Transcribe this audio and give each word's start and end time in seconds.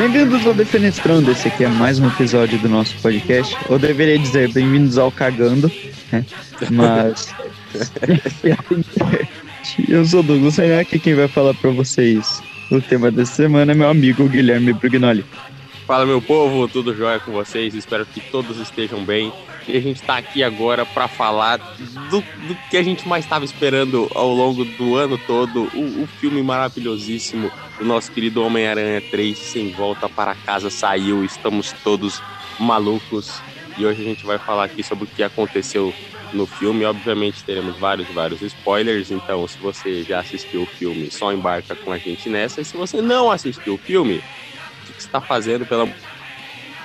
Bem-vindos 0.00 0.46
ao 0.46 0.54
Defenestrando, 0.54 1.30
esse 1.30 1.48
aqui 1.48 1.62
é 1.62 1.68
mais 1.68 1.98
um 1.98 2.08
episódio 2.08 2.58
do 2.58 2.70
nosso 2.70 2.96
podcast. 3.02 3.54
Ou 3.68 3.78
deveria 3.78 4.18
dizer, 4.18 4.50
bem-vindos 4.50 4.96
ao 4.96 5.12
Cagando, 5.12 5.70
né? 6.10 6.24
Mas. 6.70 7.34
Eu 9.86 10.02
sou 10.06 10.20
o 10.20 10.22
Douglas 10.22 10.58
Aqui 10.58 10.98
quem 10.98 11.14
vai 11.14 11.28
falar 11.28 11.52
para 11.52 11.68
vocês 11.68 12.42
o 12.70 12.80
tema 12.80 13.10
dessa 13.10 13.34
semana 13.34 13.72
é 13.72 13.74
meu 13.74 13.90
amigo 13.90 14.26
Guilherme 14.26 14.72
Brugnoli. 14.72 15.22
Fala, 15.86 16.06
meu 16.06 16.22
povo, 16.22 16.66
tudo 16.66 16.96
jóia 16.96 17.20
com 17.20 17.32
vocês? 17.32 17.74
Espero 17.74 18.06
que 18.06 18.20
todos 18.20 18.58
estejam 18.58 19.04
bem. 19.04 19.30
E 19.68 19.76
a 19.76 19.80
gente 19.82 20.00
está 20.00 20.16
aqui 20.16 20.42
agora 20.42 20.86
para 20.86 21.08
falar 21.08 21.58
do, 22.08 22.20
do, 22.20 22.56
que 22.70 22.78
a 22.78 22.82
gente 22.82 23.06
mais 23.06 23.26
estava 23.26 23.44
esperando 23.44 24.10
ao 24.14 24.32
longo 24.32 24.64
do 24.64 24.96
ano 24.96 25.18
todo: 25.26 25.64
o, 25.74 26.04
o 26.04 26.08
filme 26.18 26.42
maravilhosíssimo 26.42 27.52
do 27.80 27.86
nosso 27.86 28.12
querido 28.12 28.44
Homem-Aranha 28.44 29.00
3, 29.10 29.36
Sem 29.38 29.70
Volta 29.72 30.06
para 30.06 30.34
Casa, 30.34 30.68
saiu. 30.68 31.24
Estamos 31.24 31.72
todos 31.82 32.20
malucos. 32.58 33.40
E 33.78 33.86
hoje 33.86 34.02
a 34.02 34.04
gente 34.04 34.26
vai 34.26 34.38
falar 34.38 34.64
aqui 34.64 34.82
sobre 34.82 35.04
o 35.04 35.08
que 35.08 35.22
aconteceu 35.22 35.92
no 36.34 36.46
filme. 36.46 36.84
Obviamente 36.84 37.42
teremos 37.42 37.78
vários, 37.78 38.06
vários 38.08 38.42
spoilers. 38.42 39.10
Então, 39.10 39.48
se 39.48 39.58
você 39.58 40.02
já 40.02 40.20
assistiu 40.20 40.62
o 40.62 40.66
filme, 40.66 41.10
só 41.10 41.32
embarca 41.32 41.74
com 41.74 41.90
a 41.90 41.96
gente 41.96 42.28
nessa. 42.28 42.60
E 42.60 42.64
se 42.66 42.76
você 42.76 43.00
não 43.00 43.30
assistiu 43.30 43.74
o 43.74 43.78
filme, 43.78 44.18
o 44.18 44.92
que 44.92 45.00
está 45.00 45.20
fazendo 45.20 45.64
pela 45.64 45.88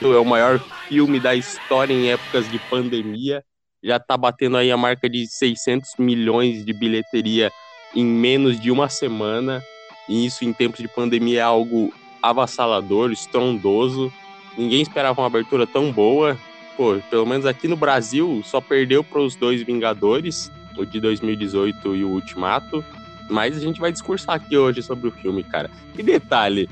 é 0.01 0.07
o 0.07 0.25
maior 0.25 0.61
filme 0.87 1.19
da 1.19 1.35
história 1.35 1.93
em 1.93 2.09
épocas 2.09 2.49
de 2.49 2.57
pandemia. 2.69 3.43
Já 3.83 3.97
está 3.97 4.15
batendo 4.15 4.55
aí 4.55 4.71
a 4.71 4.77
marca 4.77 5.09
de 5.09 5.27
600 5.27 5.95
milhões 5.99 6.65
de 6.65 6.71
bilheteria 6.71 7.51
em 7.93 8.05
menos 8.05 8.59
de 8.59 8.71
uma 8.71 8.87
semana. 8.87 9.61
E 10.07 10.25
isso 10.25 10.45
em 10.45 10.53
tempos 10.53 10.79
de 10.79 10.87
pandemia 10.87 11.39
é 11.39 11.43
algo 11.43 11.93
avassalador, 12.21 13.11
estrondoso. 13.11 14.11
Ninguém 14.57 14.81
esperava 14.81 15.21
uma 15.21 15.27
abertura 15.27 15.67
tão 15.67 15.91
boa 15.91 16.37
pô, 16.75 16.97
pelo 17.09 17.25
menos 17.25 17.45
aqui 17.45 17.67
no 17.67 17.75
Brasil, 17.75 18.41
só 18.43 18.61
perdeu 18.61 19.03
para 19.03 19.21
os 19.21 19.35
dois 19.35 19.61
Vingadores, 19.61 20.51
o 20.77 20.85
de 20.85 20.99
2018 20.99 21.95
e 21.95 22.03
o 22.03 22.09
Ultimato. 22.09 22.83
Mas 23.29 23.57
a 23.57 23.59
gente 23.59 23.79
vai 23.79 23.91
discursar 23.91 24.35
aqui 24.35 24.55
hoje 24.55 24.83
sobre 24.83 25.07
o 25.07 25.11
filme, 25.11 25.43
cara. 25.43 25.71
E 25.97 26.03
detalhe, 26.03 26.69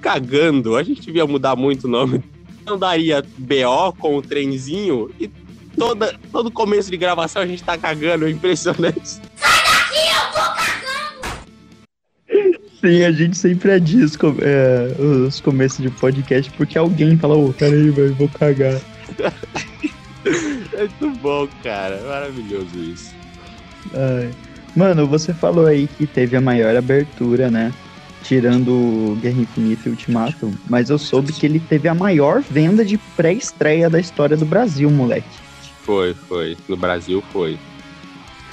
cagando, 0.00 0.76
a 0.76 0.82
gente 0.82 1.00
devia 1.00 1.26
mudar 1.26 1.56
muito 1.56 1.84
o 1.84 1.90
nome. 1.90 2.22
Não 2.66 2.78
daria 2.78 3.22
BO 3.38 3.92
com 3.98 4.16
o 4.16 4.22
trenzinho 4.22 5.10
e 5.18 5.30
toda, 5.76 6.18
todo 6.30 6.50
começo 6.50 6.90
de 6.90 6.96
gravação 6.96 7.42
a 7.42 7.46
gente 7.46 7.62
tá 7.62 7.78
cagando, 7.78 8.26
é 8.26 8.30
impressionante. 8.30 9.20
Sai 9.36 9.62
daqui, 9.64 10.00
eu 10.08 10.32
tô 10.32 10.40
cagando! 10.54 11.44
Sim, 12.84 13.02
a 13.02 13.10
gente 13.10 13.38
sempre 13.38 13.72
adiz 13.72 14.14
é, 14.42 14.94
os 15.02 15.40
começos 15.40 15.78
de 15.78 15.88
podcast 15.88 16.52
porque 16.52 16.76
alguém 16.76 17.16
fala, 17.16 17.34
ô, 17.34 17.48
oh, 17.48 17.52
peraí, 17.54 17.88
velho, 17.88 18.14
vou 18.14 18.28
cagar. 18.28 18.78
Muito 21.00 21.18
bom, 21.22 21.48
cara. 21.62 21.98
Maravilhoso 22.06 22.78
isso. 22.78 23.14
Ai. 23.94 24.30
Mano, 24.76 25.06
você 25.06 25.32
falou 25.32 25.64
aí 25.64 25.86
que 25.96 26.06
teve 26.06 26.36
a 26.36 26.42
maior 26.42 26.76
abertura, 26.76 27.50
né? 27.50 27.72
Tirando 28.22 29.16
Guerra 29.22 29.40
Infinita 29.40 29.88
e 29.88 29.92
Ultimato. 29.92 30.52
Mas 30.68 30.90
eu 30.90 30.98
soube 30.98 31.32
que 31.32 31.46
ele 31.46 31.60
teve 31.60 31.88
a 31.88 31.94
maior 31.94 32.42
venda 32.42 32.84
de 32.84 32.98
pré-estreia 33.16 33.88
da 33.88 33.98
história 33.98 34.36
do 34.36 34.44
Brasil, 34.44 34.90
moleque. 34.90 35.38
Foi, 35.84 36.12
foi. 36.12 36.54
No 36.68 36.76
Brasil 36.76 37.24
foi. 37.32 37.58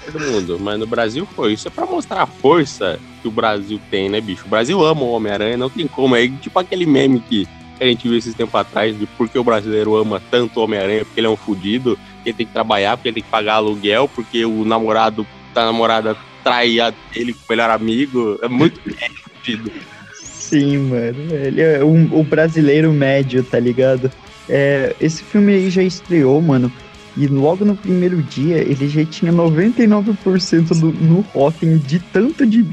Todo 0.05 0.21
mundo, 0.21 0.57
mas 0.57 0.79
no 0.79 0.87
Brasil 0.87 1.27
foi. 1.35 1.51
Isso 1.51 1.67
é 1.67 1.71
pra 1.71 1.85
mostrar 1.85 2.21
a 2.21 2.27
força 2.27 2.97
que 3.21 3.27
o 3.27 3.31
Brasil 3.31 3.79
tem, 3.89 4.09
né, 4.09 4.19
bicho? 4.19 4.45
O 4.45 4.49
Brasil 4.49 4.83
ama 4.83 5.01
o 5.01 5.11
Homem-Aranha, 5.11 5.57
não 5.57 5.69
tem 5.69 5.87
como. 5.87 6.15
É 6.15 6.27
tipo 6.27 6.57
aquele 6.59 6.85
meme 6.85 7.19
que 7.19 7.47
a 7.79 7.85
gente 7.85 8.07
viu 8.07 8.17
esses 8.17 8.33
tempos 8.33 8.55
atrás 8.55 8.97
de 8.97 9.05
por 9.05 9.27
que 9.27 9.39
o 9.39 9.43
brasileiro 9.43 9.95
ama 9.95 10.21
tanto 10.31 10.59
o 10.59 10.63
Homem-Aranha, 10.63 11.05
porque 11.05 11.19
ele 11.19 11.27
é 11.27 11.29
um 11.29 11.37
fudido, 11.37 11.97
ele 12.25 12.35
tem 12.35 12.45
que 12.45 12.53
trabalhar, 12.53 12.95
porque 12.95 13.09
ele 13.09 13.15
tem 13.15 13.23
que 13.23 13.29
pagar 13.29 13.55
aluguel, 13.55 14.07
porque 14.07 14.45
o 14.45 14.63
namorado 14.63 15.25
da 15.53 15.65
namorada 15.65 16.15
trai 16.43 16.77
ele 17.15 17.33
com 17.33 17.39
o 17.39 17.45
melhor 17.49 17.69
amigo. 17.69 18.39
É 18.41 18.47
muito 18.47 18.79
fudido. 19.35 19.71
Sim, 20.13 20.77
mano. 20.77 21.33
Ele 21.33 21.61
é 21.61 21.83
um, 21.83 22.09
o 22.11 22.23
brasileiro 22.23 22.91
médio, 22.91 23.43
tá 23.43 23.59
ligado? 23.59 24.11
É, 24.49 24.95
esse 24.99 25.23
filme 25.23 25.53
aí 25.53 25.69
já 25.69 25.81
estreou, 25.81 26.41
mano. 26.41 26.71
E 27.15 27.27
logo 27.27 27.65
no 27.65 27.75
primeiro 27.75 28.21
dia 28.21 28.57
ele 28.57 28.87
já 28.87 29.03
tinha 29.05 29.31
99% 29.33 30.79
do, 30.79 30.91
no 30.91 31.21
Rotten 31.33 31.77
de 31.77 31.99
tanto 31.99 32.45
de, 32.45 32.65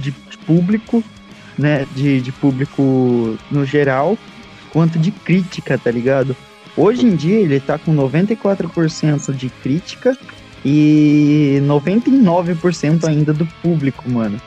de 0.00 0.12
público, 0.46 1.02
né? 1.58 1.86
De, 1.94 2.20
de 2.20 2.32
público 2.32 3.38
no 3.50 3.64
geral, 3.64 4.16
quanto 4.72 4.98
de 4.98 5.10
crítica, 5.10 5.78
tá 5.78 5.90
ligado? 5.90 6.36
Hoje 6.76 7.06
em 7.06 7.14
dia 7.14 7.38
ele 7.38 7.60
tá 7.60 7.78
com 7.78 7.94
94% 7.94 9.34
de 9.34 9.50
crítica 9.50 10.16
e 10.64 11.58
99% 11.62 13.04
ainda 13.04 13.32
do 13.32 13.46
público, 13.62 14.08
mano. 14.08 14.40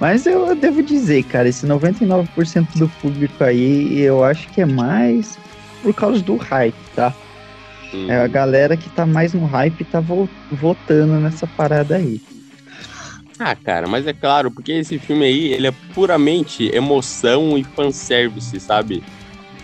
Mas 0.00 0.26
eu 0.26 0.54
devo 0.54 0.82
dizer, 0.82 1.22
cara, 1.24 1.48
esse 1.48 1.66
99% 1.66 2.76
do 2.76 2.88
público 3.00 3.42
aí, 3.44 4.00
eu 4.00 4.24
acho 4.24 4.48
que 4.48 4.60
é 4.60 4.66
mais 4.66 5.38
por 5.82 5.94
causa 5.94 6.20
do 6.22 6.36
hype, 6.36 6.74
tá? 6.94 7.14
É 8.08 8.16
a 8.16 8.26
galera 8.26 8.76
que 8.76 8.90
tá 8.90 9.06
mais 9.06 9.32
no 9.32 9.46
hype 9.46 9.84
tá 9.84 10.00
vo 10.00 10.28
votando 10.50 11.20
nessa 11.20 11.46
parada 11.46 11.96
aí. 11.96 12.20
Ah, 13.38 13.56
cara, 13.56 13.88
mas 13.88 14.06
é 14.06 14.12
claro, 14.12 14.50
porque 14.50 14.72
esse 14.72 14.98
filme 14.98 15.24
aí, 15.24 15.52
ele 15.52 15.66
é 15.66 15.74
puramente 15.92 16.70
emoção 16.74 17.58
e 17.58 17.64
fanservice, 17.64 18.60
sabe? 18.60 19.02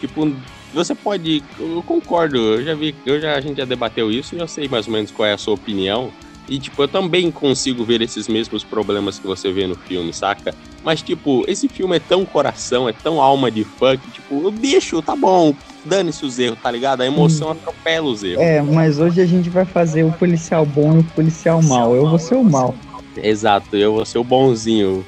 Tipo, 0.01 0.33
você 0.73 0.95
pode. 0.95 1.43
Eu 1.59 1.83
concordo, 1.83 2.37
eu 2.37 2.65
já 2.65 2.75
vi, 2.75 2.95
eu 3.07 3.21
já, 3.21 3.35
a 3.35 3.41
gente 3.41 3.59
já 3.59 3.65
debateu 3.65 4.11
isso, 4.11 4.35
eu 4.35 4.49
sei 4.49 4.69
mais 4.69 4.87
ou 4.87 4.93
menos 4.93 5.11
qual 5.11 5.29
é 5.29 5.33
a 5.33 5.39
sua 5.39 5.55
opinião. 5.55 6.13
E, 6.49 6.59
tipo, 6.59 6.83
eu 6.83 6.89
também 6.89 7.31
consigo 7.31 7.85
ver 7.85 8.03
esses 8.03 8.27
mesmos 8.27 8.65
problemas 8.65 9.21
que 9.21 9.27
você 9.27 9.53
vê 9.53 9.69
no 9.69 9.77
filme, 9.77 10.13
saca? 10.13 10.53
Mas, 10.83 11.01
tipo, 11.01 11.45
esse 11.47 11.69
filme 11.69 11.97
é 11.97 12.01
tão 12.01 12.27
coração, 12.27 12.89
é 12.89 12.93
tão 12.93 13.21
alma 13.21 13.53
de 13.53 13.63
fã 13.63 13.97
que, 13.97 14.11
tipo, 14.11 14.43
eu 14.43 14.51
deixo, 14.51 15.01
tá 15.01 15.15
bom, 15.15 15.55
dane-se 15.85 16.25
os 16.25 16.41
erros, 16.41 16.59
tá 16.61 16.69
ligado? 16.69 17.03
A 17.03 17.07
emoção 17.07 17.49
hum. 17.49 17.53
atropela 17.53 18.09
os 18.09 18.25
erros. 18.25 18.43
É, 18.43 18.61
mas 18.61 18.99
hoje 18.99 19.21
a 19.21 19.27
gente 19.27 19.49
vai 19.49 19.65
fazer 19.65 20.03
o 20.03 20.11
policial 20.11 20.67
bom 20.67 20.97
e 20.97 21.01
o 21.01 21.05
policial 21.05 21.63
mal. 21.63 21.95
Eu 21.95 22.09
vou 22.09 22.19
ser 22.19 22.35
o 22.35 22.43
mal. 22.43 22.75
Exato, 23.17 23.77
eu 23.77 23.95
vou 23.95 24.05
ser 24.05 24.19
o 24.19 24.25
bonzinho. 24.25 25.05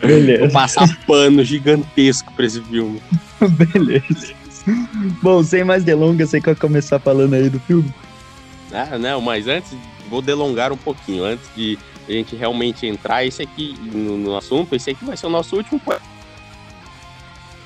Beleza. 0.00 0.40
Vou 0.40 0.50
passar 0.50 1.06
pano 1.06 1.42
gigantesco 1.44 2.32
pra 2.34 2.44
esse 2.46 2.60
filme. 2.62 3.02
Beleza. 3.40 4.34
Bom, 5.22 5.42
sem 5.42 5.64
mais 5.64 5.84
delongas, 5.84 6.30
você 6.30 6.40
quer 6.40 6.56
começar 6.56 6.98
falando 6.98 7.34
aí 7.34 7.50
do 7.50 7.60
filme? 7.60 7.92
Ah, 8.72 8.98
não, 8.98 9.20
mas 9.20 9.46
antes, 9.46 9.76
vou 10.08 10.22
delongar 10.22 10.72
um 10.72 10.76
pouquinho. 10.76 11.24
Antes 11.24 11.48
de 11.54 11.78
a 12.08 12.12
gente 12.12 12.36
realmente 12.36 12.86
entrar 12.86 13.24
esse 13.24 13.42
aqui 13.42 13.74
no, 13.92 14.16
no 14.16 14.36
assunto, 14.36 14.74
esse 14.74 14.90
aqui 14.90 15.04
vai 15.04 15.16
ser 15.16 15.26
o 15.26 15.30
nosso 15.30 15.56
último. 15.56 15.80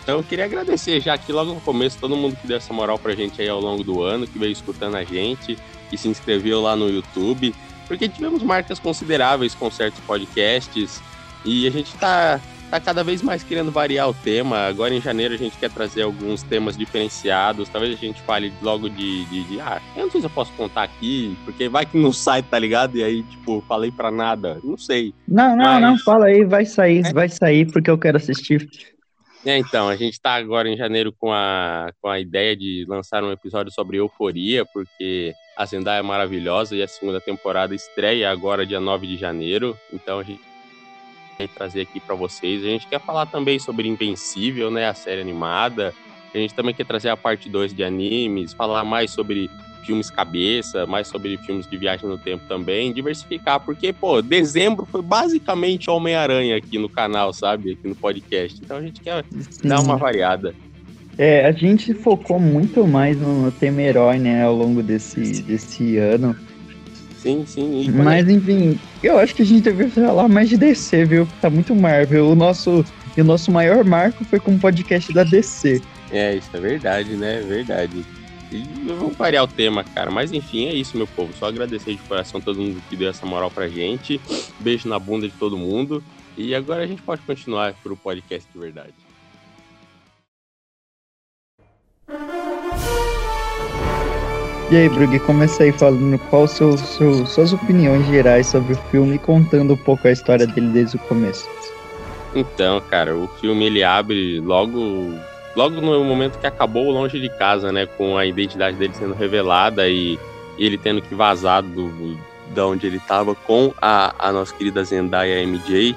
Então 0.02 0.18
eu 0.18 0.24
queria 0.24 0.44
agradecer 0.44 1.00
já 1.00 1.14
aqui 1.14 1.32
logo 1.32 1.52
no 1.52 1.60
começo 1.60 1.98
todo 1.98 2.16
mundo 2.16 2.36
que 2.36 2.46
deu 2.46 2.56
essa 2.56 2.72
moral 2.72 2.98
pra 2.98 3.14
gente 3.14 3.40
aí 3.42 3.48
ao 3.48 3.60
longo 3.60 3.84
do 3.84 4.02
ano, 4.02 4.26
que 4.26 4.38
veio 4.38 4.52
escutando 4.52 4.96
a 4.96 5.04
gente, 5.04 5.58
que 5.90 5.98
se 5.98 6.08
inscreveu 6.08 6.60
lá 6.62 6.74
no 6.74 6.88
YouTube, 6.88 7.54
porque 7.88 8.08
tivemos 8.08 8.42
marcas 8.42 8.78
consideráveis 8.78 9.54
com 9.54 9.70
certos 9.70 10.00
podcasts 10.00 11.02
e 11.44 11.66
a 11.66 11.70
gente 11.70 11.92
tá 11.96 12.40
tá 12.68 12.78
cada 12.78 13.02
vez 13.02 13.22
mais 13.22 13.42
querendo 13.42 13.70
variar 13.70 14.08
o 14.08 14.14
tema. 14.14 14.66
Agora 14.66 14.94
em 14.94 15.00
janeiro 15.00 15.34
a 15.34 15.36
gente 15.36 15.56
quer 15.56 15.70
trazer 15.70 16.02
alguns 16.02 16.42
temas 16.42 16.76
diferenciados. 16.76 17.68
Talvez 17.68 17.94
a 17.94 17.96
gente 17.96 18.20
fale 18.22 18.52
logo 18.62 18.88
de, 18.88 19.24
de, 19.26 19.44
de, 19.44 19.60
ah, 19.60 19.80
eu 19.96 20.04
não 20.04 20.10
sei 20.10 20.20
se 20.20 20.26
eu 20.26 20.30
posso 20.30 20.52
contar 20.52 20.82
aqui, 20.84 21.36
porque 21.44 21.68
vai 21.68 21.86
que 21.86 21.98
não 21.98 22.12
sai, 22.12 22.42
tá 22.42 22.58
ligado? 22.58 22.96
E 22.96 23.02
aí, 23.02 23.22
tipo, 23.22 23.64
falei 23.66 23.90
pra 23.90 24.10
nada. 24.10 24.58
Não 24.62 24.76
sei. 24.76 25.14
Não, 25.26 25.56
não, 25.56 25.64
Mas... 25.64 25.82
não, 25.82 25.98
fala 25.98 26.26
aí, 26.26 26.44
vai 26.44 26.64
sair, 26.64 27.06
é. 27.06 27.12
vai 27.12 27.28
sair 27.28 27.70
porque 27.72 27.90
eu 27.90 27.98
quero 27.98 28.16
assistir. 28.16 28.68
É, 29.44 29.56
então, 29.56 29.88
a 29.88 29.96
gente 29.96 30.20
tá 30.20 30.34
agora 30.34 30.68
em 30.68 30.76
janeiro 30.76 31.12
com 31.12 31.32
a, 31.32 31.92
com 32.02 32.08
a 32.08 32.18
ideia 32.18 32.56
de 32.56 32.84
lançar 32.88 33.22
um 33.22 33.30
episódio 33.30 33.72
sobre 33.72 33.98
euforia, 33.98 34.66
porque 34.66 35.32
a 35.56 35.64
Zendaya 35.64 36.00
é 36.00 36.02
maravilhosa 36.02 36.74
e 36.74 36.82
a 36.82 36.88
segunda 36.88 37.20
temporada 37.20 37.74
estreia 37.74 38.30
agora 38.30 38.66
dia 38.66 38.80
9 38.80 39.06
de 39.06 39.16
janeiro. 39.16 39.78
Então 39.92 40.18
a 40.18 40.22
gente 40.22 40.40
trazer 41.46 41.82
aqui 41.82 42.00
para 42.00 42.16
vocês. 42.16 42.64
A 42.64 42.66
gente 42.66 42.88
quer 42.88 43.00
falar 43.00 43.26
também 43.26 43.58
sobre 43.60 43.86
Invencível, 43.86 44.70
né, 44.70 44.88
a 44.88 44.94
série 44.94 45.20
animada. 45.20 45.94
A 46.34 46.38
gente 46.38 46.54
também 46.54 46.74
quer 46.74 46.84
trazer 46.84 47.10
a 47.10 47.16
parte 47.16 47.48
2 47.48 47.72
de 47.72 47.84
animes, 47.84 48.52
falar 48.52 48.84
mais 48.84 49.12
sobre 49.12 49.48
filmes 49.84 50.10
cabeça, 50.10 50.86
mais 50.86 51.08
sobre 51.08 51.36
filmes 51.38 51.66
de 51.66 51.76
viagem 51.76 52.08
no 52.08 52.18
tempo 52.18 52.44
também, 52.48 52.92
diversificar, 52.92 53.60
porque, 53.60 53.92
pô, 53.92 54.20
dezembro 54.22 54.86
foi 54.90 55.02
basicamente 55.02 55.90
Homem-Aranha 55.90 56.56
aqui 56.56 56.78
no 56.78 56.88
canal, 56.88 57.32
sabe? 57.32 57.72
Aqui 57.72 57.88
no 57.88 57.94
podcast. 57.94 58.58
Então 58.62 58.76
a 58.76 58.82
gente 58.82 59.00
quer 59.00 59.24
Sim. 59.50 59.68
dar 59.68 59.80
uma 59.80 59.96
variada. 59.96 60.54
É, 61.16 61.46
a 61.46 61.52
gente 61.52 61.92
focou 61.94 62.38
muito 62.38 62.86
mais 62.86 63.20
no 63.20 63.50
tema 63.50 63.82
herói, 63.82 64.18
né, 64.18 64.44
ao 64.44 64.54
longo 64.54 64.82
desse, 64.82 65.42
desse 65.42 65.96
ano. 65.96 66.36
Sim, 67.18 67.44
sim. 67.44 67.90
Mas 67.90 68.28
enfim, 68.28 68.78
eu 69.02 69.18
acho 69.18 69.34
que 69.34 69.42
a 69.42 69.44
gente 69.44 69.62
deveria 69.62 69.90
falar 69.92 70.28
mais 70.28 70.48
de 70.48 70.56
DC, 70.56 71.04
viu? 71.04 71.28
Tá 71.40 71.50
muito 71.50 71.74
Marvel. 71.74 72.30
O 72.30 72.36
nosso 72.36 72.84
E 73.16 73.20
o 73.20 73.24
nosso 73.24 73.50
maior 73.50 73.84
marco 73.84 74.24
foi 74.24 74.38
com 74.38 74.54
o 74.54 74.58
podcast 74.58 75.12
da 75.12 75.24
DC. 75.24 75.82
É, 76.12 76.36
isso 76.36 76.48
é 76.54 76.60
verdade, 76.60 77.16
né? 77.16 77.40
É 77.40 77.42
verdade. 77.42 78.04
Vamos 78.86 79.16
variar 79.16 79.44
o 79.44 79.48
tema, 79.48 79.84
cara. 79.84 80.10
Mas 80.10 80.32
enfim, 80.32 80.66
é 80.66 80.74
isso, 80.74 80.96
meu 80.96 81.06
povo. 81.06 81.32
Só 81.38 81.46
agradecer 81.46 81.92
de 81.92 82.02
coração 82.02 82.40
todo 82.40 82.60
mundo 82.60 82.82
que 82.88 82.96
deu 82.96 83.10
essa 83.10 83.26
moral 83.26 83.50
pra 83.50 83.68
gente. 83.68 84.20
Beijo 84.58 84.88
na 84.88 84.98
bunda 84.98 85.28
de 85.28 85.34
todo 85.34 85.56
mundo. 85.56 86.02
E 86.36 86.54
agora 86.54 86.84
a 86.84 86.86
gente 86.86 87.02
pode 87.02 87.20
continuar 87.22 87.74
pro 87.82 87.96
podcast 87.96 88.48
de 88.52 88.58
verdade. 88.58 88.94
E 94.70 94.76
aí, 94.76 94.88
Brug, 94.88 95.18
começa 95.20 95.62
aí 95.62 95.72
falando 95.72 96.18
qual 96.28 96.46
seu, 96.46 96.76
seu, 96.76 97.26
suas 97.26 97.54
opiniões 97.54 98.06
gerais 98.06 98.46
sobre 98.46 98.74
o 98.74 98.76
filme 98.90 99.16
e 99.16 99.18
contando 99.18 99.72
um 99.72 99.76
pouco 99.78 100.06
a 100.06 100.12
história 100.12 100.46
dele 100.46 100.68
desde 100.68 100.96
o 100.96 101.00
começo. 101.00 101.48
Então, 102.34 102.80
cara, 102.82 103.16
o 103.16 103.26
filme 103.40 103.64
ele 103.64 103.82
abre 103.82 104.40
logo 104.40 105.14
logo 105.56 105.80
no 105.80 106.04
momento 106.04 106.38
que 106.38 106.46
acabou 106.46 106.90
longe 106.90 107.20
de 107.20 107.28
casa, 107.28 107.72
né, 107.72 107.86
com 107.86 108.16
a 108.16 108.26
identidade 108.26 108.76
dele 108.76 108.94
sendo 108.94 109.14
revelada 109.14 109.88
e 109.88 110.18
ele 110.58 110.78
tendo 110.78 111.00
que 111.00 111.14
vazar 111.14 111.62
do 111.62 112.16
da 112.54 112.66
onde 112.66 112.86
ele 112.86 112.98
tava 112.98 113.34
com 113.34 113.74
a, 113.80 114.14
a 114.18 114.32
nossa 114.32 114.54
querida 114.54 114.82
Zendaya 114.82 115.42
MJ. 115.42 115.94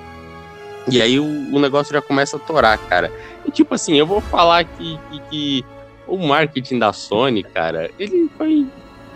E 0.89 1.01
aí 1.01 1.19
o, 1.19 1.24
o 1.24 1.59
negócio 1.59 1.94
já 1.94 2.01
começa 2.01 2.36
a 2.36 2.39
torar, 2.39 2.77
cara. 2.77 3.12
E 3.45 3.51
tipo 3.51 3.74
assim, 3.74 3.95
eu 3.95 4.06
vou 4.06 4.19
falar 4.19 4.65
que, 4.65 5.00
que, 5.09 5.21
que 5.30 5.65
o 6.07 6.18
marketing 6.18 6.77
da 6.77 6.92
Sony, 6.92 7.42
cara, 7.42 7.89
ele 7.97 8.30
foi 8.38 8.68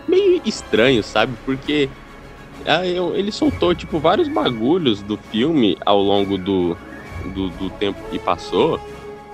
meio 0.08 0.40
estranho, 0.44 1.02
sabe? 1.02 1.36
Porque 1.44 1.90
ah, 2.64 2.84
ele 2.86 3.30
soltou, 3.30 3.74
tipo, 3.74 3.98
vários 3.98 4.28
bagulhos 4.28 5.02
do 5.02 5.16
filme 5.16 5.76
ao 5.84 6.00
longo 6.00 6.38
do, 6.38 6.76
do, 7.24 7.48
do, 7.50 7.70
tempo 7.70 7.98
que 8.10 8.18
passou, 8.18 8.80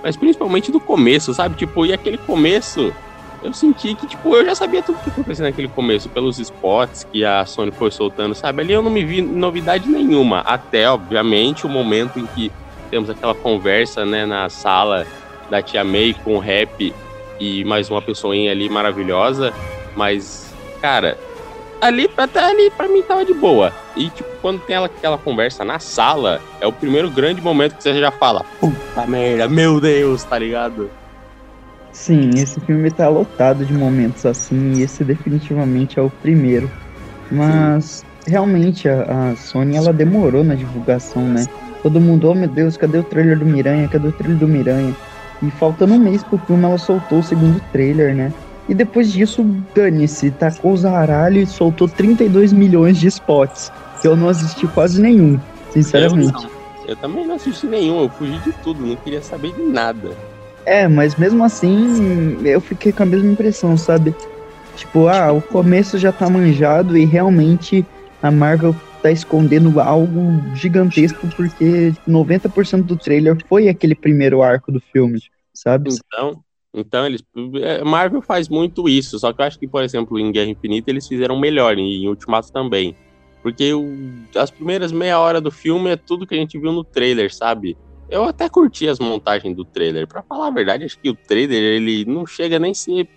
mas 0.03 0.17
principalmente 0.17 0.71
do 0.71 0.79
começo, 0.79 1.33
sabe? 1.33 1.55
Tipo, 1.55 1.85
e 1.85 1.93
aquele 1.93 2.17
começo, 2.17 2.93
eu 3.41 3.53
senti 3.53 3.95
que, 3.95 4.05
tipo, 4.05 4.35
eu 4.35 4.45
já 4.45 4.53
sabia 4.53 4.83
tudo 4.83 4.99
que 4.99 5.09
aconteceu 5.09 5.45
naquele 5.45 5.69
começo, 5.69 6.09
pelos 6.09 6.37
spots 6.39 7.05
que 7.05 7.23
a 7.23 7.45
Sony 7.45 7.71
foi 7.71 7.89
soltando, 7.89 8.35
sabe? 8.35 8.61
Ali 8.61 8.73
eu 8.73 8.81
não 8.81 8.91
me 8.91 9.03
vi 9.05 9.21
novidade 9.21 9.87
nenhuma, 9.89 10.39
até, 10.41 10.89
obviamente, 10.89 11.65
o 11.65 11.69
momento 11.69 12.19
em 12.19 12.27
que 12.27 12.51
temos 12.91 13.09
aquela 13.09 13.33
conversa, 13.33 14.05
né, 14.05 14.25
na 14.25 14.49
sala 14.49 15.07
da 15.49 15.61
Tia 15.61 15.83
May 15.83 16.13
com 16.13 16.35
o 16.35 16.39
rap 16.39 16.93
e 17.39 17.63
mais 17.63 17.89
uma 17.89 18.01
pessoinha 18.01 18.51
ali 18.51 18.69
maravilhosa, 18.69 19.53
mas, 19.95 20.53
cara, 20.81 21.17
ali, 21.83 22.09
até 22.15 22.39
ali 22.39 22.71
pra 22.71 22.87
mim 22.87 23.01
tava 23.01 23.25
de 23.25 23.33
boa. 23.33 23.73
E, 23.95 24.09
tipo, 24.09 24.29
quando 24.41 24.61
tem 24.61 24.75
aquela 24.75 25.17
conversa 25.17 25.65
na 25.65 25.79
sala, 25.79 26.41
é 26.61 26.65
o 26.65 26.71
primeiro 26.71 27.11
grande 27.11 27.41
momento 27.41 27.75
que 27.75 27.83
você 27.83 27.99
já 27.99 28.09
fala, 28.09 28.45
puta 28.59 29.05
merda, 29.05 29.49
meu 29.49 29.81
Deus, 29.81 30.23
tá 30.23 30.39
ligado? 30.39 30.89
Sim, 31.91 32.31
esse 32.35 32.59
filme 32.61 32.89
tá 32.89 33.07
lotado 33.07 33.65
de 33.65 33.73
momentos 33.73 34.25
assim, 34.25 34.73
e 34.73 34.81
esse 34.81 35.03
definitivamente 35.03 35.99
é 35.99 36.01
o 36.01 36.09
primeiro. 36.09 36.71
Mas, 37.29 37.85
Sim. 37.85 38.31
realmente, 38.31 38.87
a, 38.89 39.31
a 39.31 39.35
Sony, 39.35 39.75
ela 39.75 39.93
demorou 39.93 40.43
na 40.43 40.55
divulgação, 40.55 41.21
né? 41.21 41.45
Todo 41.83 41.99
mundo, 41.99 42.29
oh 42.29 42.33
meu 42.33 42.47
Deus, 42.47 42.77
cadê 42.77 42.97
o 42.97 43.03
trailer 43.03 43.37
do 43.37 43.45
Miranha? 43.45 43.89
Cadê 43.89 44.07
o 44.07 44.11
trailer 44.11 44.37
do 44.37 44.47
Miranha? 44.47 44.95
E 45.41 45.51
faltando 45.51 45.93
um 45.93 45.99
mês 45.99 46.23
pro 46.23 46.37
filme, 46.37 46.63
ela 46.63 46.77
soltou 46.77 47.19
o 47.19 47.23
segundo 47.23 47.61
trailer, 47.71 48.15
né? 48.15 48.31
E 48.67 48.73
depois 48.73 49.11
disso, 49.11 49.43
dane-se, 49.75 50.31
tacou 50.31 50.73
os 50.73 50.81
zaralho 50.81 51.39
e 51.39 51.45
soltou 51.45 51.87
32 51.87 52.53
milhões 52.53 52.97
de 52.97 53.07
spots. 53.07 53.71
Eu 54.03 54.15
não 54.15 54.29
assisti 54.29 54.67
quase 54.67 55.01
nenhum, 55.01 55.39
sinceramente. 55.71 56.33
Eu, 56.33 56.89
eu, 56.89 56.95
também 56.95 57.25
não 57.25 57.35
assisti 57.35 57.67
nenhum, 57.67 58.01
eu 58.01 58.09
fugi 58.09 58.37
de 58.39 58.51
tudo, 58.63 58.85
não 58.85 58.95
queria 58.95 59.21
saber 59.21 59.53
de 59.53 59.63
nada. 59.63 60.11
É, 60.65 60.87
mas 60.87 61.15
mesmo 61.15 61.43
assim, 61.43 62.37
eu 62.45 62.61
fiquei 62.61 62.91
com 62.91 63.03
a 63.03 63.05
mesma 63.05 63.31
impressão, 63.31 63.77
sabe? 63.77 64.15
Tipo, 64.75 65.07
ah, 65.07 65.31
o 65.31 65.41
começo 65.41 65.97
já 65.97 66.11
tá 66.11 66.29
manjado 66.29 66.97
e 66.97 67.05
realmente 67.05 67.85
a 68.21 68.31
Marvel 68.31 68.73
tá 69.01 69.11
escondendo 69.11 69.79
algo 69.81 70.41
gigantesco 70.55 71.27
porque 71.35 71.93
90% 72.07 72.83
do 72.83 72.95
trailer 72.95 73.37
foi 73.47 73.67
aquele 73.67 73.93
primeiro 73.93 74.41
arco 74.41 74.71
do 74.71 74.79
filme, 74.79 75.19
sabe? 75.53 75.89
Então, 75.91 76.41
então 76.73 77.05
eles 77.05 77.23
é, 77.61 77.83
Marvel 77.83 78.21
faz 78.21 78.49
muito 78.49 78.89
isso, 78.89 79.19
só 79.19 79.31
que 79.31 79.41
eu 79.41 79.45
acho 79.45 79.59
que, 79.59 79.67
por 79.67 79.83
exemplo, 79.83 80.17
em 80.19 80.31
Guerra 80.31 80.49
Infinita 80.49 80.89
eles 80.89 81.07
fizeram 81.07 81.39
melhor 81.39 81.77
e 81.77 82.03
em 82.03 82.07
Ultimato 82.07 82.51
também. 82.51 82.95
Porque 83.43 83.73
o, 83.73 83.85
as 84.35 84.49
primeiras 84.49 84.91
meia 84.91 85.19
hora 85.19 85.39
do 85.39 85.51
filme 85.51 85.89
é 85.89 85.95
tudo 85.95 86.25
que 86.25 86.33
a 86.33 86.37
gente 86.37 86.57
viu 86.57 86.71
no 86.71 86.83
trailer, 86.83 87.33
sabe? 87.33 87.77
Eu 88.09 88.23
até 88.23 88.47
curti 88.47 88.87
as 88.87 88.99
montagens 88.99 89.55
do 89.55 89.65
trailer. 89.65 90.07
Para 90.07 90.23
falar 90.23 90.47
a 90.47 90.51
verdade, 90.51 90.85
acho 90.85 90.97
que 90.97 91.09
o 91.09 91.15
trailer 91.15 91.61
ele 91.61 92.05
não 92.05 92.25
chega 92.25 92.57
nem 92.57 92.73
ser, 92.73 93.07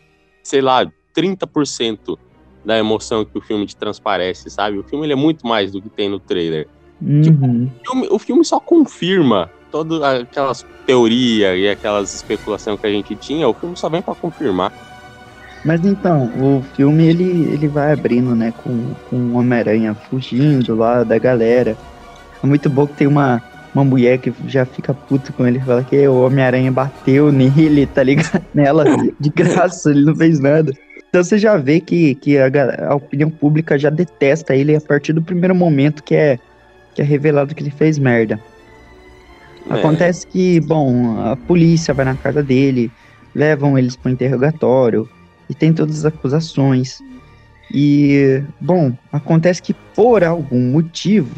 sei 0.43 0.61
lá, 0.61 0.85
30% 1.15 2.19
da 2.65 2.77
emoção 2.77 3.25
que 3.25 3.39
o 3.39 3.41
filme 3.41 3.65
te 3.67 3.77
transparece, 3.77 4.51
sabe? 4.51 4.79
O 4.79 4.83
filme 4.83 5.07
ele 5.07 5.13
é 5.13 5.17
muito 5.17 5.47
mais 5.47 5.71
do 5.71 5.81
que 5.81 5.89
tem 5.89 6.09
no 6.09 6.19
trailer. 6.19 6.69
Uhum. 7.01 7.23
Tipo, 7.23 7.47
o 7.47 7.85
filme, 7.85 8.09
o 8.11 8.19
filme 8.19 8.45
só 8.45 8.59
confirma 8.59 9.51
todas 9.85 10.03
aquelas 10.03 10.65
teorias 10.87 11.59
e 11.59 11.69
aquelas 11.69 12.15
especulações 12.15 12.81
que 12.81 12.87
a 12.87 12.91
gente 12.91 13.15
tinha, 13.17 13.47
o 13.47 13.53
filme 13.53 13.77
só 13.77 13.89
vem 13.89 14.01
para 14.01 14.15
confirmar. 14.15 14.73
Mas 15.65 15.85
então, 15.85 16.31
o 16.41 16.63
filme 16.75 17.07
ele, 17.07 17.53
ele 17.53 17.69
vai 17.69 17.93
abrindo, 17.93 18.35
né, 18.35 18.55
com, 18.63 18.95
com 19.11 19.17
o 19.17 19.37
Homem-Aranha 19.37 19.95
fugindo 19.95 20.75
lá 20.75 21.03
da 21.03 21.19
galera. 21.19 21.77
É 22.43 22.47
muito 22.47 22.71
bom 22.71 22.87
que 22.87 22.95
tem 22.95 23.07
uma, 23.07 23.43
uma 23.75 23.85
mulher 23.85 24.19
que 24.19 24.33
já 24.47 24.65
fica 24.65 24.95
puto 24.95 25.33
com 25.33 25.47
ele, 25.47 25.59
fala 25.61 25.83
que 25.83 26.07
o 26.07 26.25
Homem-Aranha 26.25 26.71
bateu 26.71 27.33
nele, 27.33 27.87
tá 27.87 28.03
ligado? 28.03 28.43
Nela, 28.55 28.85
de 29.19 29.29
graça, 29.31 29.91
ele 29.91 30.05
não 30.05 30.15
fez 30.15 30.39
nada. 30.39 30.73
Então 31.09 31.23
você 31.23 31.37
já 31.39 31.57
vê 31.57 31.81
que, 31.81 32.15
que 32.15 32.39
a, 32.39 32.49
a, 32.89 32.95
opinião 32.95 33.31
pública 33.31 33.79
já 33.79 33.91
detesta 33.91 34.55
ele 34.55 34.77
a 34.77 34.81
partir 34.81 35.13
do 35.13 35.23
primeiro 35.23 35.55
momento 35.55 36.03
que 36.03 36.15
é, 36.15 36.39
que 36.95 37.03
é 37.03 37.05
revelado 37.05 37.55
que 37.55 37.63
ele 37.63 37.71
fez 37.71 37.99
merda. 37.99 38.39
É. 39.71 39.75
Acontece 39.75 40.27
que, 40.27 40.61
bom, 40.61 41.21
a 41.21 41.37
polícia 41.37 41.93
vai 41.93 42.05
na 42.05 42.15
casa 42.15 42.43
dele, 42.43 42.91
levam 43.35 43.79
eles 43.79 43.97
para 43.97 44.11
o 44.11 44.13
interrogatório 44.13 45.09
e 45.49 45.55
tem 45.55 45.73
todas 45.73 45.99
as 45.99 46.05
acusações. 46.05 47.01
E, 47.73 48.43
bom, 48.61 48.93
acontece 49.13 49.61
que 49.61 49.75
por 49.95 50.23
algum 50.23 50.71
motivo, 50.71 51.35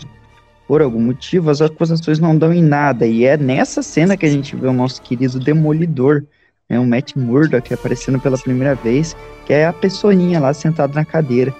por 0.67 0.83
algum 0.83 1.01
motivo, 1.01 1.51
as 1.51 1.63
acusações 1.63 2.19
não 2.19 2.37
dão 2.37 2.53
em 2.53 2.63
nada. 2.63 3.07
E 3.07 3.25
é 3.25 3.37
nessa 3.37 3.83
cena 3.83 4.17
que 4.17 4.27
a 4.27 4.31
gente 4.31 4.55
vê 4.55 4.67
o 4.67 4.73
nosso 4.73 5.01
querido 5.01 5.41
Demolidor 5.41 6.25
é 6.69 6.79
um 6.79 6.87
Matt 6.87 7.17
Murdock 7.17 7.73
aparecendo 7.73 8.21
pela 8.21 8.37
primeira 8.37 8.75
vez, 8.75 9.17
que 9.47 9.55
é 9.55 9.67
a 9.67 9.73
pessoinha 9.73 10.39
lá 10.39 10.53
sentada 10.53 10.93
na 10.93 11.05
cadeira. 11.05 11.55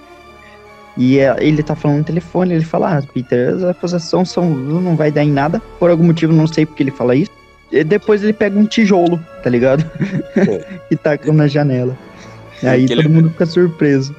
E 0.99 1.17
é, 1.17 1.33
ele 1.39 1.63
tá 1.63 1.75
falando 1.75 1.99
no 1.99 2.03
telefone, 2.03 2.53
ele 2.53 2.65
fala, 2.65 2.97
ah, 2.97 3.01
Peter, 3.01 3.55
as 3.55 3.63
acusações 3.63 4.29
são, 4.29 4.49
não 4.49 4.97
vai 4.97 5.09
dar 5.09 5.23
em 5.23 5.31
nada, 5.31 5.61
por 5.79 5.89
algum 5.89 6.03
motivo, 6.03 6.33
não 6.33 6.45
sei 6.45 6.65
porque 6.65 6.83
ele 6.83 6.91
fala 6.91 7.15
isso. 7.15 7.31
E 7.71 7.85
depois 7.85 8.21
ele 8.21 8.33
pega 8.33 8.59
um 8.59 8.65
tijolo, 8.65 9.17
tá 9.41 9.49
ligado? 9.49 9.89
É. 10.35 10.81
e 10.91 10.97
taca 10.97 11.31
na 11.31 11.47
janela. 11.47 11.97
Aí 12.61 12.85
todo 12.85 13.09
mundo 13.09 13.29
fica 13.29 13.45
surpreso. 13.45 14.13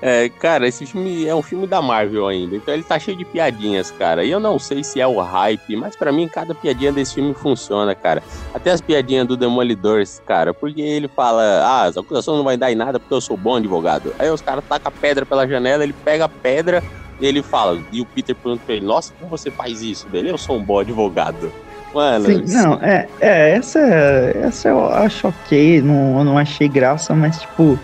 É, 0.00 0.28
cara, 0.28 0.66
esse 0.66 0.86
filme 0.86 1.26
é 1.26 1.34
um 1.34 1.42
filme 1.42 1.66
da 1.66 1.82
Marvel 1.82 2.26
ainda, 2.26 2.56
então 2.56 2.72
ele 2.72 2.82
tá 2.82 2.98
cheio 2.98 3.16
de 3.16 3.24
piadinhas, 3.24 3.90
cara. 3.90 4.24
E 4.24 4.30
eu 4.30 4.40
não 4.40 4.58
sei 4.58 4.82
se 4.84 5.00
é 5.00 5.06
o 5.06 5.20
hype, 5.20 5.76
mas 5.76 5.96
para 5.96 6.12
mim 6.12 6.28
cada 6.28 6.54
piadinha 6.54 6.92
desse 6.92 7.14
filme 7.14 7.34
funciona, 7.34 7.94
cara. 7.94 8.22
Até 8.54 8.70
as 8.70 8.80
piadinhas 8.80 9.26
do 9.26 9.36
Demolidor, 9.36 10.02
cara, 10.26 10.54
porque 10.54 10.80
ele 10.80 11.08
fala, 11.08 11.42
ah, 11.64 11.84
as 11.84 11.96
acusações 11.96 12.38
não 12.38 12.44
vai 12.44 12.56
dar 12.56 12.70
em 12.70 12.76
nada 12.76 12.98
porque 12.98 13.14
eu 13.14 13.20
sou 13.20 13.36
bom 13.36 13.56
advogado. 13.56 14.14
Aí 14.18 14.30
os 14.30 14.40
caras 14.40 14.64
tacam 14.68 14.92
a 14.94 15.00
pedra 15.00 15.26
pela 15.26 15.46
janela, 15.46 15.82
ele 15.82 15.94
pega 16.04 16.24
a 16.24 16.28
pedra 16.28 16.82
e 17.20 17.26
ele 17.26 17.42
fala, 17.42 17.82
e 17.92 18.00
o 18.00 18.06
Peter 18.06 18.34
pergunta 18.34 18.62
pra 18.64 18.76
ele, 18.76 18.86
nossa, 18.86 19.12
como 19.14 19.28
você 19.28 19.50
faz 19.50 19.82
isso 19.82 20.08
dele? 20.08 20.30
Eu 20.30 20.38
sou 20.38 20.56
um 20.56 20.64
bom 20.64 20.78
advogado. 20.78 21.52
Mano, 21.92 22.26
Sim, 22.26 22.54
não, 22.54 22.74
é, 22.74 23.08
é, 23.20 23.50
essa, 23.56 23.80
essa 23.80 24.68
eu 24.68 24.84
acho 24.86 25.26
ok, 25.26 25.80
não, 25.80 26.22
não 26.22 26.38
achei 26.38 26.68
graça, 26.68 27.14
mas 27.14 27.40
tipo, 27.40 27.78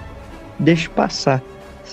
deixa 0.59 0.91
passar 0.91 1.43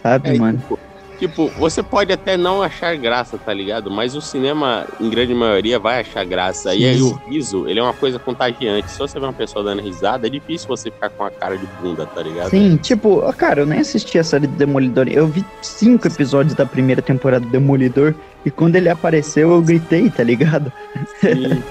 sabe, 0.01 0.29
é, 0.29 0.37
mano? 0.37 0.59
Tipo, 0.59 0.79
tipo, 1.21 1.49
você 1.49 1.83
pode 1.83 2.11
até 2.11 2.35
não 2.35 2.63
achar 2.63 2.97
graça, 2.97 3.37
tá 3.37 3.53
ligado? 3.53 3.91
Mas 3.91 4.15
o 4.15 4.21
cinema, 4.21 4.87
em 4.99 5.07
grande 5.07 5.35
maioria, 5.35 5.77
vai 5.77 6.01
achar 6.01 6.25
graça. 6.25 6.73
E 6.73 6.83
aí 6.83 6.99
o 6.99 7.13
riso, 7.27 7.67
ele 7.67 7.79
é 7.79 7.83
uma 7.83 7.93
coisa 7.93 8.17
contagiante. 8.17 8.89
Se 8.89 8.97
você 8.97 9.19
vê 9.19 9.25
uma 9.27 9.33
pessoa 9.33 9.63
dando 9.63 9.83
risada, 9.83 10.25
é 10.25 10.29
difícil 10.31 10.67
você 10.67 10.89
ficar 10.89 11.11
com 11.11 11.23
a 11.23 11.29
cara 11.29 11.55
de 11.57 11.67
bunda, 11.79 12.07
tá 12.07 12.23
ligado? 12.23 12.49
Sim, 12.49 12.75
tipo, 12.77 13.21
cara, 13.33 13.61
eu 13.61 13.65
nem 13.67 13.79
assisti 13.79 14.17
a 14.17 14.23
série 14.23 14.47
do 14.47 14.55
Demolidor. 14.55 15.07
Eu 15.07 15.27
vi 15.27 15.45
cinco 15.61 16.07
episódios 16.07 16.55
da 16.55 16.65
primeira 16.65 17.03
temporada 17.03 17.45
do 17.45 17.51
Demolidor. 17.51 18.15
E 18.43 18.49
quando 18.49 18.75
ele 18.75 18.89
apareceu, 18.89 19.51
eu 19.51 19.61
gritei, 19.61 20.09
tá 20.09 20.23
ligado? 20.23 20.73
Sim, 21.19 21.61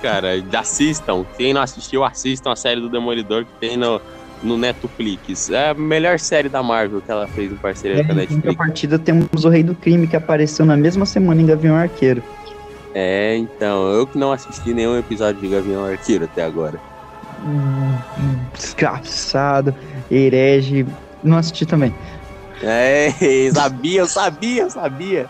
cara, 0.00 0.40
assistam. 0.56 1.26
Quem 1.36 1.52
não 1.52 1.62
assistiu, 1.62 2.04
assistam 2.04 2.52
a 2.52 2.56
série 2.56 2.80
do 2.80 2.88
Demolidor 2.88 3.44
que 3.44 3.52
tem 3.58 3.76
no, 3.76 4.00
no 4.42 4.56
Netflix. 4.56 5.50
É 5.50 5.70
a 5.70 5.74
melhor 5.74 6.18
série 6.18 6.48
da 6.48 6.62
Marvel 6.62 7.00
que 7.00 7.10
ela 7.10 7.26
fez 7.28 7.52
em 7.52 7.56
parceria 7.56 8.00
é, 8.00 8.04
com 8.04 8.12
a 8.12 8.14
Netflix. 8.14 8.46
Em 8.46 8.54
partida 8.54 8.98
temos 8.98 9.44
o 9.44 9.48
Rei 9.48 9.62
do 9.62 9.74
Crime 9.74 10.06
que 10.06 10.16
apareceu 10.16 10.64
na 10.64 10.76
mesma 10.76 11.06
semana 11.06 11.40
em 11.40 11.46
Gavião 11.46 11.76
Arqueiro. 11.76 12.22
É, 12.94 13.36
então, 13.36 13.88
eu 13.90 14.06
que 14.06 14.18
não 14.18 14.32
assisti 14.32 14.74
nenhum 14.74 14.98
episódio 14.98 15.40
de 15.40 15.48
Gavião 15.48 15.84
Arqueiro 15.84 16.24
até 16.24 16.44
agora. 16.44 16.80
Desgraçado, 18.54 19.74
herege. 20.10 20.86
Não 21.22 21.38
assisti 21.38 21.64
também. 21.64 21.94
É, 22.62 23.10
sabia, 23.54 24.00
eu 24.00 24.06
sabia, 24.06 24.62
eu 24.62 24.70
sabia. 24.70 25.26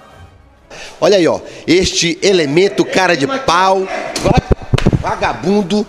Olha 1.01 1.17
aí, 1.17 1.27
ó. 1.27 1.41
Este 1.67 2.19
elemento 2.23 2.85
cara 2.85 3.17
de 3.17 3.27
pau, 3.27 3.87
vagabundo. 5.01 5.87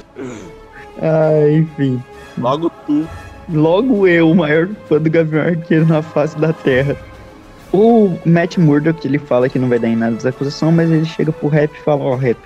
Ah, 1.01 1.49
enfim. 1.51 2.01
Logo 2.37 2.69
tu. 2.85 3.07
Logo 3.49 4.07
eu, 4.07 4.29
o 4.29 4.35
maior 4.35 4.69
fã 4.87 4.99
do 4.99 5.09
Gavião 5.09 5.43
Arqueiro 5.43 5.85
na 5.85 6.01
face 6.01 6.37
da 6.39 6.53
Terra. 6.53 6.95
O 7.73 8.17
Matt 8.25 8.57
Murdock, 8.57 9.05
ele 9.05 9.17
fala 9.17 9.47
que 9.47 9.57
não 9.57 9.69
vai 9.69 9.79
dar 9.79 9.87
em 9.87 9.95
nada 9.95 10.15
das 10.15 10.25
acusações, 10.25 10.75
mas 10.75 10.91
ele 10.91 11.05
chega 11.05 11.31
pro 11.31 11.47
Rap 11.47 11.73
e 11.73 11.83
fala, 11.83 12.03
ó, 12.03 12.13
oh, 12.13 12.15
Rap, 12.15 12.37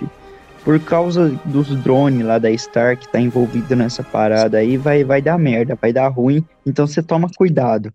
por 0.63 0.79
causa 0.79 1.29
dos 1.45 1.75
drones 1.83 2.25
lá 2.25 2.37
da 2.37 2.55
Star 2.57 2.97
que 2.97 3.07
tá 3.07 3.19
envolvido 3.19 3.75
nessa 3.75 4.03
parada 4.03 4.57
aí, 4.57 4.77
vai, 4.77 5.03
vai 5.03 5.21
dar 5.21 5.37
merda, 5.37 5.77
vai 5.79 5.91
dar 5.91 6.07
ruim, 6.07 6.43
então 6.65 6.85
você 6.85 7.01
toma 7.01 7.29
cuidado. 7.35 7.91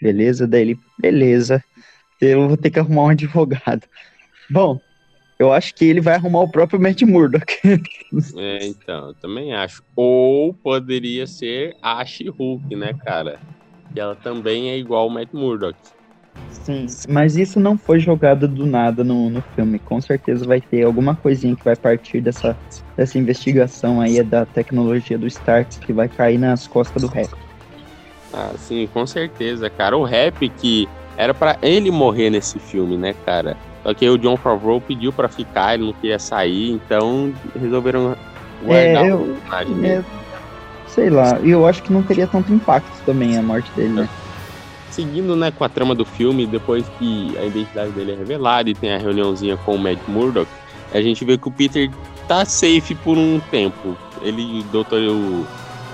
Beleza? 0.00 0.46
Daí 0.46 0.62
ele, 0.62 0.78
beleza, 0.98 1.62
eu 2.20 2.48
vou 2.48 2.56
ter 2.56 2.70
que 2.70 2.78
arrumar 2.78 3.04
um 3.04 3.08
advogado. 3.08 3.82
Bom, 4.50 4.80
eu 5.38 5.52
acho 5.52 5.74
que 5.74 5.84
ele 5.84 6.00
vai 6.00 6.14
arrumar 6.14 6.40
o 6.40 6.50
próprio 6.50 6.80
Matt 6.80 7.02
Murdock. 7.02 7.58
é, 8.36 8.66
então, 8.66 9.08
eu 9.08 9.14
também 9.14 9.52
acho. 9.52 9.82
Ou 9.96 10.54
poderia 10.54 11.26
ser 11.26 11.76
a 11.82 12.04
She-Hulk, 12.04 12.74
né, 12.76 12.94
cara? 13.04 13.40
Que 13.92 14.00
ela 14.00 14.14
também 14.14 14.70
é 14.70 14.78
igual 14.78 15.02
ao 15.02 15.10
Matt 15.10 15.32
Murdock. 15.32 15.76
Sim, 16.50 16.86
mas 17.08 17.36
isso 17.36 17.60
não 17.60 17.76
foi 17.76 17.98
jogado 17.98 18.48
do 18.48 18.64
nada 18.64 19.04
no, 19.04 19.28
no 19.28 19.42
filme. 19.54 19.78
Com 19.78 20.00
certeza 20.00 20.46
vai 20.46 20.60
ter 20.60 20.84
alguma 20.84 21.14
coisinha 21.14 21.54
que 21.54 21.64
vai 21.64 21.76
partir 21.76 22.20
dessa, 22.20 22.56
dessa 22.96 23.18
investigação 23.18 24.00
aí 24.00 24.22
da 24.22 24.46
tecnologia 24.46 25.18
do 25.18 25.26
Stark 25.26 25.78
que 25.80 25.92
vai 25.92 26.08
cair 26.08 26.38
nas 26.38 26.66
costas 26.66 27.02
do 27.02 27.08
rap. 27.08 27.30
Ah, 28.32 28.52
sim, 28.56 28.88
com 28.92 29.06
certeza, 29.06 29.68
cara. 29.68 29.96
O 29.96 30.04
rap 30.04 30.48
que 30.48 30.88
era 31.16 31.34
para 31.34 31.58
ele 31.62 31.90
morrer 31.90 32.30
nesse 32.30 32.58
filme, 32.58 32.96
né, 32.96 33.14
cara? 33.24 33.56
Só 33.84 33.94
que 33.94 34.08
o 34.08 34.18
John 34.18 34.36
Favreau 34.36 34.80
pediu 34.80 35.12
para 35.12 35.28
ficar, 35.28 35.74
ele 35.74 35.84
não 35.84 35.92
queria 35.92 36.18
sair, 36.18 36.72
então 36.72 37.32
resolveram 37.54 38.16
guardar 38.64 39.04
é, 39.04 39.10
eu, 39.10 39.20
o 39.20 39.34
personagem 39.34 39.86
é, 39.86 40.04
Sei 40.88 41.10
lá, 41.10 41.38
eu 41.40 41.66
acho 41.66 41.82
que 41.82 41.92
não 41.92 42.02
teria 42.02 42.26
tanto 42.26 42.52
impacto 42.52 43.04
também 43.04 43.36
a 43.36 43.42
morte 43.42 43.70
dele, 43.76 43.92
né? 43.92 44.08
seguindo 44.94 45.34
né, 45.34 45.50
com 45.50 45.64
a 45.64 45.68
trama 45.68 45.94
do 45.94 46.04
filme, 46.04 46.46
depois 46.46 46.84
que 46.98 47.36
a 47.36 47.44
identidade 47.44 47.90
dele 47.90 48.12
é 48.12 48.16
revelada 48.16 48.70
e 48.70 48.74
tem 48.74 48.92
a 48.92 48.98
reuniãozinha 48.98 49.56
com 49.56 49.74
o 49.74 49.78
Matt 49.78 49.98
Murdock, 50.06 50.48
a 50.92 51.00
gente 51.02 51.24
vê 51.24 51.36
que 51.36 51.48
o 51.48 51.50
Peter 51.50 51.90
tá 52.28 52.44
safe 52.44 52.94
por 52.94 53.18
um 53.18 53.40
tempo. 53.50 53.96
Ele, 54.22 54.64
doutor, 54.70 55.02
o, 55.02 55.46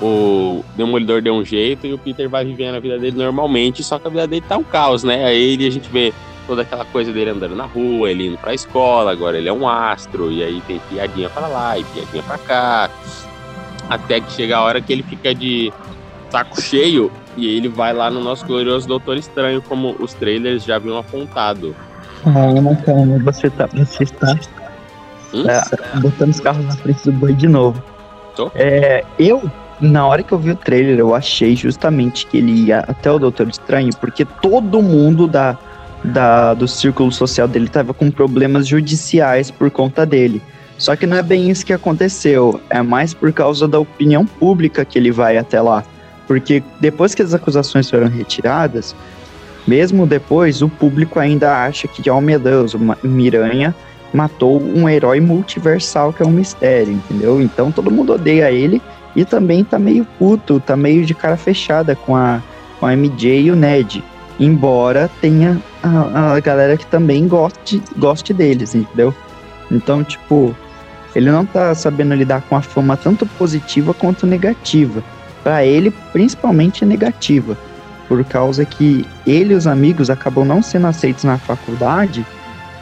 o 0.05 0.65
Demolidor 0.77 1.23
deu 1.23 1.33
um 1.35 1.45
jeito 1.45 1.87
e 1.87 1.95
o 1.95 1.99
Peter 1.99 2.29
vai 2.29 2.45
vivendo 2.45 2.75
a 2.75 2.81
vida 2.81 2.99
dele 2.99 3.17
normalmente, 3.17 3.83
só 3.83 3.99
que 3.99 4.07
a 4.07 4.11
vida 4.11 4.27
dele 4.27 4.45
tá 4.47 4.59
um 4.59 4.63
caos, 4.63 5.03
né? 5.03 5.25
Aí 5.25 5.67
a 5.67 5.71
gente 5.71 5.89
vê 5.89 6.13
toda 6.51 6.63
aquela 6.63 6.85
coisa 6.85 7.13
dele 7.13 7.31
andando 7.31 7.55
na 7.55 7.65
rua, 7.65 8.11
ele 8.11 8.27
indo 8.27 8.37
pra 8.37 8.53
escola, 8.53 9.13
agora 9.13 9.39
ele 9.39 9.49
é 9.49 9.53
um 9.53 9.69
astro, 9.69 10.33
e 10.33 10.43
aí 10.43 10.61
tem 10.67 10.81
piadinha 10.91 11.31
para 11.31 11.47
lá 11.47 11.79
e 11.79 11.85
piadinha 11.85 12.25
para 12.25 12.39
cá. 12.39 12.91
Até 13.89 14.21
que 14.21 14.33
chega 14.33 14.57
a 14.57 14.63
hora 14.63 14.81
que 14.81 14.93
ele 14.93 15.05
fica 15.05 15.33
de 15.33 15.73
saco 16.29 16.61
cheio 16.61 17.13
e 17.37 17.57
ele 17.57 17.69
vai 17.69 17.93
lá 17.93 18.11
no 18.11 18.21
nosso 18.21 18.45
glorioso 18.45 18.89
Doutor 18.89 19.17
Estranho, 19.17 19.63
como 19.63 19.95
os 20.01 20.13
trailers 20.15 20.65
já 20.65 20.75
haviam 20.75 20.99
apontado. 20.99 21.73
Calma, 22.25 22.75
calma, 22.85 23.17
você 23.21 23.49
tá. 23.49 23.69
Você 23.73 24.03
está. 24.03 24.37
Hum? 25.33 25.45
É, 25.49 26.01
botando 26.01 26.31
os 26.31 26.41
carros 26.41 26.65
na 26.65 26.73
frente 26.73 27.05
do 27.05 27.13
boi 27.13 27.33
de 27.33 27.47
novo. 27.47 27.81
Tô? 28.35 28.51
É, 28.57 29.05
eu, 29.21 29.49
na 29.81 30.05
hora 30.05 30.25
que 30.25 30.33
eu 30.33 30.39
vi 30.39 30.51
o 30.51 30.57
trailer, 30.57 30.99
eu 30.99 31.15
achei 31.15 31.55
justamente 31.55 32.27
que 32.27 32.39
ele 32.39 32.67
ia 32.67 32.81
até 32.81 33.09
o 33.09 33.21
Doutor 33.21 33.49
Estranho, 33.49 33.91
porque 34.01 34.25
todo 34.25 34.83
mundo 34.83 35.29
da, 35.29 35.57
da, 36.05 36.55
do 36.55 36.67
círculo 36.67 37.13
social 37.13 37.47
dele 37.47 37.69
tava 37.69 37.93
com 37.93 38.11
problemas 38.11 38.67
judiciais 38.67 39.51
por 39.51 39.71
conta 39.71 40.07
dele. 40.07 40.43
Só 40.79 40.97
que 40.97 41.07
não 41.07 41.17
é 41.17 41.23
bem 41.23 41.51
isso 41.51 41.65
que 41.65 41.73
aconteceu. 41.73 42.61
É 42.71 42.81
mais 42.81 43.13
por 43.13 43.33
causa 43.33 43.69
da 43.69 43.79
opinião 43.79 44.25
pública 44.25 44.85
que 44.85 44.99
ele 44.99 45.11
vai 45.11 45.37
até 45.37 45.61
lá. 45.61 45.85
Porque 46.27 46.63
depois 46.81 47.15
que 47.15 47.23
as 47.23 47.35
acusações 47.35 47.91
foram 47.91 48.09
retiradas, 48.09 48.95
mesmo 49.67 50.07
depois, 50.07 50.63
o 50.63 50.69
público 50.69 51.19
ainda 51.19 51.65
acha 51.65 51.87
que, 51.87 52.09
oh 52.09 52.21
meu 52.21 52.39
Deus, 52.39 52.75
Miranha 53.03 53.75
matou 54.13 54.61
um 54.61 54.89
herói 54.89 55.21
multiversal 55.21 56.13
que 56.13 56.23
é 56.23 56.27
um 56.27 56.31
mistério, 56.31 56.93
entendeu? 56.93 57.41
Então 57.41 57.71
todo 57.71 57.91
mundo 57.91 58.15
odeia 58.15 58.51
ele 58.51 58.83
e 59.15 59.25
também 59.25 59.63
tá 59.63 59.79
meio 59.79 60.05
puto, 60.19 60.61
tá 60.61 60.77
meio 60.77 61.05
de 61.05 61.15
cara 61.15 61.37
fechada 61.37 61.95
com 61.95 62.17
a, 62.17 62.43
com 62.79 62.87
a 62.87 62.97
MJ 62.97 63.43
e 63.43 63.51
o 63.51 63.57
Ned. 63.57 64.03
Embora 64.41 65.11
tenha 65.21 65.61
a, 65.83 66.35
a 66.35 66.41
galera 66.41 66.75
que 66.77 66.87
também 66.87 67.29
goste, 67.29 67.83
goste 67.99 68.33
deles, 68.33 68.75
entendeu? 68.75 69.15
Então, 69.71 70.03
tipo, 70.03 70.57
ele 71.15 71.31
não 71.31 71.45
tá 71.45 71.75
sabendo 71.75 72.15
lidar 72.15 72.41
com 72.49 72.57
a 72.57 72.63
fama 72.63 72.97
tanto 72.97 73.27
positiva 73.27 73.93
quanto 73.93 74.27
negativa 74.27 75.05
para 75.45 75.65
ele 75.65 75.91
principalmente 76.13 76.85
negativa, 76.85 77.57
por 78.09 78.25
causa 78.25 78.65
que 78.65 79.07
ele 79.27 79.53
e 79.53 79.57
os 79.57 79.67
amigos 79.67 80.11
acabam 80.11 80.45
não 80.45 80.63
sendo 80.63 80.87
aceitos 80.87 81.25
na 81.25 81.39
faculdade 81.39 82.25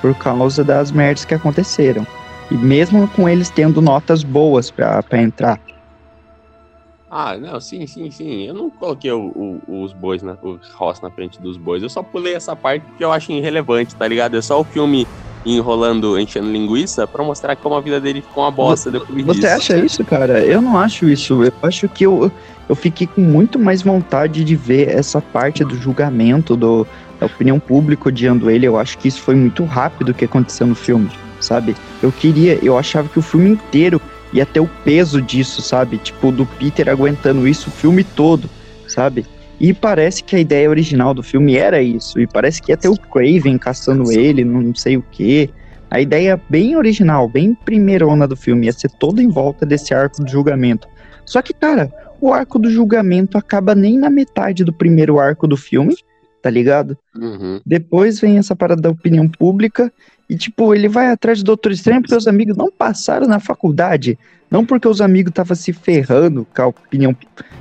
por 0.01 0.15
causa 0.15 0.63
das 0.63 0.91
merdas 0.91 1.25
que 1.25 1.35
aconteceram. 1.35 2.07
E 2.51 2.55
mesmo 2.55 3.07
com 3.09 3.29
eles 3.29 3.51
tendo 3.51 3.83
notas 3.83 4.23
boas 4.23 4.71
para 4.71 5.05
entrar. 5.21 5.61
Ah, 7.11 7.37
não, 7.39 7.59
sim, 7.61 7.87
sim, 7.87 8.11
sim. 8.11 8.43
Eu 8.45 8.55
não 8.55 8.69
coloquei 8.71 9.11
o, 9.11 9.61
o, 9.67 9.83
os 9.83 9.93
bois, 9.93 10.23
na, 10.23 10.37
o 10.43 10.59
Ross 10.75 11.01
na 11.01 11.11
frente 11.11 11.41
dos 11.41 11.57
bois. 11.57 11.83
Eu 11.83 11.89
só 11.89 12.03
pulei 12.03 12.35
essa 12.35 12.55
parte 12.55 12.85
que 12.97 13.05
eu 13.05 13.11
acho 13.11 13.33
irrelevante, 13.33 13.95
tá 13.97 14.07
ligado? 14.07 14.37
É 14.37 14.43
só 14.43 14.61
o 14.61 14.65
filme 14.65 15.07
enrolando, 15.47 16.19
enchendo 16.19 16.51
linguiça 16.51 17.07
para 17.07 17.25
mostrar 17.25 17.57
como 17.57 17.75
a 17.75 17.81
vida 17.81 18.01
dele 18.01 18.21
ficou 18.21 18.45
uma 18.45 18.51
bosta 18.51 18.91
depois 18.91 19.25
Você 19.25 19.41
disso. 19.41 19.47
acha 19.55 19.79
isso, 19.79 20.05
cara? 20.05 20.45
Eu 20.45 20.61
não 20.61 20.77
acho 20.79 21.09
isso. 21.09 21.43
Eu 21.43 21.53
acho 21.63 21.89
que 21.89 22.05
eu, 22.05 22.31
eu 22.69 22.75
fiquei 22.75 23.07
com 23.07 23.23
muito 23.23 23.59
mais 23.59 23.81
vontade 23.81 24.45
de 24.45 24.57
ver 24.57 24.89
essa 24.89 25.21
parte 25.21 25.65
do 25.65 25.77
julgamento, 25.77 26.57
do, 26.57 26.87
da 27.19 27.27
opinião 27.27 27.59
pública 27.59 28.09
odiando 28.09 28.51
ele. 28.51 28.67
Eu 28.67 28.79
acho 28.79 28.99
que 28.99 29.09
isso 29.09 29.23
foi 29.23 29.35
muito 29.35 29.65
rápido 29.65 30.13
que 30.13 30.25
aconteceu 30.27 30.67
no 30.67 30.75
filme, 30.75 31.11
sabe? 31.41 31.75
Eu 32.03 32.13
queria, 32.13 32.59
eu 32.63 32.77
achava 32.77 33.09
que 33.09 33.19
o 33.19 33.23
filme 33.23 33.49
inteiro 33.51 34.01
ia 34.33 34.47
ter 34.47 34.61
o 34.61 34.71
peso 34.85 35.21
disso, 35.21 35.63
sabe? 35.63 35.99
Tipo, 35.99 36.31
do 36.31 36.47
Peter 36.47 36.89
aguentando 36.89 37.47
isso 37.47 37.69
o 37.69 37.73
filme 37.73 38.05
todo, 38.05 38.49
sabe? 38.87 39.27
E 39.61 39.73
parece 39.73 40.23
que 40.23 40.37
a 40.37 40.39
ideia 40.39 40.71
original 40.71 41.13
do 41.13 41.23
filme 41.23 41.57
era 41.57 41.83
isso. 41.83 42.21
E 42.21 42.27
parece 42.27 42.63
que 42.63 42.71
ia 42.71 42.77
ter 42.77 42.89
o 42.89 42.97
Craven 42.97 43.59
caçando 43.59 44.13
ele, 44.13 44.45
não 44.45 44.75
sei 44.75 44.97
o 44.97 45.03
que. 45.11 45.51
A 45.91 46.01
ideia 46.01 46.41
bem 46.49 46.77
original, 46.77 47.29
bem 47.29 47.55
primeirona 47.55 48.29
do 48.29 48.37
filme, 48.37 48.67
ia 48.67 48.73
ser 48.73 48.91
toda 48.91 49.23
em 49.23 49.29
volta 49.29 49.65
desse 49.65 49.95
arco 49.95 50.23
do 50.23 50.31
julgamento. 50.31 50.87
Só 51.25 51.43
que, 51.43 51.53
cara, 51.53 51.93
o 52.21 52.33
arco 52.33 52.59
do 52.59 52.71
julgamento 52.71 53.37
acaba 53.37 53.75
nem 53.75 53.99
na 53.99 54.11
metade 54.11 54.65
do 54.65 54.73
primeiro 54.73 55.19
arco 55.19 55.47
do 55.47 55.57
filme, 55.57 55.97
tá 56.43 56.51
ligado? 56.51 56.97
Uhum. 57.17 57.61
Depois 57.65 58.21
vem 58.21 58.39
essa 58.39 58.55
parada 58.55 58.81
da 58.81 58.91
opinião 58.91 59.29
pública. 59.29 59.93
E, 60.29 60.37
tipo, 60.37 60.75
ele 60.75 60.89
vai 60.89 61.11
atrás 61.11 61.39
do 61.39 61.47
Doutor 61.47 61.73
Estranho 61.73 62.03
porque 62.03 62.15
os 62.15 62.29
amigos 62.29 62.57
não 62.57 62.71
passaram 62.71 63.27
na 63.27 63.41
faculdade. 63.41 64.19
Não 64.51 64.65
porque 64.65 64.87
os 64.87 65.01
amigos 65.01 65.31
estavam 65.31 65.55
se 65.55 65.73
ferrando 65.73 66.47
com 66.55 66.63
a 66.63 66.67
opinião, 66.67 67.17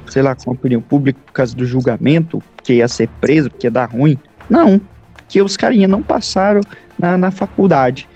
sei 0.07 0.21
lá, 0.21 0.35
com 0.35 0.51
a 0.51 0.53
opinião 0.53 0.81
pública 0.81 1.19
por 1.25 1.33
causa 1.33 1.55
do 1.55 1.65
julgamento, 1.65 2.41
que 2.63 2.75
ia 2.75 2.87
ser 2.87 3.09
preso, 3.21 3.49
porque 3.49 3.67
ia 3.67 3.71
dar 3.71 3.89
ruim. 3.89 4.17
Não, 4.49 4.79
que 5.27 5.41
os 5.41 5.57
carinha 5.57 5.87
não 5.87 6.01
passaram 6.01 6.61
na, 6.97 7.17
na 7.17 7.31
faculdade. 7.31 8.07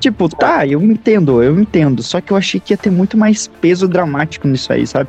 Tipo, 0.00 0.28
tá, 0.28 0.66
eu 0.66 0.82
entendo, 0.82 1.42
eu 1.42 1.58
entendo. 1.58 2.02
Só 2.02 2.20
que 2.20 2.32
eu 2.32 2.36
achei 2.36 2.60
que 2.60 2.72
ia 2.72 2.76
ter 2.76 2.90
muito 2.90 3.16
mais 3.16 3.48
peso 3.48 3.88
dramático 3.88 4.46
nisso 4.46 4.72
aí, 4.72 4.86
sabe? 4.86 5.08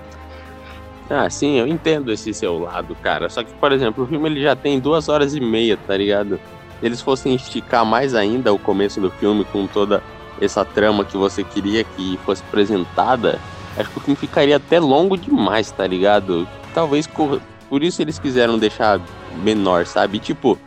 Ah, 1.10 1.30
sim, 1.30 1.58
eu 1.58 1.68
entendo 1.68 2.12
esse 2.12 2.34
seu 2.34 2.60
lado, 2.60 2.96
cara. 2.96 3.30
Só 3.30 3.44
que, 3.44 3.54
por 3.54 3.72
exemplo, 3.72 4.04
o 4.04 4.08
filme 4.08 4.30
ele 4.30 4.42
já 4.42 4.56
tem 4.56 4.80
duas 4.80 5.08
horas 5.08 5.34
e 5.34 5.40
meia, 5.40 5.78
tá 5.78 5.96
ligado? 5.96 6.40
Eles 6.82 7.02
fossem 7.02 7.34
esticar 7.34 7.86
mais 7.86 8.14
ainda 8.14 8.54
o 8.54 8.60
começo 8.60 9.00
do 9.00 9.10
filme 9.10 9.46
com 9.46 9.66
toda 9.66 10.04
essa 10.40 10.64
trama 10.64 11.04
que 11.06 11.18
você 11.18 11.44
queria 11.44 11.84
que 11.84 12.20
fosse 12.26 12.44
apresentada, 12.48 13.40
acho 13.76 13.90
que 13.90 13.98
o 13.98 14.02
filme 14.02 14.16
ficaria 14.16 14.58
até 14.58 14.80
longo 14.80 15.18
demais, 15.18 15.72
tá 15.72 15.88
ligado? 15.88 16.48
Talvez 16.74 17.08
por 17.08 17.84
isso 17.84 18.02
eles 18.02 18.20
quiseram 18.20 18.60
deixar 18.60 19.00
menor, 19.42 19.88
sabe? 19.88 20.20
Tipo, 20.20 20.60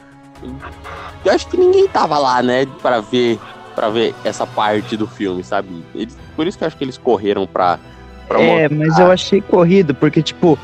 eu 1.24 1.32
acho 1.32 1.46
que 1.48 1.56
ninguém 1.56 1.86
tava 1.86 2.18
lá, 2.18 2.42
né, 2.42 2.66
para 2.82 3.00
ver 3.00 3.38
para 3.74 3.88
ver 3.88 4.14
essa 4.24 4.46
parte 4.46 4.96
do 4.96 5.06
filme, 5.06 5.44
sabe? 5.44 5.68
Eles, 5.94 6.18
por 6.34 6.46
isso 6.46 6.58
que 6.58 6.64
eu 6.64 6.66
acho 6.66 6.76
que 6.76 6.84
eles 6.84 6.98
correram 6.98 7.46
pra, 7.46 7.78
pra 8.30 8.40
É, 8.40 8.68
mostrar. 8.68 8.78
mas 8.78 8.98
eu 8.98 9.10
achei 9.10 9.40
corrido, 9.40 9.94
porque 9.94 10.22
tipo, 10.22 10.58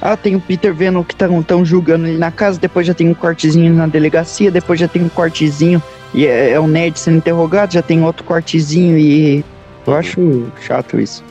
ah, 0.00 0.16
tem 0.16 0.34
o 0.34 0.40
Peter 0.40 0.74
vendo 0.74 1.02
que 1.04 1.14
estão 1.14 1.64
julgando 1.64 2.06
ele 2.08 2.18
na 2.18 2.30
casa, 2.32 2.58
depois 2.58 2.86
já 2.86 2.92
tem 2.94 3.08
um 3.08 3.14
cortezinho 3.14 3.72
na 3.72 3.86
delegacia, 3.86 4.50
depois 4.50 4.78
já 4.80 4.88
tem 4.88 5.02
um 5.02 5.08
cortezinho 5.08 5.80
E 6.14 6.26
é, 6.26 6.50
é 6.50 6.60
o 6.60 6.66
nerd 6.66 6.98
sendo 6.98 7.16
interrogado, 7.18 7.72
já 7.72 7.80
tem 7.80 8.02
outro 8.04 8.22
cortezinho 8.24 8.98
e. 8.98 9.42
Eu 9.86 9.94
acho 9.94 10.46
chato 10.60 11.00
isso. 11.00 11.24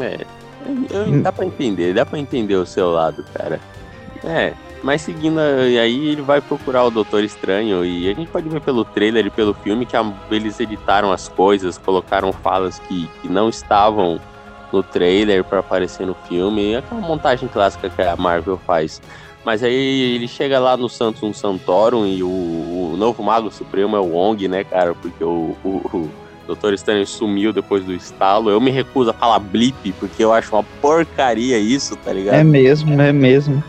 É. 0.00 0.20
eu- 0.90 1.20
dá 1.20 1.32
pra 1.32 1.44
entender, 1.44 1.92
dá 1.94 2.06
pra 2.06 2.18
entender 2.18 2.54
o 2.54 2.64
seu 2.66 2.90
lado, 2.90 3.24
cara. 3.34 3.58
É. 4.24 4.52
Mas 4.82 5.00
seguindo 5.02 5.40
aí, 5.40 6.08
ele 6.10 6.20
vai 6.22 6.40
procurar 6.42 6.84
o 6.84 6.90
Doutor 6.90 7.24
Estranho 7.24 7.84
e 7.84 8.08
a 8.10 8.14
gente 8.14 8.28
pode 8.30 8.48
ver 8.48 8.60
pelo 8.60 8.84
trailer 8.84 9.26
e 9.26 9.30
pelo 9.30 9.52
filme 9.54 9.84
que 9.86 9.96
a- 9.96 10.12
eles 10.30 10.60
editaram 10.60 11.10
as 11.10 11.26
coisas, 11.26 11.76
colocaram 11.78 12.32
falas 12.32 12.78
que, 12.80 13.08
que 13.22 13.28
não 13.28 13.48
estavam 13.48 14.20
no 14.74 14.82
trailer 14.82 15.44
pra 15.44 15.60
aparecer 15.60 16.06
no 16.06 16.14
filme. 16.28 16.72
É 16.72 16.78
aquela 16.78 17.00
montagem 17.00 17.48
clássica 17.48 17.88
que 17.88 18.02
a 18.02 18.16
Marvel 18.16 18.58
faz. 18.66 19.00
Mas 19.44 19.62
aí 19.62 20.14
ele 20.14 20.26
chega 20.26 20.58
lá 20.58 20.76
no 20.76 20.88
Santum 20.88 21.32
Santorum 21.32 22.06
e 22.06 22.22
o, 22.22 22.28
o 22.28 22.94
novo 22.96 23.22
Mago 23.22 23.50
Supremo 23.50 23.94
é 23.96 24.00
o 24.00 24.14
Wong, 24.14 24.48
né, 24.48 24.64
cara? 24.64 24.94
Porque 24.94 25.22
o, 25.22 25.54
o, 25.62 25.68
o 25.68 26.10
Doutor 26.46 26.72
Estranho 26.72 27.06
sumiu 27.06 27.52
depois 27.52 27.84
do 27.84 27.92
estalo. 27.92 28.50
Eu 28.50 28.60
me 28.60 28.70
recuso 28.70 29.10
a 29.10 29.12
falar 29.12 29.38
blip, 29.38 29.92
porque 30.00 30.24
eu 30.24 30.32
acho 30.32 30.54
uma 30.54 30.64
porcaria 30.80 31.58
isso, 31.58 31.94
tá 31.96 32.12
ligado? 32.12 32.34
É 32.34 32.44
mesmo, 32.44 33.00
é 33.00 33.12
mesmo. 33.12 33.62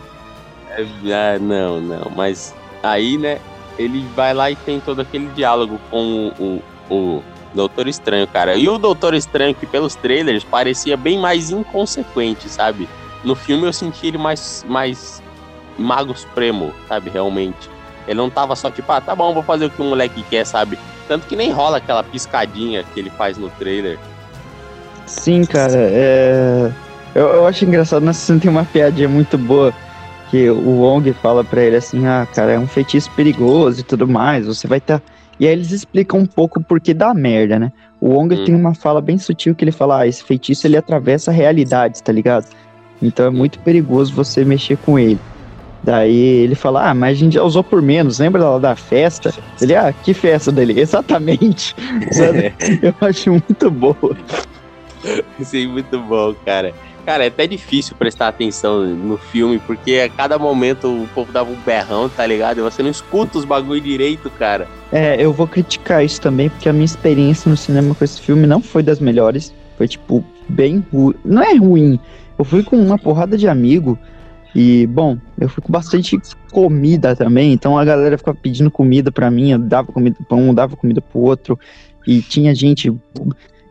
Ah, 0.78 1.38
não, 1.38 1.80
não. 1.80 2.10
Mas 2.14 2.54
aí, 2.82 3.18
né, 3.18 3.38
ele 3.78 4.04
vai 4.14 4.32
lá 4.32 4.50
e 4.50 4.56
tem 4.56 4.80
todo 4.80 5.00
aquele 5.00 5.26
diálogo 5.28 5.78
com 5.90 6.32
o, 6.38 6.62
o, 6.90 6.94
o 6.94 7.22
Doutor 7.56 7.88
Estranho, 7.88 8.26
cara. 8.28 8.54
E 8.54 8.68
o 8.68 8.78
Doutor 8.78 9.14
Estranho, 9.14 9.54
que 9.54 9.66
pelos 9.66 9.94
trailers 9.94 10.44
parecia 10.44 10.96
bem 10.96 11.18
mais 11.18 11.50
inconsequente, 11.50 12.48
sabe? 12.48 12.88
No 13.24 13.34
filme 13.34 13.66
eu 13.66 13.72
senti 13.72 14.06
ele 14.06 14.18
mais, 14.18 14.64
mais 14.68 15.22
Mago 15.76 16.16
Supremo, 16.16 16.72
sabe? 16.86 17.10
Realmente. 17.10 17.68
Ele 18.06 18.18
não 18.18 18.30
tava 18.30 18.54
só 18.54 18.70
tipo, 18.70 18.92
ah, 18.92 19.00
tá 19.00 19.16
bom, 19.16 19.34
vou 19.34 19.42
fazer 19.42 19.64
o 19.64 19.70
que 19.70 19.82
o 19.82 19.84
moleque 19.84 20.22
quer, 20.30 20.44
sabe? 20.44 20.78
Tanto 21.08 21.26
que 21.26 21.34
nem 21.34 21.50
rola 21.50 21.78
aquela 21.78 22.04
piscadinha 22.04 22.84
que 22.94 23.00
ele 23.00 23.10
faz 23.10 23.36
no 23.36 23.48
trailer. 23.50 23.98
Sim, 25.06 25.44
cara, 25.44 25.72
é. 25.74 26.70
Eu, 27.14 27.28
eu 27.28 27.46
acho 27.46 27.64
engraçado, 27.64 28.04
nessa 28.04 28.20
cena 28.20 28.40
tem 28.40 28.50
uma 28.50 28.64
piadinha 28.64 29.08
muito 29.08 29.38
boa. 29.38 29.72
Que 30.30 30.50
o 30.50 30.80
Wong 30.80 31.12
fala 31.14 31.44
pra 31.44 31.62
ele 31.62 31.76
assim: 31.76 32.06
ah, 32.06 32.26
cara, 32.34 32.52
é 32.52 32.58
um 32.58 32.66
feitiço 32.66 33.10
perigoso 33.12 33.80
e 33.80 33.82
tudo 33.84 34.06
mais, 34.06 34.46
você 34.46 34.66
vai 34.66 34.78
estar. 34.78 35.00
E 35.38 35.46
aí 35.46 35.52
eles 35.52 35.70
explicam 35.70 36.20
um 36.20 36.26
pouco 36.26 36.58
o 36.58 36.64
porquê 36.64 36.94
da 36.94 37.12
merda, 37.12 37.58
né? 37.58 37.72
O 38.00 38.08
Wong 38.08 38.34
Hum. 38.34 38.44
tem 38.44 38.54
uma 38.54 38.74
fala 38.74 39.00
bem 39.00 39.18
sutil 39.18 39.54
que 39.54 39.64
ele 39.64 39.72
fala: 39.72 40.00
ah, 40.00 40.06
esse 40.06 40.22
feitiço 40.22 40.66
ele 40.66 40.76
atravessa 40.76 41.30
realidades, 41.30 42.00
tá 42.00 42.12
ligado? 42.12 42.46
Então 43.02 43.26
é 43.26 43.30
muito 43.30 43.58
perigoso 43.60 44.14
você 44.14 44.44
mexer 44.44 44.76
com 44.78 44.98
ele. 44.98 45.20
Daí 45.82 46.16
ele 46.16 46.54
fala: 46.54 46.90
ah, 46.90 46.94
mas 46.94 47.16
a 47.16 47.20
gente 47.20 47.34
já 47.34 47.42
usou 47.42 47.62
por 47.62 47.82
menos, 47.82 48.18
lembra 48.18 48.42
lá 48.42 48.58
da 48.58 48.76
festa? 48.76 49.32
Ele, 49.60 49.74
ah, 49.74 49.92
que 49.92 50.14
festa 50.14 50.50
dele? 50.50 50.78
Exatamente. 50.80 51.74
Eu 52.82 52.94
acho 53.00 53.30
muito 53.30 53.70
boa. 53.70 54.16
Sim, 55.42 55.68
muito 55.68 56.00
bom, 56.00 56.34
cara. 56.44 56.72
Cara, 57.06 57.22
é 57.22 57.28
até 57.28 57.46
difícil 57.46 57.94
prestar 57.96 58.26
atenção 58.26 58.84
no 58.84 59.16
filme, 59.16 59.60
porque 59.60 59.98
a 60.04 60.08
cada 60.08 60.36
momento 60.40 60.88
o 60.88 61.06
povo 61.14 61.30
dava 61.30 61.48
um 61.48 61.56
berrão, 61.64 62.08
tá 62.08 62.26
ligado? 62.26 62.58
E 62.58 62.62
você 62.62 62.82
não 62.82 62.90
escuta 62.90 63.38
os 63.38 63.44
bagulho 63.44 63.80
direito, 63.80 64.28
cara. 64.28 64.66
É, 64.90 65.14
eu 65.24 65.32
vou 65.32 65.46
criticar 65.46 66.04
isso 66.04 66.20
também, 66.20 66.50
porque 66.50 66.68
a 66.68 66.72
minha 66.72 66.84
experiência 66.84 67.48
no 67.48 67.56
cinema 67.56 67.94
com 67.94 68.04
esse 68.04 68.20
filme 68.20 68.44
não 68.44 68.60
foi 68.60 68.82
das 68.82 68.98
melhores. 68.98 69.54
Foi, 69.78 69.86
tipo, 69.86 70.24
bem 70.48 70.84
ruim. 70.92 71.14
Não 71.24 71.42
é 71.44 71.54
ruim. 71.54 72.00
Eu 72.36 72.44
fui 72.44 72.64
com 72.64 72.76
uma 72.76 72.98
porrada 72.98 73.38
de 73.38 73.46
amigo. 73.46 73.96
E, 74.52 74.84
bom, 74.88 75.16
eu 75.38 75.48
fui 75.48 75.62
com 75.62 75.70
bastante 75.70 76.18
comida 76.50 77.14
também. 77.14 77.52
Então 77.52 77.78
a 77.78 77.84
galera 77.84 78.18
ficava 78.18 78.36
pedindo 78.36 78.68
comida 78.70 79.12
pra 79.12 79.30
mim. 79.30 79.52
Eu 79.52 79.60
dava 79.60 79.92
comida 79.92 80.16
pra 80.26 80.36
um, 80.36 80.52
dava 80.52 80.76
comida 80.76 81.00
pro 81.00 81.20
outro. 81.20 81.56
E 82.04 82.20
tinha 82.20 82.52
gente. 82.52 82.92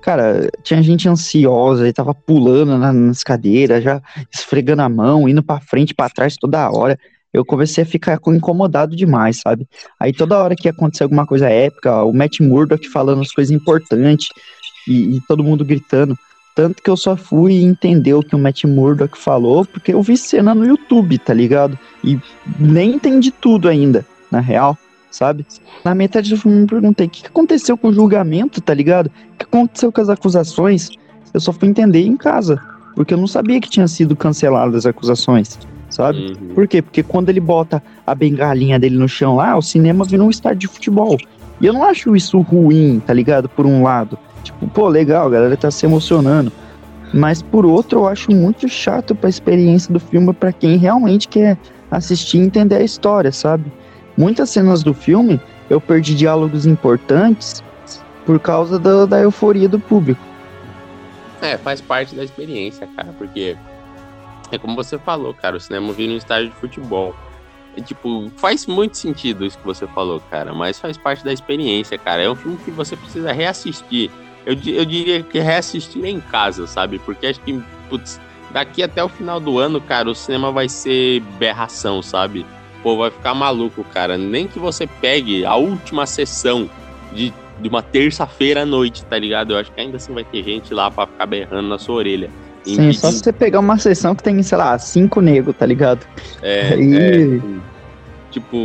Cara, 0.06 0.52
tinha 0.62 0.84
gente 0.84 1.10
ansiosa 1.10 1.88
e 1.88 1.92
tava 1.92 2.14
pulando 2.14 2.78
na- 2.78 2.94
nas 2.94 3.24
cadeiras, 3.24 3.84
já 3.84 4.00
esfregando 4.32 4.84
a 4.84 4.88
mão, 4.88 5.28
indo 5.28 5.42
pra 5.42 5.60
frente, 5.60 5.96
pra 5.96 6.08
trás 6.12 6.36
toda 6.40 6.70
hora. 6.70 6.96
Eu 7.34 7.44
comecei 7.44 7.84
a 7.84 7.88
ficar 7.88 8.20
com- 8.20 8.32
incomodado 8.36 8.96
demais, 8.96 9.40
sabe? 9.40 9.68
Aí 10.00 10.14
toda 10.14 10.38
hora 10.38 10.56
que 10.56 10.68
ia 10.68 10.72
acontecer 10.72 11.02
alguma 11.02 11.26
coisa 11.26 11.50
épica, 11.50 12.04
o 12.04 12.14
Matt 12.14 12.40
Murdock 12.40 12.88
falando 12.88 13.24
as 13.24 13.32
coisas 13.32 13.50
importantes 13.52 14.28
e, 14.88 15.16
e 15.18 15.22
todo 15.28 15.44
mundo 15.44 15.66
gritando. 15.66 16.16
Tanto 16.56 16.84
que 16.84 16.90
eu 16.90 16.96
só 16.96 17.18
fui 17.18 17.56
entender 17.56 18.14
o 18.14 18.22
que 18.22 18.36
o 18.36 18.40
Matt 18.40 18.64
Murdock 18.66 19.18
falou 19.18 19.66
porque 19.66 19.92
eu 19.92 20.04
vi 20.04 20.16
cena 20.18 20.54
no 20.54 20.68
YouTube, 20.68 21.18
tá 21.18 21.34
ligado? 21.34 21.80
E 22.04 22.20
nem 22.60 22.92
entendi 22.94 23.32
tudo 23.32 23.68
ainda, 23.68 24.06
na 24.32 24.40
real, 24.40 24.78
sabe? 25.16 25.46
Na 25.84 25.96
metade 25.96 26.30
do 26.30 26.38
filme 26.38 26.58
eu 26.58 26.62
me 26.62 26.68
perguntei 26.68 27.08
o 27.08 27.10
que 27.10 27.26
aconteceu 27.26 27.78
com 27.78 27.88
o 27.88 27.94
julgamento, 27.94 28.60
tá 28.60 28.74
ligado? 28.74 29.08
O 29.08 29.38
que 29.38 29.46
aconteceu 29.46 29.92
com 29.92 30.02
as 30.02 30.10
acusações? 30.10 30.90
Eu 31.34 31.40
só 31.40 31.54
fui 31.54 31.70
entender 31.70 32.06
em 32.06 32.18
casa, 32.18 32.62
porque 32.96 33.14
eu 33.14 33.18
não 33.18 33.28
sabia 33.28 33.60
que 33.62 33.70
tinha 33.70 33.88
sido 33.88 34.16
canceladas 34.16 34.76
as 34.76 34.86
acusações, 34.86 35.58
sabe? 35.90 36.20
Uhum. 36.20 36.54
Por 36.54 36.68
quê? 36.68 36.82
Porque 36.82 37.02
quando 37.02 37.30
ele 37.30 37.40
bota 37.40 37.82
a 38.06 38.14
bengalinha 38.14 38.78
dele 38.78 38.98
no 38.98 39.08
chão 39.08 39.38
lá, 39.38 39.56
o 39.56 39.62
cinema 39.62 40.04
vira 40.04 40.24
um 40.24 40.30
estádio 40.30 40.60
de 40.60 40.68
futebol. 40.68 41.18
E 41.62 41.66
eu 41.66 41.74
não 41.74 41.86
acho 41.86 42.16
isso 42.16 42.40
ruim, 42.42 43.02
tá 43.06 43.14
ligado? 43.14 43.48
Por 43.48 43.66
um 43.66 43.84
lado. 43.84 44.18
Tipo, 44.44 44.68
pô, 44.68 44.90
legal, 44.90 45.28
a 45.28 45.30
galera 45.30 45.56
tá 45.56 45.72
se 45.72 45.86
emocionando. 45.86 46.52
Mas 47.14 47.42
por 47.42 47.66
outro, 47.66 48.00
eu 48.00 48.08
acho 48.08 48.32
muito 48.32 48.68
chato 48.68 49.16
pra 49.16 49.30
experiência 49.30 49.94
do 49.94 50.00
filme 50.00 50.34
pra 50.34 50.52
quem 50.52 50.76
realmente 50.76 51.30
quer 51.30 51.58
assistir 51.90 52.38
e 52.38 52.42
entender 52.42 52.76
a 52.76 52.84
história, 52.84 53.32
sabe? 53.32 53.72
Muitas 54.18 54.50
cenas 54.50 54.84
do 54.84 54.94
filme 54.94 55.40
eu 55.70 55.82
perdi 55.82 56.16
diálogos 56.16 56.66
importantes 56.66 57.64
por 58.26 58.40
causa 58.40 58.80
da, 58.80 59.06
da 59.06 59.20
euforia 59.20 59.68
do 59.68 59.80
público. 59.80 60.22
É, 61.42 61.58
faz 61.58 61.82
parte 61.82 62.16
da 62.16 62.24
experiência, 62.24 62.88
cara, 62.96 63.14
porque 63.18 63.58
é 64.52 64.58
como 64.58 64.76
você 64.76 64.98
falou, 64.98 65.34
cara, 65.34 65.58
o 65.58 65.60
cinema 65.60 65.92
vira 65.94 66.14
um 66.14 66.18
estádio 66.18 66.50
de 66.50 66.56
futebol. 66.56 67.16
É, 67.76 67.82
tipo, 67.82 68.32
faz 68.38 68.66
muito 68.66 68.98
sentido 68.98 69.46
isso 69.46 69.58
que 69.58 69.66
você 69.66 69.86
falou, 69.88 70.22
cara, 70.32 70.54
mas 70.54 70.80
faz 70.80 70.98
parte 70.98 71.24
da 71.24 71.34
experiência, 71.34 71.98
cara. 71.98 72.22
É 72.24 72.30
um 72.30 72.36
filme 72.36 72.58
que 72.58 72.72
você 72.72 72.96
precisa 72.96 73.32
reassistir. 73.32 74.10
Eu, 74.46 74.54
eu 74.54 74.86
diria 74.86 75.24
que 75.24 75.40
reassistir 75.40 76.06
em 76.06 76.22
casa, 76.22 76.68
sabe? 76.68 77.00
Porque 77.00 77.28
acho 77.28 77.42
que, 77.42 77.62
putz, 77.90 78.20
daqui 78.52 78.82
até 78.82 79.04
o 79.04 79.10
final 79.10 79.40
do 79.40 79.60
ano, 79.60 79.82
cara, 79.82 80.10
o 80.10 80.16
cinema 80.16 80.52
vai 80.52 80.70
ser 80.70 81.20
berração, 81.38 82.02
sabe? 82.02 82.46
Pô, 82.86 82.98
vai 82.98 83.10
ficar 83.10 83.34
maluco, 83.34 83.84
cara. 83.84 84.16
Nem 84.16 84.48
que 84.48 84.60
você 84.60 84.86
pegue 84.86 85.44
a 85.44 85.56
última 85.56 86.06
sessão 86.06 86.70
de, 87.12 87.34
de 87.60 87.68
uma 87.68 87.82
terça-feira 87.82 88.62
à 88.62 88.66
noite, 88.66 89.04
tá 89.10 89.18
ligado? 89.18 89.54
Eu 89.54 89.58
acho 89.58 89.74
que 89.74 89.82
ainda 89.82 89.98
assim 89.98 90.14
vai 90.14 90.24
ter 90.24 90.44
gente 90.44 90.72
lá 90.72 90.92
pra 90.92 91.08
ficar 91.08 91.26
berrando 91.26 91.68
na 91.68 91.80
sua 91.80 91.96
orelha. 91.96 92.32
Sim, 92.64 92.94
só 92.94 93.12
se 93.12 93.24
você 93.24 93.34
pegar 93.34 93.60
uma 93.60 93.80
sessão 93.80 94.14
que 94.14 94.22
tem, 94.22 94.44
sei 94.44 94.56
lá, 94.60 94.78
cinco 94.78 95.20
negros, 95.20 95.56
tá 95.58 95.66
ligado? 95.66 96.06
É, 96.44 96.74
é, 96.78 97.40
tipo, 98.30 98.56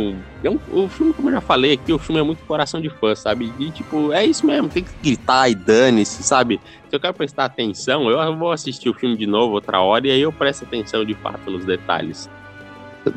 é 0.43 0.51
um- 0.51 0.59
o 0.67 0.87
filme, 0.87 1.15
como 1.15 1.29
eu 1.29 1.33
já 1.33 1.41
falei 1.41 1.73
aqui, 1.73 1.91
o 1.91 1.97
filme 1.97 2.21
é 2.21 2.23
muito 2.23 2.45
coração 2.45 2.79
de 2.79 2.91
fã, 2.99 3.15
sabe? 3.15 3.55
E, 3.57 3.71
tipo, 3.71 4.13
é 4.13 4.23
isso 4.23 4.45
mesmo, 4.45 4.69
tem 4.69 4.83
que 4.83 4.91
gritar 5.01 5.49
e 5.49 5.55
dane-se, 5.55 6.21
sabe? 6.21 6.61
Se 6.87 6.95
eu 6.95 6.99
quero 6.99 7.15
prestar 7.15 7.45
atenção, 7.45 8.07
eu 8.07 8.37
vou 8.37 8.51
assistir 8.51 8.87
o 8.87 8.93
filme 8.93 9.17
de 9.17 9.25
novo 9.25 9.55
outra 9.55 9.81
hora 9.81 10.07
e 10.07 10.11
aí 10.11 10.21
eu 10.21 10.31
presto 10.31 10.63
atenção 10.63 11.03
de 11.03 11.15
fato 11.15 11.49
nos 11.49 11.65
detalhes. 11.65 12.29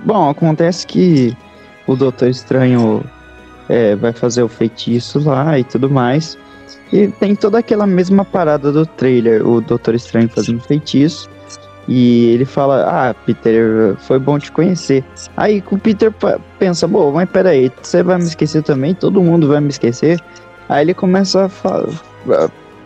Bom, 0.04 0.30
acontece 0.30 0.86
que 0.86 1.36
o 1.86 1.94
Doutor 1.94 2.28
Estranho 2.28 3.04
é, 3.68 3.94
vai 3.96 4.12
fazer 4.12 4.42
o 4.42 4.48
feitiço 4.48 5.18
lá 5.20 5.58
e 5.58 5.64
tudo 5.64 5.90
mais. 5.90 6.38
E 6.92 7.08
tem 7.08 7.34
toda 7.34 7.58
aquela 7.58 7.86
mesma 7.86 8.24
parada 8.24 8.70
do 8.70 8.86
trailer, 8.86 9.46
o 9.46 9.60
Doutor 9.60 9.94
Estranho 9.94 10.28
fazendo 10.28 10.60
feitiço. 10.60 11.28
E 11.86 12.30
ele 12.30 12.46
fala, 12.46 12.84
ah, 12.88 13.14
Peter, 13.26 13.94
foi 13.98 14.18
bom 14.18 14.38
te 14.38 14.50
conhecer. 14.50 15.04
Aí 15.36 15.62
o 15.70 15.78
Peter 15.78 16.10
pensa, 16.58 16.88
bom, 16.88 17.12
mas 17.12 17.28
peraí, 17.28 17.70
você 17.82 18.02
vai 18.02 18.16
me 18.16 18.24
esquecer 18.24 18.62
também? 18.62 18.94
Todo 18.94 19.20
mundo 19.20 19.48
vai 19.48 19.60
me 19.60 19.68
esquecer? 19.68 20.18
Aí 20.66 20.82
ele 20.82 20.94
começa 20.94 21.44
a, 21.44 21.48
fa- 21.50 21.86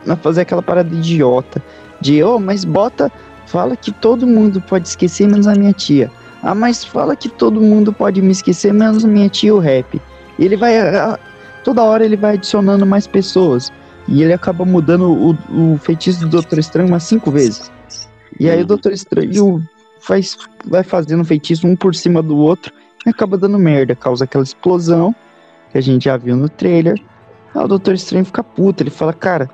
a 0.09 0.17
fazer 0.17 0.41
aquela 0.41 0.63
parada 0.63 0.93
idiota. 0.93 1.63
De, 2.01 2.23
oh, 2.25 2.41
mas 2.41 2.65
bota, 2.65 3.11
fala 3.47 3.77
que 3.77 3.93
todo 3.93 4.27
mundo 4.27 4.61
pode 4.61 4.89
esquecer, 4.89 5.29
menos 5.29 5.47
a 5.47 5.55
minha 5.55 5.73
tia. 5.73 6.11
Ah, 6.42 6.55
mas 6.55 6.85
fala 6.85 7.16
que 7.16 7.29
todo 7.29 7.61
mundo 7.61 7.92
pode 7.92 8.22
me 8.22 8.31
esquecer, 8.31 8.72
menos 8.72 9.05
minha 9.05 9.29
tia 9.29 9.55
o 9.55 9.59
rap. 9.59 10.01
E 10.38 10.44
ele 10.44 10.57
vai. 10.57 10.79
ah, 10.79 11.18
Toda 11.64 11.83
hora 11.83 12.05
ele 12.05 12.16
vai 12.16 12.35
adicionando 12.35 12.87
mais 12.87 13.07
pessoas. 13.07 13.72
E 14.07 14.22
ele 14.22 14.33
acaba 14.33 14.64
mudando 14.64 15.11
o, 15.11 15.72
o 15.74 15.79
feitiço 15.79 16.20
do 16.20 16.29
Doutor 16.29 16.59
Estranho 16.59 16.88
umas 16.88 17.03
cinco 17.03 17.31
vezes. 17.31 17.70
E 18.40 18.48
aí 18.48 18.62
o. 18.62 18.66
Doutor 18.66 18.92
Estranho 18.92 19.62
faz, 20.01 20.37
vai 20.64 20.83
fazendo 20.83 21.24
feitiço 21.24 21.66
um 21.66 21.77
por 21.77 21.94
cima 21.94 22.22
do 22.22 22.37
outro 22.37 22.72
e 23.05 23.11
acaba 23.11 23.37
dando 23.37 23.59
merda. 23.59 23.94
Causa 23.94 24.24
aquela 24.24 24.44
explosão 24.44 25.14
que 25.70 25.79
a 25.79 25.81
gente 25.81 26.05
já 26.05 26.16
viu 26.16 26.37
no 26.37 26.48
trailer. 26.48 26.98
Aí 27.55 27.62
o 27.62 27.68
Doutor 27.68 27.94
Estranho 27.94 28.24
fica 28.24 28.42
puto. 28.42 28.83
Ele 28.83 28.90
fala, 28.90 29.12
cara, 29.12 29.51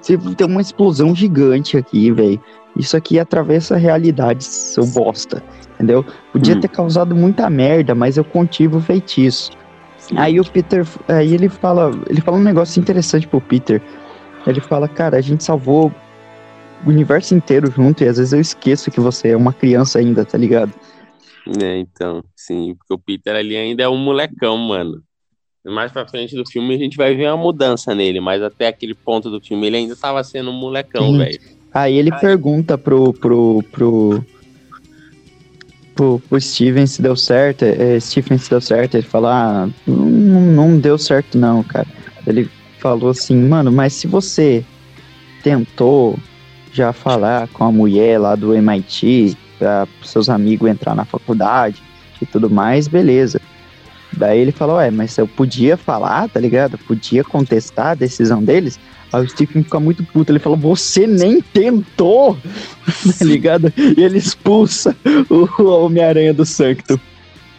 você 0.00 0.18
tem 0.18 0.46
uma 0.46 0.60
explosão 0.60 1.14
gigante 1.14 1.76
aqui, 1.76 2.10
velho. 2.10 2.40
Isso 2.78 2.96
aqui 2.96 3.18
atravessa 3.18 3.74
a 3.74 3.78
realidade, 3.78 4.44
seu 4.44 4.86
bosta. 4.86 5.42
Entendeu? 5.74 6.04
Podia 6.32 6.56
Hum. 6.56 6.60
ter 6.60 6.68
causado 6.68 7.14
muita 7.14 7.48
merda, 7.50 7.94
mas 7.94 8.16
eu 8.16 8.24
contive 8.24 8.76
o 8.76 8.80
feitiço. 8.80 9.50
Aí 10.16 10.40
o 10.40 10.44
Peter, 10.44 10.86
aí 11.08 11.34
ele 11.34 11.48
fala, 11.48 11.90
ele 12.08 12.20
fala 12.20 12.36
um 12.38 12.42
negócio 12.42 12.80
interessante 12.80 13.26
pro 13.26 13.40
Peter. 13.40 13.82
Ele 14.46 14.60
fala, 14.60 14.88
cara, 14.88 15.16
a 15.18 15.20
gente 15.20 15.44
salvou 15.44 15.92
o 16.84 16.88
universo 16.88 17.34
inteiro 17.34 17.70
junto 17.70 18.02
e 18.02 18.08
às 18.08 18.16
vezes 18.16 18.32
eu 18.32 18.40
esqueço 18.40 18.90
que 18.90 19.00
você 19.00 19.30
é 19.30 19.36
uma 19.36 19.52
criança 19.52 19.98
ainda, 19.98 20.24
tá 20.24 20.38
ligado? 20.38 20.72
É, 21.60 21.78
então, 21.78 22.22
sim, 22.36 22.74
porque 22.76 22.94
o 22.94 22.98
Peter 22.98 23.34
ali 23.34 23.56
ainda 23.56 23.82
é 23.82 23.88
um 23.88 23.96
molecão, 23.96 24.56
mano. 24.56 25.02
Mais 25.66 25.92
pra 25.92 26.06
frente 26.08 26.34
do 26.34 26.48
filme 26.48 26.74
a 26.74 26.78
gente 26.78 26.96
vai 26.96 27.14
ver 27.14 27.28
uma 27.28 27.36
mudança 27.36 27.94
nele, 27.94 28.20
mas 28.20 28.42
até 28.42 28.68
aquele 28.68 28.94
ponto 28.94 29.28
do 29.30 29.40
filme 29.40 29.66
ele 29.66 29.76
ainda 29.76 29.96
tava 29.96 30.22
sendo 30.24 30.50
um 30.50 30.54
molecão, 30.58 31.12
velho. 31.16 31.38
Aí 31.72 31.96
ele 31.96 32.10
Ai. 32.12 32.20
pergunta 32.20 32.78
pro, 32.78 33.12
pro, 33.12 33.62
pro, 33.70 34.24
pro, 35.94 36.22
pro 36.28 36.40
Steven 36.40 36.86
se 36.86 37.02
deu 37.02 37.16
certo, 37.16 37.64
é, 37.64 37.98
Steven 38.00 38.38
se 38.38 38.50
deu 38.50 38.60
certo, 38.60 38.94
ele 38.94 39.06
fala, 39.06 39.64
ah, 39.64 39.68
não, 39.86 40.40
não 40.40 40.78
deu 40.78 40.98
certo 40.98 41.36
não, 41.36 41.62
cara. 41.62 41.86
Ele 42.26 42.48
falou 42.78 43.10
assim, 43.10 43.36
mano, 43.36 43.70
mas 43.70 43.92
se 43.92 44.06
você 44.06 44.64
tentou 45.42 46.18
já 46.72 46.92
falar 46.92 47.48
com 47.48 47.64
a 47.64 47.72
mulher 47.72 48.18
lá 48.18 48.34
do 48.34 48.54
MIT, 48.54 49.36
para 49.58 49.86
seus 50.02 50.28
amigos 50.28 50.70
entrar 50.70 50.94
na 50.94 51.04
faculdade 51.04 51.82
e 52.22 52.26
tudo 52.26 52.48
mais, 52.48 52.86
beleza. 52.86 53.40
Daí 54.12 54.40
ele 54.40 54.52
falou, 54.52 54.80
é, 54.80 54.90
mas 54.90 55.16
eu 55.18 55.28
podia 55.28 55.76
falar, 55.76 56.28
tá 56.28 56.40
ligado? 56.40 56.78
podia 56.78 57.22
contestar 57.22 57.88
a 57.88 57.94
decisão 57.94 58.42
deles. 58.42 58.78
Aí 59.12 59.24
o 59.24 59.28
Stephen 59.28 59.62
fica 59.62 59.80
muito 59.80 60.04
puto. 60.04 60.32
Ele 60.32 60.38
falou, 60.38 60.58
você 60.58 61.06
nem 61.06 61.40
tentou, 61.40 62.36
tá 63.18 63.24
ligado? 63.24 63.72
E 63.76 64.02
ele 64.02 64.18
expulsa 64.18 64.96
o 65.30 65.64
Homem-Aranha 65.64 66.34
do 66.34 66.44
Sanctum. 66.44 66.98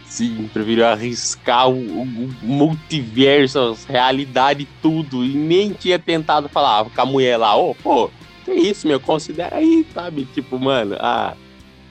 Sim, 0.06 0.50
preferiu 0.52 0.88
arriscar 0.88 1.70
o, 1.70 2.02
o, 2.02 2.08
multiverso, 2.42 3.60
a 3.88 3.92
realidade 3.92 4.68
tudo. 4.82 5.24
E 5.24 5.30
nem 5.30 5.72
tinha 5.72 6.00
tentado 6.00 6.50
falar 6.50 6.86
com 6.86 7.02
a 7.02 7.06
mulher 7.06 7.38
lá, 7.38 7.56
ô, 7.56 7.72
oh, 7.72 7.76
pô, 7.76 8.12
que 8.44 8.52
isso, 8.52 8.88
meu? 8.88 9.00
Considera 9.00 9.58
aí, 9.58 9.86
sabe? 9.94 10.26
Tipo, 10.34 10.60
mano, 10.60 10.96
ah, 11.00 11.36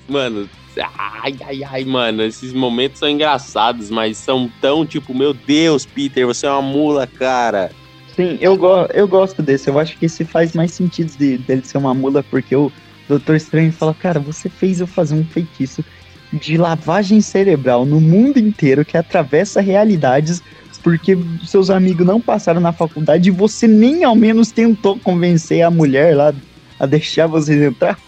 mano, 0.09 0.49
ai, 0.83 1.37
ai, 1.45 1.65
ai, 1.65 1.85
mano, 1.85 2.23
esses 2.23 2.53
momentos 2.53 2.99
são 2.99 3.09
engraçados, 3.09 3.91
mas 3.91 4.17
são 4.17 4.51
tão 4.61 4.85
tipo, 4.87 5.15
meu 5.15 5.33
Deus, 5.35 5.87
Peter, 5.87 6.27
você 6.27 6.47
é 6.47 6.51
uma 6.51 6.63
mula, 6.63 7.07
cara. 7.07 7.71
Sim, 8.15 8.39
eu, 8.41 8.57
go 8.57 8.87
eu 8.93 9.07
gosto 9.07 9.43
desse. 9.43 9.69
Eu 9.69 9.79
acho 9.79 9.97
que 9.97 10.07
esse 10.07 10.25
faz 10.25 10.53
mais 10.55 10.73
sentido 10.73 11.17
de, 11.17 11.39
dele 11.39 11.63
ser 11.65 11.79
uma 11.79 11.95
mula, 11.95 12.23
porque 12.23 12.55
o 12.55 12.73
Doutor 13.09 13.37
Estranho 13.37 13.73
fala, 13.73 13.95
cara, 13.95 14.21
você 14.21 14.49
fez 14.49 14.81
eu 14.81 14.87
fazer 14.87 15.15
um 15.15 15.25
feitiço 15.25 15.85
de 16.33 16.59
lavagem 16.59 17.21
cerebral 17.21 17.87
no 17.87 18.01
mundo 18.01 18.39
inteiro 18.39 18.85
que 18.85 18.97
atravessa 18.97 19.61
realidades 19.61 20.43
porque 20.83 21.19
seus 21.45 21.71
amigos 21.71 22.07
não 22.07 22.21
passaram 22.21 22.61
na 22.61 22.73
faculdade 22.73 23.29
e 23.29 23.33
você 23.33 23.67
nem 23.67 24.05
ao 24.05 24.15
menos 24.15 24.51
tentou 24.51 24.99
convencer 24.99 25.63
a 25.63 25.71
mulher 25.71 26.17
lá 26.17 26.33
a 26.79 26.87
deixar 26.87 27.27
vocês 27.27 27.61
entrar. 27.61 27.99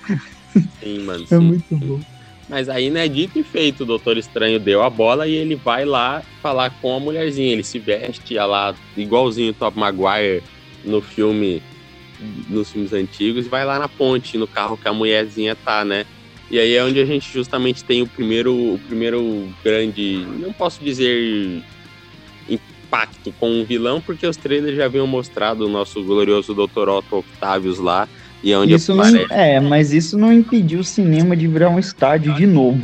Sim, 0.82 1.00
mano. 1.00 1.26
É 1.30 1.38
muito 1.38 1.76
bom. 1.76 2.00
Mas 2.50 2.68
aí, 2.68 2.90
né, 2.90 3.06
dito 3.06 3.38
e 3.38 3.44
feito, 3.44 3.84
o 3.84 3.86
Doutor 3.86 4.18
Estranho 4.18 4.58
deu 4.58 4.82
a 4.82 4.90
bola 4.90 5.28
e 5.28 5.34
ele 5.34 5.54
vai 5.54 5.84
lá 5.84 6.20
falar 6.42 6.70
com 6.82 6.96
a 6.96 6.98
mulherzinha. 6.98 7.52
Ele 7.52 7.62
se 7.62 7.78
veste 7.78 8.34
lá, 8.34 8.74
igualzinho 8.96 9.52
o 9.52 9.54
Top 9.54 9.78
Maguire 9.78 10.42
no 10.84 11.00
filme, 11.00 11.62
nos 12.48 12.72
filmes 12.72 12.92
antigos, 12.92 13.46
e 13.46 13.48
vai 13.48 13.64
lá 13.64 13.78
na 13.78 13.88
ponte, 13.88 14.36
no 14.36 14.48
carro 14.48 14.76
que 14.76 14.88
a 14.88 14.92
mulherzinha 14.92 15.54
tá, 15.54 15.84
né? 15.84 16.04
E 16.50 16.58
aí 16.58 16.74
é 16.74 16.82
onde 16.82 16.98
a 16.98 17.04
gente 17.04 17.32
justamente 17.32 17.84
tem 17.84 18.02
o 18.02 18.06
primeiro, 18.08 18.52
o 18.52 18.80
primeiro 18.88 19.48
grande, 19.62 20.26
não 20.40 20.52
posso 20.52 20.82
dizer 20.82 21.62
impacto 22.48 23.32
com 23.38 23.60
o 23.60 23.64
vilão, 23.64 24.00
porque 24.00 24.26
os 24.26 24.36
trailers 24.36 24.76
já 24.76 24.86
haviam 24.86 25.06
mostrado 25.06 25.66
o 25.66 25.68
nosso 25.68 26.02
glorioso 26.02 26.52
Dr. 26.52 26.88
Otto 26.88 27.18
Octavius 27.18 27.78
lá, 27.78 28.08
e 28.42 28.52
é 28.52 28.58
onde 28.58 28.74
isso 28.74 28.94
não, 28.94 29.04
É, 29.30 29.60
mas 29.60 29.92
isso 29.92 30.16
não 30.16 30.32
impediu 30.32 30.80
o 30.80 30.84
cinema 30.84 31.36
de 31.36 31.46
virar 31.46 31.68
um 31.68 31.78
estádio 31.78 32.34
de 32.34 32.46
novo. 32.46 32.82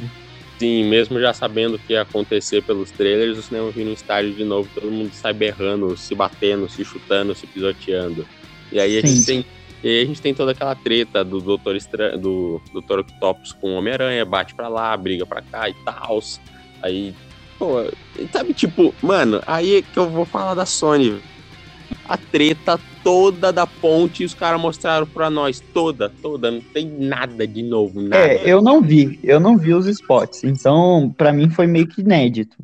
Sim, 0.58 0.88
mesmo 0.88 1.20
já 1.20 1.32
sabendo 1.34 1.74
o 1.76 1.78
que 1.78 1.92
ia 1.92 2.02
acontecer 2.02 2.62
pelos 2.62 2.90
trailers, 2.90 3.38
o 3.38 3.42
cinema 3.42 3.70
vira 3.70 3.90
um 3.90 3.92
estádio 3.92 4.32
de 4.32 4.44
novo, 4.44 4.68
todo 4.74 4.90
mundo 4.90 5.10
sai 5.12 5.32
berrando, 5.32 5.96
se 5.96 6.14
batendo, 6.14 6.68
se 6.68 6.84
chutando, 6.84 7.34
se 7.34 7.46
pisoteando. 7.46 8.26
E 8.72 8.80
aí 8.80 8.98
a 8.98 9.00
Sim. 9.02 9.06
gente 9.08 9.26
tem 9.26 9.46
e 9.82 9.88
aí 9.88 10.02
a 10.02 10.06
gente 10.06 10.22
tem 10.22 10.34
toda 10.34 10.52
aquela 10.52 10.74
treta 10.74 11.22
do 11.22 11.40
Doutor, 11.40 11.76
Estra... 11.76 12.16
do 12.16 12.60
Doutor 12.72 13.00
Octopus 13.00 13.52
com 13.52 13.74
o 13.74 13.74
Homem-Aranha, 13.76 14.24
bate 14.24 14.54
pra 14.54 14.68
lá, 14.68 14.96
briga 14.96 15.26
pra 15.26 15.42
cá 15.42 15.68
e 15.68 15.74
tal. 15.84 16.18
Aí, 16.82 17.14
pô, 17.58 17.84
sabe, 18.32 18.54
tipo, 18.54 18.94
mano, 19.02 19.40
aí 19.46 19.76
é 19.76 19.82
que 19.82 19.96
eu 19.96 20.08
vou 20.08 20.24
falar 20.24 20.54
da 20.54 20.66
Sony. 20.66 21.20
A 22.08 22.16
treta 22.16 22.78
toda 23.02 23.52
da 23.52 23.66
ponte 23.66 24.24
os 24.24 24.34
caras 24.34 24.60
mostraram 24.60 25.06
pra 25.06 25.28
nós. 25.30 25.60
Toda, 25.60 26.08
toda. 26.22 26.50
Não 26.50 26.60
tem 26.60 26.86
nada 26.86 27.46
de 27.46 27.62
novo. 27.62 28.00
Nada. 28.00 28.16
É, 28.16 28.42
eu 28.44 28.62
não 28.62 28.80
vi. 28.80 29.18
Eu 29.22 29.40
não 29.40 29.56
vi 29.56 29.74
os 29.74 29.86
spots. 29.86 30.44
Então, 30.44 31.14
pra 31.16 31.32
mim 31.32 31.50
foi 31.50 31.66
meio 31.66 31.86
que 31.86 32.00
inédito. 32.00 32.56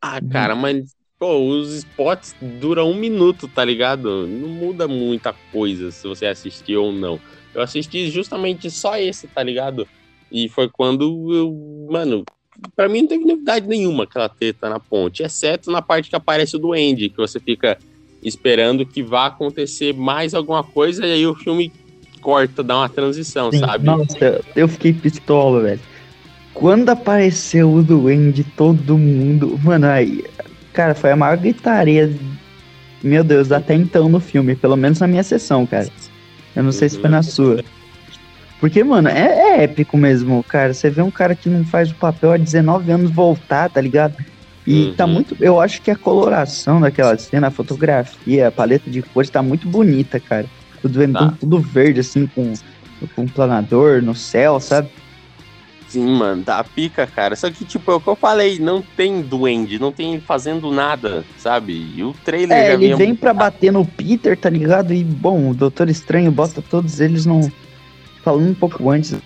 Ah, 0.00 0.20
cara, 0.20 0.54
mas 0.54 0.96
Pô, 1.18 1.36
os 1.36 1.72
spots 1.74 2.36
duram 2.60 2.92
um 2.92 2.94
minuto, 2.94 3.48
tá 3.48 3.64
ligado? 3.64 4.24
Não 4.28 4.48
muda 4.48 4.86
muita 4.86 5.34
coisa 5.50 5.90
se 5.90 6.06
você 6.06 6.26
assistir 6.26 6.76
ou 6.76 6.92
não. 6.92 7.18
Eu 7.52 7.60
assisti 7.60 8.08
justamente 8.08 8.70
só 8.70 8.96
esse, 8.96 9.26
tá 9.26 9.42
ligado? 9.42 9.88
E 10.30 10.48
foi 10.48 10.68
quando 10.68 11.34
eu. 11.34 11.88
Mano, 11.90 12.24
pra 12.76 12.88
mim 12.88 13.00
não 13.00 13.08
teve 13.08 13.24
novidade 13.24 13.66
nenhuma 13.66 14.04
aquela 14.04 14.28
treta 14.28 14.70
na 14.70 14.78
ponte, 14.78 15.24
exceto 15.24 15.72
na 15.72 15.82
parte 15.82 16.08
que 16.08 16.14
aparece 16.14 16.54
o 16.54 16.58
Duende, 16.58 17.08
que 17.08 17.16
você 17.16 17.40
fica 17.40 17.76
esperando 18.22 18.84
que 18.84 19.02
vá 19.02 19.26
acontecer 19.26 19.94
mais 19.94 20.34
alguma 20.34 20.62
coisa 20.62 21.06
e 21.06 21.12
aí 21.12 21.26
o 21.26 21.34
filme 21.34 21.72
corta, 22.20 22.62
dá 22.62 22.78
uma 22.78 22.88
transição, 22.88 23.50
Sim, 23.52 23.60
sabe? 23.60 23.84
Nossa, 23.84 24.40
eu 24.56 24.68
fiquei 24.68 24.92
pistola, 24.92 25.62
velho. 25.62 25.80
Quando 26.52 26.88
apareceu 26.88 27.72
o 27.72 27.82
Duende, 27.82 28.42
todo 28.42 28.98
mundo. 28.98 29.58
Mano, 29.62 29.86
aí 29.86 30.24
Cara, 30.78 30.94
foi 30.94 31.10
a 31.10 31.16
maior 31.16 31.36
gritaria, 31.36 32.08
meu 33.02 33.24
Deus, 33.24 33.50
até 33.50 33.74
então 33.74 34.08
no 34.08 34.20
filme, 34.20 34.54
pelo 34.54 34.76
menos 34.76 35.00
na 35.00 35.08
minha 35.08 35.24
sessão, 35.24 35.66
cara. 35.66 35.88
Eu 36.54 36.62
não 36.62 36.70
sei 36.70 36.88
se 36.88 37.00
foi 37.00 37.10
na 37.10 37.20
sua. 37.20 37.64
Porque, 38.60 38.84
mano, 38.84 39.08
é, 39.08 39.58
é, 39.58 39.64
épico 39.64 39.96
mesmo, 39.96 40.40
cara. 40.44 40.72
Você 40.72 40.88
vê 40.88 41.02
um 41.02 41.10
cara 41.10 41.34
que 41.34 41.48
não 41.48 41.64
faz 41.64 41.90
o 41.90 41.96
papel 41.96 42.30
há 42.30 42.36
19 42.36 42.92
anos 42.92 43.10
voltar, 43.10 43.68
tá 43.68 43.80
ligado? 43.80 44.14
E 44.68 44.88
uhum. 44.88 44.94
tá 44.94 45.06
muito. 45.06 45.34
Eu 45.40 45.58
acho 45.58 45.80
que 45.80 45.90
a 45.90 45.96
coloração 45.96 46.78
daquela 46.78 47.16
cena, 47.16 47.46
a 47.46 47.50
fotografia, 47.50 48.48
a 48.48 48.52
paleta 48.52 48.90
de 48.90 49.00
cores 49.00 49.30
tá 49.30 49.42
muito 49.42 49.66
bonita, 49.66 50.20
cara. 50.20 50.44
Tudo, 50.82 51.10
tá. 51.10 51.34
tudo 51.40 51.58
verde, 51.58 52.00
assim, 52.00 52.26
com, 52.26 52.52
com 53.16 53.22
um 53.22 53.28
planador 53.28 54.02
no 54.02 54.14
céu, 54.14 54.60
sabe? 54.60 54.90
Sim, 55.88 56.06
mano, 56.08 56.42
dá 56.44 56.62
pica, 56.62 57.06
cara. 57.06 57.34
Só 57.34 57.50
que, 57.50 57.64
tipo, 57.64 57.90
é 57.90 57.94
o 57.94 58.00
que 58.00 58.08
eu 58.08 58.14
falei, 58.14 58.58
não 58.58 58.82
tem 58.82 59.22
duende, 59.22 59.78
não 59.78 59.90
tem 59.90 60.20
fazendo 60.20 60.70
nada, 60.70 61.24
sabe? 61.38 61.72
E 61.96 62.04
o 62.04 62.14
trailer 62.22 62.58
é, 62.58 62.66
já 62.66 62.74
ele 62.74 62.94
vem 62.94 63.14
pra 63.14 63.32
bater 63.32 63.72
no 63.72 63.86
Peter, 63.86 64.36
tá 64.36 64.50
ligado? 64.50 64.92
E, 64.92 65.02
bom, 65.02 65.48
o 65.48 65.54
Doutor 65.54 65.88
Estranho 65.88 66.30
bota 66.30 66.60
todos 66.60 67.00
eles 67.00 67.24
no... 67.24 67.50
Falando 68.22 68.50
um 68.50 68.54
pouco 68.54 68.90
antes, 68.90 69.16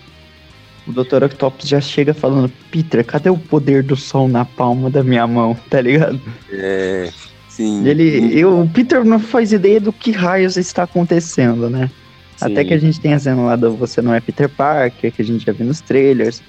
o 0.87 0.91
Dr. 0.91 1.23
Octopus 1.23 1.67
já 1.67 1.79
chega 1.79 2.13
falando, 2.13 2.51
Peter, 2.71 3.05
cadê 3.05 3.29
o 3.29 3.37
poder 3.37 3.83
do 3.83 3.95
sol 3.95 4.27
na 4.27 4.43
palma 4.43 4.89
da 4.89 5.03
minha 5.03 5.25
mão, 5.25 5.57
tá 5.69 5.81
ligado? 5.81 6.19
É, 6.51 7.09
sim. 7.49 7.85
Ele, 7.87 8.37
eu, 8.37 8.61
o 8.61 8.69
Peter 8.69 9.03
não 9.03 9.19
faz 9.19 9.53
ideia 9.53 9.79
do 9.79 9.93
que 9.93 10.11
raios 10.11 10.57
está 10.57 10.83
acontecendo, 10.83 11.69
né? 11.69 11.89
Sim. 12.37 12.51
Até 12.51 12.65
que 12.65 12.73
a 12.73 12.77
gente 12.79 12.99
tem 12.99 13.13
a 13.13 13.19
cena 13.19 13.41
lá 13.41 13.55
do 13.55 13.75
Você 13.75 14.01
Não 14.01 14.13
É 14.13 14.19
Peter 14.19 14.49
Parker, 14.49 15.11
que 15.11 15.21
a 15.21 15.25
gente 15.25 15.45
já 15.45 15.53
viu 15.53 15.65
nos 15.65 15.81
trailers. 15.81 16.41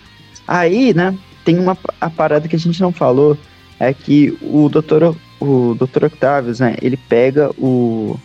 Aí, 0.48 0.92
né, 0.92 1.16
tem 1.44 1.58
uma 1.58 1.76
a 2.00 2.10
parada 2.10 2.48
que 2.48 2.56
a 2.56 2.58
gente 2.58 2.80
não 2.80 2.92
falou, 2.92 3.36
é 3.78 3.92
que 3.92 4.36
o 4.42 4.68
Dr. 4.68 5.16
O 5.40 5.74
Dr. 5.74 6.06
Octavius, 6.06 6.60
né, 6.60 6.76
ele 6.80 6.96
pega 6.96 7.50
o 7.58 8.18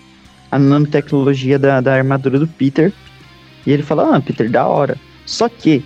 a 0.51 0.57
nanotecnologia 0.57 1.59
da, 1.59 1.79
da 1.79 1.93
armadura 1.93 2.39
do 2.39 2.47
Peter 2.47 2.91
e 3.65 3.71
ele 3.71 3.83
fala, 3.83 4.15
ah, 4.15 4.21
Peter, 4.21 4.49
da 4.49 4.65
hora. 4.65 4.97
Só 5.25 5.47
que 5.47 5.83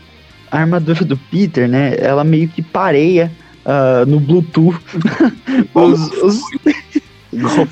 a 0.53 0.59
armadura 0.59 1.03
do 1.03 1.17
Peter, 1.17 1.67
né, 1.67 1.95
ela 1.97 2.23
meio 2.23 2.47
que 2.47 2.61
pareia 2.61 3.31
uh, 3.65 4.05
no 4.05 4.19
Bluetooth 4.19 4.79
os, 5.73 6.11
os, 6.21 6.41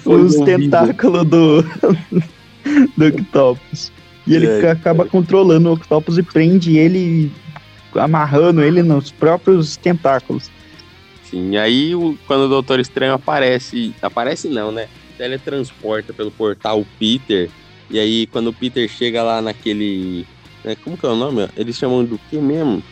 os 0.04 0.36
tentáculos 0.38 1.24
do, 1.28 1.62
do 2.98 3.08
Octopus. 3.08 3.92
E 4.26 4.34
ele 4.36 4.48
é, 4.48 4.72
acaba 4.72 5.06
é. 5.06 5.08
controlando 5.08 5.70
o 5.70 5.74
Octopus 5.74 6.18
e 6.18 6.24
prende 6.24 6.76
ele, 6.76 7.32
amarrando 7.94 8.64
ele 8.64 8.82
nos 8.82 9.12
próprios 9.12 9.78
tentáculos. 9.78 10.50
Sim, 11.24 11.58
aí 11.58 11.94
o, 11.94 12.18
quando 12.26 12.46
o 12.46 12.50
Doutor 12.50 12.80
Estranho 12.80 13.14
aparece, 13.14 13.94
aparece 14.02 14.50
não, 14.50 14.72
né? 14.72 14.88
Teletransporta 15.20 16.14
pelo 16.14 16.32
portal 16.32 16.82
o 16.82 16.88
Peter. 16.98 17.48
E 17.92 18.00
aí 18.00 18.26
quando 18.26 18.48
o 18.48 18.54
Peter 18.54 18.90
chega 18.90 19.22
lá 19.22 19.40
naquele. 19.40 20.26
Né, 20.64 20.76
como 20.84 20.98
que 20.98 21.06
é 21.06 21.10
o 21.10 21.16
nome? 21.16 21.48
Eles 21.56 21.76
chamam 21.76 22.04
do 22.04 22.20
que 22.30 22.38
mesmo? 22.38 22.84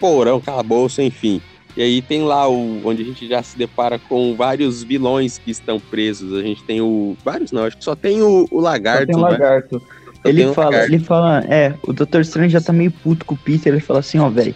Porão, 0.00 0.40
calabouço, 0.40 1.00
enfim. 1.00 1.40
E 1.76 1.82
aí 1.82 2.02
tem 2.02 2.22
lá 2.22 2.48
o 2.48 2.82
onde 2.84 3.02
a 3.02 3.04
gente 3.04 3.26
já 3.26 3.42
se 3.42 3.56
depara 3.56 3.98
com 3.98 4.34
vários 4.34 4.82
vilões 4.82 5.38
que 5.38 5.50
estão 5.50 5.80
presos. 5.80 6.38
A 6.38 6.42
gente 6.42 6.62
tem 6.64 6.80
o 6.80 7.16
vários 7.24 7.50
não, 7.50 7.64
acho 7.64 7.78
que 7.78 7.84
só 7.84 7.94
tem 7.94 8.22
o, 8.22 8.46
o 8.50 8.60
lagarto. 8.60 9.06
Só 9.06 9.06
tem 9.06 9.16
o 9.16 9.24
né? 9.24 9.30
lagarto. 9.30 9.82
Ele 10.24 10.52
fala, 10.52 10.70
lagarto. 10.70 10.94
ele 10.94 11.04
fala, 11.04 11.44
é, 11.48 11.74
o 11.82 11.92
Dr. 11.92 12.20
Strange 12.20 12.52
já 12.52 12.60
tá 12.60 12.72
meio 12.72 12.90
puto 12.90 13.24
com 13.24 13.34
o 13.34 13.38
Peter, 13.38 13.72
ele 13.72 13.82
fala 13.82 14.00
assim, 14.00 14.18
ó, 14.18 14.28
velho, 14.28 14.54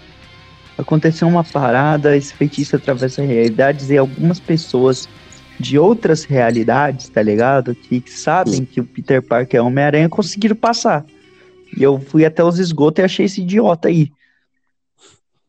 aconteceu 0.78 1.26
uma 1.26 1.42
parada, 1.42 2.16
esse 2.16 2.32
feitiço 2.34 2.76
atravessa 2.76 3.22
realidades 3.22 3.90
e 3.90 3.96
algumas 3.96 4.38
pessoas 4.38 5.08
de 5.58 5.78
outras 5.78 6.24
realidades, 6.24 7.08
tá 7.08 7.22
ligado? 7.22 7.74
Que 7.74 8.02
sabem 8.06 8.64
que 8.64 8.80
o 8.80 8.84
Peter 8.84 9.22
Parker 9.22 9.58
é 9.58 9.62
Homem-Aranha 9.62 10.08
conseguiram 10.08 10.54
passar. 10.54 11.04
E 11.76 11.82
eu 11.82 12.00
fui 12.00 12.24
até 12.24 12.42
os 12.42 12.58
esgotos 12.58 13.02
e 13.02 13.04
achei 13.04 13.26
esse 13.26 13.42
idiota 13.42 13.88
aí. 13.88 14.10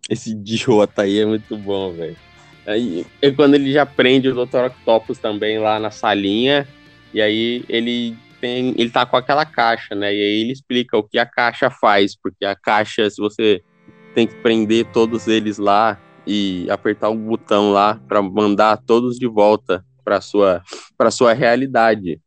Esse 0.09 0.31
idiota 0.31 1.03
aí 1.03 1.19
é 1.19 1.25
muito 1.25 1.57
bom, 1.57 1.91
velho. 1.93 2.17
Aí 2.65 3.05
é 3.21 3.31
quando 3.31 3.55
ele 3.55 3.71
já 3.71 3.85
prende 3.85 4.27
o 4.27 4.45
Dr. 4.45 4.65
Octopus 4.65 5.17
também 5.17 5.57
lá 5.57 5.79
na 5.79 5.89
salinha. 5.89 6.67
E 7.13 7.21
aí 7.21 7.63
ele 7.69 8.17
tem. 8.41 8.73
Ele 8.77 8.89
tá 8.89 9.05
com 9.05 9.15
aquela 9.15 9.45
caixa, 9.45 9.95
né? 9.95 10.13
E 10.13 10.21
aí 10.21 10.41
ele 10.41 10.51
explica 10.51 10.97
o 10.97 11.03
que 11.03 11.17
a 11.17 11.25
caixa 11.25 11.69
faz. 11.69 12.15
Porque 12.15 12.45
a 12.45 12.55
caixa, 12.55 13.09
se 13.09 13.21
você 13.21 13.61
tem 14.13 14.27
que 14.27 14.35
prender 14.35 14.85
todos 14.91 15.27
eles 15.27 15.57
lá 15.57 15.99
e 16.25 16.67
apertar 16.69 17.09
o 17.09 17.15
botão 17.15 17.71
lá 17.71 18.01
para 18.07 18.21
mandar 18.21 18.77
todos 18.77 19.17
de 19.17 19.27
volta 19.27 19.85
para 20.03 20.19
sua 20.19 20.61
para 20.97 21.09
sua 21.09 21.33
realidade. 21.33 22.19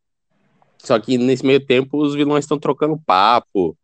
Só 0.78 0.98
que 0.98 1.18
nesse 1.18 1.44
meio 1.44 1.60
tempo 1.64 1.98
os 1.98 2.14
vilões 2.14 2.44
estão 2.44 2.58
trocando 2.58 2.98
papo 3.04 3.76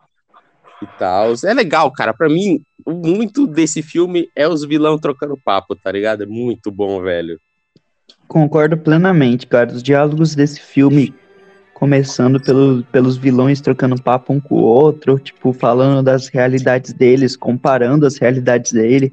e 0.82 0.86
tal. 0.98 1.32
É 1.44 1.54
legal, 1.54 1.90
cara. 1.90 2.12
Para 2.12 2.28
mim, 2.28 2.60
muito 2.86 3.46
desse 3.46 3.82
filme 3.82 4.28
é 4.34 4.46
os 4.46 4.64
vilões 4.64 5.00
trocando 5.00 5.38
papo, 5.42 5.74
tá 5.74 5.90
ligado? 5.90 6.22
É 6.22 6.26
muito 6.26 6.70
bom, 6.70 7.00
velho. 7.00 7.40
Concordo 8.28 8.76
plenamente, 8.76 9.46
cara. 9.46 9.72
Os 9.72 9.82
diálogos 9.82 10.34
desse 10.34 10.60
filme, 10.60 11.14
começando 11.72 12.40
pelo, 12.40 12.82
pelos 12.84 13.16
vilões 13.16 13.60
trocando 13.60 14.00
papo 14.00 14.32
um 14.32 14.40
com 14.40 14.56
o 14.56 14.62
outro, 14.62 15.18
tipo, 15.18 15.52
falando 15.52 16.04
das 16.04 16.28
realidades 16.28 16.92
deles, 16.92 17.36
comparando 17.36 18.06
as 18.06 18.18
realidades 18.18 18.72
dele, 18.72 19.12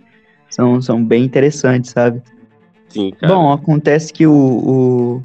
são, 0.49 0.81
são 0.81 1.03
bem 1.03 1.23
interessantes, 1.23 1.91
sabe? 1.91 2.21
Sim, 2.89 3.11
cara. 3.11 3.33
Bom, 3.33 3.51
acontece 3.51 4.13
que 4.13 4.27
o, 4.27 4.33
o, 4.33 5.23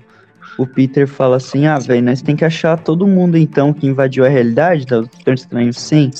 o 0.58 0.66
Peter 0.66 1.06
fala 1.06 1.36
assim: 1.36 1.66
ah, 1.66 1.78
velho, 1.78 2.02
nós 2.02 2.20
tem 2.20 2.36
que 2.36 2.44
achar 2.44 2.76
todo 2.76 3.06
mundo 3.06 3.38
então 3.38 3.72
que 3.72 3.86
invadiu 3.86 4.26
a 4.26 4.28
realidade 4.28 4.84
do 4.84 5.02
Doutor 5.02 5.34
Estranho, 5.34 5.72
sim. 5.72 6.10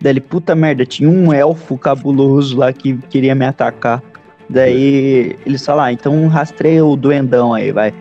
Daí 0.00 0.12
ele, 0.12 0.20
puta 0.20 0.54
merda, 0.54 0.84
tinha 0.84 1.08
um 1.08 1.32
elfo 1.32 1.78
cabuloso 1.78 2.58
lá 2.58 2.72
que 2.72 2.98
queria 3.08 3.34
me 3.34 3.46
atacar. 3.46 4.02
Daí 4.48 5.34
eles 5.44 5.64
falam, 5.64 5.84
ah, 5.86 5.92
então 5.92 6.28
rastreia 6.28 6.84
o 6.84 6.94
duendão 6.94 7.54
aí, 7.54 7.72
vai. 7.72 7.92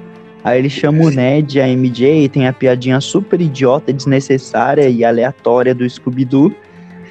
Aí 0.43 0.59
ele 0.59 0.69
chama 0.69 1.05
o 1.05 1.09
Ned, 1.09 1.59
a 1.59 1.67
MJ, 1.67 2.29
tem 2.29 2.47
a 2.47 2.53
piadinha 2.53 3.01
super 3.01 3.41
idiota, 3.41 3.91
desnecessária 3.91 4.87
e 4.87 5.03
aleatória 5.03 5.73
do 5.73 5.89
Scooby-Doo. 5.89 6.53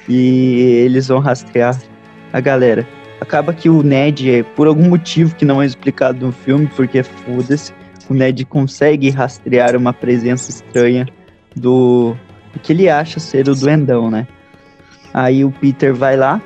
E 0.07 0.83
eles 0.85 1.09
vão 1.09 1.19
rastrear 1.19 1.77
a 2.31 2.39
galera. 2.39 2.87
Acaba 3.19 3.51
que 3.53 3.69
o 3.69 3.83
Ned, 3.83 4.45
por 4.55 4.67
algum 4.67 4.87
motivo 4.87 5.35
que 5.35 5.43
não 5.43 5.61
é 5.61 5.65
explicado 5.65 6.25
no 6.25 6.31
filme, 6.31 6.69
porque 6.77 7.03
foda-se, 7.03 7.73
o 8.09 8.13
Ned 8.13 8.45
consegue 8.45 9.09
rastrear 9.09 9.75
uma 9.75 9.93
presença 9.93 10.49
estranha 10.49 11.07
do, 11.55 12.15
que 12.61 12.73
ele 12.73 12.89
acha 12.89 13.19
ser 13.19 13.47
o 13.49 13.55
duendão, 13.55 14.09
né? 14.09 14.27
Aí 15.13 15.45
o 15.45 15.51
Peter 15.51 15.93
vai 15.93 16.17
lá, 16.17 16.41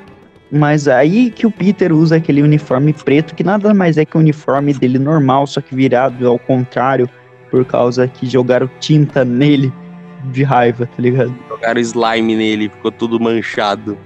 mas 0.52 0.88
aí 0.88 1.32
que 1.32 1.45
o 1.45 1.52
Peter 1.52 1.91
usa 1.91 2.17
aquele 2.17 2.41
uniforme 2.41 2.93
preto, 2.93 3.36
que 3.36 3.43
nada 3.43 3.74
mais 3.74 3.98
é 3.98 4.06
que 4.06 4.15
o 4.15 4.19
uniforme 4.19 4.74
dele 4.74 5.00
normal, 5.00 5.48
só 5.48 5.62
que 5.62 5.76
virado 5.76 6.28
ao 6.28 6.38
contrário, 6.38 7.10
por 7.50 7.65
causa 7.65 8.08
que 8.08 8.28
jogaram 8.28 8.69
tinta 8.80 9.26
nele 9.26 9.74
de 10.32 10.43
raiva, 10.43 10.86
tá 10.86 11.02
ligado? 11.02 11.34
Jogaram 11.48 11.80
slime 11.82 12.36
nele, 12.36 12.69
ficou 12.69 12.91
tudo 12.91 13.19
manchado. 13.19 13.98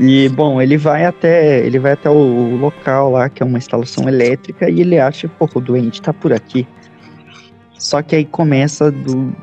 E 0.00 0.28
bom, 0.28 0.60
ele 0.60 0.76
vai 0.76 1.04
até 1.04 1.64
ele 1.66 1.78
vai 1.78 1.92
até 1.92 2.08
o 2.08 2.56
local 2.56 3.10
lá, 3.12 3.28
que 3.28 3.42
é 3.42 3.46
uma 3.46 3.58
instalação 3.58 4.08
elétrica, 4.08 4.70
e 4.70 4.80
ele 4.80 4.98
acha, 4.98 5.28
pô, 5.28 5.48
o 5.54 5.60
doente 5.60 6.00
tá 6.00 6.12
por 6.12 6.32
aqui. 6.32 6.66
Só 7.78 8.02
que 8.02 8.16
aí 8.16 8.24
começa 8.24 8.90
do, 8.90 9.34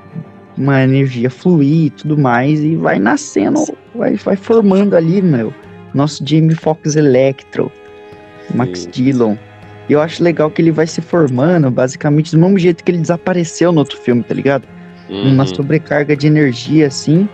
uma 0.57 0.81
energia 0.81 1.29
fluir 1.29 1.85
e 1.85 1.89
tudo 1.89 2.17
mais, 2.17 2.61
e 2.61 2.75
vai 2.75 2.99
nascendo, 2.99 3.59
vai, 3.93 4.15
vai 4.15 4.35
formando 4.35 4.95
ali, 4.95 5.21
meu, 5.21 5.53
nosso 5.93 6.23
Jamie 6.25 6.55
Foxx 6.55 6.95
Electro, 6.95 7.71
Max 8.53 8.81
Sim. 8.81 8.89
Dillon. 8.91 9.35
E 9.87 9.93
eu 9.93 10.01
acho 10.01 10.23
legal 10.23 10.49
que 10.49 10.61
ele 10.61 10.71
vai 10.71 10.87
se 10.87 11.01
formando, 11.01 11.69
basicamente, 11.69 12.31
do 12.31 12.39
mesmo 12.39 12.57
jeito 12.57 12.83
que 12.83 12.91
ele 12.91 12.97
desapareceu 12.99 13.71
no 13.71 13.79
outro 13.79 13.97
filme, 13.97 14.23
tá 14.23 14.33
ligado? 14.33 14.67
Uhum. 15.09 15.33
Uma 15.33 15.45
sobrecarga 15.45 16.15
de 16.15 16.25
energia, 16.25 16.87
assim. 16.87 17.29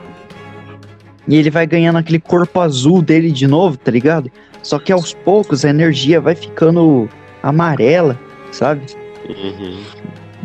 E 1.27 1.35
ele 1.35 1.49
vai 1.49 1.65
ganhando 1.67 1.97
aquele 1.97 2.19
corpo 2.19 2.59
azul 2.59 3.01
dele 3.01 3.31
de 3.31 3.47
novo, 3.47 3.77
tá 3.77 3.91
ligado? 3.91 4.31
Só 4.63 4.79
que 4.79 4.91
aos 4.91 5.13
poucos 5.13 5.63
a 5.65 5.69
energia 5.69 6.19
vai 6.19 6.35
ficando 6.35 7.09
amarela, 7.43 8.19
sabe? 8.51 8.81
Uhum. 9.27 9.83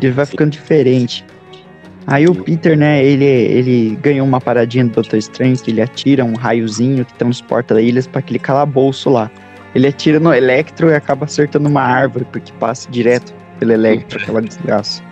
Ele 0.01 0.11
vai 0.11 0.25
ficando 0.25 0.51
diferente. 0.51 1.25
Aí 2.05 2.25
o 2.25 2.33
Peter, 2.33 2.77
né, 2.77 3.03
ele, 3.03 3.25
ele 3.25 3.97
ganhou 4.01 4.25
uma 4.25 4.39
paradinha 4.39 4.85
do 4.85 4.91
Doutor 4.91 5.17
Estranho, 5.17 5.57
que 5.57 5.71
ele 5.71 5.81
atira 5.81 6.23
um 6.23 6.35
raiozinho 6.35 7.03
que 7.03 7.13
transporta 7.15 7.73
da 7.73 7.81
ilhas 7.81 8.07
para 8.07 8.19
aquele 8.19 8.39
calabouço 8.39 9.09
lá. 9.09 9.29
Ele 9.75 9.87
atira 9.87 10.19
no 10.19 10.33
Electro 10.33 10.89
e 10.89 10.95
acaba 10.95 11.25
acertando 11.25 11.67
uma 11.67 11.81
árvore, 11.81 12.25
porque 12.31 12.51
passa 12.53 12.89
direto 12.89 13.35
pelo 13.59 13.73
Electro, 13.73 14.21
aquela 14.21 14.41
desgraça. 14.41 15.03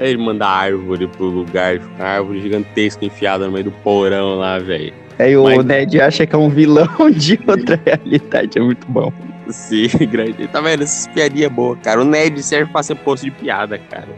Aí, 0.00 0.10
ele 0.10 0.22
manda 0.22 0.46
a 0.46 0.50
árvore 0.50 1.06
pro 1.06 1.26
lugar, 1.26 1.78
uma 1.98 2.04
árvore 2.04 2.40
gigantesca 2.40 3.04
enfiada 3.04 3.44
no 3.44 3.52
meio 3.52 3.66
do 3.66 3.70
porão 3.70 4.36
lá, 4.36 4.58
velho. 4.58 4.94
Aí 5.18 5.36
o 5.36 5.44
Mas... 5.44 5.62
Ned 5.62 6.00
acha 6.00 6.26
que 6.26 6.34
é 6.34 6.38
um 6.38 6.48
vilão 6.48 6.88
de 7.14 7.38
outra 7.46 7.78
realidade, 7.84 8.58
é 8.58 8.62
muito 8.62 8.86
bom. 8.88 9.12
Sim, 9.50 9.88
grande. 10.10 10.48
Tá 10.48 10.62
vendo? 10.62 10.84
Essa 10.84 11.08
piadinha 11.10 11.46
é 11.46 11.50
boa, 11.50 11.76
cara. 11.76 12.00
O 12.00 12.04
Ned 12.04 12.42
serve 12.42 12.72
pra 12.72 12.82
ser 12.82 12.94
posto 12.96 13.24
de 13.24 13.30
piada, 13.30 13.78
cara. 13.78 14.08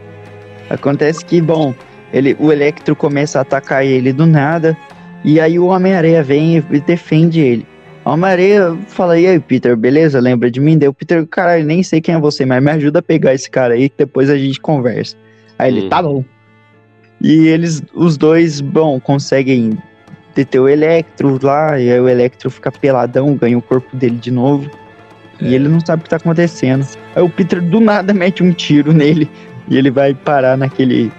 Acontece 0.69 1.25
que, 1.25 1.41
bom, 1.41 1.75
ele, 2.13 2.37
o 2.39 2.49
Electro 2.49 2.95
começa 2.95 3.39
a 3.39 3.41
atacar 3.41 3.85
ele 3.85 4.13
do 4.13 4.25
nada, 4.25 4.77
e 5.25 5.41
aí 5.41 5.59
o 5.59 5.65
Homem-Aranha 5.65 6.23
vem 6.23 6.55
e 6.57 6.79
defende 6.79 7.41
ele. 7.41 7.67
O 8.05 8.11
Homem-Aranha 8.11 8.77
fala, 8.87 9.19
e 9.19 9.27
aí, 9.27 9.39
Peter, 9.39 9.75
beleza? 9.75 10.21
Lembra 10.21 10.49
de 10.49 10.61
mim? 10.61 10.77
Deu 10.77 10.91
o 10.91 10.93
Peter, 10.93 11.25
caralho, 11.27 11.65
nem 11.65 11.83
sei 11.83 11.99
quem 11.99 12.15
é 12.15 12.19
você, 12.19 12.45
mas 12.45 12.63
me 12.63 12.71
ajuda 12.71 12.99
a 12.99 13.01
pegar 13.01 13.33
esse 13.33 13.49
cara 13.49 13.73
aí, 13.73 13.89
que 13.89 13.95
depois 13.97 14.29
a 14.29 14.37
gente 14.37 14.61
conversa. 14.61 15.17
Aí 15.57 15.71
ele, 15.71 15.85
hum. 15.85 15.89
tá 15.89 16.01
bom. 16.01 16.23
E 17.21 17.47
eles, 17.47 17.81
os 17.93 18.17
dois, 18.17 18.59
bom, 18.59 18.99
conseguem 18.99 19.77
deter 20.35 20.59
o 20.59 20.67
Electro 20.67 21.39
lá, 21.41 21.79
e 21.79 21.91
aí 21.91 21.99
o 21.99 22.09
Electro 22.09 22.49
fica 22.49 22.71
peladão, 22.71 23.35
ganha 23.35 23.57
o 23.57 23.61
corpo 23.61 23.95
dele 23.95 24.17
de 24.17 24.31
novo. 24.31 24.69
É. 25.41 25.45
E 25.45 25.55
ele 25.55 25.67
não 25.67 25.79
sabe 25.79 26.01
o 26.01 26.03
que 26.03 26.09
tá 26.09 26.17
acontecendo. 26.17 26.85
Aí 27.15 27.23
o 27.23 27.29
Peter 27.29 27.61
do 27.61 27.79
nada 27.79 28.13
mete 28.13 28.43
um 28.43 28.51
tiro 28.51 28.91
nele, 28.91 29.29
e 29.69 29.77
ele 29.77 29.89
vai 29.89 30.13
parar 30.13 30.57
naquele. 30.57 31.11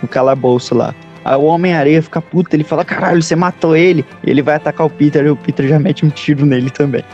no 0.00 0.08
calabouço 0.08 0.74
lá. 0.74 0.94
Aí 1.24 1.36
o 1.36 1.44
Homem-Areia 1.44 2.02
fica 2.02 2.22
puto, 2.22 2.56
ele 2.56 2.64
fala: 2.64 2.84
caralho, 2.84 3.22
você 3.22 3.36
matou 3.36 3.76
ele. 3.76 4.04
E 4.24 4.30
ele 4.30 4.42
vai 4.42 4.54
atacar 4.54 4.86
o 4.86 4.90
Peter 4.90 5.24
e 5.26 5.30
o 5.30 5.36
Peter 5.36 5.68
já 5.68 5.78
mete 5.78 6.04
um 6.06 6.10
tiro 6.10 6.46
nele 6.46 6.70
também. 6.70 7.04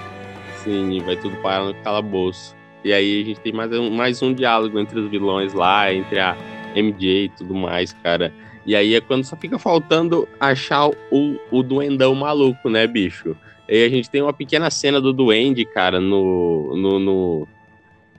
Sim, 0.62 1.02
vai 1.04 1.16
tudo 1.16 1.36
parar 1.38 1.64
no 1.64 1.74
calabouço. 1.74 2.54
E 2.84 2.92
aí 2.92 3.22
a 3.22 3.24
gente 3.24 3.40
tem 3.40 3.52
mais 3.52 3.72
um, 3.72 3.90
mais 3.90 4.22
um 4.22 4.32
diálogo 4.32 4.78
entre 4.78 5.00
os 5.00 5.10
vilões 5.10 5.52
lá, 5.52 5.92
entre 5.92 6.20
a 6.20 6.36
MJ 6.76 7.24
e 7.24 7.28
tudo 7.30 7.54
mais, 7.54 7.92
cara. 7.92 8.32
E 8.64 8.74
aí 8.74 8.94
é 8.94 9.00
quando 9.00 9.24
só 9.24 9.36
fica 9.36 9.58
faltando 9.58 10.28
achar 10.38 10.88
o, 10.88 11.38
o 11.50 11.62
duendão 11.62 12.14
maluco, 12.14 12.68
né, 12.68 12.86
bicho? 12.86 13.36
E 13.68 13.84
a 13.84 13.88
gente 13.88 14.10
tem 14.10 14.22
uma 14.22 14.32
pequena 14.32 14.70
cena 14.70 15.00
do 15.00 15.12
duende, 15.12 15.64
cara, 15.64 16.00
no, 16.00 16.76
no, 16.76 16.98
no, 16.98 17.48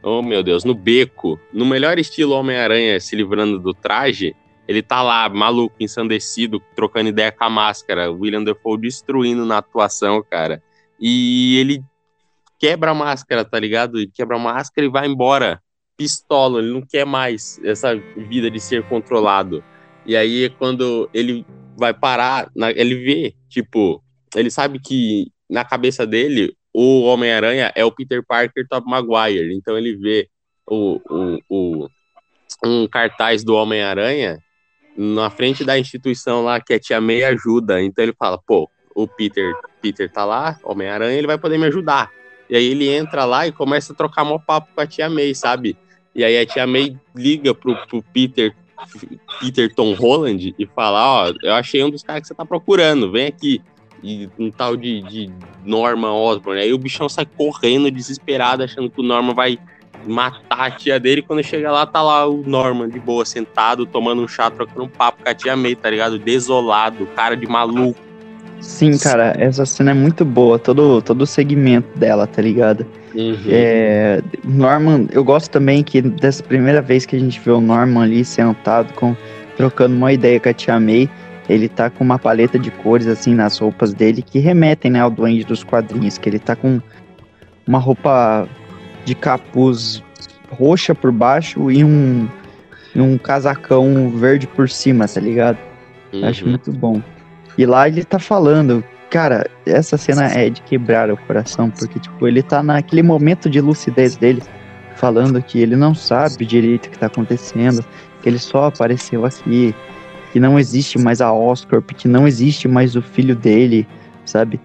oh 0.04 0.22
meu 0.22 0.44
Deus, 0.44 0.64
no 0.64 0.74
beco, 0.74 1.40
no 1.54 1.66
melhor 1.66 1.98
estilo 2.00 2.34
Homem-Aranha 2.34 3.00
se 3.00 3.16
livrando 3.16 3.60
do 3.60 3.74
traje, 3.74 4.36
ele 4.68 4.82
tá 4.82 5.02
lá, 5.02 5.30
maluco, 5.30 5.76
ensandecido, 5.80 6.62
trocando 6.76 7.10
ideia 7.10 7.32
com 7.32 7.44
a 7.46 7.50
máscara. 7.50 8.12
William 8.12 8.44
Defoe 8.44 8.78
destruindo 8.78 9.46
na 9.46 9.60
atuação, 9.60 10.22
cara. 10.22 10.62
E 11.00 11.58
ele 11.58 11.82
quebra 12.60 12.92
a 12.92 12.94
máscara, 12.94 13.46
tá 13.46 13.58
ligado? 13.58 13.98
Ele 13.98 14.12
quebra 14.14 14.36
a 14.36 14.40
máscara 14.40 14.86
e 14.86 14.90
vai 14.90 15.08
embora. 15.08 15.62
Pistola, 15.98 16.60
ele 16.60 16.72
não 16.72 16.82
quer 16.82 17.06
mais 17.06 17.60
essa 17.64 17.96
vida 17.96 18.52
de 18.52 18.60
ser 18.60 18.84
controlado. 18.88 19.64
E 20.06 20.16
aí, 20.16 20.50
quando 20.52 21.10
ele 21.14 21.46
vai 21.76 21.94
parar, 21.94 22.50
ele 22.76 22.96
vê, 22.96 23.36
tipo, 23.50 24.02
ele 24.36 24.50
sabe 24.52 24.80
que 24.80 25.32
na 25.50 25.66
cabeça 25.66 26.06
dele 26.06 26.56
o 26.74 27.04
Homem-Aranha 27.04 27.72
é 27.76 27.84
o 27.84 27.92
Peter 27.92 28.24
Parker 28.26 28.68
Top 28.70 28.88
Maguire. 28.88 29.54
Então 29.54 29.78
ele 29.78 29.96
vê 29.96 30.30
o, 30.70 31.02
o, 31.10 31.40
o 31.50 31.88
um 32.64 32.88
cartaz 32.88 33.44
do 33.44 33.56
Homem-Aranha 33.56 34.40
na 34.96 35.30
frente 35.30 35.64
da 35.64 35.78
instituição 35.78 36.44
lá 36.44 36.60
que 36.60 36.74
é 36.74 36.80
Tia 36.80 37.02
May 37.02 37.24
ajuda. 37.24 37.82
Então 37.82 38.04
ele 38.04 38.14
fala, 38.14 38.38
pô, 38.38 38.70
o 38.96 39.08
Peter, 39.08 39.54
Peter 39.82 40.12
tá 40.12 40.26
lá, 40.26 40.60
Homem-Aranha, 40.64 41.18
ele 41.18 41.28
vai 41.28 41.38
poder 41.38 41.58
me 41.58 41.66
ajudar. 41.66 42.12
E 42.50 42.56
aí 42.56 42.66
ele 42.66 42.88
entra 42.90 43.26
lá 43.26 43.48
e 43.48 43.52
começa 43.52 43.94
a 43.94 43.96
trocar 43.96 44.24
mó 44.24 44.40
papo 44.40 44.70
com 44.74 44.82
a 44.82 44.88
tia 44.88 45.10
May, 45.10 45.36
sabe? 45.36 45.78
E 46.18 46.24
aí 46.24 46.40
a 46.40 46.46
tia 46.48 46.66
May 46.66 46.98
liga 47.16 47.54
pro, 47.54 47.76
pro 47.86 48.02
Peter, 48.12 48.56
Peter 49.40 49.72
Tom 49.74 49.94
Holland 49.94 50.56
e 50.58 50.66
fala, 50.66 51.28
ó, 51.28 51.34
eu 51.44 51.54
achei 51.54 51.84
um 51.84 51.92
dos 51.92 52.02
caras 52.02 52.24
que 52.24 52.28
você 52.28 52.34
tá 52.34 52.44
procurando, 52.44 53.12
vem 53.12 53.28
aqui. 53.28 53.62
E 54.04 54.28
um 54.38 54.50
tal 54.50 54.76
de, 54.76 55.02
de 55.04 55.30
Norman 55.64 56.14
Osborn. 56.14 56.60
Aí 56.60 56.74
o 56.74 56.78
bichão 56.78 57.08
sai 57.08 57.26
correndo, 57.26 57.92
desesperado, 57.92 58.64
achando 58.64 58.90
que 58.90 59.00
o 59.00 59.04
Norman 59.04 59.34
vai 59.34 59.60
matar 60.08 60.68
a 60.68 60.72
tia 60.72 61.00
dele. 61.00 61.22
Quando 61.22 61.44
chega 61.44 61.72
lá, 61.72 61.86
tá 61.86 62.02
lá 62.02 62.28
o 62.28 62.44
Norman 62.44 62.90
de 62.90 63.00
boa, 63.00 63.24
sentado, 63.24 63.86
tomando 63.86 64.22
um 64.22 64.28
chá, 64.28 64.50
trocando 64.50 64.84
um 64.84 64.90
papo 64.90 65.24
com 65.24 65.30
a 65.30 65.34
tia 65.36 65.56
May, 65.56 65.76
tá 65.76 65.90
ligado? 65.90 66.18
Desolado, 66.18 67.06
cara 67.16 67.36
de 67.36 67.46
maluco. 67.48 68.07
Sim, 68.60 68.98
cara, 68.98 69.34
essa 69.38 69.66
cena 69.66 69.92
é 69.92 69.94
muito 69.94 70.26
boa, 70.26 70.58
todo, 70.58 71.02
todo 71.02 71.22
o 71.22 71.28
segmento 71.28 71.98
dela, 71.98 72.26
tá 72.26 72.42
ligado? 72.42 72.86
Uhum. 73.14 73.38
É, 73.48 74.22
Norman, 74.44 75.08
eu 75.12 75.24
gosto 75.24 75.50
também 75.50 75.84
que 75.84 76.02
dessa 76.02 76.44
primeira 76.44 76.82
vez 76.82 77.06
que 77.06 77.16
a 77.16 77.20
gente 77.20 77.40
vê 77.40 77.52
o 77.52 77.62
Norman 77.62 78.04
ali 78.04 78.26
sentado, 78.26 78.94
com, 78.94 79.16
trocando 79.56 79.96
uma 79.96 80.12
ideia 80.12 80.40
com 80.40 80.50
a 80.50 80.54
tia 80.54 80.80
May, 80.80 81.10
ele 81.48 81.70
tá 81.70 81.90
com 81.90 82.04
uma 82.04 82.20
paleta 82.20 82.60
de 82.60 82.70
cores 82.70 83.08
assim 83.08 83.34
nas 83.34 83.58
roupas 83.58 83.94
dele 83.94 84.22
que 84.22 84.40
remetem 84.40 84.92
né, 84.92 85.00
ao 85.00 85.10
duende 85.10 85.46
dos 85.46 85.64
quadrinhos, 85.64 86.18
que 86.18 86.28
ele 86.28 86.40
tá 86.40 86.56
com 86.56 86.82
uma 87.66 87.80
roupa 87.80 88.48
de 89.06 89.16
capuz 89.16 90.04
roxa 90.50 90.94
por 90.96 91.12
baixo 91.12 91.72
e 91.72 91.84
um, 91.84 92.28
e 92.96 93.02
um 93.02 93.18
casacão 93.18 94.10
verde 94.10 94.48
por 94.48 94.70
cima, 94.70 95.08
tá 95.08 95.22
ligado? 95.22 95.58
Uhum. 96.12 96.26
Acho 96.26 96.48
muito 96.48 96.72
bom. 96.72 97.02
E 97.58 97.66
lá 97.66 97.88
ele 97.88 98.04
tá 98.04 98.20
falando, 98.20 98.84
cara, 99.10 99.50
essa 99.66 99.98
cena 99.98 100.28
é 100.28 100.50
de 100.50 100.62
quebrar 100.62 101.10
o 101.10 101.18
coração, 101.18 101.72
porque, 101.72 102.00
tipo, 102.00 102.28
ele 102.28 102.44
tá 102.44 102.62
naquele 102.62 103.02
momento 103.02 103.50
de 103.50 103.60
lucidez 103.60 104.16
dele, 104.16 104.44
falando 104.96 105.42
que 105.42 105.60
ele 105.60 105.76
não 105.76 105.96
sabe 105.96 106.46
direito 106.46 106.86
o 106.86 106.90
que 106.92 107.00
tá 107.00 107.08
acontecendo, 107.08 107.84
que 108.22 108.30
ele 108.30 108.38
só 108.38 108.66
apareceu 108.66 109.26
aqui, 109.26 109.74
que 110.32 110.40
não 110.40 110.60
existe 110.60 111.00
mais 111.00 111.20
a 111.20 111.34
Oscorp, 111.34 111.92
que 111.92 112.08
não 112.08 112.28
existe 112.28 112.68
mais 112.68 112.96
o 112.96 113.02
filho 113.02 113.36
dele, 113.36 113.88
sabe? 114.24 114.60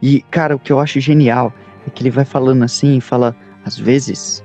E, 0.00 0.20
cara, 0.30 0.54
o 0.54 0.58
que 0.58 0.72
eu 0.72 0.78
acho 0.78 1.00
genial 1.00 1.52
é 1.86 1.90
que 1.90 2.02
ele 2.02 2.10
vai 2.10 2.24
falando 2.24 2.62
assim, 2.62 3.00
fala, 3.00 3.34
às 3.64 3.76
vezes, 3.76 4.44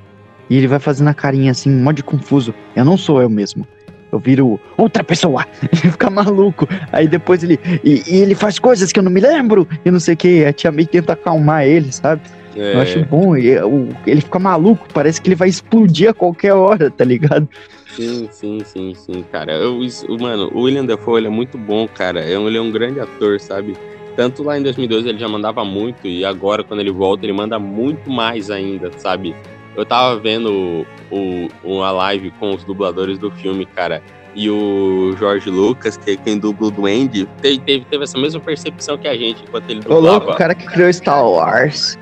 e 0.50 0.56
ele 0.56 0.66
vai 0.66 0.80
fazendo 0.80 1.08
a 1.08 1.14
carinha 1.14 1.52
assim, 1.52 1.70
um 1.70 1.92
de 1.92 2.02
confuso, 2.02 2.52
eu 2.74 2.84
não 2.84 2.96
sou 2.96 3.22
eu 3.22 3.30
mesmo 3.30 3.64
eu 4.12 4.18
viro 4.18 4.60
outra 4.76 5.02
pessoa. 5.02 5.46
Ele 5.72 5.90
fica 5.90 6.10
maluco. 6.10 6.68
Aí 6.92 7.08
depois 7.08 7.42
ele. 7.42 7.58
E, 7.82 8.02
e, 8.06 8.16
ele 8.18 8.34
faz 8.34 8.58
coisas 8.58 8.92
que 8.92 8.98
eu 8.98 9.02
não 9.02 9.10
me 9.10 9.20
lembro. 9.20 9.66
E 9.84 9.90
não 9.90 9.98
sei 9.98 10.14
o 10.14 10.16
que. 10.16 10.44
A 10.44 10.52
tia 10.52 10.70
May 10.70 10.84
tenta 10.84 11.14
acalmar 11.14 11.66
ele, 11.66 11.90
sabe? 11.90 12.20
É. 12.54 12.74
Eu 12.74 12.80
acho 12.80 13.04
bom. 13.06 13.36
E, 13.36 13.58
o, 13.58 13.88
ele 14.06 14.20
fica 14.20 14.38
maluco. 14.38 14.86
Parece 14.92 15.20
que 15.20 15.28
ele 15.28 15.34
vai 15.34 15.48
explodir 15.48 16.10
a 16.10 16.14
qualquer 16.14 16.52
hora, 16.52 16.90
tá 16.90 17.04
ligado? 17.04 17.48
Sim, 17.96 18.28
sim, 18.30 18.60
sim, 18.64 18.94
sim, 18.94 19.24
cara. 19.32 19.52
Eu, 19.52 19.82
isso, 19.82 20.06
mano, 20.18 20.50
o 20.54 20.62
William 20.62 20.84
Dafoe 20.84 21.20
ele 21.20 21.26
é 21.26 21.30
muito 21.30 21.56
bom, 21.56 21.88
cara. 21.88 22.20
É 22.20 22.34
ele 22.34 22.58
é 22.58 22.60
um 22.60 22.70
grande 22.70 23.00
ator, 23.00 23.40
sabe? 23.40 23.74
Tanto 24.16 24.42
lá 24.42 24.58
em 24.58 24.62
2012 24.62 25.08
ele 25.08 25.18
já 25.18 25.28
mandava 25.28 25.64
muito, 25.64 26.06
e 26.06 26.22
agora, 26.22 26.62
quando 26.62 26.80
ele 26.80 26.92
volta, 26.92 27.24
ele 27.24 27.32
manda 27.32 27.58
muito 27.58 28.10
mais 28.10 28.50
ainda, 28.50 28.90
sabe? 28.98 29.34
Eu 29.76 29.84
tava 29.84 30.18
vendo 30.18 30.86
o, 31.10 31.48
uma 31.64 31.90
live 31.90 32.30
com 32.32 32.54
os 32.54 32.64
dubladores 32.64 33.18
do 33.18 33.30
filme, 33.30 33.64
cara. 33.64 34.02
E 34.34 34.48
o 34.48 35.14
Jorge 35.18 35.50
Lucas, 35.50 35.96
que 35.96 36.12
é 36.12 36.16
quem 36.16 36.38
dubla 36.38 36.68
o 36.68 36.70
Duende, 36.70 37.28
teve, 37.40 37.58
teve, 37.58 37.84
teve 37.84 38.04
essa 38.04 38.18
mesma 38.18 38.40
percepção 38.40 38.96
que 38.96 39.06
a 39.06 39.14
gente 39.14 39.42
enquanto 39.42 39.68
ele 39.68 39.80
dublava. 39.80 40.00
O 40.00 40.10
louco, 40.10 40.30
o 40.30 40.36
cara 40.36 40.54
que 40.54 40.66
criou 40.66 40.90
Star 40.92 41.26
Wars. 41.26 41.98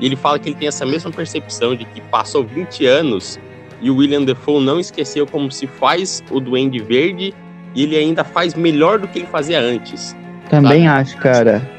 E 0.00 0.06
ele 0.06 0.16
fala 0.16 0.38
que 0.38 0.48
ele 0.48 0.56
tem 0.56 0.68
essa 0.68 0.86
mesma 0.86 1.10
percepção 1.10 1.76
de 1.76 1.84
que 1.84 2.00
passou 2.00 2.42
20 2.42 2.86
anos 2.86 3.38
e 3.80 3.90
o 3.90 3.96
William 3.96 4.22
Defoe 4.22 4.64
não 4.64 4.80
esqueceu 4.80 5.26
como 5.26 5.50
se 5.50 5.66
faz 5.66 6.22
o 6.30 6.40
Duende 6.40 6.78
Verde 6.78 7.34
e 7.74 7.82
ele 7.82 7.96
ainda 7.96 8.24
faz 8.24 8.54
melhor 8.54 8.98
do 8.98 9.08
que 9.08 9.18
ele 9.18 9.26
fazia 9.26 9.60
antes. 9.60 10.16
Também 10.48 10.84
sabe? 10.84 11.00
acho, 11.00 11.18
cara. 11.18 11.70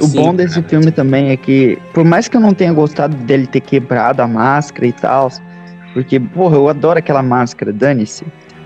O 0.00 0.06
Sim, 0.06 0.16
bom 0.16 0.34
desse 0.34 0.56
cara. 0.56 0.68
filme 0.68 0.90
também 0.90 1.30
é 1.30 1.36
que, 1.36 1.78
por 1.94 2.04
mais 2.04 2.28
que 2.28 2.36
eu 2.36 2.40
não 2.40 2.52
tenha 2.52 2.72
gostado 2.72 3.16
dele 3.16 3.46
ter 3.46 3.60
quebrado 3.60 4.20
a 4.20 4.28
máscara 4.28 4.86
e 4.86 4.92
tal, 4.92 5.30
porque, 5.94 6.20
porra, 6.20 6.56
eu 6.56 6.68
adoro 6.68 6.98
aquela 6.98 7.22
máscara, 7.22 7.72
dane-se. 7.72 8.24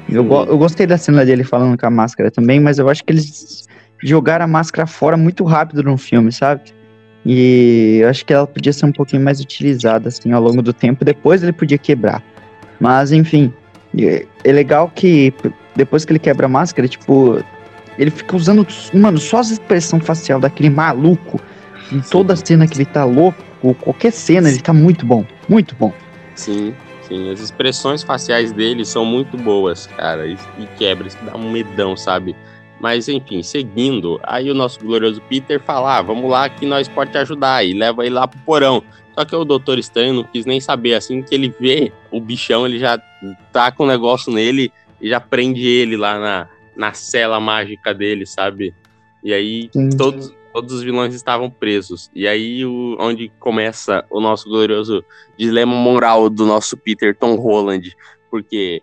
Eu, 0.09 0.25
eu 0.25 0.59
gostei 0.59 0.87
da 0.87 0.99
cena 0.99 1.25
dele 1.25 1.45
falando 1.45 1.79
com 1.79 1.87
a 1.87 1.91
máscara 1.91 2.31
também, 2.31 2.59
mas 2.59 2.79
eu 2.79 2.89
acho 2.89 3.05
que 3.05 3.13
eles 3.13 3.69
jogaram 4.03 4.45
a 4.45 4.49
máscara 4.49 4.87
fora 4.87 5.17
muito 5.17 5.45
rápido 5.45 5.83
no 5.83 5.97
filme, 5.97 6.33
sabe? 6.33 6.63
E 7.25 7.99
eu 8.03 8.09
acho 8.09 8.25
que 8.25 8.33
ela 8.33 8.47
podia 8.47 8.73
ser 8.73 8.87
um 8.87 8.93
pouquinho 8.93 9.23
mais 9.23 9.41
utilizada, 9.41 10.09
assim, 10.09 10.33
ao 10.33 10.43
longo 10.43 10.63
do 10.63 10.73
tempo. 10.73 11.05
Depois 11.05 11.43
ele 11.43 11.53
podia 11.53 11.79
quebrar. 11.79 12.23
Mas, 12.81 13.13
enfim, 13.13 13.53
é 14.45 14.53
legal 14.53 14.91
que 14.93 15.33
depois 15.77 16.05
que 16.05 16.13
ele 16.13 16.19
quebra 16.19 16.47
a 16.47 16.49
máscara, 16.49 16.89
tipo, 16.89 17.45
ele 18.01 18.11
fica 18.11 18.35
usando, 18.35 18.67
mano, 18.95 19.19
só 19.19 19.39
a 19.39 19.41
expressão 19.43 20.01
facial 20.01 20.41
daquele 20.41 20.71
maluco. 20.71 21.39
Em 21.93 22.01
toda 22.01 22.35
cena 22.35 22.67
que 22.67 22.79
ele 22.79 22.87
tá 22.87 23.05
louco, 23.05 23.45
ou 23.63 23.75
qualquer 23.75 24.11
cena, 24.11 24.49
ele 24.49 24.61
tá 24.61 24.73
muito 24.73 25.05
bom. 25.05 25.23
Muito 25.47 25.75
bom. 25.75 25.93
Sim, 26.35 26.75
sim. 27.03 27.31
As 27.31 27.41
expressões 27.41 28.03
faciais 28.03 28.53
dele 28.53 28.87
são 28.87 29.05
muito 29.05 29.37
boas, 29.37 29.87
cara. 29.99 30.27
E, 30.27 30.33
e 30.59 30.67
quebra, 30.79 31.09
isso 31.09 31.19
dá 31.23 31.37
um 31.37 31.51
medão, 31.51 31.95
sabe? 31.95 32.35
Mas 32.81 33.07
enfim, 33.07 33.43
seguindo, 33.43 34.19
aí 34.23 34.51
o 34.51 34.55
nosso 34.55 34.81
glorioso 34.81 35.21
Peter 35.29 35.61
fala: 35.61 35.99
ah, 35.99 36.03
vamos 36.03 36.31
lá 36.31 36.49
que 36.49 36.65
nós 36.65 36.89
pode 36.89 37.11
te 37.11 37.19
ajudar. 37.19 37.67
E 37.67 37.75
leva 37.75 38.07
ele 38.07 38.15
lá 38.15 38.27
pro 38.27 38.41
porão. 38.41 38.83
Só 39.15 39.27
que 39.27 39.37
o 39.37 39.45
Doutor 39.45 39.79
Estranho 39.79 40.15
não 40.15 40.25
quis 40.25 40.47
nem 40.47 40.59
saber. 40.59 40.95
Assim 40.95 41.21
que 41.23 41.35
ele 41.35 41.55
vê 41.61 41.93
o 42.11 42.19
bichão, 42.19 42.65
ele 42.65 42.79
já 42.79 42.99
tá 43.53 43.71
com 43.71 43.85
o 43.85 43.87
negócio 43.87 44.33
nele 44.33 44.73
e 44.99 45.11
já 45.11 45.21
prende 45.21 45.67
ele 45.67 45.99
lá 45.99 46.19
na, 46.19 46.49
na 46.81 46.95
cela 46.95 47.39
mágica 47.39 47.93
dele, 47.93 48.25
sabe? 48.25 48.75
E 49.23 49.35
aí 49.35 49.71
todos, 49.99 50.35
todos 50.51 50.77
os 50.77 50.83
vilões 50.83 51.15
estavam 51.15 51.51
presos. 51.51 52.11
E 52.15 52.27
aí 52.27 52.65
o, 52.65 52.97
onde 52.99 53.31
começa 53.39 54.03
o 54.09 54.19
nosso 54.19 54.49
glorioso 54.49 55.05
dilema 55.37 55.75
moral 55.75 56.31
do 56.31 56.47
nosso 56.47 56.79
Peter 56.79 57.15
Tom 57.15 57.37
Holland, 57.37 57.95
porque 58.31 58.83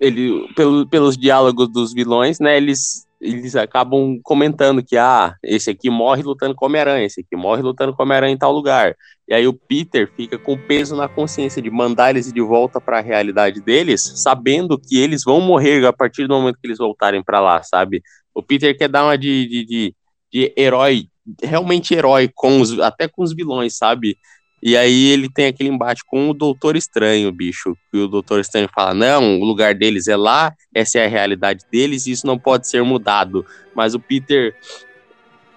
ele 0.00 0.48
pelo, 0.54 0.86
pelos 0.86 1.18
diálogos 1.18 1.68
dos 1.68 1.92
vilões, 1.92 2.40
né, 2.40 2.56
eles 2.56 3.06
eles 3.20 3.56
acabam 3.56 4.20
comentando 4.22 4.82
que, 4.82 4.96
ah, 4.96 5.34
esse 5.42 5.70
aqui 5.70 5.90
morre 5.90 6.22
lutando 6.22 6.54
com 6.54 6.66
Homem-Aranha, 6.66 7.04
esse 7.04 7.20
aqui 7.20 7.36
morre 7.36 7.62
lutando 7.62 7.94
com 7.94 8.02
Homem-Aranha 8.02 8.34
em 8.34 8.38
tal 8.38 8.52
lugar. 8.52 8.94
E 9.26 9.34
aí 9.34 9.46
o 9.46 9.52
Peter 9.52 10.10
fica 10.16 10.38
com 10.38 10.56
peso 10.56 10.94
na 10.94 11.08
consciência 11.08 11.60
de 11.60 11.70
mandar 11.70 12.10
eles 12.10 12.32
de 12.32 12.40
volta 12.40 12.80
para 12.80 12.98
a 12.98 13.02
realidade 13.02 13.60
deles, 13.60 14.00
sabendo 14.16 14.78
que 14.78 14.98
eles 14.98 15.24
vão 15.24 15.40
morrer 15.40 15.84
a 15.84 15.92
partir 15.92 16.26
do 16.26 16.34
momento 16.34 16.58
que 16.60 16.66
eles 16.66 16.78
voltarem 16.78 17.22
para 17.22 17.40
lá, 17.40 17.62
sabe? 17.62 18.02
O 18.32 18.42
Peter 18.42 18.76
quer 18.76 18.88
dar 18.88 19.04
uma 19.04 19.18
de, 19.18 19.48
de, 19.48 19.64
de, 19.66 19.94
de 20.32 20.54
herói, 20.56 21.08
realmente 21.42 21.94
herói, 21.94 22.30
com 22.32 22.60
os, 22.60 22.78
até 22.78 23.08
com 23.08 23.22
os 23.22 23.34
vilões, 23.34 23.76
sabe? 23.76 24.16
E 24.62 24.76
aí 24.76 25.06
ele 25.06 25.28
tem 25.28 25.46
aquele 25.46 25.70
embate 25.70 26.02
com 26.04 26.28
o 26.28 26.34
Doutor 26.34 26.76
Estranho, 26.76 27.30
bicho. 27.30 27.76
E 27.92 27.98
o 27.98 28.08
Doutor 28.08 28.40
Estranho 28.40 28.68
fala: 28.74 28.92
não, 28.92 29.40
o 29.40 29.44
lugar 29.44 29.74
deles 29.74 30.08
é 30.08 30.16
lá, 30.16 30.52
essa 30.74 30.98
é 30.98 31.06
a 31.06 31.08
realidade 31.08 31.64
deles, 31.70 32.06
e 32.06 32.12
isso 32.12 32.26
não 32.26 32.38
pode 32.38 32.68
ser 32.68 32.82
mudado. 32.82 33.44
Mas 33.74 33.94
o 33.94 34.00
Peter. 34.00 34.54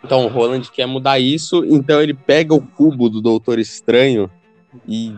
Então, 0.04 0.26
o 0.26 0.28
Roland 0.28 0.64
quer 0.74 0.88
mudar 0.88 1.20
isso, 1.20 1.64
então 1.64 2.02
ele 2.02 2.16
pega 2.16 2.56
o 2.56 2.62
cubo 2.62 3.08
do 3.08 3.22
Doutor 3.22 3.60
Estranho 3.60 4.32
e 4.88 5.14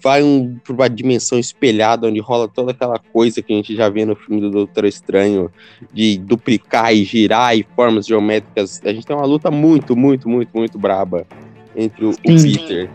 vai 0.00 0.22
um, 0.22 0.56
para 0.62 0.72
uma 0.72 0.88
dimensão 0.88 1.40
espelhada, 1.40 2.06
onde 2.06 2.20
rola 2.20 2.46
toda 2.46 2.70
aquela 2.70 3.00
coisa 3.00 3.42
que 3.42 3.52
a 3.52 3.56
gente 3.56 3.74
já 3.74 3.88
vê 3.88 4.04
no 4.04 4.14
filme 4.14 4.40
do 4.40 4.48
Doutor 4.48 4.84
Estranho, 4.84 5.50
de 5.92 6.18
duplicar 6.18 6.94
e 6.94 7.02
girar 7.02 7.56
e 7.56 7.66
formas 7.74 8.06
geométricas. 8.06 8.80
A 8.84 8.92
gente 8.92 9.04
tem 9.04 9.16
uma 9.16 9.26
luta 9.26 9.50
muito, 9.50 9.96
muito, 9.96 10.28
muito, 10.28 10.50
muito 10.54 10.78
braba 10.78 11.26
entre 11.74 12.04
o, 12.04 12.10
o 12.10 12.16
Peter 12.16 12.88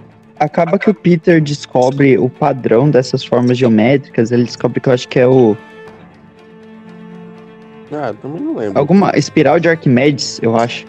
acaba 0.43 0.77
que 0.77 0.89
o 0.89 0.93
Peter 0.93 1.41
descobre 1.41 2.17
o 2.17 2.29
padrão 2.29 2.89
dessas 2.89 3.23
formas 3.23 3.57
geométricas, 3.57 4.31
ele 4.31 4.43
descobre 4.43 4.79
que 4.79 4.89
eu 4.89 4.93
acho 4.93 5.07
que 5.07 5.19
é 5.19 5.27
o. 5.27 5.55
Ah, 7.91 8.13
também 8.21 8.41
não 8.41 8.55
lembro. 8.55 8.77
Alguma 8.77 9.11
espiral 9.15 9.59
de 9.59 9.69
Arquimedes, 9.69 10.39
eu 10.41 10.55
acho. 10.55 10.85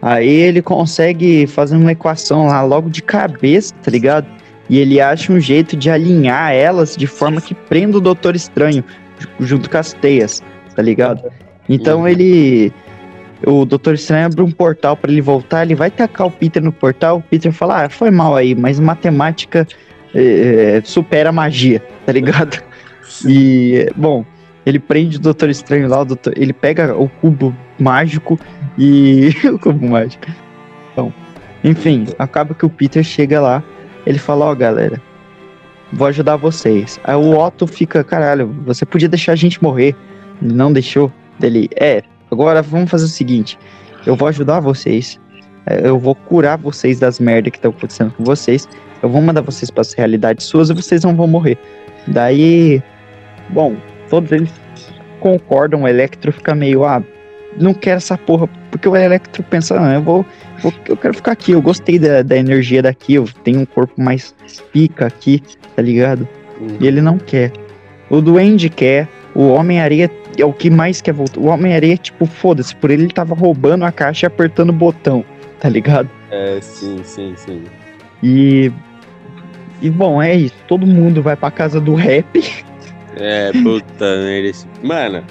Aí 0.00 0.28
ele 0.28 0.62
consegue 0.62 1.46
fazer 1.46 1.76
uma 1.76 1.92
equação 1.92 2.46
lá 2.46 2.62
logo 2.62 2.88
de 2.88 3.02
cabeça, 3.02 3.74
tá 3.82 3.90
ligado? 3.90 4.26
E 4.68 4.78
ele 4.78 5.00
acha 5.00 5.32
um 5.32 5.40
jeito 5.40 5.76
de 5.76 5.90
alinhar 5.90 6.52
elas 6.52 6.96
de 6.96 7.06
forma 7.06 7.40
que 7.40 7.54
prenda 7.54 7.98
o 7.98 8.00
Doutor 8.00 8.36
Estranho 8.36 8.84
junto 9.40 9.68
com 9.68 9.78
as 9.78 9.92
teias, 9.94 10.42
tá 10.74 10.82
ligado? 10.82 11.22
Então 11.68 12.00
uhum. 12.00 12.08
ele 12.08 12.72
o 13.44 13.64
Doutor 13.64 13.94
Estranho 13.94 14.26
abre 14.26 14.42
um 14.42 14.50
portal 14.50 14.96
para 14.96 15.10
ele 15.10 15.20
voltar, 15.20 15.64
ele 15.64 15.74
vai 15.74 15.90
tacar 15.90 16.26
o 16.26 16.30
Peter 16.30 16.62
no 16.62 16.72
portal, 16.72 17.18
o 17.18 17.22
Peter 17.22 17.52
fala, 17.52 17.84
ah, 17.84 17.88
foi 17.88 18.10
mal 18.10 18.34
aí, 18.36 18.54
mas 18.54 18.80
matemática 18.80 19.66
é, 20.14 20.80
supera 20.84 21.28
a 21.28 21.32
magia, 21.32 21.82
tá 22.04 22.12
ligado? 22.12 22.62
E, 23.24 23.90
bom, 23.96 24.26
ele 24.66 24.78
prende 24.78 25.16
o 25.16 25.20
Doutor 25.20 25.48
Estranho 25.48 25.88
lá, 25.88 26.04
doutor, 26.04 26.34
ele 26.36 26.52
pega 26.52 26.94
o 26.94 27.08
cubo 27.08 27.56
mágico 27.78 28.38
e... 28.76 29.30
o 29.50 29.58
cubo 29.58 29.88
mágico. 29.88 30.26
Então, 30.92 31.14
enfim, 31.64 32.04
acaba 32.18 32.54
que 32.54 32.66
o 32.66 32.68
Peter 32.68 33.02
chega 33.02 33.40
lá 33.40 33.62
Ele 34.04 34.18
fala, 34.18 34.46
ó, 34.46 34.54
galera, 34.54 35.00
vou 35.92 36.06
ajudar 36.08 36.36
vocês. 36.36 37.00
Aí 37.04 37.14
o 37.14 37.38
Otto 37.38 37.66
fica, 37.66 38.04
caralho, 38.04 38.48
você 38.66 38.84
podia 38.84 39.08
deixar 39.08 39.32
a 39.32 39.36
gente 39.36 39.62
morrer. 39.62 39.94
Ele 40.42 40.52
não 40.52 40.72
deixou. 40.72 41.12
Ele, 41.40 41.68
é, 41.76 42.02
agora 42.42 42.62
vamos 42.62 42.90
fazer 42.90 43.04
o 43.04 43.08
seguinte, 43.08 43.58
eu 44.06 44.14
vou 44.14 44.28
ajudar 44.28 44.60
vocês. 44.60 45.18
é, 45.66 45.88
Eu 45.88 45.98
vou 45.98 46.14
curar 46.14 46.56
vocês 46.58 46.98
das 47.00 47.18
merdas 47.18 47.50
que 47.52 47.58
estão 47.58 47.70
acontecendo 47.70 48.12
com 48.12 48.24
vocês. 48.24 48.68
Eu 49.02 49.08
vou 49.08 49.20
mandar 49.20 49.42
vocês 49.42 49.70
para 49.70 49.80
as 49.82 49.92
realidades 49.92 50.46
suas 50.46 50.70
e 50.70 50.74
vocês 50.74 51.02
não 51.04 51.14
vão 51.14 51.26
morrer. 51.26 51.58
Daí, 52.08 52.82
bom, 53.50 53.74
todos 54.08 54.30
eles 54.32 54.50
concordam. 55.20 55.82
O 55.82 55.88
Electro 55.88 56.32
fica 56.32 56.54
meio, 56.54 56.84
ah, 56.84 57.02
não 57.58 57.74
quero 57.74 57.96
essa 57.98 58.16
porra. 58.16 58.48
Porque 58.70 58.88
o 58.88 58.94
Electro 58.96 59.42
pensa, 59.42 59.78
ah, 59.80 59.94
eu 59.94 60.02
vou, 60.02 60.24
vou- 60.62 60.72
eu 60.88 60.96
quero 60.96 61.14
ficar 61.14 61.32
aqui. 61.32 61.52
Eu 61.52 61.62
gostei 61.62 61.98
da, 61.98 62.22
da 62.22 62.36
energia 62.36 62.82
daqui. 62.82 63.14
Eu 63.14 63.26
tenho 63.44 63.60
um 63.60 63.66
corpo 63.66 64.00
mais 64.00 64.34
pica 64.72 65.06
aqui, 65.06 65.42
tá 65.74 65.82
ligado? 65.82 66.26
E 66.80 66.86
ele 66.86 67.00
não 67.00 67.18
quer. 67.18 67.52
O 68.08 68.20
Duende 68.20 68.68
quer. 68.70 69.08
O 69.34 69.48
Homem-Areia 69.48 70.10
é 70.38 70.44
o 70.44 70.52
que 70.52 70.70
mais 70.70 71.00
quer 71.00 71.12
voltar. 71.12 71.40
O 71.40 71.46
Homem-Areia, 71.46 71.96
tipo, 71.96 72.26
foda-se. 72.26 72.74
Por 72.74 72.90
ele, 72.90 73.04
ele 73.04 73.12
tava 73.12 73.34
roubando 73.34 73.84
a 73.84 73.92
caixa 73.92 74.26
e 74.26 74.28
apertando 74.28 74.70
o 74.70 74.72
botão, 74.72 75.24
tá 75.60 75.68
ligado? 75.68 76.08
É, 76.30 76.58
sim, 76.60 77.00
sim, 77.04 77.34
sim. 77.36 77.64
E. 78.22 78.72
E 79.82 79.90
bom, 79.90 80.22
é 80.22 80.34
isso. 80.34 80.54
Todo 80.66 80.86
mundo 80.86 81.22
vai 81.22 81.36
pra 81.36 81.50
casa 81.50 81.80
do 81.80 81.94
rap. 81.94 82.42
É, 83.16 83.50
puta, 83.52 84.22
né. 84.22 84.52
Mano, 84.82 85.24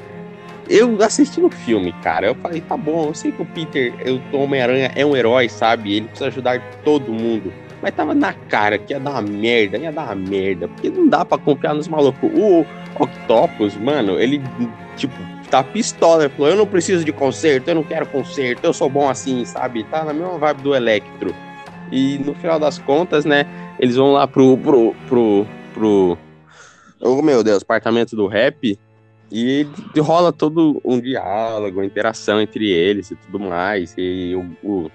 eu 0.69 1.01
assisti 1.03 1.39
no 1.39 1.49
filme, 1.49 1.93
cara. 2.03 2.27
Eu 2.27 2.35
falei, 2.35 2.61
tá 2.61 2.75
bom, 2.75 3.07
eu 3.07 3.13
sei 3.13 3.31
que 3.31 3.41
o 3.41 3.45
Peter, 3.45 3.93
o 4.31 4.37
Homem-Aranha 4.37 4.91
é 4.95 5.05
um 5.05 5.15
herói, 5.15 5.49
sabe? 5.49 5.95
Ele 5.95 6.07
precisa 6.07 6.27
ajudar 6.27 6.59
todo 6.83 7.11
mundo. 7.11 7.53
Mas 7.85 7.93
tava 7.93 8.15
na 8.15 8.33
cara 8.33 8.79
que 8.79 8.93
ia 8.93 8.99
dar 8.99 9.11
uma 9.11 9.21
merda, 9.21 9.77
ia 9.77 9.91
dar 9.91 10.05
uma 10.05 10.15
merda. 10.15 10.67
Porque 10.67 10.89
não 10.89 11.07
dá 11.07 11.23
pra 11.23 11.37
confiar 11.37 11.75
nos 11.75 11.87
malucos. 11.87 12.31
O 12.33 12.65
Octopus, 12.99 13.77
mano, 13.77 14.19
ele, 14.19 14.41
tipo, 14.97 15.13
tá 15.51 15.63
pistola. 15.63 16.23
Ele 16.23 16.33
falou, 16.33 16.49
eu 16.49 16.57
não 16.57 16.65
preciso 16.65 17.05
de 17.05 17.13
conserto, 17.13 17.67
eu 17.67 17.75
não 17.75 17.83
quero 17.83 18.07
conserto, 18.07 18.63
eu 18.63 18.73
sou 18.73 18.89
bom 18.89 19.07
assim, 19.07 19.45
sabe? 19.45 19.83
Tá 19.83 20.03
na 20.03 20.13
mesma 20.13 20.35
vibe 20.35 20.63
do 20.63 20.73
Electro. 20.73 21.35
E 21.91 22.17
no 22.17 22.33
final 22.33 22.59
das 22.59 22.79
contas, 22.79 23.23
né, 23.23 23.45
eles 23.79 23.95
vão 23.95 24.13
lá 24.13 24.27
pro. 24.27 24.57
pro. 24.57 24.95
pro. 25.07 25.45
pro 25.71 26.17
oh 27.01 27.21
meu 27.21 27.43
Deus, 27.43 27.61
apartamento 27.61 28.15
do 28.15 28.25
rap. 28.25 28.79
E 29.31 29.67
rola 29.99 30.33
todo 30.33 30.81
um 30.83 30.99
diálogo, 30.99 31.77
uma 31.77 31.85
interação 31.85 32.41
entre 32.41 32.67
eles 32.67 33.11
e 33.11 33.15
tudo 33.15 33.39
mais. 33.39 33.93
E 33.95 34.33
o, 34.35 34.67
o, 34.67 34.91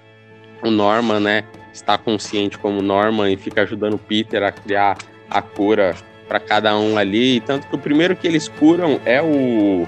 o 0.63 0.71
Norman, 0.71 1.19
né, 1.19 1.43
está 1.73 1.97
consciente 1.97 2.57
como 2.57 2.81
Norman 2.81 3.31
e 3.31 3.37
fica 3.37 3.61
ajudando 3.63 3.93
o 3.95 3.97
Peter 3.99 4.43
a 4.43 4.51
criar 4.51 4.97
a 5.29 5.41
cura 5.41 5.95
para 6.27 6.39
cada 6.39 6.77
um 6.77 6.97
ali. 6.97 7.39
Tanto 7.41 7.67
que 7.67 7.75
o 7.75 7.79
primeiro 7.79 8.15
que 8.15 8.27
eles 8.27 8.47
curam 8.47 8.99
é 9.05 9.21
o, 9.21 9.87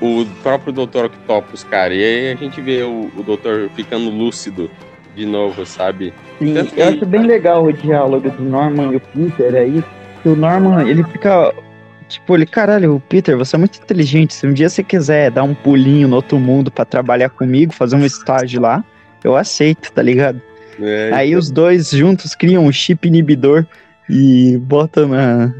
o 0.00 0.26
próprio 0.42 0.72
Dr. 0.72 1.06
Octopus, 1.06 1.64
cara. 1.64 1.94
E 1.94 2.02
aí 2.04 2.32
a 2.32 2.36
gente 2.36 2.60
vê 2.60 2.82
o, 2.82 3.10
o 3.16 3.22
Doutor 3.22 3.70
ficando 3.74 4.10
lúcido 4.10 4.70
de 5.14 5.26
novo, 5.26 5.64
sabe? 5.66 6.12
Sim, 6.38 6.54
que- 6.64 6.80
eu 6.80 6.88
acho 6.88 7.06
bem 7.06 7.22
legal 7.22 7.64
o 7.64 7.72
diálogo 7.72 8.30
do 8.30 8.42
Norman 8.42 8.92
e 8.92 8.96
o 8.96 9.00
Peter 9.00 9.54
aí. 9.54 9.84
Que 10.22 10.28
o 10.28 10.36
Norman, 10.36 10.88
ele 10.88 11.02
fica. 11.04 11.52
Tipo, 12.08 12.34
ele, 12.36 12.44
caralho, 12.46 13.02
Peter, 13.08 13.36
você 13.36 13.56
é 13.56 13.58
muito 13.58 13.78
inteligente. 13.82 14.34
Se 14.34 14.46
um 14.46 14.52
dia 14.52 14.68
você 14.68 14.82
quiser 14.82 15.30
dar 15.30 15.42
um 15.44 15.54
pulinho 15.54 16.06
no 16.08 16.16
outro 16.16 16.38
mundo 16.38 16.70
pra 16.70 16.84
trabalhar 16.84 17.30
comigo, 17.30 17.72
fazer 17.72 17.96
um 17.96 18.04
estágio 18.04 18.60
lá, 18.60 18.84
eu 19.24 19.36
aceito, 19.36 19.92
tá 19.92 20.02
ligado? 20.02 20.40
É, 20.80 21.10
Aí 21.12 21.36
os 21.36 21.50
dois 21.50 21.90
juntos 21.90 22.34
criam 22.34 22.64
um 22.64 22.72
chip 22.72 23.06
inibidor 23.06 23.66
e 24.08 24.56
botam 24.58 25.08
na. 25.08 25.54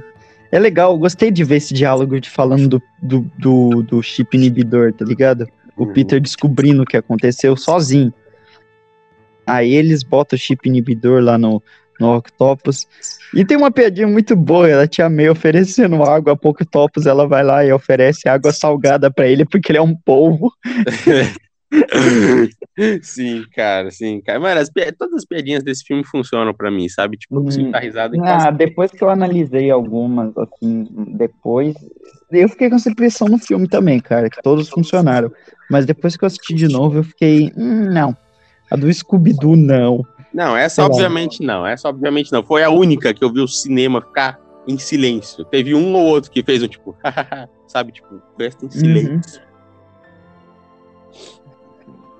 É 0.51 0.59
legal, 0.59 0.97
gostei 0.99 1.31
de 1.31 1.45
ver 1.45 1.57
esse 1.57 1.73
diálogo 1.73 2.21
de 2.21 2.29
falando 2.29 2.69
do, 2.69 2.83
do, 3.03 3.27
do, 3.39 3.83
do 3.83 4.03
chip 4.03 4.37
inibidor, 4.37 4.93
tá 4.93 5.05
ligado? 5.05 5.47
O 5.77 5.85
Uhum. 5.85 5.93
Peter 5.93 6.21
descobrindo 6.21 6.83
o 6.83 6.87
que 6.87 6.97
aconteceu 6.97 7.57
sozinho. 7.57 8.13
Aí 9.47 9.73
eles 9.75 10.03
botam 10.03 10.37
o 10.37 10.41
chip 10.41 10.69
inibidor 10.69 11.23
lá 11.23 11.39
no, 11.39 11.63
no 11.99 12.17
Octopus. 12.17 12.87
E 13.35 13.45
tem 13.45 13.57
uma 13.57 13.71
piadinha 13.71 14.07
muito 14.07 14.37
boa, 14.37 14.69
ela 14.69 14.87
tia 14.87 15.09
May 15.09 15.31
oferecendo 15.31 16.03
água 16.03 16.37
pro 16.37 16.51
Octopus, 16.51 17.07
ela 17.07 17.27
vai 17.27 17.43
lá 17.43 17.65
e 17.65 17.73
oferece 17.73 18.29
água 18.29 18.53
salgada 18.53 19.11
pra 19.11 19.27
ele 19.27 19.45
porque 19.45 19.73
ele 19.73 19.79
é 19.79 19.83
um 19.83 19.95
polvo. 19.95 20.53
sim, 23.03 23.45
cara, 23.55 23.91
sim, 23.91 24.21
cara. 24.21 24.39
Mano, 24.41 24.61
as 24.61 24.69
todas 24.97 25.15
as 25.15 25.25
piadinhas 25.25 25.63
desse 25.63 25.85
filme 25.85 26.05
funcionam 26.05 26.53
pra 26.55 26.71
mim, 26.71 26.89
sabe? 26.89 27.17
Tipo, 27.17 27.37
eu 27.37 27.45
consigo 27.45 27.69
Hum. 27.69 27.71
dar 27.71 27.81
risada 27.81 28.17
em 28.17 28.21
Ah, 28.21 28.25
quase... 28.25 28.57
depois 28.59 28.91
que 28.91 29.03
eu 29.03 29.09
analisei 29.11 29.71
algumas, 29.71 30.33
assim, 30.37 30.87
depois. 31.17 31.75
Eu 32.31 32.49
fiquei 32.49 32.69
com 32.71 32.77
essa 32.77 32.91
impressão 32.91 33.29
no 33.29 33.39
filme 33.39 33.69
também, 33.69 34.01
cara, 34.01 34.29
que 34.31 34.43
todos 34.43 34.69
funcionaram. 34.69 35.31
Mas 35.71 35.87
depois 35.87 36.17
que 36.17 36.25
eu 36.25 36.27
assisti 36.27 36.55
de 36.55 36.69
novo, 36.69 36.99
eu 36.99 37.05
fiquei. 37.05 37.53
Hum, 37.57 37.91
não. 37.93 38.17
A 38.71 38.77
do 38.77 38.93
Scooby-Doo, 38.93 39.57
não. 39.57 40.05
Não, 40.33 40.57
essa 40.57 40.77
Sei 40.77 40.85
lá. 40.85 40.89
obviamente 40.91 41.43
não. 41.45 41.67
Essa 41.67 41.89
obviamente 41.89 42.33
não. 42.33 42.43
Foi 42.43 42.63
a 42.65 42.71
única 42.71 43.13
que 43.13 43.23
eu 43.23 43.31
vi 43.33 43.41
o 43.41 43.49
cinema 43.49 44.01
ficar 44.01 44.39
em 44.67 44.79
silêncio. 44.79 45.45
Teve 45.45 45.75
um 45.75 45.95
ou 45.95 46.05
outro 46.07 46.31
que 46.31 46.43
fez 46.43 46.63
um 46.63 46.69
tipo, 46.69 46.97
sabe? 47.69 47.93
Tipo, 47.93 48.23
festa 48.39 48.65
em 48.65 48.71
silêncio. 48.71 49.43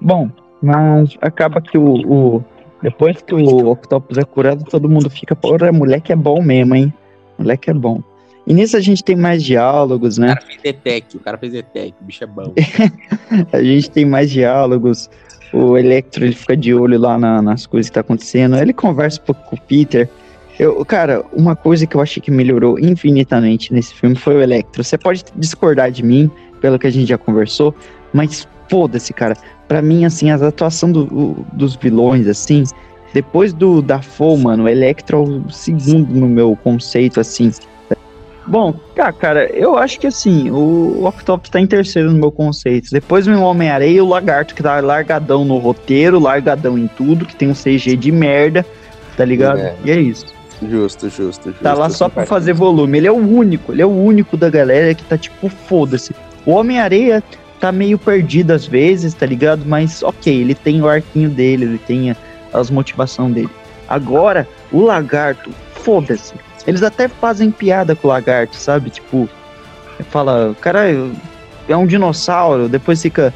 Bom, 0.03 0.29
mas 0.63 1.17
acaba 1.21 1.61
que 1.61 1.79
o. 1.79 1.95
o- 2.37 2.45
depois 2.83 3.23
que 3.23 3.33
o 3.35 3.71
Octopus 3.71 4.19
é 4.19 4.25
curado, 4.25 4.65
todo 4.65 4.89
mundo 4.89 5.09
fica. 5.09 5.37
Porra, 5.37 5.71
moleque 5.71 6.13
é 6.13 6.17
bom 6.17 6.43
mesmo, 6.43 6.75
hein? 6.75 6.93
Moleque 7.39 7.71
é 7.71 7.75
bom. 7.75 8.03
E 8.45 8.53
nisso 8.53 8.77
a 8.77 8.81
gente 8.81 9.05
tem 9.05 9.15
mais 9.15 9.41
diálogos, 9.45 10.19
O 10.19 10.23
né? 10.23 10.29
cara 10.35 10.41
fez 10.45 10.61
ETEC, 10.65 11.17
o 11.17 11.21
cara 11.21 11.39
fez 11.39 11.55
ETEC, 11.55 11.95
o 12.01 12.05
bicho 12.05 12.25
é 12.25 12.27
bom. 12.27 12.53
A 13.53 13.63
gente 13.63 13.89
tem 13.89 14.05
mais 14.05 14.31
diálogos. 14.31 15.09
O 15.53 15.79
Electro 15.79 16.25
ele 16.25 16.35
fica 16.35 16.57
de 16.57 16.75
olho 16.75 16.99
lá 16.99 17.17
na- 17.17 17.41
nas 17.41 17.67
coisas 17.67 17.89
que 17.89 17.95
tá 17.95 18.01
acontecendo. 18.01 18.57
Ele 18.57 18.73
conversa 18.73 19.21
um 19.21 19.25
pouco 19.27 19.43
com 19.51 19.55
o 19.57 19.61
Peter. 19.61 20.09
Eu, 20.59 20.85
cara, 20.85 21.25
uma 21.33 21.55
coisa 21.55 21.87
que 21.87 21.95
eu 21.97 22.01
achei 22.01 22.21
que 22.21 22.31
melhorou 22.33 22.79
infinitamente 22.81 23.73
nesse 23.73 23.95
filme 23.95 24.17
foi 24.17 24.35
o 24.35 24.43
Electro. 24.43 24.83
Você 24.83 24.99
pode 24.99 25.25
discordar 25.37 25.91
de 25.93 26.03
mim, 26.05 26.29
pelo 26.61 26.79
que 26.81 26.87
a 26.89 26.91
gente 26.91 27.09
já 27.09 27.17
conversou, 27.19 27.73
mas 28.13 28.49
foda-se, 28.69 29.13
cara. 29.13 29.37
Pra 29.73 29.81
mim, 29.81 30.05
assim, 30.05 30.31
a 30.31 30.35
atuação 30.35 30.93
do- 30.93 31.05
o- 31.05 31.47
dos 31.51 31.77
vilões, 31.77 32.29
assim, 32.29 32.63
depois 33.15 33.55
do 33.55 33.81
da 33.81 34.03
Fo, 34.03 34.37
mano, 34.37 34.69
Electro 34.69 35.17
é 35.17 35.21
o 35.49 35.51
segundo 35.51 36.13
no 36.13 36.29
meu 36.29 36.55
conceito, 36.63 37.19
assim. 37.19 37.51
Bom, 38.47 38.75
tá, 38.95 39.11
cara, 39.11 39.47
eu 39.47 39.79
acho 39.79 39.99
que 39.99 40.07
assim, 40.07 40.51
o 40.51 41.07
Octopus 41.07 41.49
tá 41.49 41.59
em 41.59 41.67
terceiro 41.67 42.13
no 42.13 42.19
meu 42.19 42.31
conceito. 42.31 42.91
Depois 42.93 43.25
vem 43.25 43.35
o 43.35 43.41
Homem-Areia 43.41 43.97
e 43.97 44.01
o 44.03 44.07
Lagarto, 44.09 44.55
que 44.55 44.63
tá 44.63 44.79
largadão 44.81 45.43
no 45.43 45.57
roteiro, 45.57 46.19
largadão 46.19 46.77
em 46.77 46.87
tudo, 46.87 47.25
que 47.25 47.35
tem 47.35 47.49
um 47.49 47.55
CG 47.55 47.97
de 47.97 48.13
merda, 48.13 48.67
tá 49.17 49.25
ligado? 49.25 49.59
É. 49.59 49.75
E 49.87 49.91
é 49.91 49.99
isso. 49.99 50.27
Justo, 50.61 51.09
justo, 51.09 51.49
justo. 51.49 51.63
Tá 51.63 51.73
lá 51.73 51.89
só 51.89 52.11
pra 52.11 52.27
fazer 52.27 52.53
volume. 52.53 52.99
Ele 52.99 53.07
é 53.07 53.13
o 53.13 53.17
único, 53.17 53.73
ele 53.73 53.81
é 53.81 53.87
o 53.87 53.91
único 53.91 54.37
da 54.37 54.51
galera 54.51 54.93
que 54.95 55.03
tá 55.05 55.17
tipo, 55.17 55.49
foda-se. 55.49 56.15
O 56.45 56.51
Homem-Areia 56.51 57.23
tá 57.63 57.71
meio 57.71 57.97
perdido 57.97 58.51
às 58.51 58.67
vezes, 58.67 59.15
tá 59.15 59.25
ligado? 59.25 59.63
Mas 59.65 60.03
ok, 60.03 60.41
ele 60.41 60.53
tem 60.53 60.83
o 60.83 60.89
arquinho 60.89 61.31
dele, 61.31 61.65
ele 61.65 61.79
tem 61.79 62.17
as 62.53 62.71
motivação 62.71 63.31
dele. 63.31 63.49
Agora, 63.89 64.49
o 64.73 64.81
Lagarto, 64.81 65.49
foda-se. 65.77 66.35
Eles 66.67 66.83
até 66.83 67.07
fazem 67.07 67.53
piada 67.53 67.95
com 67.95 68.09
o 68.09 68.11
Lagarto, 68.11 68.57
sabe? 68.57 68.91
Tipo, 68.91 69.29
fala, 70.11 70.57
caralho, 70.61 71.13
é 71.69 71.77
um 71.77 71.87
dinossauro. 71.87 72.69
Depois 72.69 73.01
fica. 73.01 73.33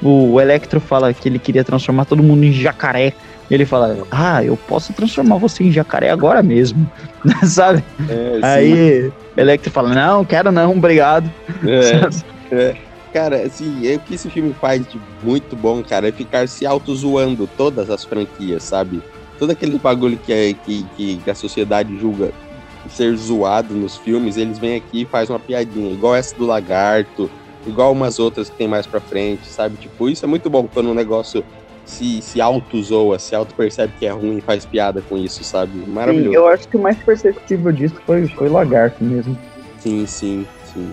O 0.00 0.40
Electro 0.40 0.80
fala 0.80 1.12
que 1.12 1.28
ele 1.28 1.38
queria 1.38 1.62
transformar 1.64 2.06
todo 2.06 2.22
mundo 2.22 2.44
em 2.44 2.52
jacaré. 2.52 3.12
E 3.50 3.54
ele 3.54 3.66
fala, 3.66 3.98
ah, 4.10 4.42
eu 4.42 4.56
posso 4.56 4.94
transformar 4.94 5.36
você 5.36 5.64
em 5.64 5.72
jacaré 5.72 6.08
agora 6.08 6.42
mesmo. 6.42 6.90
sabe? 7.44 7.84
É. 8.08 8.38
Aí 8.40 9.12
Electro 9.36 9.70
fala, 9.70 9.92
não, 9.94 10.24
quero 10.24 10.50
não, 10.50 10.72
obrigado. 10.72 11.30
É. 11.66 11.82
Sabe? 12.08 12.87
Cara, 13.12 13.42
assim, 13.42 13.86
é 13.86 13.96
o 13.96 14.00
que 14.00 14.14
esse 14.14 14.28
filme 14.30 14.52
faz 14.52 14.86
de 14.86 15.00
muito 15.22 15.56
bom, 15.56 15.82
cara, 15.82 16.08
é 16.08 16.12
ficar 16.12 16.46
se 16.48 16.66
auto-zoando 16.66 17.48
todas 17.56 17.88
as 17.90 18.04
franquias, 18.04 18.62
sabe? 18.62 19.02
Todo 19.38 19.50
aquele 19.50 19.78
bagulho 19.78 20.18
que, 20.18 20.32
é, 20.32 20.52
que, 20.52 20.84
que 20.94 21.30
a 21.30 21.34
sociedade 21.34 21.96
julga 21.98 22.32
ser 22.88 23.14
zoado 23.16 23.74
nos 23.74 23.96
filmes, 23.96 24.36
eles 24.36 24.58
vêm 24.58 24.76
aqui 24.76 25.02
e 25.02 25.06
fazem 25.06 25.34
uma 25.34 25.40
piadinha, 25.40 25.92
igual 25.92 26.14
essa 26.14 26.36
do 26.36 26.46
Lagarto, 26.46 27.30
igual 27.66 27.92
umas 27.92 28.18
outras 28.18 28.48
que 28.48 28.56
tem 28.56 28.68
mais 28.68 28.86
pra 28.86 29.00
frente, 29.00 29.46
sabe? 29.46 29.76
Tipo, 29.76 30.08
isso 30.08 30.24
é 30.24 30.28
muito 30.28 30.48
bom 30.48 30.66
quando 30.66 30.90
um 30.90 30.94
negócio 30.94 31.44
se, 31.84 32.20
se 32.20 32.40
auto-zoa, 32.40 33.18
se 33.18 33.34
auto-percebe 33.34 33.94
que 33.98 34.06
é 34.06 34.10
ruim 34.10 34.38
e 34.38 34.42
faz 34.42 34.66
piada 34.66 35.02
com 35.02 35.16
isso, 35.16 35.42
sabe? 35.42 35.78
Maravilhoso. 35.86 36.30
Sim, 36.30 36.36
eu 36.36 36.46
acho 36.46 36.68
que 36.68 36.76
o 36.76 36.80
mais 36.80 36.98
perceptível 36.98 37.72
disso 37.72 37.96
foi, 38.04 38.26
foi 38.28 38.48
o 38.48 38.52
Lagarto 38.52 39.02
mesmo. 39.02 39.36
Sim, 39.78 40.06
sim, 40.06 40.46
sim. 40.72 40.92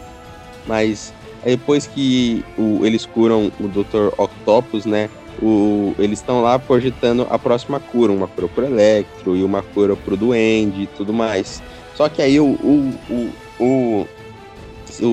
Mas 0.66 1.14
depois 1.52 1.86
que 1.88 2.44
o- 2.58 2.86
eles 2.86 3.06
curam 3.06 3.52
o 3.60 3.68
Dr. 3.68 4.14
Octopus, 4.18 4.86
né? 4.86 5.10
o, 5.42 5.94
eles 6.00 6.20
estão 6.20 6.42
lá 6.42 6.58
projetando 6.58 7.28
a 7.30 7.38
próxima 7.38 7.80
cura, 7.80 8.12
uma 8.12 8.28
cura 8.28 8.48
pro 8.48 8.66
Electro 8.66 9.36
e 9.36 9.44
uma 9.44 9.62
cura 9.62 9.96
pro 9.96 10.16
Duende 10.16 10.84
e 10.84 10.88
tudo 10.88 11.12
mais. 11.14 11.62
Só 11.94 12.08
que 12.10 12.22
aí 12.22 12.40
o, 12.40 12.46
o, 12.46 12.94
o, 13.10 13.32
o, 13.60 14.08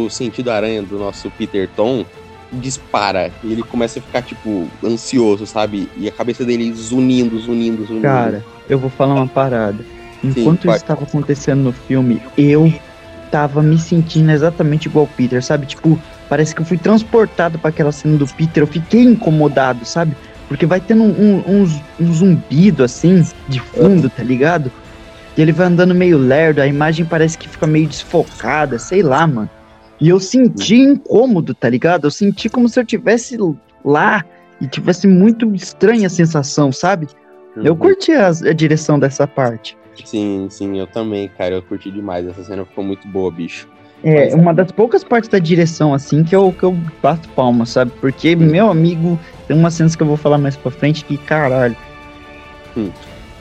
o 0.05 0.11
sentido 0.11 0.51
aranha 0.51 0.83
do 0.83 0.99
nosso 0.99 1.31
Peter 1.33 1.69
Tom 1.75 2.05
dispara 2.53 3.33
e 3.43 3.53
ele 3.53 3.63
começa 3.63 3.99
a 3.99 4.03
ficar, 4.03 4.23
tipo, 4.23 4.69
ansioso, 4.85 5.47
sabe? 5.47 5.89
E 5.97 6.07
a 6.09 6.13
cabeça 6.13 6.45
dele 6.45 6.73
zunindo, 6.73 7.39
zunindo, 7.41 7.85
zunindo. 7.85 8.03
Cara, 8.03 8.45
eu 8.69 8.79
vou 8.79 8.91
falar 8.91 9.15
uma 9.15 9.29
parada. 9.29 9.85
Enquanto 10.23 10.63
Sim, 10.63 10.69
isso 10.69 10.77
estava 10.77 11.03
acontecendo 11.03 11.63
no 11.63 11.73
filme, 11.73 12.23
eu 12.37 12.73
tava 13.31 13.63
me 13.63 13.79
sentindo 13.79 14.31
exatamente 14.31 14.87
igual 14.87 15.07
o 15.07 15.09
Peter, 15.09 15.43
sabe? 15.43 15.67
Tipo, 15.67 15.99
parece 16.33 16.55
que 16.55 16.63
eu 16.63 16.65
fui 16.65 16.79
transportado 16.79 17.59
para 17.59 17.69
aquela 17.69 17.93
cena 17.93 18.17
do 18.17 18.27
Peter, 18.27 18.63
eu 18.63 18.67
fiquei 18.67 19.03
incomodado, 19.03 19.85
sabe? 19.85 20.17
Porque 20.49 20.65
vai 20.65 20.81
tendo 20.81 21.03
um, 21.03 21.43
um, 21.47 21.81
um 22.01 22.11
zumbido 22.11 22.83
assim, 22.83 23.23
de 23.51 23.61
fundo, 23.61 24.09
tá 24.09 24.23
ligado? 24.23 24.73
E 25.37 25.43
ele 25.43 25.53
vai 25.53 25.67
andando 25.67 25.95
meio 25.95 26.17
lerdo, 26.17 26.63
a 26.63 26.67
imagem 26.67 27.05
parece 27.05 27.37
que 27.37 27.47
fica 27.47 27.67
meio 27.67 27.87
desfocada, 27.87 28.79
sei 28.79 29.03
lá, 29.03 29.27
mano. 29.27 29.51
E 30.01 30.09
eu 30.09 30.19
senti 30.19 30.77
incômodo, 30.77 31.55
tá 31.55 31.69
ligado? 31.69 32.07
Eu 32.07 32.11
senti 32.11 32.49
como 32.49 32.67
se 32.67 32.81
eu 32.81 32.87
tivesse 32.87 33.37
lá 33.85 34.25
e 34.59 34.67
tivesse 34.67 35.07
muito 35.07 35.55
estranha 35.55 36.07
a 36.07 36.11
sensação, 36.11 36.73
sabe? 36.73 37.09
Uhum. 37.55 37.63
Eu 37.63 37.77
curti 37.77 38.11
a, 38.13 38.29
a 38.29 38.53
direção 38.55 38.99
dessa 38.99 39.27
parte. 39.27 39.77
Sim, 40.03 40.47
sim, 40.49 40.79
eu 40.79 40.87
também, 40.87 41.29
cara. 41.29 41.57
Eu 41.57 41.63
curti 41.63 41.91
demais. 41.91 42.27
Essa 42.27 42.43
cena 42.43 42.65
ficou 42.65 42.83
muito 42.83 43.07
boa, 43.07 43.31
bicho. 43.31 43.69
É, 44.03 44.25
Mas... 44.25 44.35
uma 44.35 44.53
das 44.53 44.71
poucas 44.73 45.05
partes 45.05 45.29
da 45.29 45.39
direção, 45.39 45.95
assim, 45.95 46.25
que 46.25 46.35
eu, 46.35 46.53
que 46.53 46.63
eu 46.63 46.77
bato 47.03 47.29
palma, 47.31 47.65
sabe? 47.67 47.93
Porque, 48.01 48.35
hum. 48.35 48.41
meu 48.41 48.71
amigo, 48.71 49.19
tem 49.47 49.57
umas 49.57 49.75
cenas 49.75 49.95
que 49.95 50.03
eu 50.03 50.07
vou 50.07 50.17
falar 50.17 50.39
mais 50.39 50.57
pra 50.57 50.71
frente 50.71 51.05
que, 51.05 51.17
caralho. 51.17 51.77
Hum. 52.77 52.91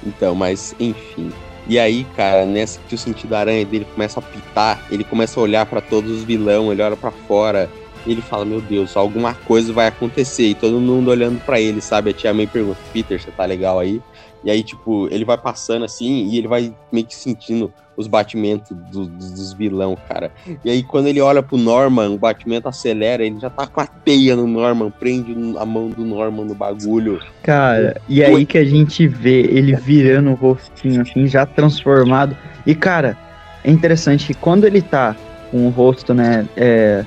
Então, 0.05 0.35
mas, 0.35 0.75
enfim. 0.79 1.31
E 1.67 1.77
aí, 1.79 2.05
cara, 2.15 2.45
nessa 2.45 2.79
que 2.87 2.95
o 2.95 2.97
sentido 2.97 3.33
aranha 3.35 3.63
dele 3.65 3.85
começa 3.93 4.19
a 4.19 4.23
pitar, 4.23 4.83
ele 4.91 5.03
começa 5.03 5.39
a 5.39 5.43
olhar 5.43 5.65
para 5.65 5.79
todos 5.79 6.11
os 6.11 6.23
vilão, 6.23 6.71
ele 6.71 6.81
olha 6.81 6.97
para 6.97 7.11
fora, 7.11 7.69
e 8.05 8.11
ele 8.11 8.21
fala: 8.21 8.45
Meu 8.45 8.61
Deus, 8.61 8.97
alguma 8.97 9.33
coisa 9.33 9.71
vai 9.71 9.87
acontecer. 9.87 10.47
E 10.47 10.55
todo 10.55 10.79
mundo 10.79 11.09
olhando 11.09 11.39
para 11.45 11.59
ele, 11.59 11.81
sabe? 11.81 12.09
A 12.09 12.13
tia 12.13 12.33
May 12.33 12.47
pergunta: 12.47 12.79
Peter, 12.91 13.21
você 13.21 13.31
tá 13.31 13.45
legal 13.45 13.79
aí? 13.79 14.01
E 14.43 14.49
aí, 14.49 14.63
tipo, 14.63 15.07
ele 15.11 15.23
vai 15.23 15.37
passando 15.37 15.85
assim 15.85 16.27
e 16.27 16.37
ele 16.37 16.47
vai 16.47 16.73
meio 16.91 17.05
que 17.05 17.15
sentindo 17.15 17.71
os 18.01 18.07
batimentos 18.07 18.75
do, 18.91 19.05
dos 19.05 19.53
vilão, 19.53 19.97
cara. 20.09 20.31
E 20.65 20.69
aí, 20.69 20.83
quando 20.83 21.07
ele 21.07 21.21
olha 21.21 21.41
pro 21.41 21.57
Norman, 21.57 22.09
o 22.09 22.17
batimento 22.17 22.67
acelera, 22.67 23.23
ele 23.23 23.39
já 23.39 23.49
tá 23.49 23.65
com 23.65 23.79
a 23.79 23.87
teia 23.87 24.35
no 24.35 24.47
Norman, 24.47 24.91
prende 24.91 25.33
a 25.57 25.65
mão 25.65 25.89
do 25.89 26.03
Norman 26.03 26.45
no 26.45 26.55
bagulho. 26.55 27.19
Cara, 27.43 28.01
e 28.09 28.23
aí 28.23 28.45
que 28.45 28.57
a 28.57 28.65
gente 28.65 29.07
vê 29.07 29.41
ele 29.41 29.75
virando 29.75 30.31
o 30.31 30.35
rostinho, 30.35 31.01
assim, 31.01 31.27
já 31.27 31.45
transformado. 31.45 32.35
E, 32.65 32.75
cara, 32.75 33.17
é 33.63 33.71
interessante 33.71 34.27
que 34.27 34.33
quando 34.33 34.65
ele 34.65 34.81
tá 34.81 35.15
com 35.49 35.67
o 35.67 35.69
rosto, 35.69 36.13
né, 36.13 36.47
é, 36.57 37.05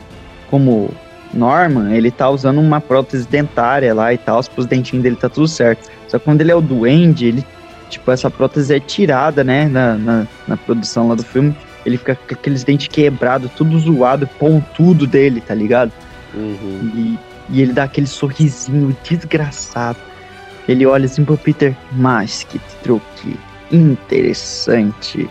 como 0.51 0.91
Norman, 1.33 1.93
ele 1.93 2.11
tá 2.11 2.31
usando 2.31 2.61
uma 2.61 2.81
prótese 2.81 3.27
dentária 3.27 3.93
lá 3.93 4.13
e 4.13 4.19
tal, 4.19 4.41
os 4.57 4.67
dentinhos 4.67 5.03
dele 5.03 5.17
tá 5.17 5.29
tudo 5.29 5.49
certo. 5.49 5.91
Só 6.09 6.19
que 6.19 6.25
quando 6.25 6.41
ele 6.41 6.53
é 6.53 6.55
o 6.55 6.61
duende, 6.61 7.27
ele, 7.27 7.45
tipo, 7.89 8.11
essa 8.11 8.31
prótese 8.31 8.75
é 8.75 8.81
tirada, 8.81 9.45
né, 9.45 9.67
na, 9.67 9.95
na, 9.95 10.27
na 10.47 10.57
produção 10.57 11.09
lá 11.09 11.15
do 11.15 11.23
filme. 11.23 11.55
Ele 11.85 11.99
fica 11.99 12.15
com 12.15 12.35
aqueles 12.35 12.65
dentes 12.65 12.89
quebrados, 12.89 13.51
tudo 13.57 13.79
zoado, 13.79 14.27
pontudo 14.39 15.07
dele, 15.07 15.41
tá 15.41 15.55
ligado? 15.55 15.93
Uhum. 16.35 16.91
E, 16.95 17.19
e 17.51 17.61
ele 17.61 17.73
dá 17.73 17.85
aquele 17.85 18.07
sorrisinho 18.07 18.97
desgraçado. 19.09 19.99
Ele 20.67 20.87
olha 20.87 21.05
assim 21.05 21.25
pro 21.25 21.37
Peter, 21.37 21.77
mas 21.93 22.43
que 22.45 22.59
truque 22.83 23.39
interessante. 23.71 25.29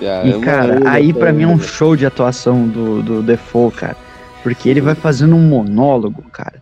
E, 0.00 0.40
cara, 0.40 0.80
aí 0.88 1.12
para 1.12 1.32
mim 1.32 1.42
é 1.42 1.46
um 1.46 1.58
show 1.58 1.96
de 1.96 2.06
atuação 2.06 2.66
do, 2.68 3.02
do 3.02 3.22
Defoe, 3.22 3.72
cara. 3.72 3.96
Porque 4.42 4.68
ele 4.68 4.80
vai 4.80 4.94
fazendo 4.94 5.34
um 5.34 5.42
monólogo, 5.42 6.22
cara. 6.30 6.54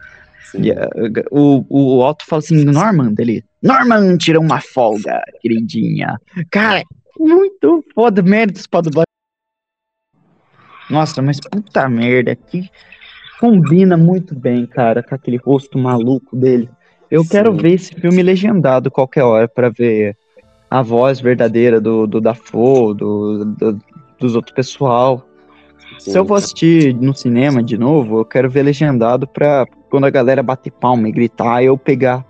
E, 0.55 0.71
uh, 0.71 1.25
o, 1.31 1.65
o 1.69 2.03
Otto 2.03 2.25
fala 2.27 2.41
assim, 2.41 2.65
Norman, 2.65 3.13
dele, 3.13 3.45
Norman, 3.67 4.17
tira 4.17 4.39
uma 4.39 4.61
folga, 4.61 5.21
queridinha. 5.41 6.21
Cara, 6.51 6.85
muito 7.19 7.85
foda, 7.95 8.23
méritos 8.23 8.67
pra 8.67 8.81
dublar. 8.81 9.05
Nossa, 10.89 11.21
mas 11.21 11.41
puta 11.41 11.89
merda, 11.89 12.37
que 12.37 12.71
combina 13.41 13.97
muito 13.97 14.35
bem, 14.35 14.67
cara, 14.67 15.03
com 15.03 15.15
aquele 15.15 15.37
rosto 15.37 15.79
maluco 15.79 16.37
dele. 16.37 16.71
Eu 17.11 17.25
Sim. 17.25 17.29
quero 17.29 17.53
ver 17.55 17.73
esse 17.73 17.95
filme 17.95 18.23
legendado 18.23 18.91
qualquer 18.91 19.25
hora 19.25 19.49
para 19.49 19.69
ver 19.69 20.17
a 20.71 20.83
voz 20.83 21.21
verdadeira 21.21 21.81
do, 21.81 22.07
do 22.07 22.21
Dafoe, 22.21 22.95
do, 22.95 23.45
do, 23.45 23.81
dos 24.19 24.37
outros 24.37 24.55
pessoal. 24.55 25.27
Sim. 25.99 26.13
Se 26.13 26.19
eu 26.19 26.25
vou 26.25 26.37
assistir 26.37 26.95
no 26.95 27.15
cinema 27.15 27.63
de 27.63 27.77
novo, 27.77 28.21
eu 28.21 28.25
quero 28.25 28.49
ver 28.49 28.63
legendado 28.63 29.27
pra 29.27 29.67
quando 29.91 30.05
a 30.05 30.11
galera 30.11 30.43
bater 30.43 30.71
palma 30.71 31.09
e 31.09 31.13
gritar, 31.13 31.63
eu 31.63 31.77
pegar, 31.77 32.25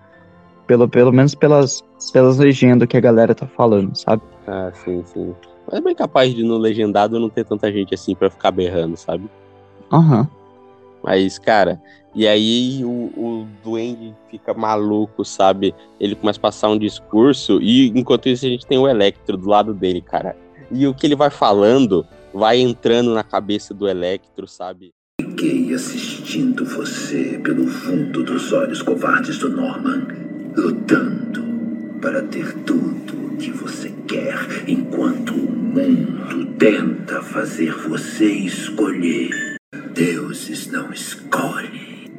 pelo, 0.66 0.88
pelo 0.88 1.12
menos 1.12 1.34
pelas, 1.34 1.82
pelas 2.12 2.38
legendas 2.38 2.88
que 2.88 2.96
a 2.96 3.00
galera 3.00 3.34
tá 3.34 3.46
falando, 3.46 3.94
sabe? 3.96 4.22
Ah, 4.46 4.70
sim, 4.84 5.02
sim. 5.06 5.34
Mas 5.66 5.80
é 5.80 5.82
bem 5.82 5.94
capaz 5.94 6.34
de 6.34 6.42
no 6.42 6.56
legendado 6.56 7.18
não 7.18 7.28
ter 7.28 7.44
tanta 7.44 7.72
gente 7.72 7.94
assim 7.94 8.14
pra 8.14 8.30
ficar 8.30 8.50
berrando, 8.50 8.96
sabe? 8.96 9.28
Aham. 9.92 10.20
Uhum. 10.20 10.26
Mas, 11.02 11.38
cara, 11.38 11.80
e 12.14 12.26
aí 12.26 12.84
o, 12.84 12.88
o 12.88 13.46
Duende 13.62 14.12
fica 14.28 14.52
maluco, 14.52 15.24
sabe? 15.24 15.74
Ele 16.00 16.16
começa 16.16 16.38
a 16.38 16.42
passar 16.42 16.68
um 16.68 16.78
discurso 16.78 17.60
e 17.62 17.88
enquanto 17.88 18.28
isso 18.28 18.44
a 18.44 18.48
gente 18.48 18.66
tem 18.66 18.78
o 18.78 18.88
Electro 18.88 19.36
do 19.36 19.48
lado 19.48 19.72
dele, 19.72 20.00
cara. 20.00 20.36
E 20.70 20.86
o 20.86 20.94
que 20.94 21.06
ele 21.06 21.14
vai 21.14 21.30
falando 21.30 22.04
vai 22.34 22.58
entrando 22.58 23.14
na 23.14 23.22
cabeça 23.22 23.72
do 23.72 23.86
Electro, 23.86 24.48
sabe? 24.48 24.92
Fiquei 25.20 25.72
assistindo 25.74 26.64
você 26.64 27.38
pelo 27.38 27.68
fundo 27.68 28.24
dos 28.24 28.52
olhos 28.52 28.82
covardes 28.82 29.38
do 29.38 29.48
Norman, 29.48 30.06
lutando 30.56 31.44
para 32.00 32.22
ter 32.22 32.52
tudo 32.64 33.26
o 33.26 33.36
que 33.36 33.50
você 33.50 33.90
quer, 34.08 34.34
enquanto 34.66 35.34
o 35.34 35.50
mundo 35.50 36.46
tenta 36.58 37.22
fazer 37.22 37.72
você 37.72 38.26
escolher. 38.26 39.56
Deuses 39.94 40.70
não 40.70 40.90
escolhem, 40.92 42.10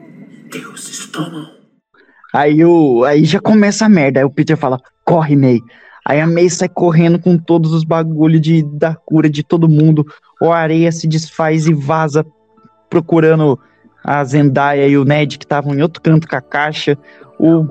deuses 0.52 1.08
tomam. 1.08 1.58
Aí, 2.34 2.64
o, 2.64 3.04
aí 3.04 3.26
já 3.26 3.40
começa 3.40 3.86
a 3.86 3.90
merda. 3.90 4.20
Aí 4.20 4.26
o 4.26 4.30
Peter 4.30 4.56
fala: 4.56 4.80
corre, 5.04 5.36
May. 5.36 5.60
Aí 6.06 6.22
a 6.22 6.28
May 6.28 6.50
sai 6.50 6.70
correndo 6.70 7.20
com 7.20 7.38
todos 7.38 7.74
os 7.74 7.84
bagulhos 7.84 8.42
de, 8.42 8.64
da 8.64 8.96
cura 8.96 9.30
de 9.30 9.44
todo 9.44 9.68
mundo. 9.68 10.06
O 10.42 10.52
areia 10.52 10.92
se 10.92 11.08
desfaz 11.08 11.68
e 11.68 11.74
vaza 11.74 12.26
procurando 12.90 13.60
a 14.04 14.24
Zendaya 14.24 14.88
e 14.88 14.98
o 14.98 15.04
Ned 15.04 15.38
que 15.38 15.46
estavam 15.46 15.74
em 15.74 15.82
outro 15.82 16.02
canto 16.02 16.28
com 16.28 16.36
a 16.36 16.42
caixa. 16.42 16.98
O, 17.40 17.66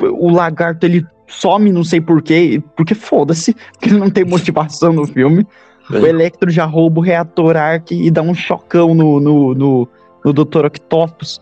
o 0.00 0.30
lagarto 0.30 0.86
ele 0.86 1.06
some, 1.26 1.72
não 1.72 1.84
sei 1.84 2.00
porquê, 2.00 2.62
porque 2.76 2.94
foda-se, 2.94 3.54
porque 3.72 3.88
ele 3.88 3.98
não 3.98 4.10
tem 4.10 4.24
motivação 4.24 4.92
no 4.92 5.06
filme. 5.06 5.46
O 5.90 6.06
Electro 6.06 6.50
já 6.50 6.64
rouba 6.64 7.00
o 7.00 7.02
reator 7.02 7.56
Ark 7.56 7.90
e 7.90 8.10
dá 8.12 8.22
um 8.22 8.34
chocão 8.34 8.94
no, 8.94 9.18
no, 9.18 9.54
no, 9.54 9.88
no 10.24 10.32
Dr. 10.32 10.66
Octopus. 10.66 11.40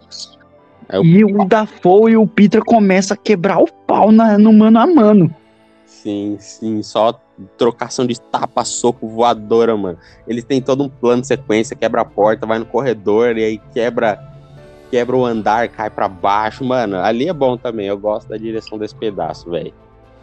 É 0.89 0.99
o... 0.99 1.05
E 1.05 1.23
o 1.23 1.45
Dafoe 1.45 2.13
e 2.13 2.17
o 2.17 2.27
Peter 2.27 2.63
começam 2.65 3.15
a 3.15 3.19
quebrar 3.19 3.59
o 3.59 3.67
pau 3.87 4.11
na, 4.11 4.39
no 4.39 4.53
mano 4.53 4.79
a 4.79 4.87
mano. 4.87 5.35
Sim, 5.85 6.37
sim, 6.39 6.83
só 6.83 7.21
trocação 7.57 8.07
de 8.07 8.19
tapa, 8.21 8.65
soco, 8.65 9.07
voadora, 9.07 9.77
mano. 9.77 9.99
Ele 10.27 10.43
tem 10.43 10.63
todo 10.63 10.85
um 10.85 10.89
plano 10.89 11.23
de 11.23 11.29
sequência, 11.29 11.77
quebra 11.77 12.01
a 12.01 12.05
porta, 12.05 12.47
vai 12.47 12.59
no 12.59 12.67
corredor 12.67 13.37
e 13.37 13.45
aí 13.45 13.59
quebra 13.73 14.19
quebra 14.91 15.17
o 15.17 15.25
andar, 15.25 15.69
cai 15.69 15.91
para 15.91 16.09
baixo, 16.09 16.65
mano. 16.65 16.97
Ali 16.97 17.29
é 17.29 17.33
bom 17.33 17.57
também, 17.57 17.87
eu 17.87 17.99
gosto 17.99 18.29
da 18.29 18.37
direção 18.37 18.79
desse 18.79 18.95
pedaço, 18.95 19.51
velho. 19.51 19.73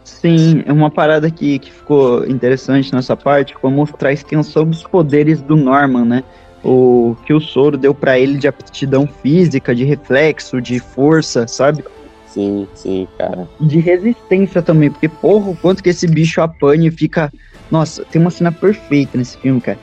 Sim, 0.04 0.62
é 0.64 0.72
uma 0.72 0.90
parada 0.90 1.28
que, 1.30 1.58
que 1.58 1.72
ficou 1.72 2.24
interessante 2.26 2.94
nessa 2.94 3.16
parte 3.16 3.56
foi 3.60 3.70
mostrar 3.70 4.10
a 4.10 4.12
extensão 4.12 4.64
dos 4.64 4.84
poderes 4.84 5.42
do 5.42 5.56
Norman, 5.56 6.04
né? 6.04 6.24
O 6.64 7.16
que 7.26 7.34
o 7.34 7.40
soro 7.40 7.76
deu 7.76 7.92
para 7.92 8.18
ele 8.18 8.38
de 8.38 8.46
aptidão 8.46 9.06
física, 9.06 9.74
de 9.74 9.84
reflexo, 9.84 10.60
de 10.60 10.78
força, 10.78 11.46
sabe? 11.48 11.84
Sim, 12.26 12.68
sim, 12.74 13.08
cara. 13.18 13.48
De 13.60 13.78
resistência 13.78 14.62
também, 14.62 14.90
porque, 14.90 15.08
porra, 15.08 15.50
o 15.50 15.56
quanto 15.56 15.82
que 15.82 15.88
esse 15.88 16.06
bicho 16.06 16.40
apanha 16.40 16.88
e 16.88 16.90
fica. 16.90 17.32
Nossa, 17.70 18.04
tem 18.04 18.20
uma 18.20 18.30
cena 18.30 18.52
perfeita 18.52 19.18
nesse 19.18 19.36
filme, 19.38 19.60
cara. 19.60 19.78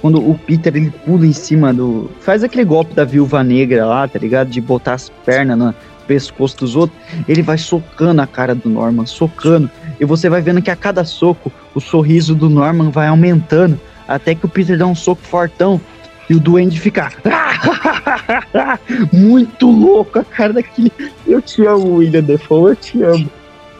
Quando 0.00 0.18
o 0.18 0.34
Peter 0.34 0.74
ele 0.74 0.90
pula 1.04 1.26
em 1.26 1.32
cima 1.32 1.72
do. 1.72 2.10
Faz 2.20 2.42
aquele 2.42 2.64
golpe 2.64 2.94
da 2.94 3.04
viúva 3.04 3.44
negra 3.44 3.84
lá, 3.84 4.08
tá 4.08 4.18
ligado? 4.18 4.48
De 4.48 4.60
botar 4.60 4.94
as 4.94 5.10
pernas 5.24 5.58
no 5.58 5.74
pescoço 6.06 6.56
dos 6.58 6.74
outros. 6.74 6.98
Ele 7.28 7.42
vai 7.42 7.58
socando 7.58 8.22
a 8.22 8.26
cara 8.26 8.54
do 8.54 8.68
Norman, 8.68 9.06
socando. 9.06 9.70
E 9.98 10.04
você 10.04 10.28
vai 10.28 10.40
vendo 10.40 10.62
que 10.62 10.70
a 10.70 10.76
cada 10.76 11.04
soco, 11.04 11.52
o 11.74 11.80
sorriso 11.80 12.34
do 12.34 12.48
Norman 12.48 12.90
vai 12.90 13.08
aumentando. 13.08 13.78
Até 14.08 14.34
que 14.34 14.46
o 14.46 14.48
Peter 14.48 14.76
dá 14.76 14.86
um 14.86 14.94
soco 14.94 15.22
fortão. 15.22 15.80
E 16.28 16.34
o 16.34 16.40
Duende 16.40 16.80
fica. 16.80 17.12
Muito 19.12 19.70
louco 19.70 20.20
a 20.20 20.24
cara 20.24 20.52
daquele. 20.52 20.92
Eu 21.26 21.42
te 21.42 21.66
amo, 21.66 21.96
William 21.96 22.22
Defoe, 22.22 22.70
eu 22.70 22.76
te 22.76 23.02
amo. 23.02 23.30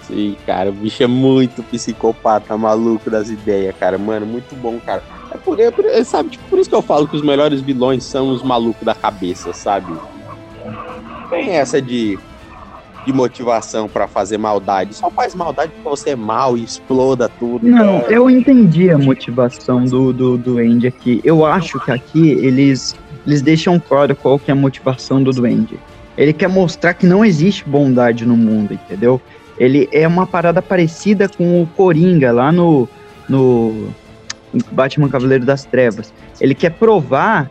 Sim, 0.03 0.37
cara, 0.45 0.71
o 0.71 0.73
bicho 0.73 1.01
é 1.05 1.07
muito 1.07 1.63
psicopata, 1.63 2.57
maluco 2.57 3.09
das 3.09 3.31
ideias, 3.31 3.75
cara. 3.79 3.97
Mano, 3.97 4.27
muito 4.27 4.57
bom, 4.57 4.81
cara. 4.85 5.03
É 5.33 5.39
por, 5.39 5.61
é 5.61 5.71
por, 5.71 5.85
é, 5.85 6.03
sabe, 6.03 6.31
tipo, 6.31 6.45
por 6.49 6.59
isso 6.59 6.69
que 6.69 6.75
eu 6.75 6.83
falo 6.83 7.07
que 7.07 7.17
os 7.17 7.23
melhores 7.23 7.61
vilões 7.61 8.05
são 8.05 8.31
os 8.31 8.43
malucos 8.43 8.85
da 8.85 8.95
cabeça, 8.95 9.53
sabe? 9.53 9.93
Tem 11.29 11.51
essa 11.51 11.81
de, 11.81 12.19
de 13.07 13.13
motivação 13.13 13.89
para 13.89 14.09
fazer 14.09 14.39
maldade. 14.39 14.95
Só 14.95 15.11
faz 15.11 15.35
maldade 15.35 15.73
porque 15.73 15.89
você 15.89 16.11
é 16.11 16.17
mal 16.17 16.57
e 16.57 16.65
exploda 16.65 17.29
tudo. 17.29 17.67
Não, 17.67 18.01
cara. 18.01 18.13
eu 18.13 18.29
entendi 18.29 18.91
a 18.91 18.99
motivação 18.99 19.85
do, 19.85 20.13
do, 20.13 20.37
do 20.37 20.59
Andy 20.59 20.89
aqui. 20.89 21.21
Eu 21.23 21.47
acho 21.47 21.79
que 21.81 21.93
aqui 21.93 22.31
eles, 22.31 22.97
eles 23.25 23.41
deixam 23.41 23.79
claro 23.79 24.15
qual 24.17 24.39
que 24.39 24.51
é 24.51 24.53
a 24.53 24.57
motivação 24.57 25.23
do 25.23 25.31
Duende. 25.31 25.79
Ele 26.19 26.33
quer 26.33 26.49
mostrar 26.49 26.95
que 26.95 27.07
não 27.07 27.25
existe 27.25 27.65
bondade 27.65 28.27
no 28.27 28.37
mundo, 28.37 28.75
entendeu? 28.75 29.21
Ele 29.57 29.89
é 29.93 30.07
uma 30.09 30.27
parada 30.27 30.61
parecida 30.61 31.29
com 31.29 31.63
o 31.63 31.67
Coringa 31.67 32.33
lá 32.33 32.51
no, 32.51 32.89
no 33.29 33.89
Batman 34.73 35.09
Cavaleiro 35.09 35.45
das 35.45 35.65
Trevas. 35.65 36.13
Ele 36.41 36.55
quer 36.55 36.71
provar 36.71 37.51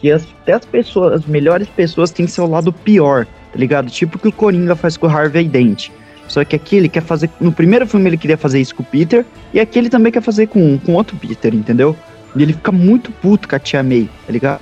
que 0.00 0.10
as, 0.10 0.26
até 0.42 0.52
as 0.52 0.64
pessoas, 0.64 1.12
as 1.14 1.26
melhores 1.26 1.68
pessoas 1.68 2.10
têm 2.10 2.26
seu 2.26 2.46
lado 2.46 2.72
pior, 2.72 3.24
tá 3.24 3.58
ligado? 3.58 3.90
Tipo 3.90 4.18
que 4.18 4.28
o 4.28 4.32
Coringa 4.32 4.76
faz 4.76 4.96
com 4.96 5.06
o 5.06 5.10
Harvey 5.10 5.48
Dent. 5.48 5.90
Só 6.28 6.44
que 6.44 6.56
aqui 6.56 6.76
ele 6.76 6.88
quer 6.88 7.02
fazer. 7.02 7.30
No 7.40 7.52
primeiro 7.52 7.86
filme 7.86 8.08
ele 8.08 8.16
queria 8.16 8.36
fazer 8.36 8.60
isso 8.60 8.74
com 8.74 8.82
o 8.82 8.86
Peter, 8.86 9.24
e 9.52 9.60
aqui 9.60 9.78
ele 9.78 9.90
também 9.90 10.12
quer 10.12 10.22
fazer 10.22 10.46
com, 10.46 10.78
com 10.78 10.94
outro 10.94 11.16
Peter, 11.16 11.54
entendeu? 11.54 11.96
E 12.34 12.42
ele 12.42 12.52
fica 12.52 12.72
muito 12.72 13.10
puto 13.12 13.48
com 13.48 13.54
a 13.54 13.58
tia 13.58 13.82
May, 13.82 14.08
tá 14.26 14.32
ligado? 14.32 14.60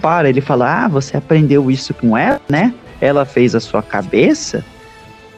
Para, 0.00 0.28
ele 0.28 0.40
fala: 0.40 0.84
Ah, 0.84 0.88
você 0.88 1.16
aprendeu 1.16 1.70
isso 1.70 1.92
com 1.94 2.16
ela, 2.16 2.40
né? 2.48 2.72
Ela 3.00 3.24
fez 3.24 3.54
a 3.54 3.60
sua 3.60 3.82
cabeça. 3.82 4.64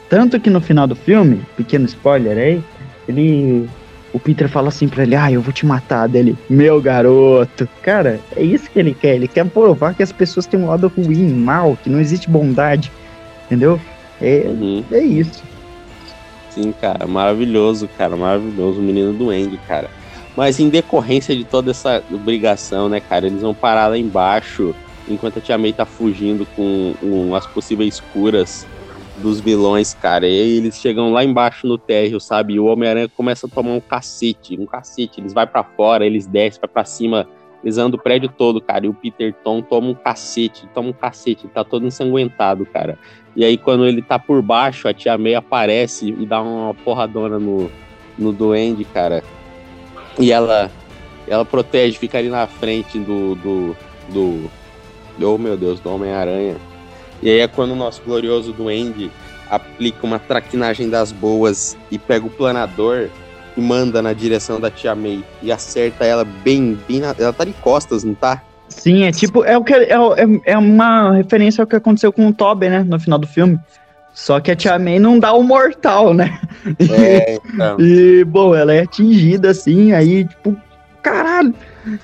Tanto 0.09 0.39
que 0.39 0.49
no 0.49 0.59
final 0.59 0.87
do 0.87 0.95
filme, 0.95 1.45
pequeno 1.55 1.85
spoiler 1.85 2.37
aí, 2.37 2.63
ele 3.07 3.69
o 4.13 4.19
Peter 4.19 4.49
fala 4.49 4.69
assim 4.69 4.87
pra 4.87 5.03
ele, 5.03 5.15
ah, 5.15 5.31
eu 5.31 5.41
vou 5.41 5.53
te 5.53 5.65
matar 5.65 6.07
dele, 6.07 6.37
meu 6.49 6.81
garoto. 6.81 7.67
Cara, 7.81 8.19
é 8.35 8.43
isso 8.43 8.69
que 8.69 8.79
ele 8.79 8.93
quer, 8.93 9.15
ele 9.15 9.27
quer 9.27 9.45
provar 9.45 9.93
que 9.93 10.03
as 10.03 10.11
pessoas 10.11 10.45
têm 10.45 10.59
um 10.59 10.67
lado 10.67 10.91
ruim, 10.95 11.33
mal, 11.33 11.77
que 11.81 11.89
não 11.89 11.99
existe 11.99 12.29
bondade, 12.29 12.91
entendeu? 13.45 13.79
É, 14.21 14.43
uhum. 14.47 14.83
é 14.91 14.99
isso. 14.99 15.43
Sim, 16.49 16.73
cara, 16.73 17.05
maravilhoso, 17.05 17.87
cara, 17.97 18.15
maravilhoso, 18.15 18.79
o 18.79 18.83
menino 18.83 19.13
do 19.13 19.29
Andy, 19.29 19.57
cara. 19.67 19.89
Mas 20.35 20.59
em 20.59 20.69
decorrência 20.69 21.35
de 21.35 21.43
toda 21.43 21.71
essa 21.71 22.03
obrigação, 22.11 22.89
né, 22.89 22.99
cara, 22.99 23.27
eles 23.27 23.41
vão 23.41 23.53
parar 23.53 23.87
lá 23.87 23.97
embaixo, 23.97 24.75
enquanto 25.07 25.39
a 25.39 25.41
Tia 25.41 25.57
May 25.57 25.73
tá 25.73 25.85
fugindo 25.85 26.45
com 26.55 26.93
um, 27.03 27.35
as 27.35 27.45
possíveis 27.45 27.99
curas 28.13 28.65
dos 29.19 29.39
vilões, 29.39 29.93
cara. 29.93 30.27
E 30.27 30.57
eles 30.57 30.77
chegam 30.77 31.11
lá 31.11 31.23
embaixo 31.23 31.67
no 31.67 31.77
térreo, 31.77 32.19
sabe? 32.19 32.53
E 32.53 32.59
o 32.59 32.65
Homem-Aranha 32.65 33.09
começa 33.09 33.47
a 33.47 33.49
tomar 33.49 33.71
um 33.71 33.79
cacete, 33.79 34.57
um 34.59 34.65
cacete. 34.65 35.21
Eles 35.21 35.33
vai 35.33 35.45
para 35.45 35.63
fora, 35.63 36.05
eles 36.05 36.25
descem, 36.25 36.59
vai 36.59 36.69
pra 36.69 36.85
cima, 36.85 37.27
eles 37.63 37.77
andam 37.77 37.99
o 37.99 38.01
prédio 38.01 38.29
todo, 38.29 38.61
cara. 38.61 38.85
E 38.85 38.89
o 38.89 38.93
Peter 38.93 39.33
Tom 39.43 39.61
toma 39.61 39.89
um 39.89 39.93
cacete, 39.93 40.67
toma 40.73 40.89
um 40.89 40.93
cacete, 40.93 41.47
tá 41.47 41.63
todo 41.63 41.85
ensanguentado, 41.85 42.65
cara. 42.65 42.97
E 43.35 43.43
aí 43.43 43.57
quando 43.57 43.85
ele 43.85 44.01
tá 44.01 44.17
por 44.17 44.41
baixo, 44.41 44.87
a 44.87 44.93
Tia 44.93 45.17
May 45.17 45.35
aparece 45.35 46.09
e 46.09 46.25
dá 46.25 46.41
uma 46.41 46.73
porradona 46.73 47.37
no, 47.37 47.69
no 48.17 48.31
Duende, 48.31 48.83
cara. 48.85 49.23
E 50.17 50.31
ela 50.31 50.71
ela 51.27 51.45
protege, 51.45 51.97
fica 51.97 52.17
ali 52.17 52.29
na 52.29 52.47
frente 52.47 52.97
do 52.97 53.35
do, 53.35 53.75
do 54.09 54.49
oh 55.21 55.37
meu 55.37 55.55
Deus, 55.55 55.79
do 55.79 55.93
Homem-Aranha. 55.93 56.68
E 57.21 57.29
aí 57.29 57.39
é 57.39 57.47
quando 57.47 57.71
o 57.71 57.75
nosso 57.75 58.01
glorioso 58.03 58.53
Duende 58.53 59.11
aplica 59.49 60.05
uma 60.05 60.19
traquinagem 60.19 60.89
das 60.89 61.11
boas 61.11 61.77
e 61.91 61.97
pega 61.97 62.25
o 62.25 62.29
planador 62.29 63.09
e 63.57 63.61
manda 63.61 64.01
na 64.01 64.13
direção 64.13 64.59
da 64.59 64.69
Tia 64.69 64.95
May 64.95 65.23
e 65.41 65.51
acerta 65.51 66.05
ela 66.05 66.23
bem, 66.23 66.77
bem 66.87 66.99
na... 66.99 67.15
ela 67.17 67.33
tá 67.33 67.43
de 67.43 67.53
costas, 67.53 68.03
não 68.03 68.13
tá? 68.13 68.41
Sim, 68.69 69.03
é 69.03 69.11
tipo, 69.11 69.43
é 69.43 69.57
o 69.57 69.63
que 69.63 69.73
é, 69.73 69.93
é, 69.93 70.53
é 70.53 70.57
uma 70.57 71.15
referência 71.15 71.61
ao 71.61 71.67
que 71.67 71.75
aconteceu 71.75 72.13
com 72.13 72.27
o 72.27 72.33
Toby, 72.33 72.69
né, 72.69 72.85
no 72.87 72.99
final 72.99 73.17
do 73.17 73.27
filme. 73.27 73.59
Só 74.13 74.39
que 74.39 74.51
a 74.51 74.55
Tia 74.55 74.77
May 74.77 74.99
não 74.99 75.17
dá 75.17 75.33
o 75.33 75.43
mortal, 75.43 76.13
né? 76.13 76.39
É, 76.91 77.35
então. 77.53 77.79
e, 77.79 78.23
bom, 78.25 78.53
ela 78.53 78.73
é 78.73 78.81
atingida 78.81 79.49
assim, 79.49 79.93
aí, 79.93 80.25
tipo, 80.25 80.55
caralho. 81.01 81.53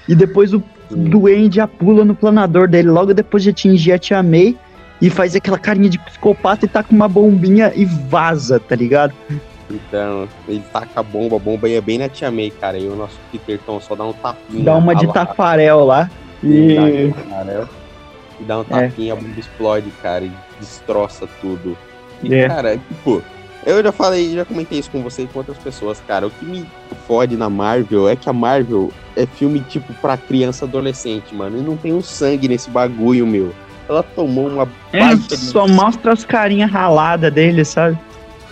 E 0.07 0.15
depois 0.15 0.53
o 0.53 0.63
Duende 0.89 1.59
pula 1.79 2.03
no 2.05 2.15
planador 2.15 2.67
dele 2.67 2.89
logo 2.89 3.13
depois 3.13 3.43
de 3.43 3.49
atingir 3.49 3.91
a 3.91 3.99
Tia 3.99 4.23
May 4.23 4.57
e 5.01 5.09
faz 5.09 5.35
aquela 5.35 5.59
carinha 5.59 5.89
de 5.89 5.99
psicopata 5.99 6.65
e 6.65 6.69
tá 6.69 6.83
com 6.83 6.95
uma 6.95 7.07
bombinha 7.07 7.71
e 7.75 7.85
vaza, 7.85 8.59
tá 8.59 8.75
ligado? 8.75 9.13
Então, 9.69 10.27
ele 10.47 10.63
taca 10.71 10.99
a 10.99 11.03
bomba, 11.03 11.35
a 11.35 11.39
bomba 11.39 11.67
ia 11.67 11.81
bem 11.81 11.97
na 11.97 12.07
Tia 12.07 12.31
May, 12.31 12.51
cara. 12.51 12.77
E 12.77 12.87
o 12.87 12.95
nosso 12.95 13.17
Peterton 13.31 13.79
só 13.81 13.95
dá 13.95 14.05
um 14.05 14.13
tapinha. 14.13 14.63
Dá 14.63 14.75
uma 14.75 14.95
de 14.95 15.11
tafarel 15.11 15.83
lá. 15.85 16.09
E... 16.43 16.75
Dá, 16.75 17.67
e 18.39 18.43
dá 18.43 18.59
um 18.59 18.61
é. 18.61 18.63
tapinha, 18.65 19.13
é. 19.13 19.17
a 19.17 19.19
bomba 19.19 19.39
explode, 19.39 19.91
cara, 20.01 20.23
e 20.23 20.31
destroça 20.59 21.27
tudo. 21.41 21.77
E, 22.21 22.33
é. 22.33 22.47
cara, 22.47 22.77
tipo, 22.77 23.23
eu 23.65 23.83
já 23.83 23.91
falei, 23.91 24.33
já 24.33 24.45
comentei 24.45 24.79
isso 24.79 24.91
com 24.91 25.01
você 25.01 25.23
e 25.23 25.27
com 25.27 25.39
outras 25.39 25.57
pessoas, 25.57 26.01
cara. 26.07 26.27
O 26.27 26.31
que 26.31 26.45
me 26.45 26.65
fode 27.07 27.35
na 27.35 27.49
Marvel 27.49 28.07
é 28.07 28.15
que 28.15 28.29
a 28.29 28.33
Marvel 28.33 28.91
é 29.15 29.25
filme, 29.25 29.61
tipo, 29.61 29.91
pra 29.95 30.15
criança 30.15 30.65
adolescente, 30.65 31.33
mano. 31.33 31.57
E 31.57 31.61
não 31.61 31.75
tem 31.75 31.91
um 31.91 32.01
sangue 32.01 32.47
nesse 32.47 32.69
bagulho, 32.69 33.25
meu 33.25 33.51
ela 33.87 34.03
tomou 34.03 34.47
uma 34.47 34.63
é, 34.91 35.15
Só 35.35 35.67
mostra 35.67 36.13
as 36.13 36.25
carinhas 36.25 36.71
raladas 36.71 37.31
dele, 37.31 37.63
sabe? 37.63 37.97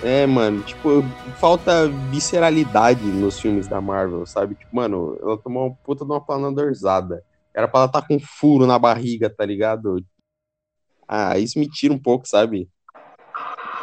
É, 0.03 0.25
mano, 0.27 0.61
tipo, 0.63 1.03
falta 1.39 1.88
visceralidade 2.11 3.03
nos 3.05 3.39
filmes 3.39 3.67
da 3.67 3.79
Marvel, 3.79 4.25
sabe? 4.25 4.55
Tipo, 4.55 4.75
mano, 4.75 5.17
ela 5.21 5.38
tomou 5.38 5.67
uma 5.67 5.75
puta 5.75 6.03
de 6.03 6.11
uma 6.11 6.19
planadorzada. 6.19 7.23
Era 7.53 7.67
pra 7.67 7.81
ela 7.81 7.88
estar 7.88 8.01
tá 8.01 8.07
com 8.07 8.15
um 8.15 8.19
furo 8.19 8.67
na 8.67 8.77
barriga, 8.77 9.29
tá 9.29 9.45
ligado? 9.45 10.03
Ah, 11.07 11.38
isso 11.38 11.57
me 11.57 11.69
tira 11.69 11.93
um 11.93 11.99
pouco, 11.99 12.27
sabe? 12.27 12.67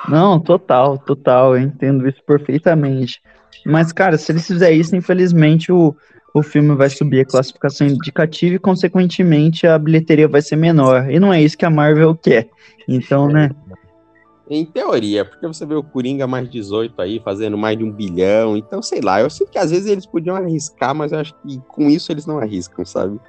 Não, 0.09 0.39
total, 0.39 0.99
total, 0.99 1.57
eu 1.57 1.63
entendo 1.63 2.09
isso 2.09 2.23
perfeitamente. 2.27 3.21
Mas, 3.65 3.93
cara, 3.93 4.19
se 4.19 4.33
eles 4.33 4.47
fizerem 4.47 4.81
isso, 4.81 4.97
infelizmente 4.97 5.71
o, 5.73 5.95
o 6.33 6.43
filme 6.43 6.75
vai 6.75 6.89
subir 6.89 7.21
a 7.21 7.25
classificação 7.25 7.87
indicativa 7.87 8.55
e, 8.55 8.59
consequentemente, 8.59 9.67
a 9.67 9.79
bilheteria 9.79 10.29
vai 10.29 10.43
ser 10.43 10.57
menor. 10.57 11.11
E 11.11 11.19
não 11.19 11.33
é 11.33 11.43
isso 11.43 11.59
que 11.59 11.65
a 11.65 11.71
Marvel 11.71 12.15
quer. 12.15 12.49
Então, 12.87 13.29
né? 13.29 13.51
Em 14.49 14.65
teoria, 14.65 15.25
porque 15.25 15.47
você 15.47 15.65
vê 15.65 15.77
o 15.77 15.83
Coringa 15.83 16.27
mais 16.27 16.51
18 16.51 17.01
aí, 17.01 17.21
fazendo 17.25 17.57
mais 17.57 17.79
de 17.79 17.85
um 17.85 17.93
bilhão. 17.93 18.57
Então, 18.57 18.83
sei 18.83 19.01
lá, 19.01 19.21
eu 19.21 19.31
sinto 19.31 19.49
que 19.53 19.59
às 19.59 19.71
vezes 19.71 19.87
eles 19.87 20.05
podiam 20.05 20.35
arriscar, 20.35 20.93
mas 20.93 21.13
eu 21.13 21.21
acho 21.21 21.33
que 21.35 21.61
com 21.69 21.89
isso 21.89 22.11
eles 22.11 22.27
não 22.27 22.41
arriscam, 22.41 22.85
sabe? 22.85 23.21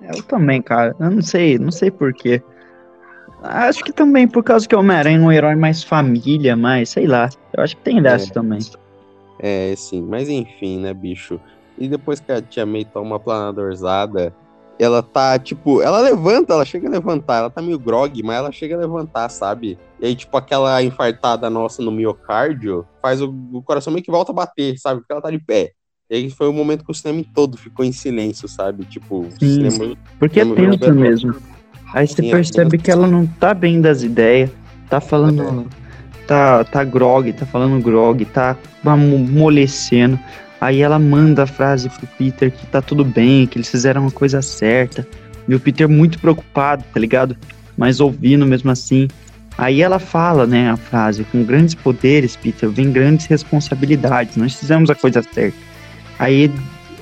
Eu 0.00 0.22
também, 0.22 0.62
cara. 0.62 0.94
Eu 1.00 1.10
não 1.10 1.22
sei, 1.22 1.58
não 1.58 1.72
sei 1.72 1.90
porquê. 1.90 2.40
Acho 3.42 3.82
que 3.82 3.92
também 3.92 4.28
por 4.28 4.44
causa 4.44 4.68
que 4.68 4.76
o 4.76 4.78
Homem-Aranha 4.78 5.18
é 5.18 5.20
um 5.20 5.32
herói 5.32 5.56
mais 5.56 5.82
família, 5.82 6.54
mais, 6.54 6.90
sei 6.90 7.08
lá. 7.08 7.28
Eu 7.52 7.64
acho 7.64 7.76
que 7.76 7.82
tem 7.82 8.00
dessa 8.00 8.30
é. 8.30 8.32
também. 8.32 8.60
É, 9.40 9.74
sim. 9.76 10.02
Mas 10.02 10.28
enfim, 10.28 10.78
né, 10.78 10.94
bicho? 10.94 11.40
E 11.76 11.88
depois 11.88 12.20
que 12.20 12.30
a 12.30 12.40
tia 12.40 12.64
May 12.64 12.84
toma 12.84 13.06
uma 13.06 13.20
planadorzada, 13.20 14.34
ela 14.78 15.02
tá, 15.02 15.38
tipo, 15.38 15.82
ela 15.82 16.00
levanta, 16.00 16.52
ela 16.52 16.64
chega 16.64 16.88
a 16.88 16.90
levantar, 16.90 17.38
ela 17.38 17.50
tá 17.50 17.62
meio 17.62 17.78
grog, 17.78 18.22
mas 18.22 18.36
ela 18.36 18.52
chega 18.52 18.74
a 18.74 18.78
levantar, 18.78 19.28
sabe? 19.28 19.78
E 20.00 20.06
aí, 20.06 20.14
tipo, 20.14 20.36
aquela 20.36 20.82
infartada 20.82 21.48
nossa 21.48 21.82
no 21.82 21.90
miocárdio 21.90 22.86
faz 23.00 23.20
o, 23.22 23.34
o 23.52 23.62
coração 23.62 23.92
meio 23.92 24.04
que 24.04 24.10
volta 24.10 24.32
a 24.32 24.34
bater, 24.34 24.76
sabe? 24.78 25.00
Porque 25.00 25.12
ela 25.12 25.22
tá 25.22 25.30
de 25.30 25.38
pé. 25.38 25.72
E 26.10 26.16
aí 26.16 26.30
foi 26.30 26.48
o 26.48 26.52
momento 26.52 26.84
que 26.84 26.90
o 26.90 26.94
cinema 26.94 27.24
todo 27.34 27.56
ficou 27.56 27.84
em 27.84 27.92
silêncio, 27.92 28.48
sabe? 28.48 28.84
Tipo, 28.84 29.26
Sim, 29.38 29.70
cinema, 29.70 29.96
porque 30.18 30.40
é 30.40 30.44
tenso 30.44 30.94
mesmo. 30.94 31.34
Aí 31.92 32.06
você 32.06 32.22
Sim, 32.22 32.30
percebe 32.30 32.76
que 32.76 32.90
ela 32.90 33.06
não 33.06 33.26
tá 33.26 33.54
bem 33.54 33.80
das 33.80 34.02
ideias, 34.02 34.50
tá 34.90 35.00
falando. 35.00 35.66
É. 35.80 35.84
Tá, 36.26 36.64
tá 36.64 36.82
grog, 36.82 37.32
tá 37.34 37.44
falando 37.44 37.82
grog, 37.82 38.24
tá 38.24 38.56
amolecendo. 38.84 40.18
Aí 40.64 40.80
ela 40.80 40.98
manda 40.98 41.42
a 41.42 41.46
frase 41.46 41.90
pro 41.90 42.06
Peter 42.06 42.50
que 42.50 42.66
tá 42.66 42.80
tudo 42.80 43.04
bem, 43.04 43.46
que 43.46 43.58
eles 43.58 43.68
fizeram 43.68 44.06
a 44.06 44.10
coisa 44.10 44.40
certa. 44.40 45.06
E 45.46 45.54
o 45.54 45.60
Peter 45.60 45.86
muito 45.86 46.18
preocupado, 46.18 46.82
tá 46.90 46.98
ligado? 46.98 47.36
Mas 47.76 48.00
ouvindo 48.00 48.46
mesmo 48.46 48.70
assim. 48.70 49.06
Aí 49.58 49.82
ela 49.82 49.98
fala, 49.98 50.46
né, 50.46 50.70
a 50.70 50.76
frase: 50.78 51.22
com 51.24 51.44
grandes 51.44 51.74
poderes, 51.74 52.34
Peter, 52.34 52.66
vem 52.70 52.90
grandes 52.90 53.26
responsabilidades. 53.26 54.38
Nós 54.38 54.54
fizemos 54.54 54.88
a 54.88 54.94
coisa 54.94 55.22
certa. 55.22 55.58
Aí 56.18 56.50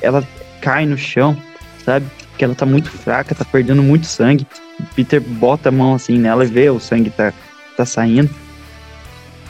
ela 0.00 0.26
cai 0.60 0.84
no 0.84 0.98
chão, 0.98 1.36
sabe? 1.84 2.04
Que 2.36 2.44
ela 2.44 2.56
tá 2.56 2.66
muito 2.66 2.90
fraca, 2.90 3.32
tá 3.32 3.44
perdendo 3.44 3.80
muito 3.80 4.06
sangue. 4.06 4.44
O 4.80 4.94
Peter 4.96 5.20
bota 5.20 5.68
a 5.68 5.72
mão 5.72 5.94
assim 5.94 6.18
nela 6.18 6.44
e 6.44 6.48
vê 6.48 6.68
o 6.68 6.80
sangue 6.80 7.10
tá, 7.10 7.32
tá 7.76 7.86
saindo. 7.86 8.28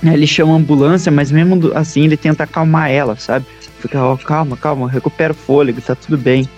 Aí 0.02 0.12
ele 0.12 0.26
chama 0.26 0.52
a 0.52 0.56
ambulância, 0.56 1.10
mas 1.10 1.32
mesmo 1.32 1.72
assim 1.74 2.04
ele 2.04 2.18
tenta 2.18 2.44
acalmar 2.44 2.90
ela, 2.90 3.16
sabe? 3.16 3.46
Fica, 3.82 4.00
ó, 4.00 4.16
calma, 4.16 4.56
calma, 4.56 4.88
recupera 4.88 5.32
o 5.32 5.36
fôlego, 5.36 5.80
tá 5.80 5.96
tudo 5.96 6.16
bem. 6.16 6.48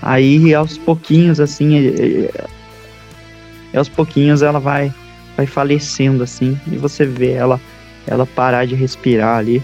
Aí 0.00 0.54
aos 0.54 0.78
pouquinhos, 0.78 1.38
assim, 1.38 1.76
é, 1.76 2.30
é, 3.74 3.78
aos 3.78 3.88
pouquinhos 3.88 4.40
ela 4.40 4.58
vai, 4.58 4.90
vai 5.36 5.44
falecendo, 5.44 6.22
assim, 6.22 6.58
e 6.66 6.76
você 6.78 7.04
vê 7.04 7.32
ela, 7.32 7.60
ela 8.06 8.24
parar 8.24 8.66
de 8.66 8.74
respirar 8.74 9.36
ali. 9.36 9.62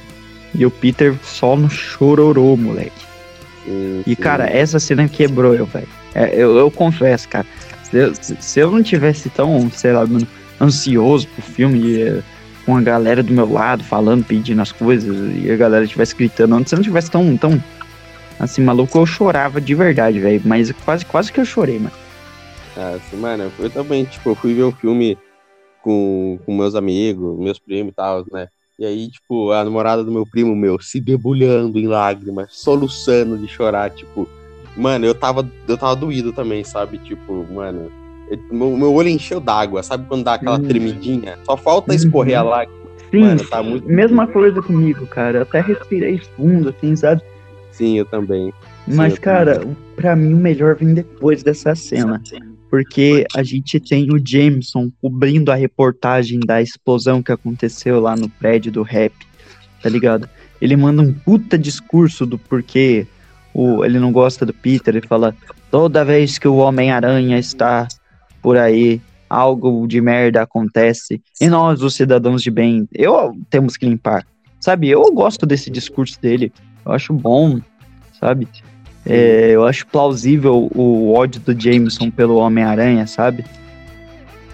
E 0.55 0.67
o 0.67 0.71
Peter 0.71 1.15
só 1.23 1.57
no 1.57 1.71
chororô, 1.71 2.55
moleque. 2.55 2.91
Sim, 3.65 4.03
E, 4.07 4.15
sim. 4.15 4.21
cara, 4.21 4.45
essa 4.47 4.79
cena 4.79 5.09
quebrou 5.09 5.55
eu, 5.55 5.65
velho. 5.65 5.89
É, 6.15 6.35
eu, 6.35 6.59
eu 6.59 6.71
confesso, 6.71 7.29
cara. 7.29 7.47
Se 7.85 7.97
eu, 7.97 8.13
se 8.15 8.61
eu 8.61 8.71
não 8.71 8.83
tivesse 8.83 9.31
tão, 9.31 9.71
sei 9.71 9.93
lá, 9.93 10.05
ansioso 10.61 11.27
pro 11.29 11.43
filme, 11.43 12.23
com 12.65 12.77
a 12.77 12.83
galera 12.83 13.23
do 13.23 13.33
meu 13.33 13.51
lado 13.51 13.83
falando, 13.85 14.25
pedindo 14.25 14.61
as 14.61 14.73
coisas, 14.73 15.17
e 15.37 15.51
a 15.51 15.57
galera 15.57 15.87
tivesse 15.87 16.15
gritando, 16.15 16.69
se 16.69 16.75
eu 16.75 16.79
não 16.79 16.85
tivesse 16.85 17.11
tão, 17.11 17.37
tão 17.37 17.63
assim, 18.39 18.63
maluco, 18.63 18.99
eu 18.99 19.07
chorava 19.07 19.61
de 19.61 19.75
verdade, 19.75 20.19
velho. 20.19 20.41
Mas 20.45 20.73
quase, 20.73 21.05
quase 21.05 21.33
que 21.33 21.41
eu 21.41 21.45
chorei, 21.45 21.79
mano. 21.79 21.93
Ah, 22.77 22.95
assim, 22.97 23.17
mano, 23.17 23.53
eu 23.59 23.71
também, 23.71 24.05
tipo, 24.05 24.31
eu 24.31 24.35
fui 24.35 24.55
ver 24.55 24.63
o 24.63 24.73
filme 24.73 25.19
com, 25.83 26.39
com 26.45 26.57
meus 26.57 26.75
amigos, 26.75 27.39
meus 27.39 27.59
primos 27.59 27.93
e 27.93 27.95
tal, 27.95 28.25
né? 28.33 28.49
E 28.79 28.87
aí, 28.87 29.11
tipo, 29.11 29.53
a 29.53 29.63
namorada 29.63 30.03
do 30.03 30.11
meu 30.11 30.25
primo, 30.25 30.57
meu, 30.57 30.81
se 30.81 30.99
debulhando 31.01 31.79
em 31.79 31.87
lágrimas, 31.87 32.57
soluçando 32.57 33.37
de 33.37 33.47
chorar, 33.47 33.91
tipo, 33.91 34.27
mano, 34.75 35.05
eu 35.05 35.15
tava, 35.15 35.47
eu 35.69 35.77
tava 35.77 35.95
doído 35.95 36.33
também, 36.33 36.65
sabe? 36.65 36.97
Tipo, 36.99 37.47
mano, 37.53 37.93
meu, 38.51 38.77
meu 38.77 38.93
olho 38.95 39.09
encheu 39.09 39.41
d'água, 39.41 39.83
sabe 39.83 40.07
quando 40.07 40.25
dá 40.25 40.35
aquela 40.35 40.59
Uhum. 40.59 40.67
tremidinha? 40.69 41.39
Só 41.45 41.57
falta 41.57 41.95
escorrer 41.95 42.39
a 42.39 42.43
lágrima. 42.43 42.81
Sim, 43.11 43.21
Mano, 43.23 43.45
tá 43.49 43.63
muito- 43.63 43.89
mesma 43.89 44.27
coisa 44.27 44.63
comigo, 44.63 45.07
cara. 45.07 45.39
Eu 45.39 45.43
até 45.43 45.61
respirei 45.61 46.21
fundo, 46.37 46.69
assim, 46.69 46.95
sabe? 46.95 47.21
Sim, 47.73 47.99
eu 47.99 48.05
também. 48.05 48.53
Mas, 48.87 49.15
eu 49.15 49.21
cara, 49.21 49.63
pra 49.97 50.15
mim 50.15 50.33
o 50.35 50.37
melhor 50.37 50.77
vem 50.77 50.95
depois 50.95 51.43
dessa 51.43 51.75
cena. 51.75 52.23
Porque 52.71 53.27
a 53.35 53.43
gente 53.43 53.81
tem 53.81 54.13
o 54.13 54.21
Jameson 54.25 54.93
cobrindo 55.03 55.51
a 55.51 55.57
reportagem 55.57 56.39
da 56.39 56.63
explosão 56.63 57.21
que 57.21 57.33
aconteceu 57.33 57.99
lá 58.01 58.15
no 58.15 58.29
prédio 58.29 58.71
do 58.71 58.83
rap, 58.83 59.13
tá 59.83 59.89
ligado? 59.89 60.29
Ele 60.63 60.77
manda 60.77 61.03
um 61.03 61.13
puta 61.13 61.59
discurso 61.59 62.25
do 62.25 62.39
porquê 62.39 63.09
o, 63.53 63.85
ele 63.85 63.99
não 63.99 64.13
gosta 64.13 64.47
do 64.47 64.55
Peter. 64.55 64.95
Ele 64.95 65.07
fala: 65.07 65.35
toda 65.69 66.05
vez 66.05 66.39
que 66.39 66.47
o 66.47 66.57
Homem-Aranha 66.57 67.39
está 67.41 67.89
por 68.43 68.57
aí, 68.57 69.01
algo 69.29 69.87
de 69.87 70.01
merda 70.01 70.43
acontece. 70.43 71.21
E 71.41 71.49
nós, 71.49 71.83
os 71.83 71.95
cidadãos 71.95 72.43
de 72.43 72.51
bem, 72.51 72.89
eu 72.93 73.33
temos 73.49 73.77
que 73.77 73.87
limpar. 73.87 74.27
Sabe? 74.59 74.89
Eu 74.89 75.03
gosto 75.13 75.47
desse 75.47 75.71
discurso 75.71 76.21
dele. 76.21 76.53
Eu 76.85 76.93
acho 76.93 77.13
bom, 77.13 77.59
sabe? 78.19 78.47
É, 79.07 79.51
eu 79.53 79.65
acho 79.65 79.87
plausível 79.87 80.69
o 80.75 81.13
ódio 81.15 81.41
do 81.41 81.59
Jameson 81.59 82.11
pelo 82.11 82.37
Homem-Aranha, 82.37 83.07
sabe? 83.07 83.45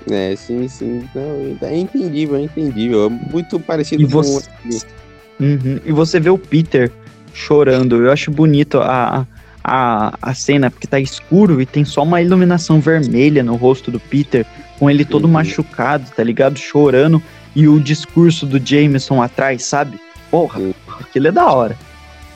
É, 0.08 0.36
sim, 0.36 0.68
sim. 0.68 1.02
Não, 1.14 1.68
é 1.68 1.76
entendível, 1.76 2.36
é 2.36 2.42
entendível. 2.42 3.06
É 3.06 3.08
muito 3.32 3.58
parecido 3.58 4.02
E 4.02 4.06
você- 4.06 4.48
com. 4.62 5.44
Uhum. 5.44 5.80
E 5.84 5.92
você 5.92 6.20
vê 6.20 6.30
o 6.30 6.38
Peter 6.38 6.92
chorando. 7.34 8.04
Eu 8.04 8.12
acho 8.12 8.30
bonito 8.30 8.78
a, 8.78 9.26
a, 9.68 10.14
a 10.22 10.32
cena, 10.32 10.70
porque 10.70 10.86
tá 10.86 11.00
escuro 11.00 11.60
e 11.60 11.66
tem 11.66 11.84
só 11.84 12.04
uma 12.04 12.22
iluminação 12.22 12.78
vermelha 12.80 13.42
no 13.42 13.56
rosto 13.56 13.90
do 13.90 13.98
Peter, 13.98 14.46
com 14.78 14.88
ele 14.88 15.04
todo 15.04 15.24
Uhum. 15.24 15.32
machucado, 15.32 16.08
tá 16.14 16.22
ligado? 16.22 16.56
Chorando. 16.56 17.20
E 17.54 17.66
o 17.66 17.80
discurso 17.80 18.46
do 18.46 18.64
Jameson 18.64 19.20
atrás, 19.20 19.64
sabe? 19.64 19.98
Porra, 20.30 20.60
Sim. 20.60 20.74
aquilo 21.00 21.26
é 21.26 21.32
da 21.32 21.50
hora. 21.50 21.76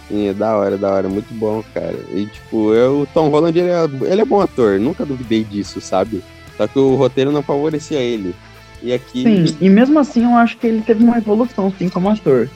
Sim, 0.09 0.28
é 0.28 0.33
da 0.35 0.57
hora, 0.57 0.76
da 0.76 0.91
hora, 0.91 1.09
muito 1.09 1.33
bom, 1.35 1.62
cara. 1.72 1.95
E 2.12 2.26
tipo, 2.26 2.72
eu, 2.74 3.03
o 3.03 3.07
Tom 3.07 3.28
Holland, 3.28 3.57
ele 3.57 3.68
é, 3.68 3.85
ele 4.12 4.22
é 4.22 4.24
bom 4.24 4.41
ator, 4.41 4.81
nunca 4.81 5.07
duvidei 5.07 5.45
disso, 5.45 5.81
sabe? 5.81 6.22
Só 6.57 6.66
que 6.66 6.78
o 6.78 6.97
roteiro 6.97 7.31
não 7.31 7.43
favorecia 7.43 7.99
ele. 8.01 8.35
E 8.83 8.93
aqui. 8.93 9.22
Sim, 9.22 9.57
e 9.61 9.68
mesmo 9.68 9.99
assim 9.99 10.24
eu 10.24 10.35
acho 10.35 10.57
que 10.57 10.66
ele 10.66 10.81
teve 10.81 11.05
uma 11.05 11.18
evolução, 11.18 11.72
sim, 11.78 11.89
como 11.89 12.09
ator. 12.09 12.49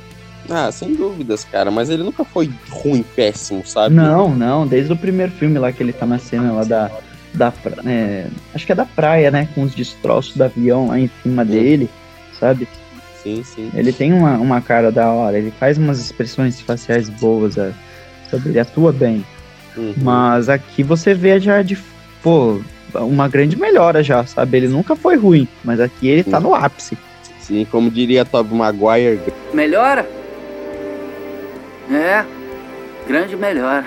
Ah, 0.51 0.71
sem 0.71 0.95
dúvidas, 0.95 1.45
cara. 1.45 1.71
Mas 1.71 1.89
ele 1.91 2.03
nunca 2.03 2.25
foi 2.25 2.51
ruim, 2.69 3.03
péssimo, 3.17 3.67
sabe? 3.67 3.95
Não, 3.95 4.35
não, 4.35 4.67
desde 4.67 4.93
o 4.93 4.97
primeiro 4.97 5.33
filme 5.33 5.59
lá 5.59 5.73
que 5.73 5.83
ele 5.83 5.93
tá 5.93 6.07
na 6.07 6.19
cena 6.19 6.53
lá 6.53 6.65
da. 6.65 6.91
da 7.33 7.51
pra- 7.51 7.83
é, 7.87 8.27
acho 8.55 8.67
que 8.67 8.73
é 8.73 8.75
da 8.75 8.85
praia, 8.85 9.31
né? 9.31 9.49
Com 9.55 9.63
os 9.63 9.75
destroços 9.75 10.37
do 10.37 10.45
avião 10.45 10.89
lá 10.89 10.99
em 10.99 11.11
cima 11.23 11.45
dele, 11.45 11.89
sabe? 12.39 12.69
Sim, 13.23 13.43
sim. 13.43 13.71
Ele 13.75 13.93
tem 13.93 14.13
uma, 14.13 14.37
uma 14.37 14.61
cara 14.61 14.93
da 14.93 15.11
hora, 15.11 15.39
ele 15.39 15.51
faz 15.59 15.79
umas 15.79 15.99
expressões 15.99 16.61
faciais 16.61 17.09
boas, 17.09 17.57
é, 17.57 17.73
sabe? 18.31 18.51
Ele 18.51 18.61
atua 18.61 18.93
bem. 18.93 19.25
Uhum. 19.77 19.95
Mas 19.97 20.49
aqui 20.49 20.83
você 20.83 21.15
vê 21.15 21.41
já 21.41 21.63
de. 21.63 21.77
Pô, 22.23 22.61
uma 22.95 23.27
grande 23.29 23.57
melhora 23.59 24.03
já, 24.03 24.25
sabe? 24.27 24.59
Ele 24.59 24.69
nunca 24.69 24.95
foi 24.95 25.17
ruim, 25.17 25.49
mas 25.65 25.81
aqui 25.81 26.07
ele 26.07 26.23
tá 26.23 26.39
no 26.39 26.55
ápice. 26.55 26.97
Sim, 27.41 27.67
como 27.71 27.91
diria 27.91 28.25
Tobey 28.25 28.57
Maguire, 28.57 29.21
Melhora? 29.53 30.09
É, 31.91 32.25
grande 33.07 33.37
melhora. 33.37 33.87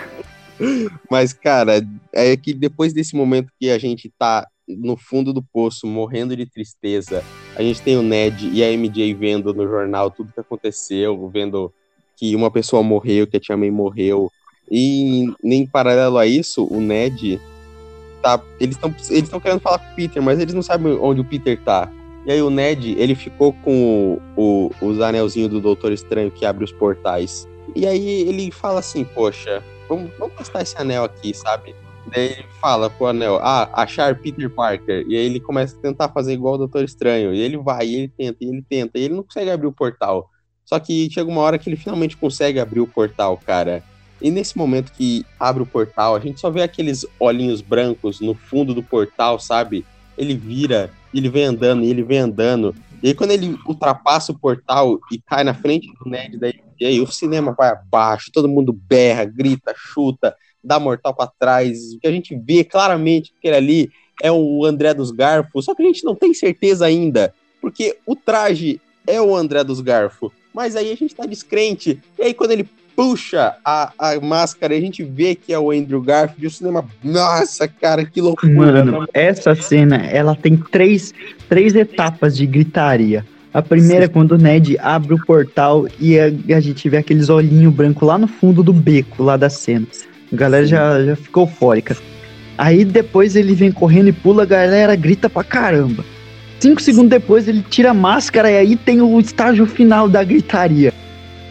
Mas, 1.09 1.33
cara, 1.33 1.81
é 2.13 2.35
que 2.35 2.53
depois 2.53 2.93
desse 2.93 3.15
momento 3.15 3.51
que 3.59 3.69
a 3.69 3.77
gente 3.77 4.11
tá 4.17 4.47
no 4.67 4.97
fundo 4.97 5.31
do 5.31 5.41
poço, 5.41 5.87
morrendo 5.87 6.35
de 6.35 6.45
tristeza, 6.45 7.23
a 7.55 7.61
gente 7.61 7.81
tem 7.81 7.95
o 7.95 8.01
Ned 8.01 8.49
e 8.51 8.63
a 8.63 8.71
MJ 8.71 9.13
vendo 9.13 9.53
no 9.53 9.67
jornal 9.67 10.11
tudo 10.11 10.33
que 10.33 10.39
aconteceu, 10.39 11.29
vendo 11.29 11.71
que 12.17 12.35
uma 12.35 12.51
pessoa 12.51 12.83
morreu, 12.83 13.27
que 13.27 13.37
a 13.37 13.39
Tia 13.39 13.55
May 13.55 13.71
morreu. 13.71 14.29
E 14.69 15.25
em 15.43 15.65
paralelo 15.65 16.17
a 16.17 16.25
isso, 16.25 16.65
o 16.65 16.81
Ned 16.81 17.39
tá. 18.21 18.41
Eles 18.59 18.75
estão 18.75 18.93
eles 19.09 19.29
querendo 19.29 19.61
falar 19.61 19.79
com 19.79 19.91
o 19.93 19.95
Peter, 19.95 20.21
mas 20.21 20.39
eles 20.39 20.53
não 20.53 20.61
sabem 20.61 20.91
onde 20.99 21.21
o 21.21 21.25
Peter 21.25 21.57
tá. 21.63 21.89
E 22.25 22.31
aí 22.31 22.41
o 22.41 22.49
Ned, 22.49 22.95
ele 22.99 23.15
ficou 23.15 23.53
com 23.53 24.19
o, 24.35 24.69
o- 24.81 24.85
os 24.85 24.99
anelzinhos 24.99 25.49
do 25.49 25.61
Doutor 25.61 25.93
Estranho 25.93 26.29
que 26.29 26.45
abre 26.45 26.65
os 26.65 26.71
portais. 26.73 27.47
E 27.75 27.85
aí 27.85 28.21
ele 28.21 28.51
fala 28.51 28.79
assim, 28.79 29.03
poxa, 29.03 29.63
vamos, 29.87 30.11
vamos 30.17 30.35
testar 30.35 30.61
esse 30.61 30.77
anel 30.77 31.03
aqui, 31.03 31.33
sabe? 31.33 31.75
Daí 32.07 32.25
ele 32.25 32.45
fala 32.61 32.89
pro 32.89 33.07
anel, 33.07 33.37
ah, 33.41 33.69
achar 33.73 34.15
Peter 34.15 34.49
Parker. 34.49 35.05
E 35.07 35.15
aí 35.15 35.25
ele 35.25 35.39
começa 35.39 35.77
a 35.77 35.81
tentar 35.81 36.09
fazer 36.09 36.33
igual 36.33 36.55
o 36.55 36.59
Doutor 36.59 36.83
Estranho. 36.83 37.33
E 37.33 37.39
ele 37.39 37.57
vai, 37.57 37.85
e 37.85 37.95
ele 37.95 38.07
tenta, 38.07 38.37
e 38.41 38.47
ele 38.47 38.65
tenta, 38.67 38.97
e 38.97 39.03
ele 39.03 39.15
não 39.15 39.23
consegue 39.23 39.51
abrir 39.51 39.67
o 39.67 39.73
portal. 39.73 40.29
Só 40.65 40.79
que 40.79 41.09
chega 41.09 41.29
uma 41.29 41.41
hora 41.41 41.57
que 41.57 41.69
ele 41.69 41.77
finalmente 41.77 42.17
consegue 42.17 42.59
abrir 42.59 42.79
o 42.79 42.87
portal, 42.87 43.37
cara. 43.45 43.83
E 44.21 44.31
nesse 44.31 44.57
momento 44.57 44.91
que 44.91 45.25
abre 45.39 45.61
o 45.61 45.65
portal, 45.65 46.15
a 46.15 46.19
gente 46.19 46.39
só 46.39 46.49
vê 46.49 46.63
aqueles 46.63 47.05
olhinhos 47.19 47.61
brancos 47.61 48.19
no 48.19 48.33
fundo 48.33 48.73
do 48.73 48.81
portal, 48.81 49.39
sabe? 49.39 49.85
Ele 50.17 50.35
vira, 50.35 50.89
ele 51.13 51.29
vem 51.29 51.45
andando, 51.45 51.83
ele 51.83 52.03
vem 52.03 52.19
andando. 52.19 52.75
E 53.01 53.09
aí 53.09 53.13
quando 53.13 53.31
ele 53.31 53.57
ultrapassa 53.65 54.31
o 54.31 54.39
portal 54.39 54.99
e 55.11 55.19
cai 55.19 55.43
na 55.43 55.53
frente 55.53 55.87
do 56.03 56.09
Ned, 56.09 56.37
daí 56.37 56.59
e 56.79 56.85
aí 56.85 57.01
o 57.01 57.07
cinema 57.07 57.53
vai 57.57 57.69
abaixo, 57.69 58.31
todo 58.31 58.47
mundo 58.47 58.73
berra, 58.73 59.25
grita, 59.25 59.73
chuta, 59.75 60.35
dá 60.63 60.79
mortal 60.79 61.13
pra 61.13 61.31
trás. 61.39 61.93
O 61.93 61.99
que 61.99 62.07
a 62.07 62.11
gente 62.11 62.35
vê 62.35 62.63
claramente 62.63 63.33
que 63.41 63.47
ele 63.47 63.57
ali 63.57 63.91
é 64.21 64.31
o 64.31 64.65
André 64.65 64.93
dos 64.93 65.11
Garfos, 65.11 65.65
só 65.65 65.75
que 65.75 65.83
a 65.83 65.85
gente 65.85 66.03
não 66.03 66.15
tem 66.15 66.33
certeza 66.33 66.85
ainda, 66.85 67.33
porque 67.61 67.97
o 68.05 68.15
traje 68.15 68.81
é 69.05 69.21
o 69.21 69.35
André 69.35 69.63
dos 69.63 69.79
Garfos, 69.79 70.31
mas 70.53 70.75
aí 70.75 70.91
a 70.91 70.95
gente 70.95 71.15
tá 71.15 71.25
descrente. 71.25 71.99
E 72.17 72.23
aí 72.23 72.33
quando 72.33 72.51
ele 72.51 72.67
puxa 72.97 73.55
a, 73.63 73.93
a 73.99 74.19
máscara, 74.19 74.73
a 74.75 74.81
gente 74.81 75.03
vê 75.03 75.35
que 75.35 75.53
é 75.53 75.59
o 75.59 75.69
Andrew 75.69 76.01
Garfield, 76.01 76.43
e 76.43 76.47
o 76.47 76.51
cinema, 76.51 76.83
nossa, 77.03 77.67
cara, 77.67 78.03
que 78.03 78.19
loucura. 78.19 78.83
Mano, 78.83 79.07
essa 79.13 79.53
cena, 79.53 79.97
ela 80.07 80.35
tem 80.35 80.57
três, 80.57 81.13
três 81.47 81.75
etapas 81.75 82.35
de 82.35 82.47
gritaria. 82.47 83.23
A 83.57 83.61
primeira 83.63 84.05
é 84.05 84.07
quando 84.07 84.33
o 84.33 84.37
Ned 84.37 84.77
abre 84.79 85.15
o 85.15 85.25
portal 85.25 85.87
e 85.99 86.15
a, 86.19 86.25
a 86.55 86.59
gente 86.59 86.87
vê 86.87 86.97
aqueles 86.97 87.27
olhinhos 87.27 87.73
brancos 87.73 88.07
lá 88.07 88.15
no 88.15 88.27
fundo 88.27 88.61
do 88.61 88.71
beco, 88.71 89.23
lá 89.23 89.35
da 89.35 89.49
cena. 89.49 89.87
A 90.31 90.35
galera 90.35 90.67
já, 90.67 91.03
já 91.03 91.15
ficou 91.15 91.45
eufórica. 91.45 91.97
Aí 92.55 92.85
depois 92.85 93.35
ele 93.35 93.55
vem 93.55 93.71
correndo 93.71 94.09
e 94.09 94.13
pula, 94.13 94.43
a 94.43 94.45
galera 94.45 94.95
grita 94.95 95.27
pra 95.27 95.43
caramba. 95.43 96.05
Cinco 96.59 96.79
segundos 96.79 97.09
depois 97.09 97.47
ele 97.47 97.65
tira 97.67 97.89
a 97.89 97.93
máscara 97.95 98.51
e 98.51 98.57
aí 98.57 98.75
tem 98.75 99.01
o 99.01 99.19
estágio 99.19 99.65
final 99.65 100.07
da 100.07 100.23
gritaria. 100.23 100.93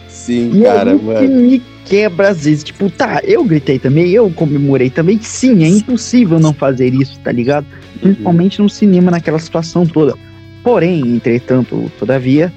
Sim, 0.07 0.59
E 0.59 0.63
cara, 0.63 0.91
aí 0.91 0.95
o 0.95 0.99
que 0.99 1.05
mano. 1.05 1.41
me 1.41 1.61
quebra 1.83 2.29
às 2.29 2.45
vezes. 2.45 2.63
Tipo, 2.63 2.89
tá, 2.89 3.19
eu 3.25 3.43
gritei 3.43 3.79
também, 3.79 4.11
eu 4.11 4.29
comemorei 4.29 4.89
também. 4.89 5.19
Sim, 5.21 5.61
é 5.65 5.67
impossível 5.67 6.39
não 6.39 6.53
fazer 6.53 6.93
isso, 6.93 7.19
tá 7.19 7.33
ligado? 7.33 7.65
Principalmente 7.99 8.61
no 8.61 8.69
cinema, 8.69 9.11
naquela 9.11 9.39
situação 9.39 9.85
toda. 9.85 10.15
Porém, 10.67 10.99
entretanto, 10.99 11.89
todavia, 11.97 12.51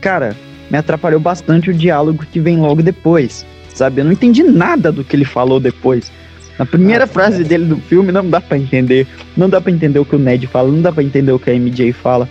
cara, 0.00 0.34
me 0.70 0.78
atrapalhou 0.78 1.20
bastante 1.20 1.68
o 1.68 1.74
diálogo 1.74 2.24
que 2.32 2.40
vem 2.40 2.56
logo 2.56 2.82
depois. 2.82 3.44
Sabe? 3.68 4.00
Eu 4.00 4.06
não 4.06 4.12
entendi 4.12 4.42
nada 4.42 4.90
do 4.90 5.04
que 5.04 5.14
ele 5.14 5.26
falou 5.26 5.60
depois. 5.60 6.10
Na 6.58 6.64
primeira 6.64 7.04
Ah, 7.04 7.06
frase 7.06 7.44
dele 7.44 7.66
do 7.66 7.76
filme 7.76 8.10
não 8.10 8.26
dá 8.30 8.40
pra 8.40 8.56
entender. 8.56 9.06
Não 9.36 9.46
dá 9.46 9.60
pra 9.60 9.70
entender 9.70 9.98
o 9.98 10.06
que 10.06 10.16
o 10.16 10.18
Ned 10.18 10.46
fala, 10.46 10.70
não 10.70 10.80
dá 10.80 10.90
pra 10.90 11.02
entender 11.02 11.32
o 11.32 11.38
que 11.38 11.50
a 11.50 11.54
MJ 11.54 11.92
fala. 11.92 12.26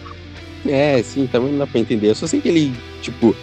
É, 0.65 0.99
sim, 1.03 1.29
também 1.31 1.51
não 1.51 1.59
dá 1.59 1.67
pra 1.67 1.79
entender. 1.79 2.09
Eu 2.09 2.15
só 2.15 2.25
sei 2.25 2.41
que 2.41 2.47
ele, 2.47 2.73
tipo, 2.99 3.35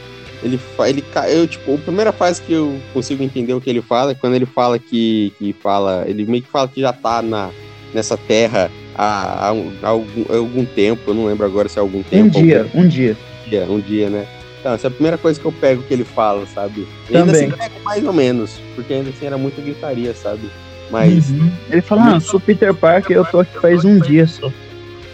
Ele, 0.43 0.59
ele, 0.89 1.05
eu, 1.29 1.47
tipo, 1.47 1.73
a 1.73 1.79
primeira 1.79 2.11
fase 2.11 2.43
que 2.43 2.53
eu 2.53 2.81
consigo 2.93 3.23
entender 3.23 3.55
o 3.55 3.61
que 3.61 3.71
ele 3.71 3.81
fala 3.81 4.11
é 4.11 4.14
quando 4.16 4.35
ele 4.35 4.47
fala 4.47 4.77
que, 4.77 5.33
que 5.39 5.53
fala, 5.53 6.05
ele 6.09 6.27
meio 6.27 6.43
que 6.43 6.49
fala 6.49 6.66
que 6.66 6.81
já 6.81 6.93
tá 6.93 7.23
na, 7.23 7.51
nessa 7.95 8.16
terra 8.16 8.68
há, 9.03 9.46
há 9.48 9.53
um- 9.53 9.72
há 9.82 9.88
algum, 9.88 10.24
há 10.28 10.36
algum 10.36 10.64
tempo, 10.64 11.01
eu 11.11 11.14
não 11.14 11.24
lembro 11.26 11.46
agora 11.46 11.68
se 11.68 11.78
é 11.78 11.80
algum 11.80 12.01
Um 12.01 12.03
tempo. 12.03 12.30
dia, 12.42 12.66
um 12.74 12.86
dia. 12.86 13.16
algum 13.16 13.48
dia, 13.48 13.66
um 13.70 13.80
dia, 13.80 14.11
né? 14.11 14.26
Então, 14.61 14.74
essa 14.74 14.86
é 14.86 14.88
a 14.88 14.90
primeira 14.90 15.16
coisa 15.16 15.40
que 15.40 15.46
eu 15.46 15.53
pego 15.53 15.82
que 15.82 15.94
ele 15.94 16.05
fala, 16.05 16.44
sabe? 16.46 16.86
E 17.09 17.16
ainda 17.16 17.32
Também. 17.32 17.46
assim 17.48 17.57
pego 17.57 17.84
mais 17.84 18.05
ou 18.05 18.12
menos, 18.12 18.61
porque 18.74 18.92
ainda 18.92 19.09
assim 19.09 19.24
era 19.26 19.38
muito 19.38 19.61
gritaria, 19.62 20.12
sabe? 20.14 20.51
Mas, 20.90 21.30
Uhum. 21.30 21.51
Ele 21.70 21.80
fala, 21.80 22.16
ah, 22.16 22.20
sou 22.20 22.38
Peter 22.38 22.74
Parker, 22.74 23.16
eu 23.16 23.24
tô 23.24 23.40
aqui 23.40 23.59
faz 23.61 23.84
um 23.84 23.98
dia 23.98 24.26
só. 24.26 24.51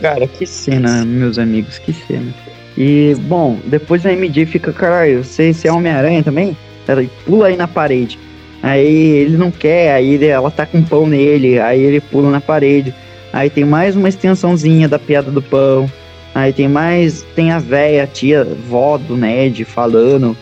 Cara, 0.01 0.27
que 0.27 0.45
cena, 0.47 1.05
meus 1.05 1.39
amigos, 1.39 1.79
que 1.79 1.93
cena. 1.93 2.35
E, 2.77 3.15
bom, 3.21 3.59
depois 3.67 4.05
a 4.05 4.13
MJ 4.13 4.47
fica, 4.47 4.73
caralho, 4.73 5.23
você, 5.23 5.53
você 5.53 5.69
é 5.69 5.73
Homem-Aranha 5.73 6.23
também? 6.25 6.57
Ela 6.89 7.05
pula 7.25 7.47
aí 7.47 7.57
na 7.57 7.69
parede. 7.69 8.19
Aí 8.63 8.87
ele 8.87 9.37
não 9.37 9.51
quer, 9.51 9.93
aí 9.95 10.15
ele- 10.15 10.27
ela 10.27 10.51
tá 10.51 10.67
com 10.67 10.83
pão 10.83 11.07
nele, 11.07 11.59
aí 11.61 11.81
ele 11.81 12.01
pula 12.01 12.31
na 12.31 12.41
parede. 12.41 12.93
Aí 13.37 13.51
tem 13.51 13.67
mais 13.67 13.95
uma 13.95 14.09
extensãozinha 14.09 14.89
da 14.89 14.99
piada 14.99 15.31
do 15.31 15.43
pão. 15.43 15.91
Aí 16.35 16.55
tem 16.55 16.69
mais, 16.69 17.21
tem 17.35 17.51
a 17.51 17.59
véia, 17.59 18.05
a 18.05 18.07
tia, 18.07 18.49
vó 18.67 18.97
do 18.97 19.15
Ned 19.15 19.63
falando. 19.67 20.35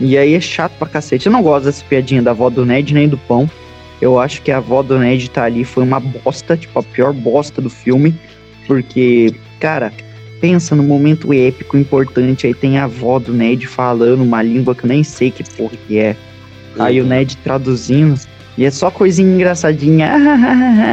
E 0.00 0.16
aí 0.16 0.32
é 0.32 0.40
chato 0.40 0.72
pra 0.78 0.88
cacete. 0.88 1.26
Eu 1.26 1.32
não 1.32 1.42
gosto 1.42 1.66
dessa 1.66 1.84
piadinha 1.84 2.22
da 2.22 2.32
vó 2.32 2.48
do 2.48 2.64
Ned 2.64 2.94
nem 2.94 3.06
do 3.06 3.18
pão. 3.18 3.46
Eu 4.00 4.18
acho 4.18 4.40
que 4.40 4.50
a 4.50 4.56
avó 4.56 4.82
do 4.82 4.98
Ned 4.98 5.28
tá 5.28 5.44
ali 5.44 5.64
foi 5.64 5.84
uma 5.84 6.00
bosta, 6.00 6.56
tipo, 6.56 6.78
a 6.78 6.82
pior 6.82 7.12
bosta 7.12 7.60
do 7.60 7.68
filme. 7.68 8.18
Porque, 8.66 9.34
cara, 9.60 9.92
pensa 10.40 10.74
no 10.74 10.82
momento 10.82 11.34
épico, 11.34 11.76
importante. 11.76 12.46
Aí 12.46 12.54
tem 12.54 12.78
a 12.78 12.84
avó 12.84 13.18
do 13.18 13.34
Ned 13.34 13.66
falando 13.66 14.22
uma 14.22 14.40
língua 14.40 14.74
que 14.74 14.84
eu 14.84 14.88
nem 14.88 15.04
sei 15.04 15.30
que 15.30 15.44
porra 15.44 15.74
que 15.86 15.98
é. 15.98 16.16
Aí 16.78 17.02
o 17.02 17.04
Ned 17.04 17.36
traduzindo. 17.44 18.18
E 18.56 18.64
é 18.64 18.70
só 18.70 18.90
coisinha 18.90 19.30
engraçadinha. 19.30 20.10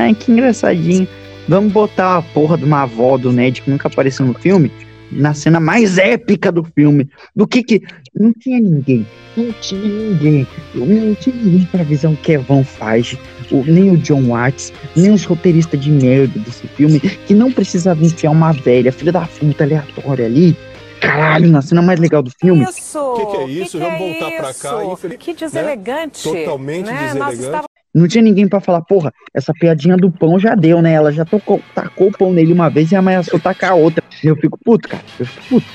Ah, 0.09 0.13
que 0.13 0.29
engraçadinho. 0.29 1.07
Vamos 1.47 1.71
botar 1.71 2.17
a 2.17 2.21
porra 2.21 2.57
de 2.57 2.65
uma 2.65 2.83
avó 2.83 3.17
do 3.17 3.31
Ned 3.31 3.61
que 3.61 3.69
nunca 3.69 3.87
apareceu 3.87 4.25
no 4.25 4.33
filme. 4.33 4.71
Na 5.09 5.33
cena 5.33 5.59
mais 5.59 5.97
épica 5.97 6.51
do 6.51 6.65
filme. 6.75 7.07
Do 7.33 7.47
que 7.47 7.63
que. 7.63 7.81
Não 8.13 8.33
tinha 8.33 8.59
ninguém. 8.59 9.07
Não 9.37 9.53
tinha 9.53 9.81
ninguém. 9.81 10.45
Não 10.75 11.15
tinha 11.15 11.33
ninguém 11.35 11.65
pra 11.71 11.79
avisar 11.81 12.11
o 12.11 12.17
que 12.17 12.33
Evan 12.33 12.63
faz. 12.65 13.15
O- 13.49 13.63
nem 13.65 13.89
o 13.91 13.95
John 13.97 14.23
Watts, 14.27 14.73
nem 14.97 15.11
os 15.13 15.23
roteiristas 15.23 15.79
de 15.79 15.89
merda 15.89 16.37
desse 16.39 16.67
filme, 16.67 16.99
que 16.99 17.33
não 17.33 17.49
precisava 17.53 18.03
enfiar 18.03 18.31
uma 18.31 18.51
velha, 18.51 18.91
filha 18.91 19.13
da 19.13 19.21
puta 19.21 19.63
aleatória 19.63 20.25
ali. 20.25 20.57
Caralho, 20.99 21.47
na 21.49 21.61
cena 21.61 21.81
mais 21.81 21.99
legal 21.99 22.21
do 22.23 22.31
filme. 22.41 22.65
Isso! 22.65 23.13
Que 23.15 23.25
que 23.27 23.37
é 23.37 23.47
isso? 23.47 23.77
Que 23.77 23.83
Vamos 23.85 23.97
que 23.99 24.03
é 24.03 24.19
voltar 24.19 24.31
pra 24.31 24.53
cá, 24.53 24.83
isso? 24.83 24.91
infeliz- 24.93 25.17
Que 25.19 25.33
deselegante. 25.35 26.23
Totalmente 26.23 26.85
né? 26.87 27.13
Nós 27.13 27.37
deselegante. 27.37 27.66
Não 27.93 28.07
tinha 28.07 28.21
ninguém 28.21 28.47
pra 28.47 28.59
falar, 28.59 28.81
porra, 28.81 29.13
essa 29.33 29.53
piadinha 29.53 29.97
do 29.97 30.11
pão 30.11 30.39
já 30.39 30.53
deu, 30.55 30.81
né? 30.81 30.93
Ela 30.93 31.11
já 31.11 31.25
tocou, 31.25 31.61
tacou 31.73 32.09
o 32.09 32.11
pão 32.11 32.31
nele 32.31 32.53
uma 32.53 32.69
vez 32.69 32.91
e 32.91 32.95
ameaçou 32.95 33.39
tacar 33.39 33.75
outra. 33.75 34.03
Eu 34.23 34.35
fico 34.35 34.57
puto, 34.63 34.88
cara. 34.89 35.03
Eu 35.19 35.25
fico 35.25 35.43
puto. 35.49 35.67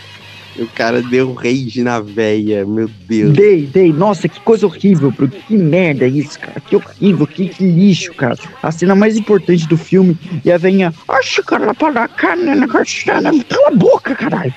o 0.59 0.67
cara 0.69 1.03
deu 1.03 1.33
rage 1.33 1.83
na 1.83 2.01
véia, 2.01 2.65
meu 2.65 2.89
Deus. 3.09 3.33
Dei, 3.33 3.67
dei. 3.67 3.93
Nossa, 3.93 4.29
que 4.29 4.41
coisa 4.41 4.67
horrível, 4.67 5.11
bro. 5.11 5.29
Que 5.29 5.57
merda 5.57 6.07
isso, 6.07 6.39
cara. 6.39 6.61
Que 6.61 6.77
horrível, 6.77 7.27
que, 7.27 7.49
que 7.49 7.65
lixo, 7.65 8.15
cara. 8.15 8.39
A 8.63 8.71
cena 8.71 8.95
mais 8.95 9.17
importante 9.17 9.67
do 9.67 9.77
filme 9.77 10.17
e 10.45 10.53
a 10.53 10.59
venha. 10.59 10.95
Oxe, 11.09 11.43
cara, 11.43 11.75
para 11.75 12.07
cá, 12.09 12.37
né? 12.37 12.55
Cala 13.05 13.31
a 13.31 13.71
boca, 13.73 14.15
caralho. 14.15 14.55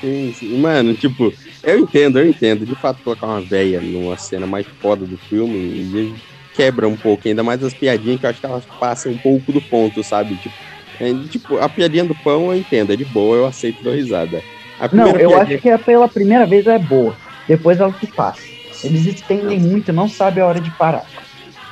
Sim, 0.00 0.34
sim. 0.38 0.58
Mano, 0.58 0.94
tipo, 0.94 1.32
eu 1.62 1.78
entendo, 1.78 2.18
eu 2.18 2.28
entendo. 2.28 2.64
De 2.64 2.74
fato, 2.74 3.02
colocar 3.02 3.26
uma 3.26 3.40
véia 3.40 3.80
numa 3.80 4.16
cena 4.16 4.46
mais 4.46 4.66
foda 4.80 5.04
do 5.04 5.16
filme 5.16 5.54
e 5.54 6.14
quebra 6.60 6.86
um 6.86 6.96
pouco, 6.96 7.26
ainda 7.26 7.42
mais 7.42 7.62
as 7.62 7.72
piadinhas 7.74 8.20
que 8.20 8.26
eu 8.26 8.30
acho 8.30 8.40
que 8.40 8.46
elas 8.46 8.66
passam 8.78 9.12
um 9.12 9.18
pouco 9.18 9.50
do 9.50 9.62
ponto, 9.62 10.04
sabe? 10.04 10.36
Tipo, 10.36 10.54
é, 10.98 11.14
tipo 11.14 11.56
a 11.58 11.68
piadinha 11.70 12.04
do 12.04 12.14
pão 12.14 12.52
eu 12.52 12.54
entendo, 12.54 12.92
é 12.92 12.96
de 12.96 13.04
boa, 13.04 13.36
eu 13.36 13.46
aceito 13.46 13.82
da 13.82 13.94
risada. 13.94 14.44
Não, 14.92 15.06
eu 15.06 15.30
piadinha- 15.30 15.38
acho 15.38 15.58
que 15.58 15.68
é 15.70 15.78
pela 15.78 16.06
primeira 16.08 16.46
vez 16.46 16.66
é 16.66 16.78
boa. 16.78 17.16
Depois 17.48 17.80
ela 17.80 17.92
se 17.98 18.06
passa. 18.12 18.50
Eles 18.84 19.06
estendem 19.06 19.58
muito, 19.58 19.92
não 19.92 20.06
sabem 20.08 20.42
a 20.42 20.46
hora 20.46 20.60
de 20.60 20.70
parar. 20.70 21.06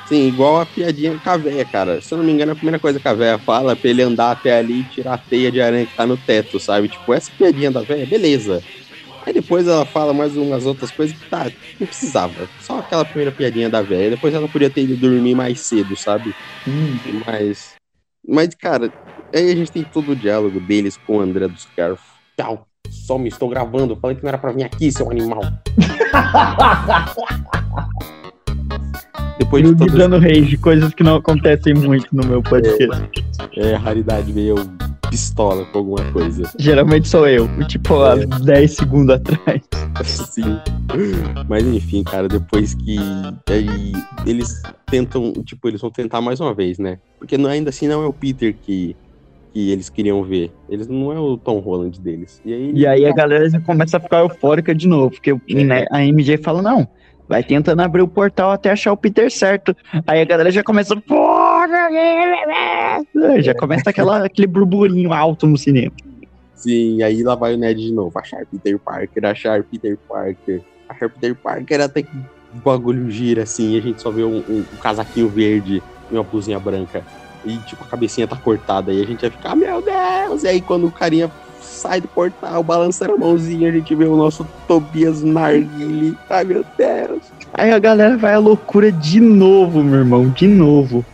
Sim, 0.05 0.23
igual 0.25 0.59
a 0.59 0.65
piadinha 0.65 1.19
com 1.19 1.29
a 1.29 1.37
véia, 1.37 1.65
cara. 1.65 2.01
Se 2.01 2.11
eu 2.13 2.17
não 2.17 2.25
me 2.25 2.31
engano, 2.31 2.51
a 2.51 2.55
primeira 2.55 2.79
coisa 2.79 2.99
que 2.99 3.07
a 3.07 3.13
véia 3.13 3.37
fala 3.37 3.73
é 3.73 3.75
pra 3.75 3.89
ele 3.91 4.01
andar 4.01 4.31
até 4.31 4.57
ali 4.57 4.79
e 4.81 4.85
tirar 4.85 5.13
a 5.13 5.17
teia 5.19 5.51
de 5.51 5.61
aranha 5.61 5.85
que 5.85 5.93
tá 5.93 6.05
no 6.07 6.17
teto, 6.17 6.59
sabe? 6.59 6.89
Tipo, 6.89 7.13
essa 7.13 7.31
piadinha 7.37 7.71
da 7.71 7.83
véia, 7.83 8.07
beleza. 8.07 8.65
Aí 9.25 9.33
depois 9.33 9.67
ela 9.67 9.85
fala 9.85 10.13
mais 10.13 10.35
umas 10.35 10.65
outras 10.65 10.91
coisas 10.91 11.17
que 11.17 11.29
tá, 11.29 11.51
não 11.79 11.87
precisava. 11.87 12.49
Só 12.61 12.79
aquela 12.79 13.05
primeira 13.05 13.31
piadinha 13.31 13.69
da 13.69 13.81
véia. 13.81 14.11
Depois 14.11 14.33
ela 14.33 14.47
podia 14.47 14.69
ter 14.69 14.83
ido 14.83 14.97
dormir 14.97 15.35
mais 15.35 15.59
cedo, 15.59 15.95
sabe? 15.95 16.33
Mas. 17.25 17.75
Mas, 18.27 18.53
cara, 18.55 18.91
aí 19.33 19.51
a 19.51 19.55
gente 19.55 19.71
tem 19.71 19.83
todo 19.83 20.11
o 20.11 20.15
diálogo 20.15 20.59
deles 20.59 20.97
com 20.97 21.17
o 21.17 21.21
André 21.21 21.47
dos 21.47 21.65
Carros. 21.75 21.99
Tchau, 22.37 22.67
só 22.89 23.17
me 23.17 23.29
estou 23.29 23.49
gravando. 23.49 23.95
Falei 23.95 24.15
que 24.15 24.23
não 24.23 24.29
era 24.29 24.37
pra 24.37 24.51
vir 24.51 24.63
aqui, 24.63 24.91
seu 24.91 25.09
animal. 25.09 25.41
Depois 29.49 29.63
de 29.63 29.75
todo 29.75 29.97
dando 29.97 30.19
rage, 30.19 30.57
coisas 30.57 30.93
que 30.93 31.01
não 31.03 31.15
acontecem 31.15 31.73
muito 31.73 32.07
no 32.15 32.23
meu 32.23 32.39
podcast. 32.43 33.03
É, 33.57 33.73
raridade 33.73 34.31
meio 34.31 34.53
pistola 35.09 35.65
com 35.65 35.79
alguma 35.79 36.11
coisa. 36.11 36.43
Geralmente 36.59 37.07
sou 37.07 37.27
eu, 37.27 37.47
tipo, 37.67 37.95
há 37.99 38.15
10 38.15 38.71
segundos 38.75 39.15
atrás. 39.15 39.61
Sim. 40.05 40.59
Mas 41.49 41.65
enfim, 41.65 42.03
cara, 42.03 42.27
depois 42.27 42.75
que 42.75 42.97
aí 43.49 43.91
eles 44.27 44.61
tentam, 44.85 45.33
tipo, 45.43 45.67
eles 45.67 45.81
vão 45.81 45.89
tentar 45.89 46.21
mais 46.21 46.39
uma 46.39 46.53
vez, 46.53 46.77
né? 46.77 46.99
Porque 47.17 47.35
não- 47.35 47.49
ainda 47.49 47.71
assim 47.71 47.87
não 47.87 48.03
é 48.03 48.05
o 48.05 48.13
Peter 48.13 48.55
que, 48.61 48.95
que 49.51 49.71
eles 49.71 49.89
queriam 49.89 50.21
ver. 50.23 50.51
Eles 50.69 50.87
não 50.87 51.11
é 51.11 51.19
o 51.19 51.37
Tom 51.37 51.57
Holland 51.57 51.99
deles. 51.99 52.39
E 52.45 52.53
aí, 52.53 52.71
E 52.75 52.85
aí 52.85 53.05
a 53.07 53.13
galera 53.13 53.49
já 53.49 53.59
começa 53.59 53.97
a 53.97 53.99
ficar 53.99 54.19
eufórica 54.19 54.75
de 54.75 54.87
novo, 54.87 55.09
porque 55.09 55.31
o- 55.33 55.41
né, 55.65 55.85
a 55.91 56.03
MJ 56.05 56.37
fala, 56.37 56.61
não, 56.61 56.87
vai 57.29 57.43
tentando 57.43 57.81
abrir 57.81 58.01
o 58.01 58.07
portal 58.07 58.51
até 58.51 58.71
achar 58.71 58.91
o 58.91 58.97
Peter 58.97 59.31
certo. 59.31 59.75
Aí 60.07 60.19
a 60.19 60.25
galera 60.25 60.49
já 60.51 60.63
começa, 60.63 60.95
porra, 60.95 61.67
já 63.41 63.53
começa 63.53 63.91
aquela, 63.91 64.25
aquele 64.25 64.47
burburinho 64.47 65.13
alto 65.13 65.45
no 65.45 65.57
cinema. 65.57 65.91
Sim, 66.55 67.01
aí 67.03 67.21
lá 67.23 67.35
vai 67.35 67.53
o 67.53 67.57
Ned 67.57 67.79
de 67.81 67.93
novo. 67.93 68.17
Achar 68.19 68.43
Peter 68.47 68.77
Parker, 68.79 69.25
achar 69.25 69.63
Peter 69.63 69.97
Parker. 70.09 70.61
Achar 70.89 71.07
Peter 71.09 71.35
Parker 71.35 71.81
até 71.81 72.01
que 72.01 72.09
o 72.53 72.57
bagulho 72.65 73.09
gira 73.11 73.43
assim, 73.43 73.77
a 73.77 73.81
gente 73.81 74.01
só 74.01 74.09
vê 74.09 74.23
um, 74.23 74.37
um- 74.39 74.65
um 74.73 74.77
casaquinho 74.81 75.29
verde 75.29 75.81
e 76.11 76.13
uma 76.15 76.23
blusinha 76.23 76.59
branca. 76.59 77.03
E 77.45 77.55
tipo, 77.59 77.83
a 77.83 77.87
cabecinha 77.87 78.27
tá 78.27 78.35
cortada. 78.35 78.91
E 78.91 79.01
a 79.01 79.05
gente 79.05 79.21
vai 79.21 79.29
ficar, 79.29 79.55
meu 79.55 79.81
Deus! 79.81 80.43
E 80.43 80.47
aí 80.47 80.59
quando 80.59 80.87
o 80.87 80.91
carinha 80.91 81.31
sai 81.79 82.01
do 82.01 82.07
portal, 82.09 82.61
balançando 82.61 83.13
a 83.13 83.17
mãozinha, 83.17 83.69
a 83.69 83.71
gente 83.71 83.95
vê 83.95 84.05
o 84.05 84.17
nosso 84.17 84.45
Tobias 84.67 85.23
Narguile. 85.23 86.17
Ai 86.29 86.43
meu 86.43 86.65
Deus! 86.77 87.21
Aí 87.53 87.71
a 87.71 87.79
galera 87.79 88.17
vai 88.17 88.33
à 88.33 88.37
loucura 88.37 88.91
de 88.91 89.19
novo, 89.19 89.83
meu 89.83 89.99
irmão, 89.99 90.29
de 90.29 90.47
novo. 90.47 91.05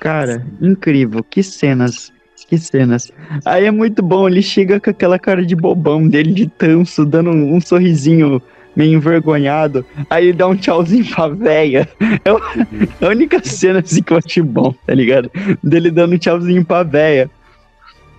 Cara, 0.00 0.46
incrível, 0.60 1.24
que 1.24 1.42
cenas, 1.42 2.12
que 2.46 2.58
cenas. 2.58 3.10
Aí 3.44 3.64
é 3.64 3.70
muito 3.70 4.02
bom, 4.02 4.28
ele 4.28 4.42
chega 4.42 4.78
com 4.78 4.90
aquela 4.90 5.18
cara 5.18 5.44
de 5.44 5.56
bobão 5.56 6.06
dele 6.06 6.32
de 6.32 6.46
tanso, 6.46 7.04
dando 7.04 7.30
um, 7.30 7.56
um 7.56 7.60
sorrisinho 7.60 8.40
meio 8.76 8.94
envergonhado. 8.94 9.84
Aí 10.08 10.26
ele 10.26 10.32
dá 10.34 10.46
um 10.46 10.54
tchauzinho 10.54 11.04
pra 11.06 11.28
véia. 11.28 11.88
É 12.24 13.04
é 13.04 13.06
a 13.06 13.08
única 13.08 13.40
cena 13.42 13.80
assim 13.80 14.02
que 14.02 14.12
eu 14.12 14.18
achei 14.18 14.42
bom, 14.42 14.72
tá 14.86 14.94
ligado? 14.94 15.30
Dele 15.62 15.90
dando 15.90 16.14
um 16.14 16.18
tchauzinho 16.18 16.64
pra 16.64 16.84
véia. 16.84 17.28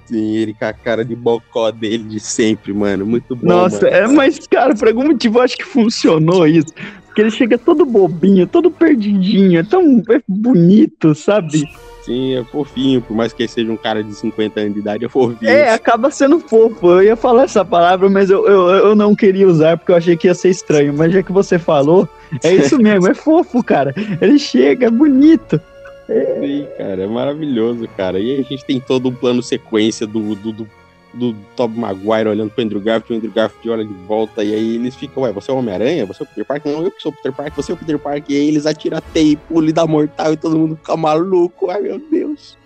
Sim, 0.10 0.38
ele 0.38 0.56
com 0.56 0.66
a 0.66 0.74
cara 0.74 1.06
de 1.06 1.16
bocó 1.16 1.70
dele 1.70 2.04
de 2.04 2.20
sempre, 2.20 2.74
mano. 2.74 3.06
Muito 3.06 3.36
bom. 3.36 3.46
Nossa, 3.48 3.86
mano. 3.86 3.96
é, 3.96 4.08
mas, 4.08 4.40
cara, 4.48 4.74
por 4.74 4.88
algum 4.88 5.06
motivo 5.06 5.38
eu 5.38 5.44
acho 5.44 5.56
que 5.56 5.64
funcionou 5.64 6.48
isso. 6.48 6.74
Porque 7.06 7.22
ele 7.22 7.30
chega 7.30 7.60
todo 7.60 7.86
bobinho, 7.86 8.48
todo 8.48 8.72
perdidinho, 8.72 9.60
é 9.60 9.64
tão 9.64 10.02
é 10.10 10.20
bonito, 10.28 11.14
sabe? 11.14 11.64
Sim, 12.04 12.38
é 12.38 12.44
fofinho, 12.44 13.04
por 13.04 13.16
mais 13.16 13.32
que 13.34 13.44
ele 13.44 13.50
seja 13.50 13.72
um 13.72 13.78
cara 13.78 14.04
de 14.04 14.16
50 14.16 14.60
anos 14.60 14.74
de 14.74 14.80
idade, 14.80 15.06
é 15.06 15.10
fofinho. 15.10 15.52
É, 15.52 15.72
acaba 15.72 16.10
sendo 16.10 16.40
fofo. 16.40 16.88
Eu 16.88 17.04
ia 17.04 17.16
falar 17.16 17.44
essa 17.44 17.64
palavra, 17.64 18.10
mas 18.10 18.32
eu, 18.32 18.48
eu, 18.48 18.70
eu 18.70 18.96
não 18.96 19.16
queria 19.16 19.48
usar 19.48 19.78
porque 19.78 19.92
eu 19.92 19.96
achei 19.96 20.18
que 20.18 20.26
ia 20.26 20.34
ser 20.34 20.50
estranho. 20.50 20.92
Mas 20.92 21.14
já 21.14 21.22
que 21.22 21.32
você 21.32 21.60
falou, 21.60 22.10
é 22.44 22.52
isso 22.52 22.78
mesmo, 22.82 23.08
é 23.08 23.14
fofo, 23.14 23.64
cara. 23.64 23.94
Ele 24.20 24.40
chega, 24.40 24.88
é 24.88 24.90
bonito. 24.90 25.62
Sim, 26.10 26.68
cara, 26.78 27.04
é 27.04 27.08
maravilhoso, 27.08 27.88
cara. 27.96 28.20
E 28.20 28.32
aí 28.32 28.40
a 28.40 28.44
gente 28.44 28.66
tem 28.66 28.80
todo 28.80 29.10
um 29.10 29.16
plano 29.16 29.44
sequência 29.44 30.08
do, 30.08 30.34
do, 30.34 30.52
do, 30.52 30.68
do 31.14 31.36
Tobey 31.56 31.80
Maguire 31.80 32.30
olhando 32.30 32.50
pro 32.50 32.64
Andrew 32.64 32.82
Garfield, 32.82 33.14
o 33.14 33.18
Andrew 33.18 33.32
Garfield 33.32 33.70
olha 33.70 33.86
de 33.86 33.94
volta, 34.06 34.44
e 34.44 34.54
aí 34.54 34.76
eles 34.76 34.96
ficam, 34.96 35.24
ué, 35.24 35.32
você 35.32 35.52
é 35.52 35.54
o 35.54 35.58
Homem-Aranha? 35.58 36.06
Você 36.08 36.24
é 36.24 36.26
o 36.26 36.28
Peter 36.28 36.46
Parker? 36.46 36.72
Não, 36.72 36.84
eu 36.84 36.92
que 36.92 37.02
sou 37.02 37.12
o 37.12 37.16
Peter 37.16 37.32
Parker, 37.32 37.54
você 37.56 37.72
é 37.72 37.76
o 37.76 37.78
Peter 37.78 38.00
Parker. 38.00 38.36
E 38.36 38.40
aí 38.40 38.48
eles 38.48 38.66
atiram 38.66 39.00
e 39.16 39.36
pulam 39.36 39.70
e 39.70 39.74
dá 39.74 39.86
mortal 39.86 40.34
e 40.34 40.38
todo 40.38 40.58
mundo 40.58 40.76
fica 40.76 40.98
maluco. 40.98 41.70
Ai, 41.70 41.82
meu 41.82 42.00
Deus. 42.00 42.58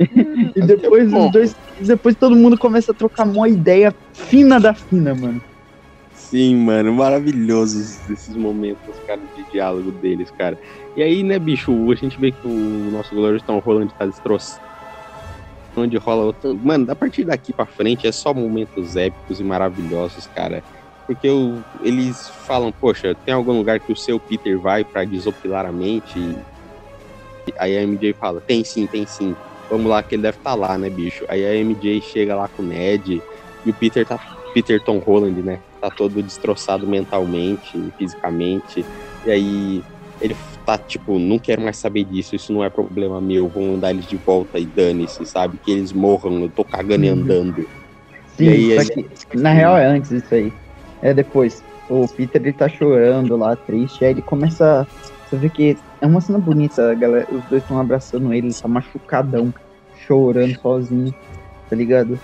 E 0.54 0.58
Mas 0.58 0.66
depois 0.66 1.12
os 1.12 1.32
dois. 1.32 1.56
Depois 1.80 2.14
todo 2.14 2.36
mundo 2.36 2.56
começa 2.56 2.92
a 2.92 2.94
trocar 2.94 3.26
uma 3.26 3.48
ideia 3.48 3.94
fina 4.12 4.60
da 4.60 4.74
fina, 4.74 5.14
mano. 5.14 5.42
Sim, 6.32 6.56
mano, 6.56 6.94
maravilhosos 6.94 8.08
esses 8.08 8.34
momentos, 8.34 8.96
cara, 9.06 9.20
de 9.36 9.52
diálogo 9.52 9.90
deles, 9.92 10.30
cara. 10.30 10.58
E 10.94 11.02
aí, 11.02 11.22
né, 11.22 11.38
bicho, 11.38 11.72
a 11.90 11.94
gente 11.94 12.18
vê 12.18 12.32
que 12.32 12.46
o 12.46 12.90
nosso 12.90 13.14
glorioso 13.14 13.44
Tom 13.44 13.58
Holland 13.58 13.92
tá 13.98 14.04
destroçado. 14.04 14.62
Onde 15.74 15.96
rola 15.96 16.24
outro... 16.24 16.54
Mano, 16.54 16.90
a 16.90 16.94
partir 16.94 17.24
daqui 17.24 17.52
pra 17.52 17.64
frente 17.64 18.06
é 18.06 18.12
só 18.12 18.34
momentos 18.34 18.94
épicos 18.94 19.40
e 19.40 19.44
maravilhosos, 19.44 20.26
cara. 20.26 20.62
Porque 21.06 21.30
o, 21.30 21.62
eles 21.82 22.28
falam, 22.28 22.70
poxa, 22.70 23.14
tem 23.24 23.32
algum 23.32 23.56
lugar 23.56 23.80
que 23.80 23.90
o 23.90 23.96
seu 23.96 24.20
Peter 24.20 24.58
vai 24.58 24.84
para 24.84 25.04
desopilar 25.04 25.64
a 25.64 25.72
mente? 25.72 26.36
Aí 27.58 27.76
a 27.76 27.86
MJ 27.86 28.12
fala, 28.12 28.40
tem 28.40 28.62
sim, 28.62 28.86
tem 28.86 29.06
sim. 29.06 29.34
Vamos 29.70 29.90
lá 29.90 30.02
que 30.02 30.14
ele 30.14 30.22
deve 30.22 30.36
estar 30.36 30.50
tá 30.50 30.56
lá, 30.56 30.76
né, 30.76 30.90
bicho? 30.90 31.24
Aí 31.28 31.44
a 31.44 31.64
MJ 31.64 32.02
chega 32.02 32.36
lá 32.36 32.48
com 32.48 32.62
o 32.62 32.66
Ned 32.66 33.22
e 33.64 33.70
o 33.70 33.74
Peter 33.74 34.06
tá. 34.06 34.18
Peter 34.52 34.78
Tom 34.82 34.98
Holland, 34.98 35.40
né? 35.40 35.58
Tá 35.80 35.90
todo 35.90 36.22
destroçado 36.22 36.86
mentalmente, 36.86 37.82
fisicamente. 37.96 38.84
E 39.24 39.30
aí 39.30 39.82
ele 40.20 40.36
tá 40.64 40.78
tipo, 40.78 41.18
não 41.18 41.38
quero 41.38 41.62
mais 41.62 41.76
saber 41.76 42.04
disso, 42.04 42.34
isso 42.34 42.52
não 42.52 42.64
é 42.64 42.70
problema 42.70 43.20
meu, 43.20 43.48
vou 43.48 43.62
mandar 43.62 43.90
eles 43.90 44.06
de 44.06 44.16
volta 44.16 44.58
e 44.58 44.66
dane-se, 44.66 45.24
sabe? 45.26 45.58
Que 45.58 45.72
eles 45.72 45.92
morram, 45.92 46.42
eu 46.42 46.50
tô 46.50 46.64
cagando 46.64 47.04
e 47.04 47.10
uhum. 47.10 47.20
andando. 47.20 47.68
Sim, 48.36 48.44
e 48.44 48.78
aí, 48.78 48.88
que, 48.88 49.36
na 49.36 49.52
real 49.52 49.76
é 49.76 49.86
antes 49.86 50.10
isso 50.10 50.34
aí. 50.34 50.52
É 51.02 51.12
depois. 51.12 51.62
O 51.88 52.06
Peter 52.08 52.40
ele 52.40 52.52
tá 52.52 52.68
chorando 52.68 53.36
lá, 53.36 53.54
triste, 53.56 54.04
aí 54.04 54.12
ele 54.12 54.22
começa. 54.22 54.86
Você 55.26 55.36
vê 55.36 55.50
que 55.50 55.76
é 56.00 56.06
uma 56.06 56.20
cena 56.20 56.38
bonita, 56.38 56.94
galera, 56.94 57.26
os 57.30 57.44
dois 57.46 57.62
estão 57.62 57.78
abraçando 57.78 58.32
ele, 58.32 58.48
ele 58.48 58.54
tá 58.54 58.68
machucadão, 58.68 59.52
chorando 60.06 60.58
sozinho, 60.60 61.14
tá 61.68 61.76
ligado? 61.76 62.18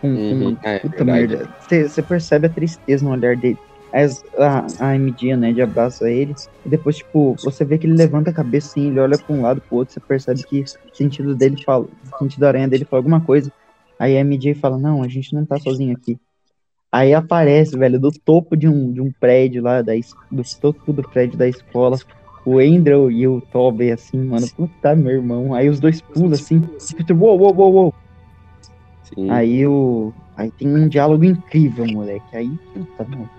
Com, 0.00 0.08
uhum, 0.08 0.56
com 0.56 0.68
é, 0.68 0.78
puta 0.80 1.04
merda. 1.04 1.48
Você 1.68 2.02
percebe 2.02 2.46
a 2.46 2.50
tristeza 2.50 3.04
no 3.04 3.12
olhar 3.12 3.36
dele. 3.36 3.58
As, 3.96 4.22
a, 4.36 4.66
a 4.78 4.94
MD, 4.94 5.36
né, 5.36 5.52
de 5.52 5.62
abraça 5.62 6.10
ele, 6.10 6.34
e 6.64 6.68
depois, 6.68 6.98
tipo, 6.98 7.34
você 7.42 7.64
vê 7.64 7.78
que 7.78 7.86
ele 7.86 7.94
levanta 7.94 8.28
a 8.28 8.34
cabeça 8.34 8.68
assim, 8.68 8.88
ele 8.88 9.00
olha 9.00 9.16
pra 9.16 9.34
um 9.34 9.40
lado 9.40 9.60
pro 9.62 9.78
outro, 9.78 9.94
você 9.94 10.00
percebe 10.00 10.42
que 10.42 10.60
o 10.60 10.94
sentido 10.94 11.34
dele 11.34 11.62
fala, 11.64 11.84
o 11.86 12.18
sentido 12.18 12.40
da 12.40 12.48
aranha 12.48 12.68
dele 12.68 12.84
fala 12.84 13.00
alguma 13.00 13.20
coisa. 13.20 13.50
Aí 13.98 14.14
a 14.16 14.20
MJ 14.20 14.54
fala, 14.54 14.76
não, 14.76 15.02
a 15.02 15.08
gente 15.08 15.34
não 15.34 15.46
tá 15.46 15.58
sozinho 15.58 15.96
aqui. 15.96 16.18
Aí 16.92 17.14
aparece, 17.14 17.76
velho, 17.78 17.98
do 17.98 18.10
topo 18.10 18.54
de 18.54 18.68
um, 18.68 18.92
de 18.92 19.00
um 19.00 19.10
prédio 19.10 19.62
lá, 19.62 19.80
da, 19.80 19.92
do 20.30 20.42
topo 20.60 20.92
do 20.92 21.02
prédio 21.02 21.38
da 21.38 21.48
escola, 21.48 21.98
o 22.44 22.58
Andrew 22.58 23.10
e 23.10 23.26
o 23.26 23.40
Toby, 23.40 23.90
assim, 23.90 24.18
mano, 24.22 24.46
puta, 24.56 24.94
meu 24.94 25.12
irmão. 25.12 25.54
Aí 25.54 25.68
os 25.68 25.80
dois 25.80 26.00
pulam, 26.00 26.32
assim, 26.32 26.60
tipo, 26.78 27.14
uou, 27.14 27.40
uou, 27.40 27.54
uou, 27.56 27.72
uou. 27.72 27.94
Aí 29.30 29.66
o... 29.66 30.12
Aí 30.36 30.50
tem 30.50 30.68
um 30.68 30.86
diálogo 30.86 31.24
incrível, 31.24 31.86
moleque. 31.86 32.36
Aí, 32.36 32.50
puta, 32.74 33.04
mano. 33.04 33.30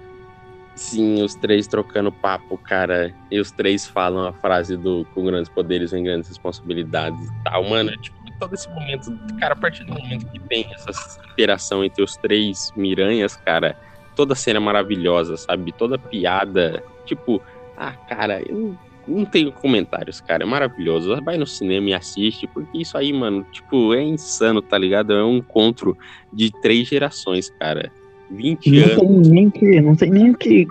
Sim, 0.78 1.24
os 1.24 1.34
três 1.34 1.66
trocando 1.66 2.12
papo, 2.12 2.56
cara. 2.56 3.12
E 3.32 3.40
os 3.40 3.52
três 3.52 3.88
falam 3.88 4.28
a 4.28 4.32
frase 4.32 4.78
do 4.78 5.06
com 5.14 5.26
grandes 5.26 5.50
poderes 5.50 5.90
vem 5.92 6.04
grandes 6.04 6.30
responsabilidades 6.30 7.20
e 7.28 7.44
tal, 7.44 7.68
mano. 7.68 7.90
É, 7.90 7.98
tipo, 7.98 8.16
todo 8.40 8.54
esse 8.54 8.70
momento, 8.70 9.12
cara, 9.40 9.54
a 9.54 9.58
partir 9.58 9.84
do 9.86 9.94
momento 9.96 10.28
que 10.32 10.40
tem 10.42 10.70
essa 10.72 11.20
interação 11.32 11.84
entre 11.84 12.04
os 12.04 12.16
três 12.16 12.72
Miranhas, 12.76 13.36
cara, 13.36 13.76
toda 14.16 14.36
cena 14.36 14.58
é 14.58 14.60
maravilhosa, 14.60 15.36
sabe? 15.36 15.72
Toda 15.72 15.98
piada, 15.98 16.84
tipo, 17.06 17.42
ah, 17.76 17.94
cara, 18.08 18.40
eu 18.48 18.78
não 19.08 19.26
tenho 19.26 19.52
comentários, 19.52 20.22
cara, 20.22 20.44
é 20.44 20.46
maravilhoso. 20.46 21.20
Vai 21.24 21.38
no 21.38 21.48
cinema 21.48 21.90
e 21.90 21.94
assiste, 21.96 22.46
porque 22.46 22.78
isso 22.78 22.96
aí, 22.96 23.12
mano, 23.12 23.44
tipo, 23.52 23.96
é 23.96 24.04
insano, 24.04 24.62
tá 24.62 24.78
ligado? 24.78 25.12
É 25.12 25.24
um 25.24 25.38
encontro 25.38 25.98
de 26.32 26.52
três 26.62 26.88
gerações, 26.88 27.50
cara. 27.50 27.92
20 28.32 28.72
não 28.72 28.84
anos. 28.84 29.28
Tem 29.28 29.32
nem 29.32 29.50
que, 29.50 29.82
não 29.82 29.96
tem 29.96 30.12
nem 30.12 30.34
que 30.34 30.68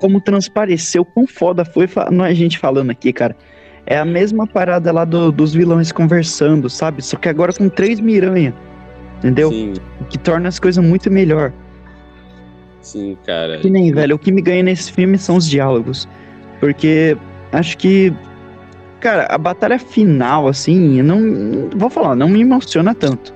como 0.00 0.20
transpareceu 0.20 1.04
quão 1.04 1.26
foda 1.26 1.64
foi 1.64 1.86
não 2.10 2.24
é 2.24 2.30
a 2.30 2.34
gente 2.34 2.58
falando 2.58 2.90
aqui, 2.90 3.12
cara. 3.12 3.36
É 3.86 3.98
a 3.98 4.04
mesma 4.04 4.46
parada 4.46 4.92
lá 4.92 5.04
do, 5.04 5.32
dos 5.32 5.52
vilões 5.52 5.92
conversando, 5.92 6.70
sabe? 6.70 7.02
Só 7.04 7.16
que 7.16 7.28
agora 7.28 7.52
com 7.52 7.68
três 7.68 8.00
miranha. 8.00 8.54
Entendeu? 9.18 9.50
Sim. 9.50 9.74
Que 10.08 10.18
torna 10.18 10.48
as 10.48 10.58
coisas 10.58 10.82
muito 10.82 11.10
melhor. 11.10 11.52
Sim, 12.80 13.16
cara. 13.26 13.58
Que 13.58 13.68
nem, 13.68 13.92
velho, 13.92 14.16
o 14.16 14.18
que 14.18 14.32
me 14.32 14.40
ganha 14.40 14.62
nesse 14.62 14.92
filme 14.92 15.18
são 15.18 15.36
os 15.36 15.46
diálogos. 15.46 16.08
Porque 16.58 17.16
acho 17.52 17.76
que. 17.76 18.12
Cara, 19.00 19.26
a 19.30 19.38
batalha 19.38 19.78
final, 19.78 20.48
assim, 20.48 21.02
não. 21.02 21.68
Vou 21.76 21.90
falar, 21.90 22.14
não 22.14 22.28
me 22.28 22.40
emociona 22.40 22.94
tanto. 22.94 23.34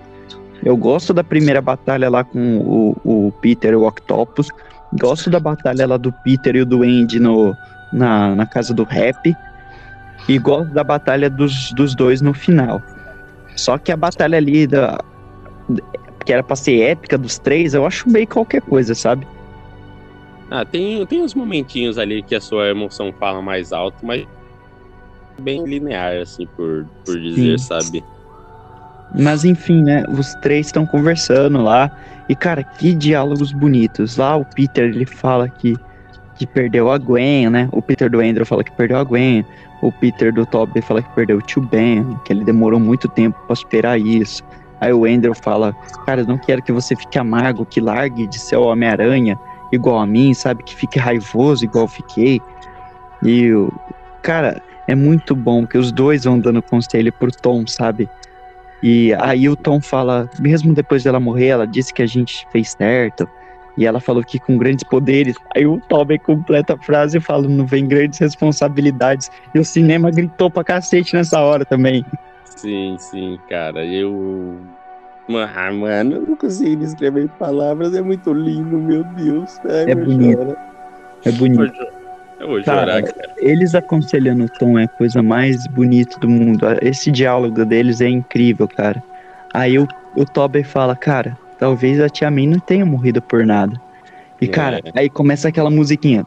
Eu 0.65 0.77
gosto 0.77 1.13
da 1.13 1.23
primeira 1.23 1.61
batalha 1.61 2.09
lá 2.09 2.25
com 2.25 2.59
o, 2.59 2.97
o 3.05 3.33
Peter 3.33 3.73
e 3.73 3.77
o 3.77 3.87
Octopus. 3.87 4.49
Gosto 4.93 5.29
da 5.29 5.39
batalha 5.39 5.87
lá 5.87 5.99
do 5.99 6.11
Peter 6.11 6.57
e 6.57 6.63
o 6.63 6.67
do 6.67 6.83
Andy 6.83 7.21
no, 7.21 7.55
na, 7.93 8.35
na 8.35 8.47
casa 8.47 8.73
do 8.73 8.83
rap. 8.83 9.37
E 10.27 10.39
gosto 10.39 10.73
da 10.73 10.83
batalha 10.83 11.29
dos, 11.29 11.71
dos 11.73 11.95
dois 11.95 12.23
no 12.23 12.33
final. 12.33 12.81
Só 13.55 13.77
que 13.77 13.93
a 13.93 13.97
batalha 13.97 14.39
ali 14.39 14.67
da. 14.67 14.99
Que 16.25 16.33
era 16.33 16.43
pra 16.43 16.57
ser 16.57 16.81
épica 16.81 17.19
dos 17.19 17.39
três, 17.39 17.75
eu 17.75 17.85
acho 17.85 18.09
meio 18.09 18.27
qualquer 18.27 18.63
coisa, 18.63 18.95
sabe? 18.95 19.27
Ah, 20.51 20.65
tem, 20.65 21.05
tem 21.07 21.23
uns 21.23 21.35
momentinhos 21.35 21.99
ali 21.99 22.23
que 22.23 22.35
a 22.35 22.41
sua 22.41 22.69
emoção 22.69 23.13
fala 23.13 23.43
mais 23.43 23.73
alto, 23.73 23.99
mas 24.03 24.27
bem 25.39 25.65
linear, 25.65 26.21
assim, 26.23 26.47
por, 26.47 26.87
por 27.05 27.21
dizer, 27.21 27.59
Sim. 27.59 27.67
sabe? 27.67 28.05
Mas 29.15 29.45
enfim, 29.45 29.83
né? 29.83 30.05
Os 30.09 30.35
três 30.37 30.67
estão 30.67 30.85
conversando 30.85 31.63
lá. 31.63 31.91
E, 32.29 32.35
cara, 32.35 32.63
que 32.65 32.93
diálogos 32.93 33.53
bonitos. 33.53 34.17
Lá 34.17 34.37
o 34.37 34.45
Peter 34.45 34.85
ele 34.85 35.07
fala 35.07 35.49
que, 35.49 35.77
que 36.35 36.47
perdeu 36.47 36.91
a 36.91 36.99
Gwen, 36.99 37.49
né? 37.51 37.69
O 37.71 37.81
Peter 37.81 38.11
do 38.11 38.21
Andrew 38.21 38.45
fala 38.45 38.65
que 38.65 38.73
perdeu 38.73 38.99
a 38.99 39.05
Gwen. 39.05 39.45
O 39.83 39.93
Peter 39.93 40.33
do 40.33 40.45
Toby 40.47 40.81
fala 40.81 41.03
que 41.03 41.15
perdeu 41.15 41.39
o 41.39 41.43
tio 41.43 41.63
Ben, 41.63 42.19
que 42.25 42.33
ele 42.33 42.45
demorou 42.45 42.81
muito 42.81 43.07
tempo 43.09 43.39
para 43.47 43.55
superar 43.55 44.01
isso. 44.01 44.43
Aí 44.81 44.93
o 44.93 45.05
Andrew 45.05 45.35
fala: 45.35 45.75
Cara, 46.07 46.25
não 46.25 46.39
quero 46.39 46.63
que 46.63 46.73
você 46.73 46.97
fique 46.97 47.19
amargo, 47.19 47.65
que 47.67 47.81
largue 47.81 48.27
de 48.27 48.39
ser 48.39 48.57
o 48.57 48.65
Homem-Aranha 48.65 49.39
igual 49.73 49.99
a 49.99 50.07
mim, 50.07 50.35
sabe? 50.35 50.63
Que 50.63 50.75
fique 50.75 50.99
raivoso 50.99 51.65
igual 51.65 51.85
eu 51.85 51.89
fiquei. 51.89 52.41
E, 53.23 53.53
cara, 54.23 54.61
é 54.87 54.95
muito 54.95 55.35
bom 55.35 55.67
que 55.67 55.79
os 55.79 55.93
dois 55.93 56.25
vão 56.25 56.39
dando 56.39 56.63
conselho 56.63 57.13
pro 57.13 57.31
Tom, 57.31 57.67
sabe? 57.67 58.09
E 58.83 59.15
aí 59.15 59.49
o 59.49 59.57
Tom 59.57 59.81
fala, 59.81 60.29
mesmo 60.39 60.75
depois 60.75 61.03
dela 61.05 61.19
morrer, 61.19 61.49
ela 61.49 61.67
disse 61.67 61.93
que 61.93 62.03
a 62.03 62.07
gente 62.07 62.47
fez 62.51 62.73
certo. 62.73 63.29
E 63.77 63.87
ela 63.87 64.01
falou 64.01 64.23
que 64.23 64.39
com 64.39 64.57
grandes 64.57 64.85
poderes. 64.85 65.37
Aí 65.55 65.67
o 65.67 65.81
Tobey 65.81 66.19
completa 66.19 66.75
a 66.75 66.79
frase 66.79 67.19
falando, 67.19 67.67
vem 67.67 67.87
grandes 67.87 68.19
responsabilidades. 68.19 69.31
E 69.55 69.59
o 69.59 69.65
cinema 69.65 70.11
gritou 70.11 70.51
pra 70.51 70.63
cacete 70.63 71.15
nessa 71.15 71.41
hora 71.41 71.65
também. 71.65 72.05
Sim, 72.45 72.97
sim, 72.99 73.39
cara. 73.49 73.85
Eu. 73.85 74.59
Ah, 75.29 75.73
mano, 75.73 76.17
eu 76.17 76.23
não 76.23 76.37
consigo 76.37 76.77
descrever 76.77 77.29
palavras, 77.39 77.95
é 77.95 78.03
muito 78.03 78.33
lindo, 78.33 78.79
meu 78.79 79.03
Deus. 79.03 79.59
Ai, 79.65 79.91
é 79.91 79.95
bonito. 79.95 80.39
Chora. 80.39 80.57
É 81.25 81.33
bonito. 81.33 81.94
Eu 82.45 82.51
vou 82.51 82.63
chorar, 82.63 82.87
cara, 82.87 83.03
cara. 83.03 83.35
Eles 83.39 83.75
aconselhando 83.75 84.45
o 84.45 84.49
Tom 84.51 84.79
é 84.79 84.85
a 84.85 84.89
coisa 84.89 85.23
mais 85.23 85.67
bonita 85.69 86.19
do 86.21 86.29
mundo. 86.29 86.67
Esse 86.83 87.11
diálogo 87.11 87.65
deles 87.65 88.03
é 88.03 88.09
incrível, 88.09 88.69
cara. 88.69 89.03
Aí 89.55 89.79
o, 89.79 89.89
o 90.15 90.27
Tobey 90.27 90.63
fala, 90.63 90.95
cara, 90.95 91.39
talvez 91.59 91.99
a 91.99 92.09
Tia 92.11 92.31
May 92.31 92.47
não 92.47 92.59
tenha 92.59 92.85
morrido 92.85 93.23
por 93.23 93.47
nada. 93.47 93.81
E, 94.43 94.47
cara, 94.47 94.81
é. 94.85 95.01
aí 95.01 95.09
começa 95.09 95.49
aquela 95.49 95.71
musiquinha, 95.71 96.27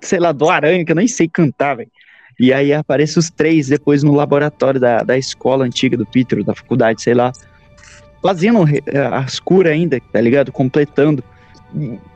sei 0.00 0.20
lá, 0.20 0.30
do 0.30 0.48
Aranha, 0.48 0.84
que 0.84 0.92
eu 0.92 0.96
nem 0.96 1.08
sei 1.08 1.26
cantar, 1.26 1.78
velho. 1.78 1.90
E 2.38 2.52
aí 2.52 2.72
aparece 2.72 3.18
os 3.18 3.30
três 3.30 3.66
depois 3.66 4.04
no 4.04 4.14
laboratório 4.14 4.78
da, 4.78 5.02
da 5.02 5.18
escola 5.18 5.64
antiga 5.64 5.96
do 5.96 6.06
Peter, 6.06 6.44
da 6.44 6.54
faculdade, 6.54 7.02
sei 7.02 7.14
lá, 7.14 7.32
fazendo 8.22 8.64
as 9.12 9.40
curas 9.40 9.72
ainda, 9.72 9.98
tá 10.12 10.20
ligado? 10.20 10.52
Completando. 10.52 11.24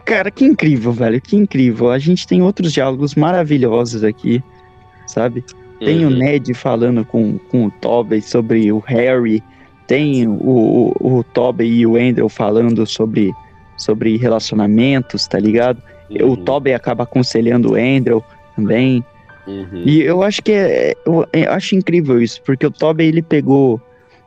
Cara, 0.04 0.30
que 0.30 0.44
incrível, 0.44 0.92
velho, 0.92 1.20
que 1.20 1.36
incrível. 1.36 1.90
A 1.90 1.98
gente 1.98 2.26
tem 2.26 2.42
outros 2.42 2.72
diálogos 2.72 3.14
maravilhosos 3.14 4.04
aqui, 4.04 4.42
sabe? 5.07 5.44
Tem 5.78 6.04
uhum. 6.04 6.12
o 6.12 6.14
Ned 6.14 6.54
falando 6.54 7.04
com, 7.04 7.38
com 7.50 7.66
o 7.66 7.70
Tobey 7.70 8.22
sobre 8.22 8.70
o 8.72 8.78
Harry, 8.78 9.42
tem 9.86 10.26
o, 10.26 10.32
o, 11.00 11.18
o 11.18 11.24
Tobey 11.24 11.70
e 11.70 11.86
o 11.86 11.96
Andrew 11.96 12.28
falando 12.28 12.86
sobre, 12.86 13.32
sobre 13.76 14.16
relacionamentos, 14.16 15.26
tá 15.26 15.38
ligado? 15.38 15.82
Uhum. 16.11 16.32
O 16.32 16.36
Tobey 16.36 16.74
acaba 16.74 17.04
aconselhando 17.04 17.72
o 17.72 17.74
Andrew 17.74 18.22
também. 18.54 19.04
Uhum. 19.46 19.82
E 19.84 20.02
eu 20.02 20.22
acho 20.22 20.42
que 20.42 20.52
é, 20.52 20.94
eu, 21.07 21.26
eu, 21.32 21.52
acho 21.52 21.76
incrível 21.76 22.20
isso, 22.20 22.42
porque 22.42 22.66
o 22.66 22.70
Tobey 22.70 23.09
ele 23.09 23.22
pegou 23.22 23.80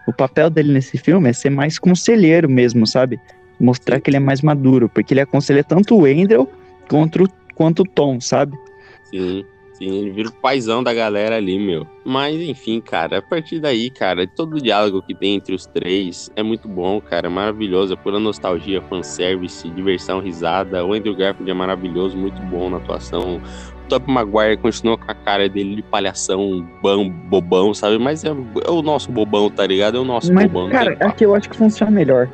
o 0.07 0.13
papel 0.13 0.49
dele 0.49 0.73
nesse 0.73 0.97
filme 0.97 1.30
é 1.30 1.34
ser 1.34 1.49
mais 1.49 1.77
conselheiro 1.77 2.49
mesmo, 2.49 2.88
sabe? 2.88 3.19
Mostrar 3.60 3.99
que 3.99 4.10
ele 4.10 4.18
é 4.18 4.22
mais 4.22 4.41
maduro, 4.41 4.89
porque 4.89 5.14
ele 5.14 5.22
aconselha 5.22 5.64
tanto 5.64 5.95
o 5.95 6.05
Andrew 6.05 6.49
quanto, 6.89 7.30
quanto 7.55 7.82
o 7.82 7.86
Tom, 7.86 8.20
sabe? 8.20 8.57
Sim. 9.05 9.43
Sim, 9.80 9.97
ele 9.97 10.12
vira 10.12 10.28
o 10.28 10.34
paizão 10.34 10.84
da 10.84 10.93
galera 10.93 11.38
ali, 11.38 11.57
meu. 11.57 11.88
Mas, 12.03 12.36
enfim, 12.41 12.82
cara, 12.82 13.20
a 13.20 13.22
partir 13.22 13.62
daí, 13.62 13.89
cara, 13.89 14.28
todo 14.28 14.57
o 14.57 14.62
diálogo 14.62 15.01
que 15.01 15.16
tem 15.16 15.36
entre 15.36 15.55
os 15.55 15.66
três 15.66 16.30
é 16.36 16.43
muito 16.43 16.68
bom, 16.68 16.99
cara. 16.99 17.28
É 17.28 17.30
maravilhoso, 17.30 17.93
é 17.93 17.95
pura 17.95 18.20
nostalgia, 18.20 18.82
fanservice, 18.82 19.70
diversão, 19.70 20.20
risada. 20.20 20.86
O 20.86 20.91
Andrew 20.91 21.16
Garfield 21.16 21.49
é 21.49 21.53
maravilhoso, 21.53 22.18
muito 22.18 22.41
bom 22.41 22.70
na 22.70 22.76
atuação. 22.76 23.38
O 23.38 23.88
Tobey 23.88 24.14
Maguire 24.14 24.57
continua 24.57 24.97
com 24.97 25.10
a 25.10 25.16
cara 25.16 25.47
dele 25.47 25.78
de 25.78 25.82
palhação, 25.82 26.68
bom, 26.82 27.10
bobão, 27.10 27.74
sabe? 27.74 27.97
Mas 27.97 28.26
é, 28.26 28.30
é, 28.30 28.70
o 28.70 28.82
nosso 28.82 29.10
bobão, 29.10 29.49
tá 29.49 29.66
ligado? 29.66 29.95
É 29.97 30.01
o 30.01 30.05
nosso 30.05 30.34
Mas, 30.34 30.51
bobão. 30.51 30.70
cara, 30.70 30.97
aqui 30.99 31.24
eu 31.24 31.34
acho 31.34 31.49
que 31.49 31.55
funciona 31.55 31.89
melhor. 31.89 32.28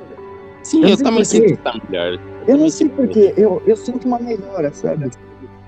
Sim, 0.65 0.81
eu 0.81 0.89
eu, 0.89 0.95
sei 0.97 1.03
também 1.05 1.19
por 1.19 1.25
sinto 1.25 1.45
que 1.45 1.57
tá 1.57 1.73
melhor. 1.87 2.19
Eu 2.47 2.57
não 2.57 2.69
sei 2.71 2.89
porquê, 2.89 3.33
eu, 3.37 3.61
eu 3.67 3.77
sinto 3.77 4.07
uma 4.07 4.17
melhora, 4.17 4.73
sabe? 4.73 5.11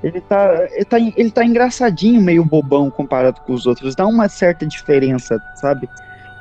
Ele 0.03 0.19
tá, 0.21 0.67
ele, 0.71 0.85
tá, 0.85 0.99
ele 0.99 1.31
tá 1.31 1.45
engraçadinho, 1.45 2.19
meio 2.19 2.43
bobão 2.43 2.89
comparado 2.89 3.39
com 3.41 3.53
os 3.53 3.67
outros. 3.67 3.95
Dá 3.95 4.07
uma 4.07 4.27
certa 4.27 4.65
diferença, 4.65 5.39
sabe? 5.53 5.87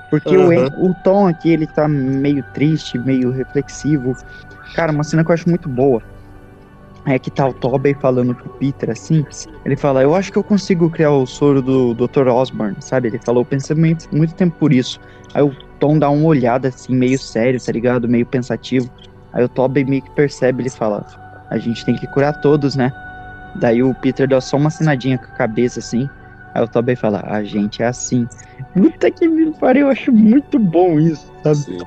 Porque 0.09 0.35
o, 0.35 0.51
Aham. 0.51 0.73
o 0.79 0.95
tom 0.95 1.27
aqui, 1.27 1.51
ele 1.51 1.67
tá 1.67 1.87
meio 1.87 2.43
triste, 2.55 2.99
meio 2.99 3.31
reflexivo. 3.31 4.17
Cara, 4.75 4.91
uma 4.91 5.05
cena 5.05 5.23
que 5.23 5.31
eu 5.31 5.35
acho 5.35 5.49
muito 5.51 5.69
boa. 5.69 6.03
É 7.05 7.19
que 7.19 7.31
tá 7.31 7.47
o 7.47 7.53
Tobey 7.53 7.95
falando 7.95 8.35
pro 8.35 8.49
Peter 8.55 8.91
assim. 8.91 9.25
Ele 9.67 9.77
fala: 9.77 10.03
Eu 10.03 10.15
acho 10.15 10.33
que 10.33 10.39
eu 10.39 10.43
consigo 10.43 10.91
criar 10.91 11.13
o 11.13 11.27
soro 11.27 11.61
do 11.61 11.93
Dr. 11.95 12.29
Osborn, 12.29 12.75
sabe? 12.81 13.09
Ele 13.09 13.21
falou: 13.23 13.43
Eu 13.43 13.47
pensei 13.47 13.77
muito, 13.77 14.09
muito 14.15 14.35
tempo 14.35 14.57
por 14.59 14.73
isso. 14.73 14.99
Aí 15.35 15.43
o 15.43 15.55
Tom 15.79 15.99
dá 15.99 16.11
uma 16.11 16.27
olhada 16.27 16.69
assim, 16.69 16.95
meio 16.95 17.19
sério, 17.19 17.61
tá 17.63 17.73
ligado? 17.73 18.09
Meio 18.09 18.27
pensativo. 18.27 18.91
Aí 19.33 19.45
o 19.45 19.49
Tobey 19.49 19.85
meio 19.85 20.03
que 20.03 20.11
percebe, 20.11 20.63
ele 20.63 20.71
fala: 20.71 21.05
A 21.51 21.59
gente 21.59 21.85
tem 21.85 21.95
que 21.95 22.07
curar 22.07 22.41
todos, 22.41 22.77
né? 22.77 22.93
Daí 23.57 23.83
o 23.83 23.95
Peter 23.95 24.29
dá 24.29 24.41
só 24.41 24.57
uma 24.57 24.69
assinadinha 24.69 25.19
com 25.19 25.25
a 25.25 25.37
cabeça 25.37 25.81
assim. 25.81 26.09
Aí 26.55 26.63
o 26.63 26.69
Tobey 26.69 26.97
fala: 26.97 27.23
A 27.27 27.43
gente 27.45 27.83
é 27.83 27.87
assim. 27.87 28.27
Puta 28.73 29.11
que 29.11 29.29
me 29.29 29.53
pariu, 29.53 29.87
eu 29.87 29.93
acho 29.93 30.13
muito 30.13 30.59
bom 30.59 30.99
isso, 30.99 31.33
sabe? 31.43 31.79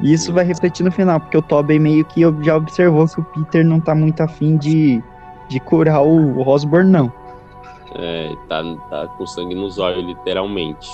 E 0.00 0.12
isso 0.12 0.32
vai 0.32 0.44
refletir 0.44 0.84
no 0.84 0.92
final, 0.92 1.20
porque 1.20 1.38
o 1.38 1.42
Tobey 1.42 1.78
meio 1.78 2.04
que 2.04 2.22
já 2.42 2.56
observou 2.56 3.06
que 3.06 3.20
o 3.20 3.24
Peter 3.24 3.64
não 3.64 3.80
tá 3.80 3.94
muito 3.94 4.20
afim 4.20 4.56
de, 4.56 5.02
de 5.48 5.60
curar 5.60 6.02
o 6.02 6.46
Osborn, 6.46 6.90
não. 6.90 7.12
É, 7.98 8.30
tá, 8.48 8.62
tá 8.90 9.06
com 9.16 9.26
sangue 9.26 9.54
nos 9.54 9.78
olhos, 9.78 10.04
literalmente. 10.04 10.88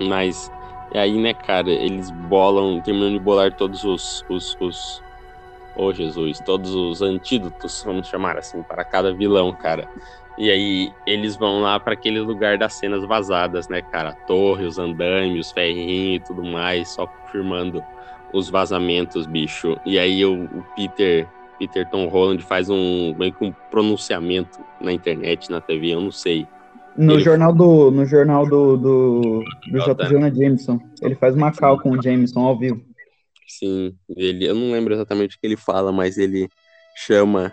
Mas, 0.00 0.50
e 0.94 0.98
aí, 0.98 1.18
né, 1.18 1.34
cara, 1.34 1.68
eles 1.68 2.08
bolam, 2.08 2.80
terminam 2.80 3.10
de 3.10 3.18
bolar 3.18 3.52
todos 3.52 3.82
os. 3.82 4.24
os, 4.28 4.56
os 4.60 5.02
oh, 5.74 5.92
Jesus, 5.92 6.38
todos 6.38 6.72
os 6.72 7.02
antídotos, 7.02 7.82
vamos 7.84 8.06
chamar 8.06 8.38
assim, 8.38 8.62
para 8.62 8.84
cada 8.84 9.12
vilão, 9.12 9.52
cara. 9.52 9.88
E 10.38 10.48
aí, 10.48 10.92
eles 11.04 11.34
vão 11.34 11.60
lá 11.60 11.80
para 11.80 11.94
aquele 11.94 12.20
lugar 12.20 12.58
das 12.58 12.74
cenas 12.74 13.04
vazadas, 13.04 13.68
né, 13.68 13.82
cara? 13.82 14.10
A 14.10 14.12
torre, 14.12 14.66
os 14.66 14.78
andaimes, 14.78 15.46
os 15.46 15.52
ferrinhos 15.52 16.22
e 16.22 16.26
tudo 16.28 16.44
mais, 16.44 16.90
só 16.90 17.08
confirmando 17.08 17.82
os 18.32 18.48
vazamentos, 18.48 19.26
bicho. 19.26 19.76
E 19.84 19.98
aí, 19.98 20.24
o, 20.24 20.44
o 20.44 20.64
Peter. 20.76 21.26
Peter 21.56 21.88
Tom 21.88 22.08
Holland 22.08 22.42
faz 22.42 22.68
um 22.68 23.14
meio 23.16 23.32
que 23.32 23.44
um 23.44 23.52
pronunciamento 23.70 24.58
na 24.80 24.92
internet, 24.92 25.50
na 25.50 25.60
TV, 25.60 25.94
eu 25.94 26.00
não 26.00 26.10
sei. 26.10 26.48
No 26.96 27.14
Ele- 27.14 27.22
jornal 27.22 27.52
do. 27.52 27.90
No 27.90 28.06
jornal 28.06 28.46
do. 28.46 28.76
do, 28.76 29.44
do 29.70 29.78
J. 29.80 30.06
Jonah 30.08 30.30
Jameson. 30.32 30.78
Ele 31.02 31.14
faz 31.14 31.34
uma 31.34 31.50
cal 31.52 31.78
com 31.80 31.90
o 31.90 32.02
Jameson 32.02 32.40
ao 32.40 32.58
vivo. 32.58 32.80
Sim, 33.48 33.94
ele, 34.16 34.46
eu 34.46 34.54
não 34.54 34.72
lembro 34.72 34.94
exatamente 34.94 35.36
o 35.36 35.40
que 35.40 35.46
ele 35.46 35.56
fala, 35.56 35.92
mas 35.92 36.18
ele 36.18 36.48
chama 36.96 37.52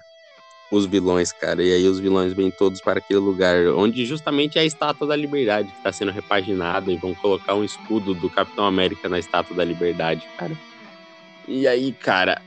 os 0.71 0.85
vilões, 0.85 1.31
cara. 1.31 1.61
E 1.61 1.73
aí 1.73 1.85
os 1.87 1.99
vilões 1.99 2.33
vêm 2.33 2.49
todos 2.49 2.79
para 2.81 2.99
aquele 2.99 3.19
lugar 3.19 3.67
onde 3.75 4.05
justamente 4.05 4.57
é 4.57 4.61
a 4.61 4.65
Estátua 4.65 5.05
da 5.05 5.15
Liberdade 5.15 5.67
que 5.69 5.77
está 5.77 5.91
sendo 5.91 6.11
repaginada 6.11 6.91
e 6.91 6.97
vão 6.97 7.13
colocar 7.13 7.55
um 7.55 7.63
escudo 7.63 8.13
do 8.13 8.29
Capitão 8.29 8.65
América 8.65 9.09
na 9.09 9.19
Estátua 9.19 9.55
da 9.55 9.65
Liberdade, 9.65 10.25
cara. 10.37 10.53
E 11.47 11.67
aí, 11.67 11.91
cara, 11.91 12.41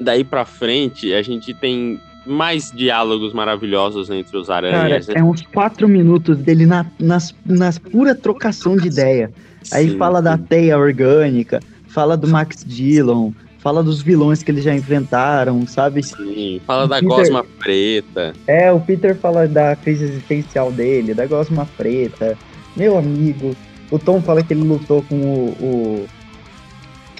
daí 0.00 0.24
pra 0.24 0.44
frente 0.44 1.12
a 1.12 1.20
gente 1.22 1.52
tem 1.52 2.00
mais 2.26 2.70
diálogos 2.72 3.32
maravilhosos 3.32 4.08
entre 4.10 4.36
os 4.36 4.46
Cara, 4.46 4.68
aranhas. 4.68 5.08
né? 5.08 5.14
é 5.18 5.22
uns 5.22 5.42
quatro 5.42 5.86
minutos 5.88 6.38
dele 6.38 6.66
na, 6.66 6.86
nas, 6.98 7.34
nas 7.44 7.78
pura 7.78 8.14
trocação 8.14 8.76
de 8.76 8.88
ideia. 8.88 9.30
Aí 9.72 9.90
Sim, 9.90 9.98
fala 9.98 10.20
da 10.20 10.36
teia 10.38 10.78
orgânica, 10.78 11.60
fala 11.88 12.16
do 12.16 12.28
Max 12.28 12.64
Dillon, 12.66 13.32
fala 13.58 13.82
dos 13.82 14.02
vilões 14.02 14.42
que 14.42 14.50
eles 14.50 14.62
já 14.64 14.74
enfrentaram, 14.74 15.66
sabe? 15.66 16.02
Sim, 16.02 16.60
fala 16.66 16.86
da 16.86 16.96
Peter- 16.96 17.08
gosma 17.08 17.44
preta. 17.58 18.32
É, 18.46 18.70
o 18.72 18.78
Peter 18.80 19.16
fala 19.16 19.48
da 19.48 19.74
crise 19.76 20.04
existencial 20.04 20.70
dele, 20.70 21.14
da 21.14 21.26
Gosma 21.26 21.66
Preta. 21.76 22.36
Meu 22.76 22.98
amigo, 22.98 23.56
o 23.90 23.98
Tom 23.98 24.20
fala 24.20 24.42
que 24.42 24.52
ele 24.52 24.62
lutou 24.64 25.02
com 25.08 25.16
o. 25.16 25.48
o 25.60 26.06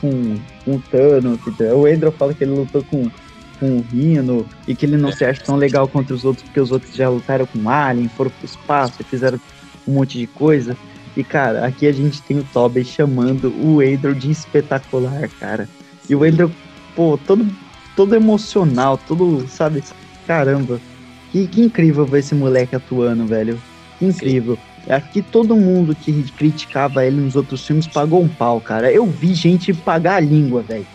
com, 0.00 0.36
com 0.64 0.72
o 0.72 0.82
Thanos. 0.90 1.38
O 1.74 1.86
Andrew 1.86 2.12
fala 2.12 2.34
que 2.34 2.44
ele 2.44 2.50
lutou 2.52 2.82
com, 2.84 3.10
com 3.64 3.78
o 3.78 4.46
e 4.68 4.74
que 4.74 4.84
ele 4.84 4.96
não 4.96 5.10
se 5.10 5.24
acha 5.24 5.42
tão 5.42 5.56
legal 5.56 5.88
contra 5.88 6.14
os 6.14 6.24
outros 6.24 6.44
porque 6.44 6.60
os 6.60 6.70
outros 6.70 6.94
já 6.94 7.08
lutaram 7.08 7.46
com 7.46 7.68
Alien, 7.68 8.08
foram 8.08 8.30
pro 8.30 8.44
espaço 8.44 9.02
fizeram 9.04 9.40
um 9.86 9.94
monte 9.94 10.18
de 10.18 10.26
coisa. 10.26 10.76
E, 11.16 11.22
cara, 11.22 11.64
aqui 11.64 11.86
a 11.86 11.92
gente 11.92 12.20
tem 12.22 12.38
o 12.38 12.46
Tobey 12.52 12.84
chamando 12.84 13.48
o 13.62 13.80
Andrew 13.80 14.14
de 14.14 14.30
espetacular, 14.30 15.28
cara. 15.38 15.68
E 16.08 16.14
o 16.14 16.24
Andrew, 16.24 16.50
pô, 16.96 17.18
todo, 17.24 17.46
todo 17.94 18.14
emocional, 18.14 18.98
todo, 18.98 19.46
sabe? 19.48 19.82
Caramba, 20.26 20.80
que, 21.30 21.46
que 21.46 21.60
incrível 21.60 22.04
ver 22.04 22.18
esse 22.18 22.34
moleque 22.34 22.74
atuando, 22.74 23.26
velho. 23.26 23.60
Que 23.98 24.06
incrível. 24.06 24.58
Aqui 24.88 25.22
todo 25.22 25.56
mundo 25.56 25.94
que 25.94 26.24
criticava 26.32 27.04
ele 27.04 27.20
nos 27.20 27.36
outros 27.36 27.64
filmes 27.64 27.86
pagou 27.86 28.22
um 28.22 28.28
pau, 28.28 28.60
cara. 28.60 28.90
Eu 28.90 29.06
vi 29.06 29.34
gente 29.34 29.72
pagar 29.72 30.16
a 30.16 30.20
língua, 30.20 30.62
velho. 30.62 30.86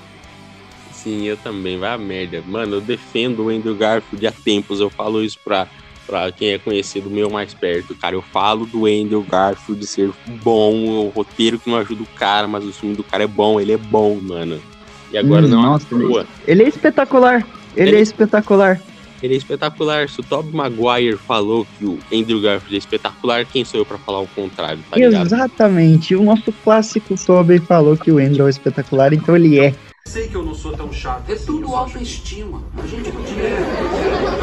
Sim, 1.04 1.24
eu 1.26 1.38
também, 1.38 1.78
vai 1.78 1.94
a 1.94 1.98
merda. 1.98 2.44
Mano, 2.48 2.76
eu 2.76 2.82
defendo 2.82 3.46
o 3.46 3.50
Andrew 3.50 3.76
Garfield 3.76 4.28
há 4.28 4.32
tempos, 4.32 4.80
eu 4.80 4.90
falo 4.90 5.24
isso 5.24 5.38
pra, 5.44 5.66
pra 6.06 6.32
quem 6.32 6.50
é 6.50 6.58
conhecido 6.60 7.10
meu 7.10 7.30
mais 7.30 7.54
perto, 7.54 7.96
cara. 7.96 8.16
Eu 8.16 8.22
falo 8.22 8.66
do 8.66 8.86
Andrew 8.86 9.22
Garfield 9.24 9.86
ser 9.86 10.10
bom, 10.44 10.74
o 11.06 11.10
roteiro 11.10 11.58
que 11.58 11.70
não 11.70 11.78
ajuda 11.78 12.04
o 12.04 12.08
cara, 12.18 12.48
mas 12.48 12.66
o 12.66 12.74
filme 12.74 12.96
do 12.96 13.04
cara 13.04 13.24
é 13.24 13.28
bom, 13.28 13.60
ele 13.60 13.72
é 13.72 13.78
bom, 13.78 14.20
mano. 14.22 14.60
E 15.12 15.18
agora 15.18 15.46
Hum, 15.46 15.50
não 15.50 15.62
nossa, 15.64 15.88
é 15.96 15.98
boa. 15.98 16.26
Ele 16.48 16.64
é 16.64 16.68
espetacular. 16.68 17.48
Ele, 17.76 17.90
Ele- 17.92 17.98
é 17.98 18.02
espetacular. 18.02 18.82
Ele 19.22 19.34
é 19.34 19.38
espetacular. 19.38 20.08
Se 20.08 20.22
o 20.22 20.24
Tobey 20.24 20.54
Maguire 20.54 21.18
falou 21.18 21.68
que 21.78 21.84
o 21.86 22.00
Andrew 22.14 22.40
Garfield 22.42 22.76
é 22.76 22.78
espetacular, 22.78 23.46
quem 23.46 23.66
sou 23.66 23.82
eu 23.82 23.86
pra 23.86 23.98
falar 23.98 24.22
o 24.22 24.28
contrário, 24.28 24.82
tá 24.90 24.96
ligado? 24.98 25.26
Exatamente. 25.26 26.16
O 26.16 26.24
nosso 26.24 26.52
clássico 26.64 27.16
Tobey 27.26 27.60
falou 27.60 27.98
que 27.98 28.12
o 28.12 28.18
Andrew 28.18 28.48
é 28.48 28.50
espetacular, 28.50 29.12
então 29.14 29.36
ele 29.36 29.60
é. 29.60 29.74
Sei 30.10 30.28
que 30.28 30.34
eu 30.34 30.42
não 30.42 30.56
sou 30.56 30.72
tão 30.72 30.92
chato. 30.92 31.30
É 31.30 31.34
assim, 31.34 31.46
tudo 31.46 31.76
autoestima. 31.76 32.64
A 32.76 32.88
gente 32.88 33.12
podia. 33.12 33.36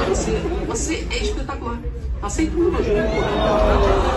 Você, 0.09 0.31
você 0.65 1.09
é 1.11 1.25
espetacular. 1.25 1.81
Aceita 2.23 2.57
elogio. 2.57 2.95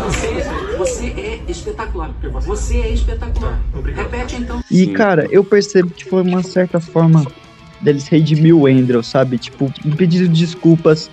Você, 0.05 0.77
você 0.77 1.05
é 1.07 1.39
espetacular. 1.47 2.13
Você 2.45 2.77
é 2.77 2.89
espetacular. 2.91 3.59
Obrigado. 3.73 4.11
Repete 4.11 4.35
então. 4.35 4.63
E, 4.69 4.93
cara, 4.93 5.27
eu 5.31 5.43
percebo 5.43 5.89
que 5.89 6.05
foi 6.05 6.21
uma 6.21 6.43
certa 6.43 6.80
forma 6.80 7.26
deles 7.81 8.07
redimir 8.07 8.55
o 8.55 8.67
Andrew, 8.67 9.01
sabe? 9.01 9.39
Tipo, 9.39 9.73
um 9.84 9.95
pedido 9.95 10.27
de 10.27 10.45
desculpas, 10.45 11.09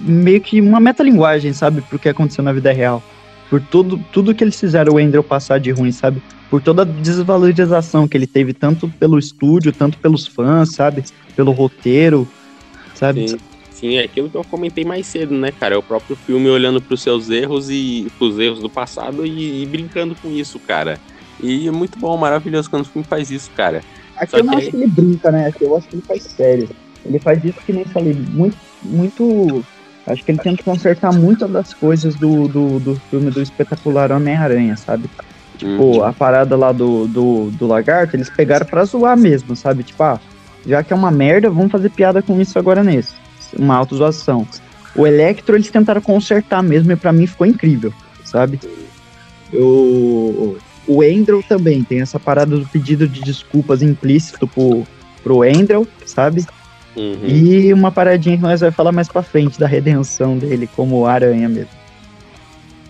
meio 0.00 0.40
que 0.40 0.60
uma 0.60 0.78
metalinguagem, 0.78 1.52
sabe? 1.52 1.80
Pro 1.80 1.98
que 1.98 2.08
aconteceu 2.08 2.44
na 2.44 2.52
vida 2.52 2.72
real. 2.72 3.02
Por 3.50 3.60
tudo, 3.60 3.98
tudo 4.12 4.32
que 4.32 4.44
eles 4.44 4.60
fizeram 4.60 4.94
o 4.94 4.98
Andrew 4.98 5.24
passar 5.24 5.58
de 5.58 5.72
ruim, 5.72 5.90
sabe? 5.90 6.22
Por 6.50 6.62
toda 6.62 6.82
a 6.82 6.84
desvalorização 6.84 8.06
que 8.06 8.16
ele 8.16 8.26
teve, 8.26 8.52
tanto 8.52 8.88
pelo 8.88 9.18
estúdio, 9.18 9.72
tanto 9.72 9.98
pelos 9.98 10.26
fãs, 10.26 10.70
sabe? 10.70 11.04
Pelo 11.34 11.52
roteiro, 11.52 12.26
sabe? 12.94 13.28
Sim, 13.28 13.38
sim, 13.70 13.94
é 13.96 14.04
aquilo 14.04 14.30
que 14.30 14.36
eu 14.36 14.44
comentei 14.44 14.84
mais 14.84 15.06
cedo, 15.06 15.34
né, 15.34 15.50
cara? 15.50 15.74
É 15.74 15.78
o 15.78 15.82
próprio 15.82 16.14
filme 16.14 16.48
olhando 16.48 16.80
pros 16.80 17.02
seus 17.02 17.30
erros 17.30 17.68
e 17.68 18.06
pros 18.16 18.38
erros 18.38 18.60
do 18.60 18.70
passado 18.70 19.26
e, 19.26 19.62
e 19.62 19.66
brincando 19.66 20.14
com 20.14 20.30
isso, 20.30 20.58
cara. 20.60 21.00
E 21.42 21.68
é 21.68 21.70
muito 21.70 21.98
bom, 21.98 22.16
maravilhoso 22.16 22.70
quando 22.70 22.82
o 22.82 22.88
filme 22.88 23.06
faz 23.06 23.30
isso, 23.30 23.50
cara. 23.56 23.82
Aqui 24.16 24.30
Só 24.30 24.38
eu 24.38 24.44
não 24.44 24.54
que 24.54 24.58
acho 24.58 24.70
que 24.70 24.76
ele 24.76 24.86
brinca, 24.86 25.30
né? 25.30 25.46
Aqui 25.48 25.64
eu 25.64 25.76
acho 25.76 25.88
que 25.88 25.96
ele 25.96 26.02
faz 26.02 26.22
sério. 26.22 26.68
Ele 27.04 27.18
faz 27.18 27.44
isso 27.44 27.58
que 27.64 27.72
nem 27.72 27.84
falei, 27.84 28.14
muito, 28.14 28.56
muito. 28.82 29.64
Acho 30.06 30.24
que 30.24 30.30
ele 30.30 30.38
tenta 30.38 30.62
consertar 30.62 31.12
muitas 31.12 31.50
das 31.50 31.74
coisas 31.74 32.14
do, 32.14 32.48
do, 32.48 32.80
do 32.80 32.94
filme 33.10 33.30
do 33.30 33.42
espetacular 33.42 34.12
Homem-Aranha, 34.12 34.76
sabe? 34.76 35.10
Tipo, 35.56 35.68
Uhum. 35.98 36.04
a 36.04 36.12
parada 36.12 36.56
lá 36.56 36.70
do, 36.72 37.06
do, 37.06 37.50
do 37.52 37.66
lagarto, 37.66 38.14
eles 38.14 38.28
pegaram 38.28 38.66
pra 38.66 38.84
zoar 38.84 39.16
mesmo, 39.16 39.56
sabe? 39.56 39.82
Tipo, 39.82 40.02
ah, 40.02 40.20
já 40.66 40.82
que 40.82 40.92
é 40.92 40.96
uma 40.96 41.10
merda, 41.10 41.48
vamos 41.48 41.72
fazer 41.72 41.90
piada 41.90 42.20
com 42.20 42.40
isso 42.40 42.58
agora 42.58 42.82
nesse. 42.84 43.14
Uma 43.58 43.76
autozoação. 43.76 44.46
O 44.94 45.06
Electro 45.06 45.56
eles 45.56 45.70
tentaram 45.70 46.00
consertar 46.00 46.62
mesmo 46.62 46.92
e 46.92 46.96
pra 46.96 47.12
mim 47.12 47.26
ficou 47.26 47.46
incrível, 47.46 47.92
sabe? 48.24 48.58
O, 49.52 50.56
o 50.86 51.02
Andrew 51.02 51.42
também 51.42 51.82
tem 51.82 52.00
essa 52.00 52.18
parada 52.18 52.56
do 52.56 52.66
pedido 52.66 53.08
de 53.08 53.20
desculpas 53.22 53.82
implícito 53.82 54.46
pro, 54.46 54.84
pro 55.22 55.42
Andrew, 55.42 55.86
sabe? 56.04 56.44
Uhum. 56.96 57.18
E 57.26 57.72
uma 57.72 57.92
paradinha 57.92 58.36
que 58.36 58.42
nós 58.42 58.60
vamos 58.60 58.74
falar 58.74 58.92
mais 58.92 59.08
pra 59.08 59.22
frente 59.22 59.58
da 59.58 59.66
redenção 59.66 60.36
dele 60.38 60.68
como 60.74 61.06
aranha 61.06 61.48
mesmo. 61.48 61.85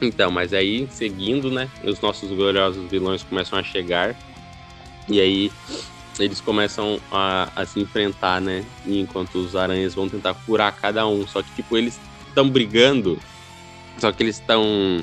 Então, 0.01 0.31
mas 0.31 0.53
aí, 0.53 0.87
seguindo, 0.91 1.51
né? 1.51 1.71
Os 1.83 2.01
nossos 2.01 2.31
gloriosos 2.31 2.91
vilões 2.91 3.23
começam 3.23 3.59
a 3.59 3.63
chegar. 3.63 4.15
E 5.09 5.21
aí 5.21 5.51
eles 6.19 6.41
começam 6.41 7.01
a, 7.11 7.51
a 7.55 7.67
se 7.67 7.81
enfrentar, 7.81 8.41
né? 8.41 8.65
E 8.85 9.01
enquanto 9.01 9.37
os 9.37 9.57
aranhas 9.57 9.95
vão 9.95 10.09
tentar 10.09 10.35
curar 10.47 10.75
cada 10.77 11.07
um. 11.07 11.27
Só 11.27 11.43
que, 11.43 11.51
tipo, 11.55 11.77
eles 11.77 11.99
estão 12.29 12.49
brigando. 12.49 13.19
Só 13.99 14.13
que 14.13 14.23
eles 14.23 14.39
estão 14.39 15.03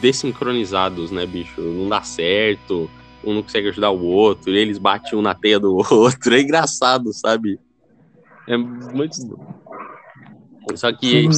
desincronizados, 0.00 1.10
né, 1.10 1.26
bicho? 1.26 1.60
Não 1.60 1.88
dá 1.88 2.02
certo. 2.02 2.90
Um 3.24 3.34
não 3.34 3.42
consegue 3.42 3.68
ajudar 3.68 3.90
o 3.90 4.02
outro. 4.02 4.52
E 4.52 4.58
eles 4.58 4.78
batem 4.78 5.18
um 5.18 5.22
na 5.22 5.34
teia 5.34 5.58
do 5.58 5.74
outro. 5.90 6.34
É 6.34 6.40
engraçado, 6.40 7.12
sabe? 7.12 7.58
É 8.48 8.56
muito. 8.56 9.16
Só 10.74 10.92
que. 10.92 11.28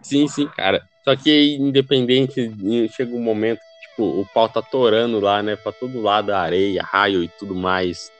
Sim, 0.00 0.28
sim, 0.28 0.46
cara. 0.56 0.82
Só 1.08 1.16
que 1.16 1.56
independente, 1.56 2.52
chega 2.94 3.16
um 3.16 3.22
momento 3.22 3.60
que, 3.60 3.88
tipo, 3.88 4.20
o 4.20 4.26
pau 4.34 4.46
tá 4.46 4.60
torando 4.60 5.18
lá, 5.18 5.42
né? 5.42 5.56
Pra 5.56 5.72
todo 5.72 6.02
lado, 6.02 6.34
areia, 6.34 6.82
raio 6.82 7.24
e 7.24 7.28
tudo 7.28 7.54
mais. 7.54 8.12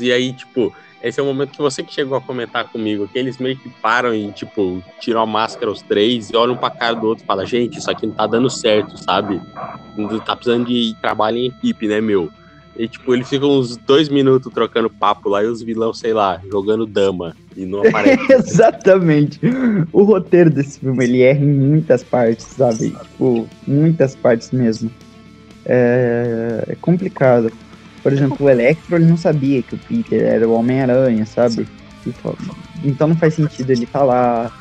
E 0.00 0.12
aí, 0.12 0.32
tipo, 0.32 0.74
esse 1.00 1.20
é 1.20 1.22
o 1.22 1.26
momento 1.26 1.52
que 1.52 1.62
você 1.62 1.84
que 1.84 1.94
chegou 1.94 2.18
a 2.18 2.20
comentar 2.20 2.64
comigo, 2.64 3.06
que 3.06 3.16
eles 3.16 3.38
meio 3.38 3.56
que 3.56 3.70
param 3.80 4.12
e, 4.12 4.32
tipo, 4.32 4.82
tiram 4.98 5.20
a 5.20 5.26
máscara 5.26 5.70
os 5.70 5.82
três 5.82 6.30
e 6.30 6.36
olham 6.36 6.56
pra 6.56 6.68
cara 6.68 6.94
do 6.94 7.06
outro 7.06 7.22
e 7.22 7.26
falam, 7.28 7.46
gente, 7.46 7.78
isso 7.78 7.88
aqui 7.88 8.08
não 8.08 8.14
tá 8.14 8.26
dando 8.26 8.50
certo, 8.50 8.98
sabe? 8.98 9.40
Tá 10.26 10.34
precisando 10.34 10.66
de 10.66 10.96
trabalho 11.00 11.36
em 11.36 11.46
equipe, 11.46 11.86
né, 11.86 12.00
meu? 12.00 12.28
E, 12.80 12.88
tipo, 12.88 13.14
eles 13.14 13.28
ficam 13.28 13.58
uns 13.58 13.76
dois 13.76 14.08
minutos 14.08 14.50
trocando 14.50 14.88
papo 14.88 15.28
lá 15.28 15.44
e 15.44 15.46
os 15.46 15.60
vilões, 15.60 15.98
sei 15.98 16.14
lá, 16.14 16.40
jogando 16.50 16.86
dama. 16.86 17.36
E 17.54 17.66
não 17.66 17.86
aparece. 17.86 18.24
Exatamente. 18.32 19.38
O 19.92 20.02
roteiro 20.02 20.48
desse 20.48 20.80
filme, 20.80 21.04
ele 21.04 21.20
erra 21.20 21.44
em 21.44 21.52
muitas 21.52 22.02
partes, 22.02 22.46
sabe? 22.46 22.96
Tipo, 23.02 23.46
muitas 23.66 24.16
partes 24.16 24.50
mesmo. 24.50 24.90
É, 25.66 26.64
é 26.68 26.74
complicado. 26.76 27.52
Por 28.02 28.14
exemplo, 28.14 28.46
o 28.46 28.48
Electro, 28.48 28.96
ele 28.96 29.04
não 29.04 29.18
sabia 29.18 29.60
que 29.60 29.74
o 29.74 29.78
Peter 29.78 30.22
era 30.22 30.48
o 30.48 30.54
Homem-Aranha, 30.54 31.26
sabe? 31.26 31.68
Então 32.82 33.08
não 33.08 33.16
faz 33.16 33.34
sentido 33.34 33.68
ele 33.68 33.84
falar. 33.84 34.58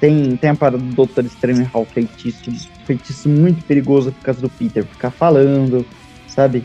Tem, 0.00 0.38
tem 0.38 0.48
a 0.48 0.54
parada 0.54 0.78
do 0.78 0.94
Doutor 0.94 1.26
Estranho 1.26 1.68
o 1.74 1.84
feitiço, 1.84 2.50
feitiço 2.86 3.28
muito 3.28 3.62
perigoso 3.66 4.10
por 4.10 4.24
causa 4.24 4.40
do 4.40 4.48
Peter 4.48 4.86
ficar 4.86 5.10
falando, 5.10 5.84
sabe? 6.26 6.64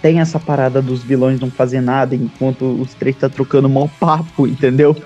Tem 0.00 0.20
essa 0.20 0.38
parada 0.38 0.80
dos 0.80 1.02
vilões 1.02 1.40
não 1.40 1.50
fazer 1.50 1.80
nada 1.80 2.14
enquanto 2.14 2.64
os 2.80 2.94
três 2.94 3.16
tá 3.16 3.28
trocando 3.28 3.68
mau 3.68 3.90
papo, 4.00 4.46
entendeu? 4.46 4.96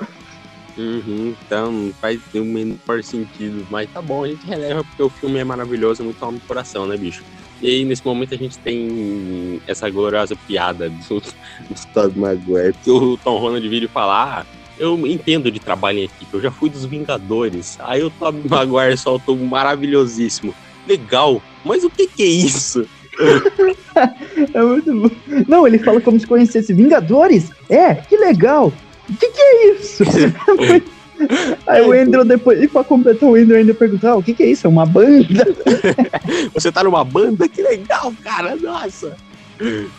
Uhum, 0.76 1.34
então 1.44 1.92
faz 2.00 2.20
o 2.34 2.38
menor 2.38 3.02
sentido, 3.02 3.66
mas 3.70 3.90
tá 3.90 4.00
bom, 4.00 4.24
a 4.24 4.28
gente 4.28 4.46
releva 4.46 4.82
porque 4.82 5.02
o 5.02 5.10
filme 5.10 5.38
é 5.38 5.44
maravilhoso, 5.44 6.02
muito 6.02 6.22
alma 6.22 6.38
no 6.38 6.46
coração, 6.46 6.86
né, 6.86 6.96
bicho? 6.96 7.22
E 7.60 7.68
aí, 7.68 7.84
nesse 7.84 8.04
momento, 8.04 8.34
a 8.34 8.36
gente 8.36 8.58
tem 8.58 9.60
essa 9.68 9.88
gloriosa 9.88 10.34
piada 10.34 10.90
do, 10.90 11.20
do 11.20 11.86
Todd 11.94 12.18
Maguire, 12.18 12.74
que 12.82 12.90
o 12.90 13.16
Tom 13.18 13.38
Holland 13.38 13.68
vira 13.68 13.84
e 13.84 13.90
ah, 13.94 14.44
eu 14.78 15.06
entendo 15.06 15.50
de 15.50 15.60
trabalho 15.60 16.00
em 16.00 16.04
equipe, 16.04 16.34
eu 16.34 16.40
já 16.40 16.50
fui 16.50 16.68
dos 16.68 16.84
Vingadores. 16.84 17.78
Aí 17.80 18.02
o 18.02 18.10
Todd 18.10 18.36
Maguire 18.48 18.96
soltou 18.96 19.36
um 19.36 19.46
maravilhosíssimo. 19.46 20.52
Legal, 20.88 21.40
mas 21.64 21.84
o 21.84 21.90
que 21.90 22.08
que 22.08 22.22
é 22.24 22.26
isso? 22.26 22.88
é 24.54 24.62
muito 24.62 24.92
bom. 24.94 25.10
Não, 25.46 25.66
ele 25.66 25.78
fala 25.78 26.00
como 26.00 26.18
se 26.18 26.26
conhecesse 26.26 26.72
Vingadores? 26.72 27.50
É, 27.68 27.94
que 27.94 28.16
legal. 28.16 28.72
O 29.08 29.14
que, 29.14 29.28
que 29.28 29.40
é 29.40 29.72
isso? 29.72 30.04
Aí 31.66 31.82
o 31.82 31.92
Andrew 31.92 32.24
depois, 32.24 32.60
e 32.60 32.66
pra 32.66 32.82
completar 32.82 33.28
o 33.28 33.34
Andrew 33.34 33.56
ainda 33.56 33.74
perguntar, 33.74 34.10
ah, 34.10 34.16
o 34.16 34.22
que 34.22 34.34
que 34.34 34.42
é 34.42 34.46
isso? 34.46 34.66
É 34.66 34.70
uma 34.70 34.86
banda? 34.86 35.46
Você 36.54 36.72
tá 36.72 36.82
numa 36.82 37.04
banda? 37.04 37.48
Que 37.48 37.62
legal, 37.62 38.12
cara, 38.22 38.56
nossa! 38.56 39.16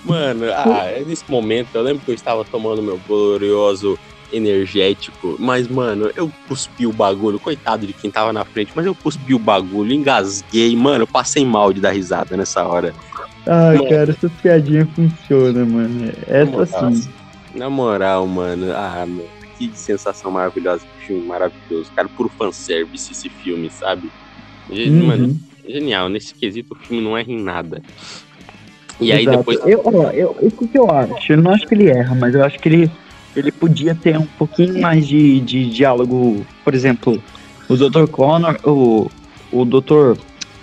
Mano, 0.03 0.51
ah, 0.51 0.91
nesse 1.05 1.23
momento, 1.29 1.69
eu 1.73 1.81
lembro 1.81 2.03
que 2.03 2.11
eu 2.11 2.15
estava 2.15 2.43
tomando 2.43 2.81
meu 2.81 2.99
glorioso 3.07 3.97
energético, 4.33 5.35
mas, 5.39 5.67
mano, 5.67 6.11
eu 6.15 6.31
cuspi 6.47 6.87
o 6.87 6.91
bagulho, 6.91 7.39
coitado 7.39 7.85
de 7.85 7.93
quem 7.93 8.09
tava 8.09 8.33
na 8.33 8.43
frente, 8.43 8.73
mas 8.75 8.85
eu 8.85 8.95
cuspi 8.95 9.33
o 9.33 9.39
bagulho, 9.39 9.93
engasguei, 9.93 10.75
mano, 10.75 11.03
eu 11.03 11.07
passei 11.07 11.45
mal 11.45 11.71
de 11.71 11.79
dar 11.79 11.91
risada 11.91 12.35
nessa 12.35 12.67
hora. 12.67 12.93
Ah, 13.45 13.73
mano. 13.73 13.89
cara, 13.89 14.11
essa 14.11 14.29
piadinha 14.29 14.87
funciona, 14.87 15.65
mano. 15.65 16.11
Essa 16.27 16.91
sim. 16.91 17.09
Na 17.53 17.69
moral, 17.69 18.25
mano, 18.25 18.73
ah, 18.73 19.05
mano, 19.07 19.29
que 19.57 19.71
sensação 19.75 20.31
maravilhosa, 20.31 20.83
que 20.97 21.05
filme 21.07 21.25
maravilhoso. 21.25 21.91
Cara, 21.95 22.09
puro 22.09 22.29
fanservice 22.29 23.11
esse 23.11 23.29
filme, 23.29 23.69
sabe? 23.69 24.11
Uhum. 24.69 25.05
Mano, 25.05 25.39
genial. 25.67 26.09
Nesse 26.09 26.33
quesito, 26.33 26.73
o 26.73 26.77
filme 26.77 27.03
não 27.03 27.17
erra 27.17 27.31
em 27.31 27.41
nada. 27.41 27.81
E 28.99 29.11
Exato. 29.11 29.29
aí 29.29 29.37
depois. 29.37 29.59
Eu, 29.65 29.81
ó, 29.83 30.09
eu, 30.11 30.37
o 30.41 30.67
que 30.67 30.77
eu 30.77 30.89
acho? 30.89 31.33
Eu 31.33 31.37
não 31.37 31.51
acho 31.51 31.67
que 31.67 31.75
ele 31.75 31.89
erra, 31.89 32.15
mas 32.15 32.33
eu 32.33 32.43
acho 32.43 32.59
que 32.59 32.69
ele 32.69 32.91
ele 33.35 33.51
podia 33.51 33.95
ter 33.95 34.17
um 34.17 34.25
pouquinho 34.25 34.79
mais 34.79 35.07
de, 35.07 35.39
de 35.39 35.69
diálogo. 35.69 36.45
Por 36.63 36.73
exemplo, 36.73 37.21
o 37.67 37.75
Dr. 37.75 38.07
Connor, 38.07 38.57
o, 38.63 39.09
o 39.51 39.65
Dr. 39.65 40.17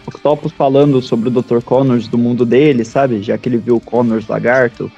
Octopus 0.07 0.53
falando 0.53 1.01
sobre 1.01 1.29
o 1.29 1.33
Dr. 1.33 1.61
Connors 1.65 2.09
do 2.09 2.19
mundo 2.19 2.45
dele, 2.45 2.85
sabe? 2.85 3.23
Já 3.23 3.37
que 3.39 3.49
ele 3.49 3.59
viu 3.59 3.77
o 3.77 3.81
Connors 3.81 4.27
lagarto, 4.29 4.91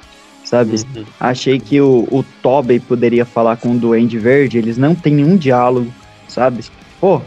sabe? 0.43 0.75
Uhum. 0.95 1.03
Achei 1.19 1.59
que 1.59 1.79
o, 1.81 2.07
o 2.11 2.23
Tobey 2.41 2.79
poderia 2.79 3.25
falar 3.25 3.57
com 3.57 3.71
o 3.71 3.77
Duende 3.77 4.17
Verde, 4.17 4.57
eles 4.57 4.77
não 4.77 4.95
têm 4.95 5.15
nenhum 5.15 5.37
diálogo, 5.37 5.91
sabe? 6.27 6.63
Pô, 6.99 7.21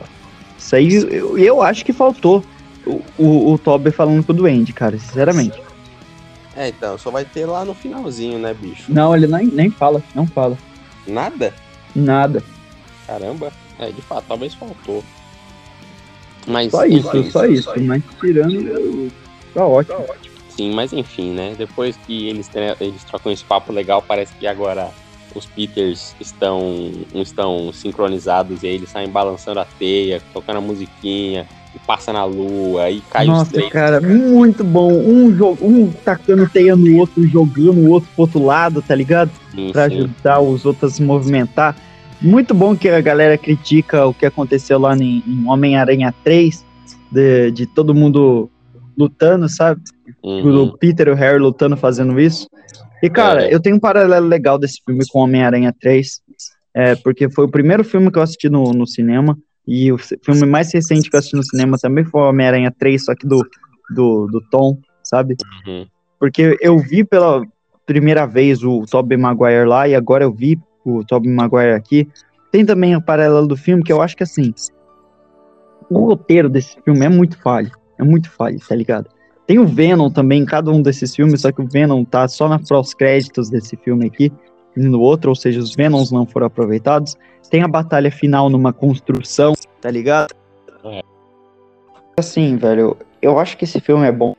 isso 0.59 0.77
aí 0.77 0.95
eu, 0.95 1.39
eu 1.39 1.63
acho 1.63 1.85
que 1.85 1.93
faltou 1.93 2.45
o, 2.87 3.03
o, 3.19 3.53
o 3.53 3.59
Tobey 3.59 3.93
falando 3.93 4.25
com 4.25 4.33
o 4.33 4.37
Duende, 4.37 4.73
cara, 4.73 4.99
sinceramente. 4.99 5.66
É, 6.57 6.69
então, 6.69 6.97
só 6.97 7.11
vai 7.11 7.25
ter 7.25 7.45
lá 7.45 7.65
no 7.65 7.75
finalzinho, 7.75 8.39
né, 8.39 8.55
bicho? 8.55 8.85
Não, 8.91 9.15
ele 9.15 9.27
nem, 9.27 9.47
nem 9.47 9.71
fala, 9.71 10.03
não 10.15 10.27
fala. 10.27 10.57
Nada? 11.07 11.53
Nada. 11.95 12.43
Caramba. 13.07 13.53
É, 13.79 13.93
de 13.93 14.01
fato, 14.01 14.25
talvez 14.27 14.55
faltou. 14.55 15.05
Mas, 16.47 16.71
só 16.71 16.87
isso, 16.87 17.03
só, 17.03 17.23
só 17.31 17.47
isso, 17.47 17.71
isso. 17.77 17.81
Mas 17.83 18.03
tirando, 18.21 19.13
tá 19.53 19.67
ótimo. 19.67 19.99
Tá 19.99 20.13
ótimo. 20.13 20.37
Sim, 20.49 20.73
mas 20.73 20.93
enfim, 20.95 21.33
né? 21.33 21.55
Depois 21.59 21.99
que 22.07 22.29
eles, 22.29 22.51
eles 22.81 23.05
trocam 23.05 23.31
esse 23.31 23.45
papo 23.45 23.73
legal, 23.73 24.01
parece 24.01 24.35
que 24.37 24.47
agora 24.47 24.91
os 25.35 25.45
Peters 25.45 26.17
estão, 26.19 26.91
estão 27.15 27.71
sincronizados 27.73 28.63
e 28.63 28.69
aí 28.69 28.75
eles 28.77 28.89
saem 28.89 29.11
balançando 29.11 29.61
a 29.61 29.67
teia, 29.67 30.23
tocando 30.33 30.57
a 30.57 30.63
musiquinha 30.63 31.47
passa 31.87 32.13
na 32.13 32.25
lua 32.25 32.91
e 32.91 33.01
cai 33.11 33.27
Nossa, 33.27 33.45
os 33.45 33.49
três. 33.49 33.71
cara, 33.71 34.01
muito 34.01 34.63
bom. 34.65 34.93
Um, 34.93 35.37
um 35.61 35.93
tacando 35.93 36.49
teia 36.49 36.77
no 36.77 36.97
outro, 36.99 37.27
jogando 37.27 37.79
o 37.79 37.91
outro 37.91 38.09
pro 38.15 38.23
outro 38.23 38.45
lado, 38.45 38.83
tá 38.83 38.95
ligado? 38.95 39.31
Sim, 39.55 39.73
pra 39.73 39.89
sim. 39.89 39.97
ajudar 39.97 40.41
os 40.41 40.65
outros 40.65 40.93
a 40.93 40.97
se 40.97 41.03
movimentar. 41.03 41.77
Muito 42.21 42.55
bom 42.55 42.77
que 42.77 42.89
a 42.89 43.01
galera 43.01 43.37
critica 43.37 44.07
o 44.07 44.15
que 44.15 44.25
aconteceu 44.25 44.79
lá 44.79 44.97
em, 44.97 45.23
em 45.27 45.47
Homem-Aranha 45.47 46.15
3, 46.25 46.65
de, 47.13 47.51
de 47.51 47.67
todo 47.67 47.95
mundo 47.95 48.51
lutando, 48.97 49.49
sabe? 49.49 49.81
Uhum. 50.23 50.65
O 50.65 50.79
Peter 50.79 51.09
e 51.09 51.11
o 51.11 51.15
Harry 51.15 51.39
lutando, 51.39 51.77
fazendo 51.77 52.19
isso. 52.19 52.49
E, 53.03 53.11
cara, 53.11 53.45
é. 53.45 53.55
eu 53.55 53.61
tenho 53.61 53.77
um 53.77 53.81
paralelo 53.81 54.27
legal 54.27 54.59
desse 54.59 54.81
filme 54.85 55.05
com 55.09 55.21
Homem-Aranha 55.21 55.75
3, 55.79 56.21
é, 56.75 56.95
porque 56.97 57.31
foi 57.31 57.45
o 57.45 57.51
primeiro 57.51 57.85
filme 57.85 58.11
que 58.11 58.19
eu 58.19 58.23
assisti 58.23 58.49
no, 58.49 58.73
no 58.73 58.87
cinema. 58.87 59.39
E 59.67 59.91
o 59.91 59.99
filme 59.99 60.47
mais 60.47 60.73
recente 60.73 61.11
que 61.11 61.17
eu 61.17 61.19
assisti 61.19 61.37
no 61.37 61.43
cinema 61.43 61.77
também 61.77 62.05
foi 62.05 62.21
Homem-Aranha 62.21 62.73
3, 62.79 63.05
só 63.05 63.15
que 63.15 63.27
do, 63.27 63.45
do, 63.91 64.27
do 64.27 64.41
Tom, 64.51 64.79
sabe? 65.03 65.37
Uhum. 65.67 65.87
Porque 66.21 66.57
eu 66.61 66.79
vi 66.79 67.03
pela 67.03 67.43
primeira 67.85 68.27
vez 68.27 68.63
o 68.63 68.85
Tobey 68.87 69.19
Maguire 69.19 69.67
lá 69.67 69.89
e 69.89 69.95
agora 69.95 70.25
eu 70.25 70.33
vi 70.33 70.59
o 70.85 71.05
Tobey 71.05 71.31
Maguire 71.31 71.73
aqui. 71.73 72.09
Tem 72.53 72.65
também 72.65 72.95
o 72.95 73.03
paralelo 73.03 73.47
do 73.47 73.57
filme 73.57 73.83
que 73.83 73.93
eu 73.93 74.01
acho 74.01 74.17
que 74.17 74.23
assim, 74.23 74.55
o 75.91 76.07
roteiro 76.07 76.49
desse 76.49 76.81
filme 76.83 77.05
é 77.05 77.09
muito 77.09 77.37
falho. 77.43 77.71
É 77.99 78.05
muito 78.05 78.31
falho, 78.31 78.59
tá 78.61 78.75
ligado? 78.75 79.11
Tem 79.47 79.59
o 79.59 79.67
Venom 79.67 80.11
também 80.11 80.43
em 80.43 80.47
cada 80.47 80.71
um 80.71 80.83
desses 80.83 81.15
filmes, 81.15 81.41
só 81.41 81.51
que 81.51 81.61
o 81.61 81.69
Venom 81.69 82.05
tá 82.05 82.27
só 82.29 82.49
na 82.49 82.59
pós-créditos 82.59 83.49
desse 83.49 83.77
filme 83.77 84.07
aqui 84.07 84.33
no 84.77 85.01
outro, 85.01 85.31
ou 85.31 85.37
seja, 85.37 85.59
os 85.59 85.75
Venoms 85.75 86.11
não 86.11 86.27
foram 86.27 86.47
aproveitados. 86.47 87.17
Tem 87.51 87.63
a 87.63 87.69
batalha 87.69 88.11
final 88.11 88.51
numa 88.51 88.73
construção, 88.73 89.55
tá 89.81 89.91
ligado? 89.91 90.35
É. 90.85 91.01
Assim, 92.19 92.57
velho, 92.57 92.97
eu 93.23 93.39
acho 93.39 93.57
que 93.57 93.65
esse 93.65 93.81
filme 93.81 94.07
é 94.07 94.13
bom. 94.13 94.35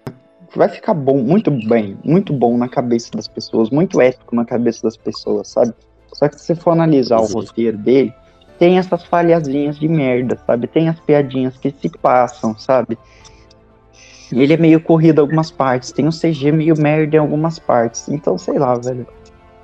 Vai 0.56 0.70
ficar 0.70 0.94
bom, 0.94 1.18
muito 1.18 1.52
bem, 1.52 1.98
muito 2.04 2.34
bom 2.34 2.58
na 2.58 2.70
cabeça 2.70 3.12
das 3.12 3.28
pessoas, 3.28 3.70
muito 3.70 4.00
épico 4.00 4.36
na 4.36 4.46
cabeça 4.46 4.84
das 4.84 4.96
pessoas, 4.96 5.50
sabe? 5.50 5.74
Só 6.14 6.28
que 6.28 6.40
se 6.40 6.56
for 6.56 6.72
analisar 6.72 7.20
Sim. 7.20 7.34
o 7.34 7.40
roteiro 7.40 7.78
dele, 7.78 8.14
tem 8.58 8.78
essas 8.78 9.04
falhazinhas 9.04 9.78
de 9.78 9.88
merda, 9.88 10.38
sabe? 10.48 10.68
Tem 10.68 10.90
as 10.90 11.00
piadinhas 11.00 11.58
que 11.58 11.72
se 11.72 11.90
passam, 11.90 12.58
sabe? 12.58 12.98
Ele 14.32 14.54
é 14.54 14.58
meio 14.58 14.82
corrido 14.82 15.20
em 15.20 15.22
algumas 15.22 15.52
partes, 15.52 15.92
tem 15.92 16.08
um 16.08 16.12
CG 16.12 16.52
meio 16.52 16.78
merda 16.78 17.16
em 17.16 17.20
algumas 17.20 17.60
partes. 17.60 18.10
Então, 18.10 18.38
sei 18.38 18.58
lá, 18.58 18.74
velho. 18.76 19.08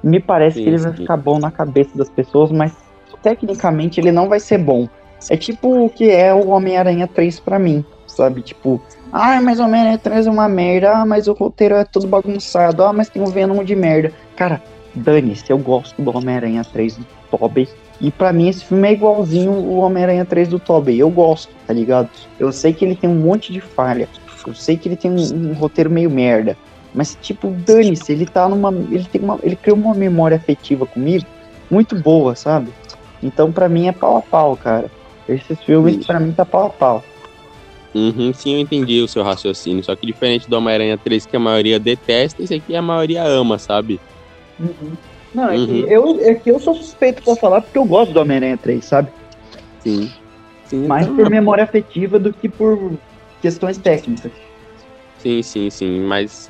Me 0.04 0.20
parece 0.20 0.58
Sim, 0.58 0.64
que 0.64 0.70
ele 0.70 0.78
vai 0.78 0.92
sim. 0.92 0.98
ficar 0.98 1.18
bom 1.18 1.40
na 1.40 1.50
cabeça 1.50 1.98
das 1.98 2.10
pessoas, 2.10 2.52
mas 2.52 2.74
tecnicamente 3.22 4.00
ele 4.00 4.12
não 4.12 4.28
vai 4.28 4.40
ser 4.40 4.58
bom. 4.58 4.88
É 5.30 5.38
tipo 5.38 5.86
o 5.86 5.90
que 5.90 6.10
é 6.12 6.34
o 6.34 6.50
Homem-Aranha 6.50 7.08
3 7.08 7.40
pra 7.40 7.58
mim, 7.58 7.86
sabe? 8.06 8.42
Tipo, 8.42 8.82
ah, 9.12 9.42
mas 9.42 9.60
o 9.60 9.64
Homem-Aranha 9.64 9.98
3 9.98 10.28
é 10.28 10.30
uma 10.30 10.50
merda, 10.50 10.92
ah, 10.92 11.06
mas 11.06 11.28
o 11.28 11.34
roteiro 11.34 11.76
é 11.76 11.86
todo 11.86 12.06
bagunçado, 12.06 12.84
ah, 12.84 12.92
mas 12.92 13.10
tem 13.10 13.22
um 13.22 13.28
Venom 13.28 13.64
de 13.64 13.76
merda. 13.76 14.12
Cara, 14.36 14.62
dane-se, 14.94 15.50
eu 15.50 15.58
gosto 15.58 16.02
do 16.02 16.16
Homem-Aranha 16.16 16.64
3 16.66 16.98
do 16.98 17.06
Tobey. 17.32 17.70
E 18.02 18.12
pra 18.12 18.34
mim 18.34 18.50
esse 18.50 18.66
filme 18.66 18.88
é 18.90 18.92
igualzinho 18.92 19.52
o 19.52 19.78
Homem-Aranha 19.78 20.26
3 20.26 20.50
do 20.50 20.60
Tobey. 20.60 21.00
Eu 21.00 21.10
gosto, 21.10 21.54
tá 21.66 21.74
ligado? 21.74 22.10
Eu 22.38 22.52
sei 22.52 22.74
que 22.74 22.84
ele 22.84 22.96
tem 22.96 23.10
um 23.10 23.16
monte 23.16 23.54
de 23.54 23.62
falha. 23.62 24.10
Eu 24.46 24.54
sei 24.54 24.76
que 24.76 24.90
ele 24.90 24.98
tem 24.98 25.10
um, 25.10 25.52
um 25.52 25.54
roteiro 25.54 25.90
meio 25.90 26.10
merda. 26.10 26.58
Mas, 26.94 27.18
tipo, 27.22 27.48
dane-se, 27.50 28.12
ele 28.12 28.26
tá 28.26 28.48
numa. 28.48 28.70
Ele 28.92 29.06
tem 29.12 29.22
uma. 29.22 29.40
Ele 29.42 29.56
criou 29.56 29.78
uma 29.78 29.96
memória 29.96 30.38
afetiva 30.38 30.86
comigo 30.86 31.26
muito 31.72 31.96
boa, 31.96 32.36
sabe? 32.36 32.72
Então, 33.22 33.52
pra 33.52 33.68
mim, 33.68 33.88
é 33.88 33.92
pau 33.92 34.18
a 34.18 34.22
pau, 34.22 34.56
cara. 34.56 34.92
Esses 35.28 35.60
filmes, 35.64 35.96
Isso. 35.98 36.08
pra 36.08 36.20
mim, 36.20 36.32
tá 36.34 36.46
pau 36.46 36.68
a 36.68 36.70
pau. 36.70 37.04
Uhum, 37.96 38.34
sim, 38.34 38.56
eu 38.56 38.60
entendi 38.60 39.02
o 39.02 39.08
seu 39.08 39.24
raciocínio. 39.24 39.84
Só 39.84 39.96
que 39.96 40.06
diferente 40.06 40.50
do 40.50 40.56
Homem-Aranha 40.58 40.98
3, 40.98 41.26
que 41.26 41.36
a 41.36 41.40
maioria 41.40 41.80
detesta, 41.80 42.44
esse 42.44 42.54
aqui 42.56 42.76
a 42.76 42.82
maioria 42.82 43.24
ama, 43.24 43.58
sabe? 43.58 44.00
Não, 45.34 45.50
é, 45.50 45.56
Uhum. 45.58 45.66
que 45.68 45.80
eu, 45.92 46.20
é 46.22 46.34
que 46.36 46.52
eu 46.52 46.60
sou 46.60 46.76
suspeito 46.76 47.24
pra 47.24 47.36
falar 47.36 47.62
porque 47.62 47.78
eu 47.78 47.86
gosto 47.86 48.14
do 48.14 48.20
Homem-Aranha 48.20 48.58
3, 48.58 48.84
sabe? 48.86 49.10
Sim. 49.80 50.12
Sim, 50.66 50.88
Mais 50.88 51.06
então- 51.06 51.16
por 51.18 51.30
memória 51.30 51.64
afetiva 51.64 52.18
do 52.20 52.34
que 52.34 52.50
por 52.50 52.94
questões 53.42 53.78
técnicas. 53.78 54.32
Sim, 55.20 55.42
sim, 55.42 55.70
sim, 55.70 56.00
mas 56.02 56.50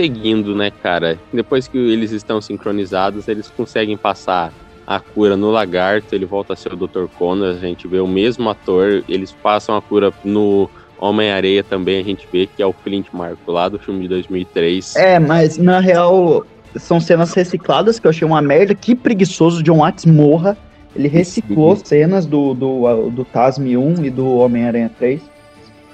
seguindo, 0.00 0.54
né, 0.54 0.70
cara? 0.70 1.18
Depois 1.32 1.68
que 1.68 1.76
eles 1.76 2.10
estão 2.10 2.40
sincronizados, 2.40 3.28
eles 3.28 3.50
conseguem 3.54 3.96
passar 3.98 4.50
a 4.86 4.98
cura 4.98 5.36
no 5.36 5.50
lagarto, 5.50 6.14
ele 6.14 6.24
volta 6.24 6.54
a 6.54 6.56
ser 6.56 6.72
o 6.72 6.76
Dr. 6.76 7.04
Connors, 7.18 7.58
a 7.58 7.60
gente 7.66 7.86
vê 7.86 8.00
o 8.00 8.08
mesmo 8.08 8.48
ator, 8.48 9.04
eles 9.08 9.30
passam 9.30 9.76
a 9.76 9.82
cura 9.82 10.10
no 10.24 10.68
Homem-Areia 10.98 11.62
também, 11.62 12.00
a 12.00 12.04
gente 12.04 12.26
vê 12.32 12.46
que 12.46 12.62
é 12.62 12.66
o 12.66 12.72
Clint 12.72 13.06
Marco 13.12 13.52
lá 13.52 13.68
do 13.68 13.78
filme 13.78 14.00
de 14.02 14.08
2003. 14.08 14.96
É, 14.96 15.18
mas 15.18 15.58
na 15.58 15.80
real 15.80 16.44
são 16.76 16.98
cenas 16.98 17.32
recicladas 17.34 18.00
que 18.00 18.06
eu 18.06 18.10
achei 18.10 18.26
uma 18.26 18.40
merda. 18.42 18.74
Que 18.74 18.94
preguiçoso 18.94 19.62
John 19.62 19.78
Watts 19.78 20.06
morra. 20.06 20.56
Ele 20.96 21.08
reciclou 21.08 21.76
cenas 21.76 22.26
do, 22.26 22.52
do, 22.54 23.10
do 23.10 23.24
Tasme 23.24 23.76
1 23.76 24.04
e 24.04 24.10
do 24.10 24.26
Homem-Aranha 24.36 24.90
3. 24.98 25.20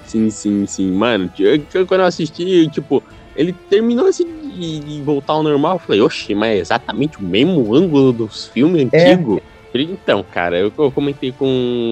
Sim, 0.05 0.29
sim, 0.29 0.65
sim. 0.65 0.91
Mano, 0.91 1.29
eu- 1.39 1.85
quando 1.85 2.01
eu 2.01 2.07
assisti, 2.07 2.67
tipo, 2.69 3.03
ele 3.37 3.53
terminou 3.69 4.07
assim 4.07 4.25
de, 4.25 4.79
de 4.79 5.01
voltar 5.01 5.33
ao 5.33 5.43
normal. 5.43 5.75
Eu 5.75 5.79
falei, 5.79 6.01
oxe, 6.01 6.33
mas 6.35 6.49
é 6.49 6.57
exatamente 6.59 7.17
o 7.19 7.21
mesmo 7.23 7.73
ângulo 7.73 8.11
dos 8.11 8.47
filmes 8.47 8.87
É. 8.91 9.11
antigos? 9.11 9.39
Então, 9.73 10.25
cara, 10.31 10.57
eu, 10.57 10.71
eu 10.75 10.91
comentei 10.91 11.31
com 11.31 11.45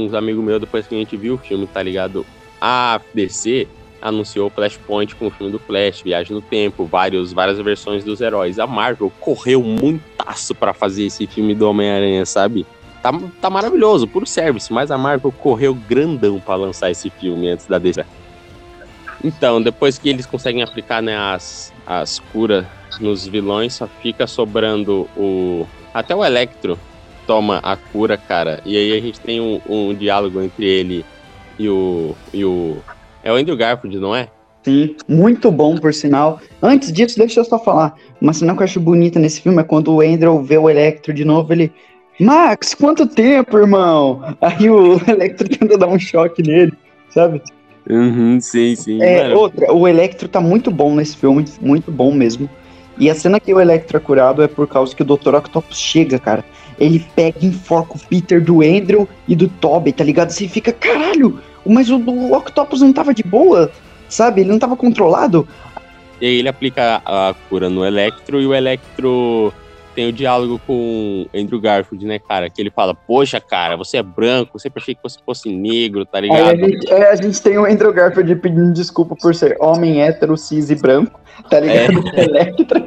uns 0.08 0.14
amigos 0.16 0.44
meus 0.44 0.60
depois 0.60 0.88
que 0.88 0.96
a 0.96 0.98
gente 0.98 1.16
viu 1.16 1.36
o 1.36 1.38
filme, 1.38 1.68
tá 1.68 1.84
ligado? 1.84 2.26
A 2.60 3.00
DC 3.14 3.68
anunciou 4.02 4.48
o 4.48 4.50
Flashpoint 4.50 5.16
com 5.16 5.28
o 5.28 5.30
filme 5.30 5.52
do 5.52 5.60
Flash, 5.60 6.02
Viagem 6.02 6.34
no 6.36 6.42
Tempo, 6.42 6.86
vários, 6.86 7.32
várias 7.32 7.60
versões 7.60 8.04
dos 8.04 8.22
heróis. 8.22 8.58
A 8.58 8.66
Marvel 8.66 9.12
correu 9.20 9.62
muitaço 9.62 10.56
pra 10.56 10.74
fazer 10.74 11.06
esse 11.06 11.28
filme 11.28 11.54
do 11.54 11.70
Homem-Aranha, 11.70 12.26
sabe? 12.26 12.66
Tá, 13.04 13.12
tá 13.40 13.50
maravilhoso, 13.52 14.08
puro 14.08 14.26
service, 14.26 14.74
mas 14.74 14.90
a 14.90 14.98
Marvel 14.98 15.32
correu 15.32 15.76
grandão 15.76 16.40
pra 16.40 16.56
lançar 16.56 16.90
esse 16.90 17.10
filme 17.12 17.50
antes 17.50 17.68
da 17.68 17.78
DC. 17.78 18.04
Então, 19.24 19.62
depois 19.62 19.98
que 19.98 20.10
eles 20.10 20.26
conseguem 20.26 20.64
aplicar 20.64 21.02
né, 21.02 21.18
as, 21.18 21.74
as 21.86 22.20
curas 22.32 22.66
nos 23.00 23.28
vilões, 23.28 23.74
só 23.74 23.88
fica 24.02 24.28
sobrando 24.28 25.08
o. 25.16 25.66
Até 25.94 26.16
o 26.16 26.24
Electro 26.24 26.78
toma 27.26 27.60
a 27.64 27.76
cura, 27.76 28.18
cara. 28.18 28.62
E 28.66 28.78
aí 28.78 28.98
a 28.98 29.02
gente 29.02 29.20
tem 29.20 29.42
um, 29.42 29.60
um 29.68 29.94
diálogo 29.94 30.42
entre 30.42 30.66
ele 30.66 31.06
e 31.58 31.70
o. 31.70 32.16
E 32.34 32.44
o 32.46 32.78
é 33.24 33.32
o 33.32 33.36
Andrew 33.36 33.58
Garfield, 33.58 33.98
não 33.98 34.16
é? 34.16 34.28
Sim, 34.64 34.96
muito 35.08 35.52
bom, 35.52 35.78
por 35.78 35.94
sinal. 35.94 36.40
Antes 36.62 36.92
disso, 36.92 37.18
deixa 37.18 37.40
eu 37.40 37.46
só 37.46 37.58
falar. 37.60 37.96
Uma 38.20 38.34
cena 38.34 38.56
que 38.56 38.62
eu 38.62 38.64
acho 38.64 38.80
bonita 38.80 39.20
nesse 39.20 39.42
filme 39.42 39.62
é 39.62 39.64
quando 39.64 39.94
o 39.94 40.02
Andrew 40.02 40.42
vê 40.44 40.58
o 40.58 40.70
Electro 40.70 41.14
de 41.14 41.26
novo, 41.26 41.54
ele. 41.54 41.72
Max, 42.20 42.74
quanto 42.74 43.06
tempo, 43.06 43.58
irmão? 43.58 44.36
Aí 44.40 44.70
o 44.70 45.00
Electro 45.10 45.50
tenta 45.50 45.78
dar 45.78 45.88
um 45.88 46.00
choque 46.00 46.42
nele, 46.42 46.74
sabe? 47.10 47.42
Uhum, 47.90 48.40
sim, 48.40 48.76
sim. 48.76 49.02
É, 49.02 49.34
outra, 49.36 49.72
o 49.74 49.88
Electro 49.88 50.28
tá 50.28 50.42
muito 50.42 50.72
bom 50.72 50.96
nesse 50.96 51.16
filme, 51.16 51.46
muito 51.62 51.92
bom 51.92 52.14
mesmo. 52.14 52.50
E 52.98 53.10
a 53.10 53.16
cena 53.16 53.40
que 53.40 53.54
o 53.54 53.60
Electro 53.60 53.98
é 53.98 54.00
curado 54.00 54.42
é 54.42 54.48
por 54.48 54.68
causa 54.68 54.96
que 54.96 55.02
o 55.02 55.06
Dr. 55.06 55.36
Octopus 55.36 55.78
chega, 55.78 56.18
cara. 56.18 56.44
Ele 56.80 57.06
pega 57.16 57.38
e 57.42 57.48
enforca 57.48 57.96
o 57.96 58.00
Peter 58.00 58.42
do 58.44 58.62
Andrew 58.62 59.08
e 59.28 59.36
do 59.36 59.48
Tobey, 59.48 59.94
tá 59.94 60.04
ligado? 60.04 60.30
Você 60.30 60.48
fica, 60.48 60.72
caralho, 60.72 61.40
mas 61.66 61.90
o, 61.90 61.98
o 61.98 62.34
Octopus 62.34 62.82
não 62.82 62.94
tava 62.94 63.14
de 63.14 63.24
boa, 63.24 63.72
sabe? 64.10 64.42
Ele 64.42 64.50
não 64.50 64.60
tava 64.60 64.76
controlado. 64.76 65.48
E 66.20 66.26
aí 66.26 66.40
ele 66.40 66.48
aplica 66.48 67.02
a 67.06 67.30
a 67.30 67.34
cura 67.50 67.70
no 67.70 67.86
Electro 67.86 68.42
e 68.42 68.48
o 68.48 68.54
Electro 68.54 69.54
tem 69.96 70.08
o 70.10 70.12
diálogo 70.14 70.60
com 70.68 71.26
o 71.34 71.38
Andrew 71.40 71.60
Garfield, 71.60 72.06
né, 72.06 72.20
cara? 72.20 72.50
Que 72.50 72.62
ele 72.62 72.70
fala, 72.70 72.94
poxa, 72.94 73.40
cara, 73.40 73.78
você 73.78 73.98
é 73.98 74.04
branco, 74.04 74.60
sempre 74.60 74.82
achei 74.82 74.94
que 74.94 75.02
você 75.02 75.18
fosse 75.26 75.50
negro, 75.50 76.06
tá 76.06 76.18
Aí 76.20 76.24
ligado? 76.30 76.50
a 76.50 76.56
gente, 76.56 76.92
é, 76.92 77.12
a 77.12 77.16
gente 77.16 77.42
tem 77.42 77.58
o 77.58 77.66
Andrew 77.66 77.94
Garfield 77.94 78.36
pedindo 78.36 78.74
desculpa 78.74 79.16
por 79.16 79.34
ser 79.34 79.56
homem 79.60 80.02
hétero, 80.02 80.36
cis 80.38 80.70
e 80.70 80.76
branco, 80.76 81.20
tá 81.50 81.60
ligado? 81.62 82.04
Electra, 82.20 82.86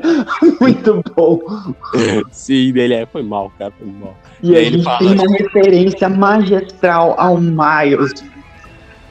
muito 0.60 1.02
bom. 1.16 1.40
Sim, 2.30 2.72
dele 2.72 2.94
é, 2.94 3.06
foi 3.06 3.22
mal, 3.22 3.51
cara, 3.59 3.72
foi 3.78 3.86
mal. 3.86 4.16
E 4.43 4.51
E 4.52 4.56
aí 4.56 4.66
ele 4.66 4.82
fala- 4.82 4.98
tem 4.98 5.09
uma 5.12 5.36
referência 5.39 6.09
magistral 6.09 7.14
ao 7.18 7.39
Miles. 7.40 8.12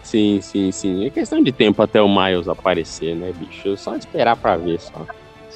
Sim, 0.03 0.39
sim, 0.41 0.71
sim. 0.71 1.05
É 1.05 1.09
questão 1.09 1.43
de 1.43 1.51
tempo 1.51 1.81
até 1.81 2.01
o 2.01 2.07
Miles 2.07 2.47
aparecer, 2.47 3.13
né, 3.15 3.33
bicho? 3.37 3.75
Só 3.75 3.95
esperar 3.95 4.37
pra 4.37 4.55
ver, 4.55 4.79
só. 4.79 5.05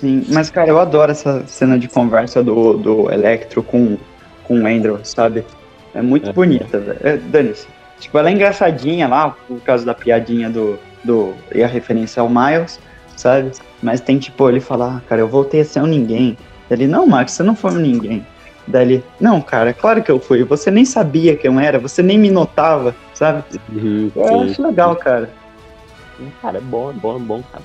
Sim, 0.01 0.25
mas 0.29 0.49
cara, 0.49 0.67
eu 0.67 0.79
adoro 0.79 1.11
essa 1.11 1.45
cena 1.45 1.77
de 1.77 1.87
conversa 1.87 2.43
do, 2.43 2.75
do 2.75 3.11
Electro 3.11 3.61
com, 3.61 3.97
com 4.43 4.59
o 4.61 4.65
Andrew, 4.67 4.99
sabe? 5.03 5.45
É 5.93 6.01
muito 6.01 6.29
É. 6.29 6.33
bonita, 6.33 6.79
velho. 6.79 6.99
É, 7.03 7.17
Dane-se. 7.17 7.67
Tipo, 7.99 8.17
ela 8.17 8.29
é 8.29 8.33
engraçadinha 8.33 9.07
lá, 9.07 9.29
por 9.47 9.61
causa 9.61 9.85
da 9.85 9.93
piadinha 9.93 10.49
do, 10.49 10.79
do. 11.03 11.35
e 11.53 11.63
a 11.63 11.67
referência 11.67 12.19
ao 12.19 12.27
Miles, 12.27 12.79
sabe? 13.15 13.51
Mas 13.81 14.01
tem 14.01 14.17
tipo, 14.17 14.49
ele 14.49 14.59
falar, 14.59 14.97
ah, 14.97 15.01
cara, 15.07 15.21
eu 15.21 15.27
voltei 15.27 15.61
a 15.61 15.65
ser 15.65 15.81
um 15.81 15.85
ninguém. 15.87 16.35
Ele, 16.69 16.87
não, 16.87 17.05
Max, 17.05 17.33
você 17.33 17.43
não 17.43 17.55
foi 17.55 17.71
um 17.71 17.75
ninguém. 17.75 18.25
Daí 18.67 18.81
ele, 18.83 19.05
não, 19.19 19.39
cara, 19.39 19.71
claro 19.71 20.01
que 20.01 20.09
eu 20.09 20.19
fui. 20.19 20.43
Você 20.45 20.71
nem 20.71 20.83
sabia 20.85 21.35
quem 21.35 21.51
eu 21.53 21.59
era, 21.59 21.77
você 21.77 22.01
nem 22.01 22.17
me 22.17 22.31
notava, 22.31 22.95
sabe? 23.13 23.43
Uhum, 23.69 24.11
Eu 24.15 24.25
sim. 24.27 24.43
acho 24.45 24.63
legal, 24.63 24.95
cara. 24.95 25.29
Cara, 26.41 26.57
é 26.57 26.61
bom, 26.61 26.89
é 26.89 26.93
bom, 26.93 27.15
é 27.17 27.19
bom, 27.19 27.43
cara. 27.51 27.63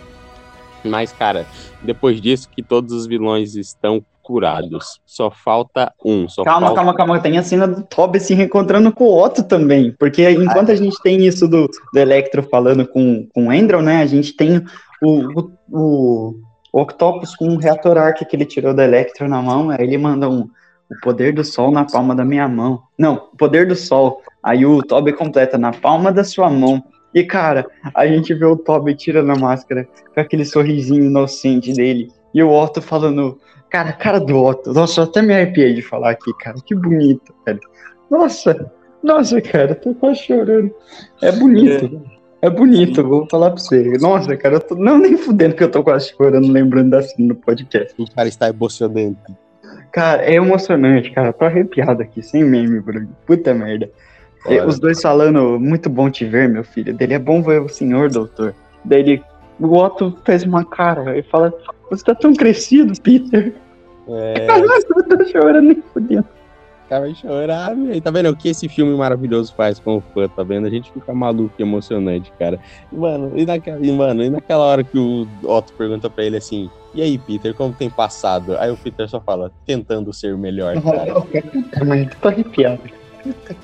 Mas, 0.86 1.12
cara, 1.12 1.46
depois 1.82 2.20
disso 2.20 2.48
que 2.48 2.62
todos 2.62 2.92
os 2.92 3.06
vilões 3.06 3.54
estão 3.54 4.04
curados. 4.26 5.00
Só 5.06 5.30
falta 5.30 5.92
um. 6.04 6.28
Só 6.28 6.42
Calma, 6.42 6.66
falta... 6.66 6.74
calma, 6.74 6.94
calma. 6.96 7.20
Tem 7.20 7.38
a 7.38 7.44
cena 7.44 7.68
do 7.68 7.84
Toby 7.84 8.18
se 8.18 8.34
reencontrando 8.34 8.90
com 8.92 9.04
o 9.04 9.22
Otto 9.22 9.44
também. 9.44 9.94
Porque 9.96 10.28
enquanto 10.28 10.72
a 10.72 10.74
gente 10.74 11.00
tem 11.00 11.24
isso 11.24 11.46
do, 11.46 11.70
do 11.92 11.98
Electro 11.98 12.42
falando 12.42 12.84
com, 12.88 13.28
com 13.32 13.46
o 13.46 13.50
Andrew, 13.50 13.80
né? 13.80 14.02
A 14.02 14.06
gente 14.06 14.36
tem 14.36 14.64
o, 15.00 15.50
o, 15.70 16.34
o, 16.72 16.80
Octopus 16.80 17.36
com 17.36 17.50
o 17.50 17.56
reator 17.56 17.96
arc 17.96 18.24
que 18.24 18.34
ele 18.34 18.44
tirou 18.44 18.74
do 18.74 18.82
Electro 18.82 19.28
na 19.28 19.40
mão. 19.40 19.70
Aí 19.70 19.82
ele 19.82 19.96
manda 19.96 20.28
um. 20.28 20.48
O 20.88 21.00
poder 21.02 21.32
do 21.32 21.42
sol 21.42 21.72
na 21.72 21.84
palma 21.84 22.14
da 22.14 22.24
minha 22.24 22.46
mão. 22.48 22.82
Não, 22.96 23.14
o 23.32 23.36
poder 23.36 23.66
do 23.66 23.74
sol. 23.74 24.22
Aí 24.42 24.64
o 24.64 24.82
Toby 24.82 25.12
completa 25.12 25.58
na 25.58 25.72
palma 25.72 26.12
da 26.12 26.22
sua 26.22 26.48
mão. 26.48 26.82
E, 27.16 27.24
cara, 27.24 27.66
a 27.94 28.06
gente 28.06 28.34
vê 28.34 28.44
o 28.44 28.54
Toby 28.54 28.94
tirando 28.94 29.32
a 29.32 29.36
máscara 29.36 29.88
com 30.14 30.20
aquele 30.20 30.44
sorrisinho 30.44 31.06
inocente 31.06 31.72
dele. 31.72 32.12
E 32.34 32.42
o 32.42 32.52
Otto 32.52 32.82
falando. 32.82 33.40
Cara, 33.70 33.90
cara 33.94 34.20
do 34.20 34.36
Otto. 34.36 34.74
Nossa, 34.74 35.00
eu 35.00 35.04
até 35.04 35.22
me 35.22 35.32
arrepiei 35.32 35.72
de 35.72 35.80
falar 35.80 36.10
aqui, 36.10 36.30
cara. 36.38 36.58
Que 36.62 36.74
bonito, 36.74 37.34
velho. 37.46 37.60
Nossa, 38.10 38.70
nossa, 39.02 39.40
cara, 39.40 39.74
tô 39.74 39.94
quase 39.94 40.24
chorando. 40.24 40.70
É 41.22 41.32
bonito. 41.32 42.02
É, 42.42 42.50
bonito, 42.50 43.02
vou 43.02 43.26
falar 43.30 43.52
pra 43.52 43.60
você. 43.60 43.96
Nossa, 43.98 44.36
cara, 44.36 44.56
eu 44.56 44.60
tô. 44.60 44.74
Não, 44.74 44.98
nem 44.98 45.16
fudendo 45.16 45.54
que 45.54 45.64
eu 45.64 45.70
tô 45.70 45.82
quase 45.82 46.10
chorando 46.10 46.52
lembrando 46.52 46.90
da 46.90 47.00
cena 47.00 47.28
no 47.28 47.34
podcast. 47.34 47.94
O 47.98 48.14
cara 48.14 48.28
está 48.28 48.50
emocionante. 48.50 49.16
Cara, 49.90 50.22
é 50.22 50.34
emocionante, 50.34 51.10
cara. 51.12 51.32
Tô 51.32 51.46
arrepiado 51.46 52.02
aqui, 52.02 52.22
sem 52.22 52.44
meme, 52.44 52.78
Bruno. 52.78 53.08
Puta 53.24 53.54
merda. 53.54 53.90
Os 54.66 54.78
dois 54.78 55.00
falando, 55.00 55.58
muito 55.58 55.88
bom 55.88 56.10
te 56.10 56.24
ver, 56.24 56.48
meu 56.48 56.64
filho. 56.64 56.94
Dele 56.94 57.14
é 57.14 57.18
bom 57.18 57.42
ver 57.42 57.60
o 57.60 57.68
senhor, 57.68 58.10
doutor. 58.10 58.54
Daí 58.84 59.00
ele, 59.00 59.22
o 59.60 59.76
Otto 59.76 60.16
fez 60.24 60.44
uma 60.44 60.64
cara 60.64 61.18
e 61.18 61.22
fala, 61.22 61.52
você 61.90 62.04
tá 62.04 62.14
tão 62.14 62.34
crescido, 62.34 62.92
Peter. 63.00 63.54
É, 64.08 64.46
eu 64.60 65.04
tô 65.04 65.24
chorando 65.26 65.62
nem 65.62 65.82
fudendo. 65.92 66.26
Acaba 66.86 67.08
de 67.08 67.18
chorar, 67.18 67.74
velho. 67.74 68.00
Tá 68.00 68.12
vendo 68.12 68.30
o 68.30 68.36
que 68.36 68.48
esse 68.48 68.68
filme 68.68 68.96
maravilhoso 68.96 69.52
faz 69.56 69.80
com 69.80 69.96
o 69.96 70.00
fã, 70.14 70.28
tá 70.28 70.44
vendo? 70.44 70.68
A 70.68 70.70
gente 70.70 70.92
fica 70.92 71.12
maluco 71.12 71.52
e 71.58 71.62
emocionante, 71.62 72.32
cara. 72.38 72.60
Mano, 72.92 73.32
e 73.34 73.44
naquela, 73.44 73.84
e, 73.84 73.90
mano, 73.90 74.22
e 74.22 74.30
naquela 74.30 74.64
hora 74.64 74.84
que 74.84 74.96
o 74.96 75.26
Otto 75.42 75.72
pergunta 75.72 76.08
pra 76.08 76.22
ele 76.22 76.36
assim, 76.36 76.70
e 76.94 77.02
aí, 77.02 77.18
Peter, 77.18 77.52
como 77.54 77.74
tem 77.74 77.90
passado? 77.90 78.56
Aí 78.56 78.70
o 78.70 78.76
Peter 78.76 79.08
só 79.08 79.20
fala, 79.20 79.52
tentando 79.66 80.12
ser 80.12 80.36
melhor, 80.38 80.80
cara. 80.80 81.14
Mano, 81.84 82.08
tô 82.22 82.28
arrepiado. 82.28 82.80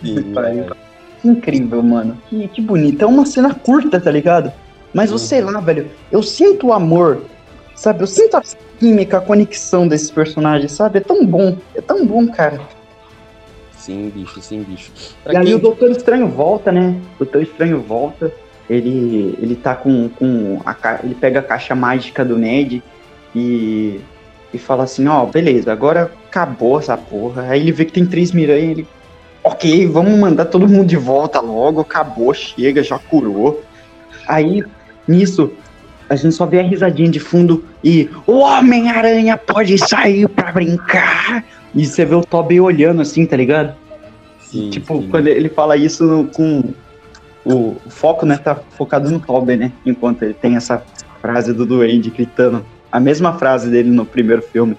Sim, 0.02 0.32
pariu. 0.32 0.64
velho. 0.64 0.76
Que 1.20 1.28
incrível, 1.28 1.82
mano. 1.82 2.18
Que, 2.28 2.48
que 2.48 2.60
bonito. 2.60 3.02
É 3.02 3.06
uma 3.06 3.24
cena 3.26 3.54
curta, 3.54 4.00
tá 4.00 4.10
ligado? 4.10 4.52
Mas 4.92 5.10
eu 5.10 5.18
sei 5.18 5.40
lá, 5.40 5.60
velho. 5.60 5.90
Eu 6.10 6.22
sinto 6.22 6.66
o 6.68 6.72
amor, 6.72 7.22
sabe? 7.74 8.02
Eu 8.02 8.06
sinto 8.06 8.36
a 8.36 8.42
química, 8.78 9.18
a 9.18 9.20
conexão 9.20 9.86
desses 9.86 10.10
personagens, 10.10 10.72
sabe? 10.72 10.98
É 10.98 11.00
tão 11.00 11.24
bom. 11.24 11.56
É 11.74 11.80
tão 11.80 12.04
bom, 12.06 12.26
cara. 12.28 12.60
Sim, 13.76 14.10
bicho, 14.14 14.40
sim, 14.40 14.62
bicho. 14.62 14.90
Pra 15.24 15.32
E 15.32 15.36
aí 15.36 15.44
quem- 15.46 15.54
o 15.54 15.58
Doutor 15.58 15.90
Estranho 15.90 16.28
volta, 16.28 16.70
né? 16.70 16.94
O 17.16 17.24
Doutor 17.24 17.42
Estranho 17.42 17.80
volta. 17.80 18.32
Ele, 18.70 19.36
ele 19.40 19.56
tá 19.56 19.74
com, 19.74 20.08
com 20.08 20.60
a 20.64 21.00
ele 21.02 21.14
pega 21.16 21.40
a 21.40 21.42
caixa 21.42 21.74
mágica 21.74 22.24
do 22.24 22.38
Ned 22.38 22.82
e, 23.34 24.00
e 24.54 24.58
fala 24.58 24.84
assim, 24.84 25.06
ó, 25.08 25.26
beleza, 25.26 25.72
agora 25.72 26.12
acabou 26.28 26.78
essa 26.78 26.96
porra. 26.96 27.42
Aí 27.48 27.60
ele 27.60 27.72
vê 27.72 27.84
que 27.84 27.92
tem 27.92 28.06
três 28.06 28.30
miranha, 28.32 28.70
ele, 28.70 28.86
ok, 29.42 29.86
vamos 29.88 30.18
mandar 30.18 30.46
todo 30.46 30.68
mundo 30.68 30.86
de 30.86 30.96
volta 30.96 31.40
logo, 31.40 31.80
acabou, 31.80 32.32
chega, 32.34 32.82
já 32.82 32.98
curou. 32.98 33.62
Aí, 34.28 34.62
nisso, 35.06 35.52
a 36.08 36.14
gente 36.16 36.34
só 36.34 36.46
vê 36.46 36.60
a 36.60 36.62
risadinha 36.62 37.08
de 37.10 37.18
fundo 37.20 37.64
e 37.82 38.08
o 38.26 38.38
Homem-Aranha 38.38 39.36
pode 39.36 39.76
sair 39.78 40.28
pra 40.28 40.52
brincar. 40.52 41.44
E 41.74 41.86
você 41.86 42.04
vê 42.04 42.14
o 42.14 42.22
Tobey 42.24 42.60
olhando 42.60 43.02
assim, 43.02 43.24
tá 43.26 43.36
ligado? 43.36 43.74
Sim, 44.40 44.70
Tipo, 44.70 45.00
sim. 45.00 45.08
quando 45.08 45.26
ele 45.28 45.48
fala 45.48 45.76
isso 45.76 46.04
no- 46.04 46.26
com. 46.28 46.62
O, 47.44 47.74
foco, 47.88 48.24
né, 48.24 48.36
tá 48.38 48.54
focado 48.76 49.10
no 49.10 49.18
Tobey, 49.18 49.56
né? 49.56 49.72
Enquanto 49.84 50.22
ele 50.22 50.34
tem 50.34 50.54
essa 50.54 50.80
frase 51.20 51.52
do 51.52 51.66
Duende 51.66 52.10
gritando. 52.10 52.64
A 52.90 53.00
mesma 53.00 53.32
frase 53.38 53.68
dele 53.70 53.90
no 53.90 54.04
primeiro 54.04 54.42
filme. 54.42 54.76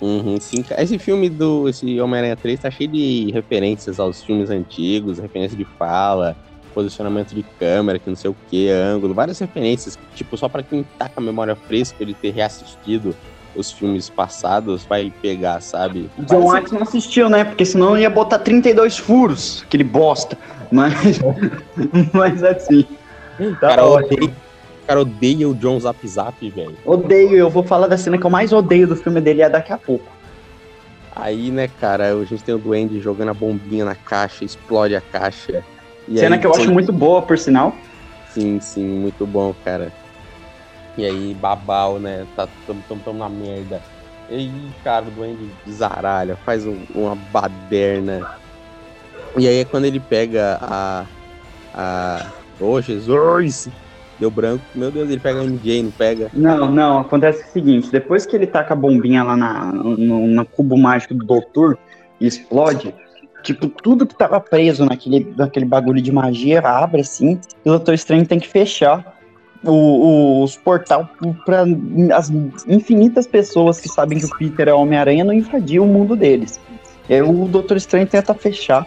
Uhum, 0.00 0.38
sim. 0.40 0.64
Esse 0.76 0.98
filme 0.98 1.28
do 1.28 1.68
esse 1.68 2.00
Homem-Aranha 2.00 2.36
3 2.36 2.60
tá 2.60 2.70
cheio 2.70 2.90
de 2.90 3.30
referências 3.32 3.98
aos 3.98 4.22
filmes 4.22 4.50
antigos, 4.50 5.18
referência 5.18 5.56
de 5.56 5.64
fala, 5.64 6.36
posicionamento 6.72 7.34
de 7.34 7.42
câmera, 7.58 7.98
que 7.98 8.08
não 8.08 8.16
sei 8.16 8.30
o 8.30 8.36
que, 8.48 8.68
ângulo, 8.68 9.14
várias 9.14 9.38
referências. 9.38 9.98
Tipo, 10.14 10.36
só 10.36 10.48
pra 10.48 10.62
quem 10.62 10.84
tá 10.98 11.08
com 11.08 11.20
a 11.20 11.22
memória 11.22 11.56
fresca 11.56 12.06
de 12.06 12.14
ter 12.14 12.30
reassistido 12.30 13.14
os 13.56 13.72
filmes 13.72 14.08
passados, 14.08 14.84
vai 14.84 15.12
pegar, 15.20 15.60
sabe? 15.60 16.08
O 16.16 16.22
John 16.22 16.42
Watts 16.42 16.70
não 16.70 16.82
assistiu, 16.82 17.28
né? 17.28 17.44
Porque 17.44 17.64
senão 17.64 17.98
ia 17.98 18.08
botar 18.08 18.38
32 18.38 18.98
furos, 18.98 19.64
aquele 19.66 19.84
bosta. 19.84 20.38
Mas. 20.70 21.18
mas 22.12 22.44
assim. 22.44 22.86
Tá 23.60 23.68
cara, 23.68 23.84
ótimo. 23.84 24.26
o 24.26 24.47
cara 24.88 25.02
odeia 25.02 25.46
o 25.46 25.54
John 25.54 25.78
Zap 25.78 26.08
Zap, 26.08 26.50
velho. 26.50 26.74
Odeio, 26.84 27.36
eu 27.36 27.50
vou 27.50 27.62
falar 27.62 27.86
da 27.86 27.98
cena 27.98 28.16
que 28.16 28.24
eu 28.24 28.30
mais 28.30 28.52
odeio 28.54 28.88
do 28.88 28.96
filme 28.96 29.20
dele 29.20 29.42
é 29.42 29.50
daqui 29.50 29.70
a 29.70 29.76
pouco. 29.76 30.10
Aí, 31.14 31.50
né, 31.50 31.68
cara, 31.68 32.14
a 32.14 32.24
gente 32.24 32.42
tem 32.42 32.54
o 32.54 32.58
Duende 32.58 32.98
jogando 33.00 33.28
a 33.30 33.34
bombinha 33.34 33.84
na 33.84 33.94
caixa, 33.94 34.44
explode 34.44 34.96
a 34.96 35.00
caixa. 35.00 35.62
Cena 36.14 36.36
aí, 36.36 36.40
que 36.40 36.46
eu 36.46 36.54
acho 36.54 36.72
muito 36.72 36.92
boa, 36.92 37.20
por 37.20 37.36
sinal. 37.36 37.76
Sim, 38.30 38.58
sim, 38.60 38.86
muito 38.86 39.26
bom, 39.26 39.54
cara. 39.62 39.92
E 40.96 41.04
aí, 41.04 41.34
babau, 41.34 41.98
né? 41.98 42.26
Tá, 42.34 42.48
tamo, 42.66 42.82
tamo, 42.88 43.00
tamo 43.04 43.18
na 43.18 43.28
merda. 43.28 43.82
E 44.30 44.36
aí, 44.36 44.70
cara, 44.82 45.06
o 45.06 45.10
Duende 45.10 45.50
zaralha, 45.68 46.36
faz 46.46 46.66
um- 46.66 46.84
uma 46.94 47.14
baderna. 47.14 48.26
E 49.36 49.46
aí 49.46 49.58
é 49.60 49.64
quando 49.64 49.84
ele 49.84 50.00
pega 50.00 50.58
a. 50.62 51.04
a. 51.74 52.26
Ô, 52.60 52.80
Jesus! 52.80 53.68
Deu 54.18 54.30
branco. 54.30 54.64
Meu 54.74 54.90
Deus, 54.90 55.08
ele 55.10 55.20
pega 55.20 55.44
MJ, 55.44 55.82
não 55.82 55.90
pega? 55.92 56.28
Não, 56.32 56.70
não, 56.70 56.98
acontece 57.00 57.44
o 57.48 57.52
seguinte, 57.52 57.90
depois 57.90 58.26
que 58.26 58.34
ele 58.34 58.46
taca 58.46 58.74
a 58.74 58.76
bombinha 58.76 59.22
lá 59.22 59.36
na, 59.36 59.72
no, 59.72 60.26
no 60.26 60.44
cubo 60.46 60.76
mágico 60.76 61.14
do 61.14 61.24
doutor 61.24 61.78
e 62.20 62.26
explode, 62.26 62.92
tipo, 63.44 63.68
tudo 63.68 64.04
que 64.06 64.16
tava 64.16 64.40
preso 64.40 64.84
naquele, 64.84 65.32
naquele 65.36 65.64
bagulho 65.64 66.02
de 66.02 66.10
magia 66.10 66.60
abre 66.60 67.02
assim, 67.02 67.38
e 67.64 67.68
o 67.68 67.72
Doutor 67.72 67.94
Estranho 67.94 68.26
tem 68.26 68.40
que 68.40 68.48
fechar 68.48 69.16
o- 69.62 69.70
o- 69.70 70.42
os 70.42 70.56
portal 70.56 71.08
para 71.46 71.64
as 72.16 72.28
infinitas 72.66 73.24
pessoas 73.26 73.78
que 73.80 73.88
sabem 73.88 74.18
que 74.18 74.24
o 74.26 74.36
Peter 74.36 74.66
é 74.68 74.74
Homem-Aranha 74.74 75.24
não 75.24 75.32
invadir 75.32 75.80
o 75.80 75.86
mundo 75.86 76.16
deles. 76.16 76.60
Aí 77.08 77.22
o 77.22 77.46
Doutor 77.46 77.76
Estranho 77.76 78.06
tenta 78.06 78.34
fechar. 78.34 78.84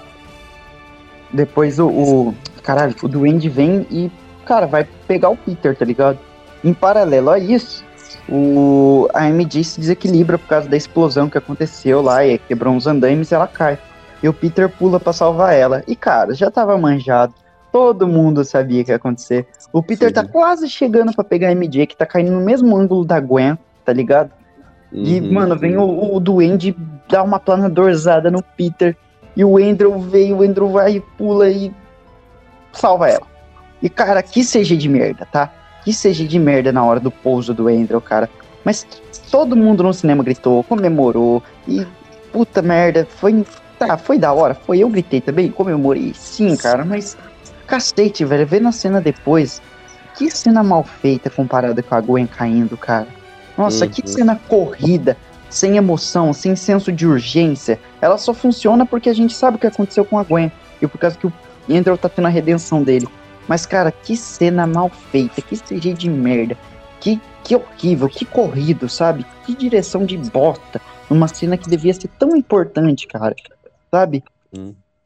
Depois 1.32 1.80
o, 1.80 1.88
o. 1.88 2.36
Caralho, 2.62 2.94
o 3.02 3.08
Duende 3.08 3.50
vem 3.50 3.88
e, 3.90 4.12
cara, 4.52 4.68
vai 4.68 4.86
pegar 5.08 5.30
o 5.30 5.38
Peter, 5.38 5.74
tá 5.78 5.86
ligado? 5.86 6.20
Em 6.62 6.74
paralelo 6.74 7.30
a 7.30 7.40
isso, 7.40 7.86
o, 8.28 9.08
a 9.14 9.30
MJ 9.30 9.64
se 9.64 9.80
desequilibra 9.80 10.38
por 10.38 10.46
causa 10.46 10.68
da 10.68 10.76
explosão 10.76 11.30
que 11.30 11.38
aconteceu 11.38 12.02
lá 12.02 12.26
e 12.26 12.38
quebrou 12.38 12.74
uns 12.74 12.86
andames 12.86 13.32
e 13.32 13.34
ela 13.34 13.48
cai. 13.48 13.80
E 14.22 14.28
o 14.28 14.34
Peter 14.34 14.68
pula 14.68 15.00
pra 15.00 15.14
salvar 15.14 15.56
ela. 15.56 15.84
E, 15.88 15.96
cara, 15.96 16.34
já 16.34 16.52
tava 16.52 16.78
manjado. 16.78 17.34
Todo 17.72 18.06
mundo 18.06 18.44
sabia 18.44 18.84
que 18.84 18.92
ia 18.92 18.98
acontecer. 18.98 19.48
O 19.72 19.82
Peter 19.82 20.10
Sim. 20.10 20.16
tá 20.16 20.26
quase 20.26 20.68
chegando 20.68 21.14
pra 21.14 21.24
pegar 21.24 21.48
a 21.48 21.56
MJ, 21.56 21.88
que 21.88 21.96
tá 21.96 22.06
caindo 22.06 22.34
no 22.34 22.42
mesmo 22.42 22.76
ângulo 22.76 23.06
da 23.06 23.22
Gwen, 23.22 23.58
tá 23.86 23.94
ligado? 23.94 24.32
E, 24.92 25.22
Uhum, 25.22 25.32
mano, 25.32 25.58
vem 25.58 25.78
o, 25.78 26.14
o 26.14 26.20
Duende 26.20 26.76
dar 27.10 27.24
uma 27.24 27.40
planadorzada 27.40 28.30
no 28.30 28.44
Peter. 28.44 28.98
E 29.34 29.46
o 29.46 29.58
Andrew 29.58 29.98
vem, 29.98 30.34
o 30.34 30.44
Andrew 30.44 30.68
vai 30.68 30.98
e 30.98 31.00
pula 31.00 31.50
e 31.50 31.74
salva 32.74 33.08
ela. 33.08 33.31
E, 33.82 33.90
cara, 33.90 34.22
que 34.22 34.44
CG 34.44 34.76
de 34.78 34.88
merda, 34.88 35.26
tá? 35.32 35.52
Que 35.84 35.92
CG 35.92 36.28
de 36.28 36.38
merda 36.38 36.72
na 36.72 36.84
hora 36.84 37.00
do 37.00 37.10
pouso 37.10 37.54
do 37.54 37.68
Andrew, 37.68 38.00
cara. 38.00 38.30
Mas 38.64 38.86
todo 39.32 39.56
mundo 39.56 39.82
no 39.84 39.94
cinema 39.94 40.24
gritou, 40.24 40.64
comemorou. 40.64 41.42
E, 41.68 41.86
puta 42.32 42.62
merda, 42.62 43.08
foi. 43.10 43.46
Tá, 43.80 43.98
foi 43.98 44.20
da 44.20 44.32
hora. 44.32 44.54
Foi, 44.54 44.80
eu 44.80 44.90
gritei 44.90 45.20
também, 45.22 45.50
comemorei. 45.50 46.14
Sim, 46.16 46.56
cara, 46.56 46.86
mas. 46.86 47.18
Cacete, 47.66 48.24
velho. 48.26 48.46
Vendo 48.46 48.68
a 48.68 48.72
cena 48.72 49.02
depois. 49.02 49.62
Que 50.16 50.30
cena 50.30 50.62
mal 50.62 50.84
feita 50.84 51.30
comparada 51.30 51.82
com 51.82 51.96
a 51.96 52.02
Gwen 52.02 52.28
caindo, 52.28 52.78
cara. 52.78 53.08
Nossa, 53.58 53.88
que 53.88 54.02
Uhum. 54.02 54.08
cena 54.08 54.40
corrida, 54.48 55.18
sem 55.50 55.78
emoção, 55.78 56.34
sem 56.34 56.56
senso 56.56 56.92
de 56.92 57.08
urgência. 57.08 57.80
Ela 58.02 58.18
só 58.18 58.34
funciona 58.34 58.86
porque 58.86 59.10
a 59.10 59.14
gente 59.14 59.34
sabe 59.34 59.56
o 59.58 59.60
que 59.60 59.68
aconteceu 59.68 60.06
com 60.06 60.20
a 60.20 60.24
Gwen. 60.24 60.52
E 60.82 60.88
por 60.88 60.98
causa 61.00 61.18
que 61.18 61.26
o 61.28 61.34
Andrew 61.70 61.98
tá 61.98 62.10
tendo 62.10 62.26
a 62.28 62.30
redenção 62.30 62.84
dele. 62.84 63.08
Mas, 63.48 63.66
cara, 63.66 63.92
que 63.92 64.16
cena 64.16 64.66
mal 64.66 64.90
feita, 64.90 65.42
que 65.42 65.56
CG 65.56 65.94
de 65.94 66.10
merda. 66.10 66.58
Que, 67.00 67.20
que 67.44 67.56
horrível, 67.56 68.08
que 68.08 68.26
corrido, 68.26 68.88
sabe? 68.88 69.26
Que 69.46 69.56
direção 69.56 70.06
de 70.06 70.18
bosta. 70.18 70.80
Numa 71.10 71.28
cena 71.28 71.58
que 71.58 71.70
devia 71.70 71.94
ser 71.94 72.08
tão 72.20 72.36
importante, 72.36 73.08
cara. 73.08 73.36
Sabe? 73.90 74.24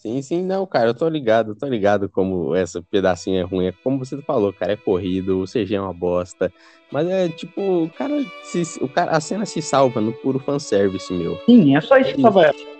Sim, 0.05 0.21
sim, 0.21 0.43
não, 0.43 0.67
cara, 0.67 0.89
eu 0.89 0.93
tô 0.93 1.09
ligado, 1.09 1.51
eu 1.51 1.55
tô 1.55 1.65
ligado 1.65 2.07
como 2.07 2.53
essa 2.53 2.79
pedacinho 2.91 3.39
é 3.39 3.41
ruim. 3.41 3.65
É 3.65 3.71
como 3.71 3.97
você 3.97 4.21
falou, 4.21 4.53
cara, 4.53 4.73
é 4.73 4.77
corrido, 4.77 5.39
o 5.39 5.47
CG 5.47 5.73
é 5.73 5.81
uma 5.81 5.93
bosta. 5.93 6.53
Mas 6.91 7.07
é 7.07 7.27
tipo, 7.27 7.85
o 7.85 7.89
cara, 7.89 8.13
se, 8.43 8.61
o 8.83 8.87
cara, 8.87 9.11
a 9.11 9.19
cena 9.19 9.47
se 9.47 9.63
salva 9.63 9.99
no 9.99 10.13
puro 10.13 10.37
fanservice, 10.37 11.11
meu. 11.11 11.39
Sim, 11.47 11.75
é 11.75 11.81
só 11.81 11.97
isso 11.97 12.13
que 12.13 12.21
tava 12.21 12.43
ela. 12.43 12.74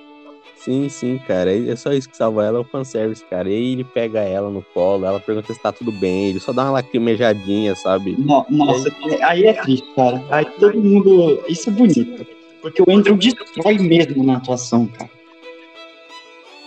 Sim, 0.65 0.89
sim, 0.89 1.19
cara. 1.27 1.55
É 1.55 1.75
só 1.75 1.93
isso 1.93 2.09
que 2.09 2.17
salva 2.17 2.43
ela, 2.43 2.57
é 2.57 2.61
o 2.61 2.63
fanservice, 2.63 3.23
cara. 3.29 3.47
E 3.47 3.53
aí 3.53 3.71
ele 3.73 3.83
pega 3.83 4.21
ela 4.21 4.49
no 4.49 4.63
colo, 4.73 5.05
ela 5.05 5.19
pergunta 5.19 5.53
se 5.53 5.61
tá 5.61 5.71
tudo 5.71 5.91
bem, 5.91 6.29
ele 6.29 6.39
só 6.39 6.51
dá 6.51 6.63
uma 6.63 6.71
lacrimejadinha, 6.71 7.75
sabe? 7.75 8.15
No- 8.17 8.43
Nossa, 8.49 8.91
aí 9.21 9.43
é 9.45 9.53
triste, 9.53 9.85
cara. 9.95 10.23
Aí 10.31 10.43
todo 10.59 10.75
mundo. 10.81 11.39
Isso 11.47 11.69
é 11.69 11.71
bonito. 11.71 12.25
Porque 12.63 12.81
o 12.81 12.85
Andrew 12.91 13.15
destrói 13.15 13.77
mesmo 13.77 14.23
na 14.23 14.37
atuação, 14.37 14.87
cara. 14.87 15.11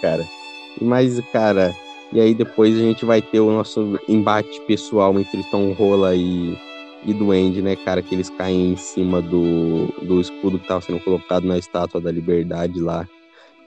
cara. 0.00 0.24
Mas, 0.80 1.20
cara, 1.32 1.74
e 2.12 2.20
aí 2.20 2.34
depois 2.34 2.76
a 2.76 2.80
gente 2.80 3.04
vai 3.04 3.20
ter 3.20 3.40
o 3.40 3.50
nosso 3.50 3.98
embate 4.08 4.60
pessoal 4.60 5.18
entre 5.18 5.42
Tom 5.50 5.72
Rola 5.72 6.14
e, 6.14 6.56
e 7.04 7.12
Duende, 7.12 7.60
né, 7.60 7.74
cara? 7.74 8.00
Que 8.00 8.14
eles 8.14 8.30
caem 8.30 8.70
em 8.74 8.76
cima 8.76 9.20
do, 9.20 9.88
do 10.02 10.20
escudo 10.20 10.56
que 10.60 10.68
tava 10.68 10.82
sendo 10.82 11.00
colocado 11.00 11.48
na 11.48 11.58
Estátua 11.58 12.00
da 12.00 12.12
Liberdade 12.12 12.78
lá. 12.80 13.08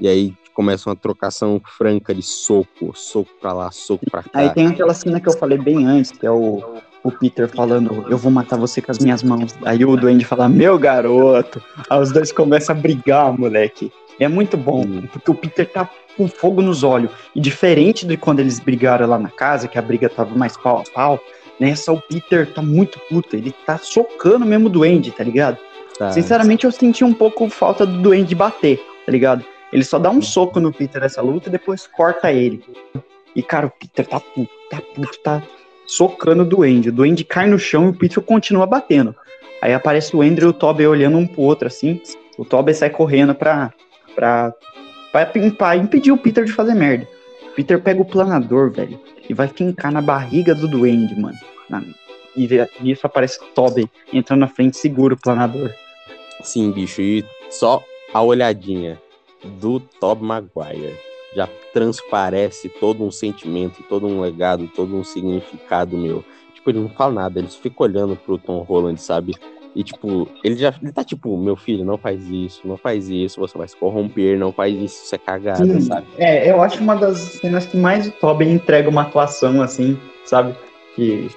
E 0.02 0.08
aí 0.08 0.34
começa 0.56 0.90
uma 0.90 0.96
trocação 0.96 1.62
franca 1.78 2.14
de 2.14 2.24
soco, 2.24 2.92
soco 2.96 3.30
pra 3.40 3.54
lá, 3.54 3.72
soco 3.72 4.10
pra 4.10 4.24
cá. 4.24 4.30
Aí 4.34 4.50
tem 4.50 4.66
aquela 4.68 4.96
cena 4.96 5.20
que 5.20 5.30
eu 5.30 5.38
falei 5.38 5.60
bem 5.60 5.86
antes, 5.86 6.12
que 6.12 6.26
é 6.26 6.32
o, 6.32 6.64
o 7.04 7.12
Peter 7.12 7.48
falando, 7.48 8.06
eu 8.10 8.18
vou 8.18 8.32
matar 8.32 8.58
você 8.58 8.82
com 8.82 8.92
as 8.92 8.98
minhas 8.98 9.22
mãos. 9.22 9.56
Aí 9.64 9.86
o 9.86 9.96
Duende 9.96 10.26
fala, 10.26 10.50
meu 10.50 10.80
garoto. 10.80 11.62
Aí 11.88 12.02
os 12.02 12.12
dois 12.12 12.32
começam 12.32 12.76
a 12.76 12.80
brigar, 12.80 13.32
moleque. 13.38 13.92
É 14.20 14.28
muito 14.28 14.58
bom, 14.58 14.82
Hum. 14.82 15.04
porque 15.12 15.30
o 15.30 15.36
Peter 15.36 15.70
tá 15.70 15.88
com 16.18 16.28
fogo 16.28 16.64
nos 16.64 16.84
olhos. 16.84 17.12
E 17.36 17.40
diferente 17.40 18.06
de 18.06 18.18
quando 18.18 18.40
eles 18.40 18.60
brigaram 18.60 19.08
lá 19.08 19.20
na 19.20 19.30
casa, 19.30 19.68
que 19.68 19.78
a 19.78 19.82
briga 19.84 20.10
tava 20.10 20.36
mais 20.36 20.58
pau 20.58 20.80
a 20.80 20.92
pau, 20.92 21.20
nessa 21.60 21.94
o 21.94 22.02
Peter 22.02 22.52
tá 22.52 22.62
muito 22.62 23.00
puto. 23.08 23.36
Ele 23.36 23.54
tá 23.66 23.78
socando 23.78 24.46
mesmo 24.48 24.66
o 24.66 24.70
Duende, 24.70 25.12
tá 25.12 25.24
ligado? 25.24 25.58
Tá. 25.98 26.12
Sinceramente, 26.12 26.66
eu 26.66 26.72
senti 26.72 27.04
um 27.04 27.14
pouco 27.14 27.48
falta 27.50 27.86
do 27.86 28.00
Duende 28.02 28.34
bater, 28.34 28.80
tá 29.06 29.12
ligado? 29.12 29.46
Ele 29.72 29.84
só 29.84 29.98
dá 29.98 30.10
um 30.10 30.22
soco 30.22 30.60
no 30.60 30.74
Peter 30.74 31.02
nessa 31.02 31.22
luta 31.22 31.48
e 31.48 31.52
depois 31.52 31.88
corta 31.88 32.32
ele. 32.32 32.64
E, 33.36 33.42
cara, 33.42 33.68
o 33.68 33.72
Peter 33.72 34.06
tá 34.06 34.20
puto, 34.20 34.52
tá 34.70 34.82
puto, 34.82 35.20
tá 35.20 35.42
socando 35.86 36.44
o 36.44 36.46
Duende. 36.46 36.90
O 36.90 36.92
Duende 36.92 37.24
cai 37.24 37.48
no 37.48 37.58
chão 37.58 37.86
e 37.86 37.90
o 37.90 37.94
Peter 37.94 38.22
continua 38.22 38.66
batendo. 38.66 39.16
Aí 39.62 39.74
aparece 39.74 40.16
o 40.16 40.22
Andrew 40.22 40.50
e 40.50 40.52
o 40.52 40.54
Toby 40.54 40.86
olhando 40.86 41.18
um 41.18 41.28
pro 41.28 41.42
outro, 41.42 41.68
assim. 41.68 42.02
O 42.38 42.44
Toby 42.44 42.74
sai 42.74 42.90
correndo 42.90 43.34
pra, 43.34 43.74
pra, 44.16 44.54
pra, 45.12 45.26
pra 45.58 45.76
impedir 45.78 46.12
o 46.12 46.18
Peter 46.18 46.44
de 46.44 46.52
fazer 46.52 46.74
merda. 46.74 47.08
O 47.52 47.54
Peter 47.54 47.82
pega 47.82 48.02
o 48.02 48.06
planador, 48.06 48.72
velho, 48.72 49.00
e 49.30 49.34
vai 49.34 49.48
fincar 49.48 49.92
na 49.92 50.02
barriga 50.02 50.56
do 50.56 50.68
Duende, 50.68 51.20
mano. 51.20 51.38
Na, 51.70 51.84
e 52.36 52.48
nisso 52.80 53.06
aparece 53.06 53.40
o 53.44 53.48
Toby 53.48 53.90
entrando 54.12 54.40
na 54.40 54.48
frente, 54.48 54.78
segura 54.78 55.14
o 55.14 55.20
planador. 55.20 55.72
Sim, 56.42 56.72
bicho, 56.72 57.02
e 57.02 57.24
só 57.50 57.84
a 58.14 58.22
olhadinha 58.22 59.00
do 59.44 59.80
Toby 59.80 60.24
Maguire 60.24 60.98
já 61.36 61.48
transparece 61.74 62.70
todo 62.70 63.04
um 63.04 63.12
sentimento, 63.12 63.84
todo 63.84 64.08
um 64.08 64.22
legado, 64.22 64.68
todo 64.68 64.96
um 64.96 65.04
significado 65.04 65.98
meu. 65.98 66.24
Tipo, 66.54 66.70
ele 66.70 66.80
não 66.80 66.90
fala 66.90 67.14
nada, 67.14 67.40
ele 67.40 67.48
só 67.48 67.60
fica 67.60 67.84
olhando 67.84 68.16
pro 68.16 68.38
Tom 68.38 68.60
Holland, 68.60 69.02
sabe? 69.02 69.34
E, 69.74 69.84
tipo, 69.84 70.28
ele 70.44 70.56
já 70.56 70.74
ele 70.82 70.92
tá 70.92 71.04
tipo, 71.04 71.38
meu 71.38 71.56
filho, 71.56 71.86
não 71.86 71.98
faz 71.98 72.28
isso, 72.30 72.62
não 72.66 72.76
faz 72.76 73.10
isso, 73.10 73.40
você 73.40 73.58
vai 73.58 73.68
se 73.68 73.76
corromper, 73.78 74.38
não 74.38 74.52
faz 74.52 74.76
isso, 74.76 75.06
isso 75.06 75.16
é 75.16 75.18
cagada, 75.18 75.66
Sim, 75.66 75.80
sabe? 75.80 76.06
É, 76.18 76.52
eu 76.52 76.62
acho 76.62 76.82
uma 76.82 76.96
das 76.96 77.18
cenas 77.18 77.66
que 77.66 77.78
mais 77.78 78.08
o 78.08 78.12
Toby 78.12 78.50
entrega 78.50 78.90
uma 78.90 79.04
atuação, 79.04 79.62
assim, 79.62 79.98
sabe? 80.26 80.54
Que, 80.96 81.30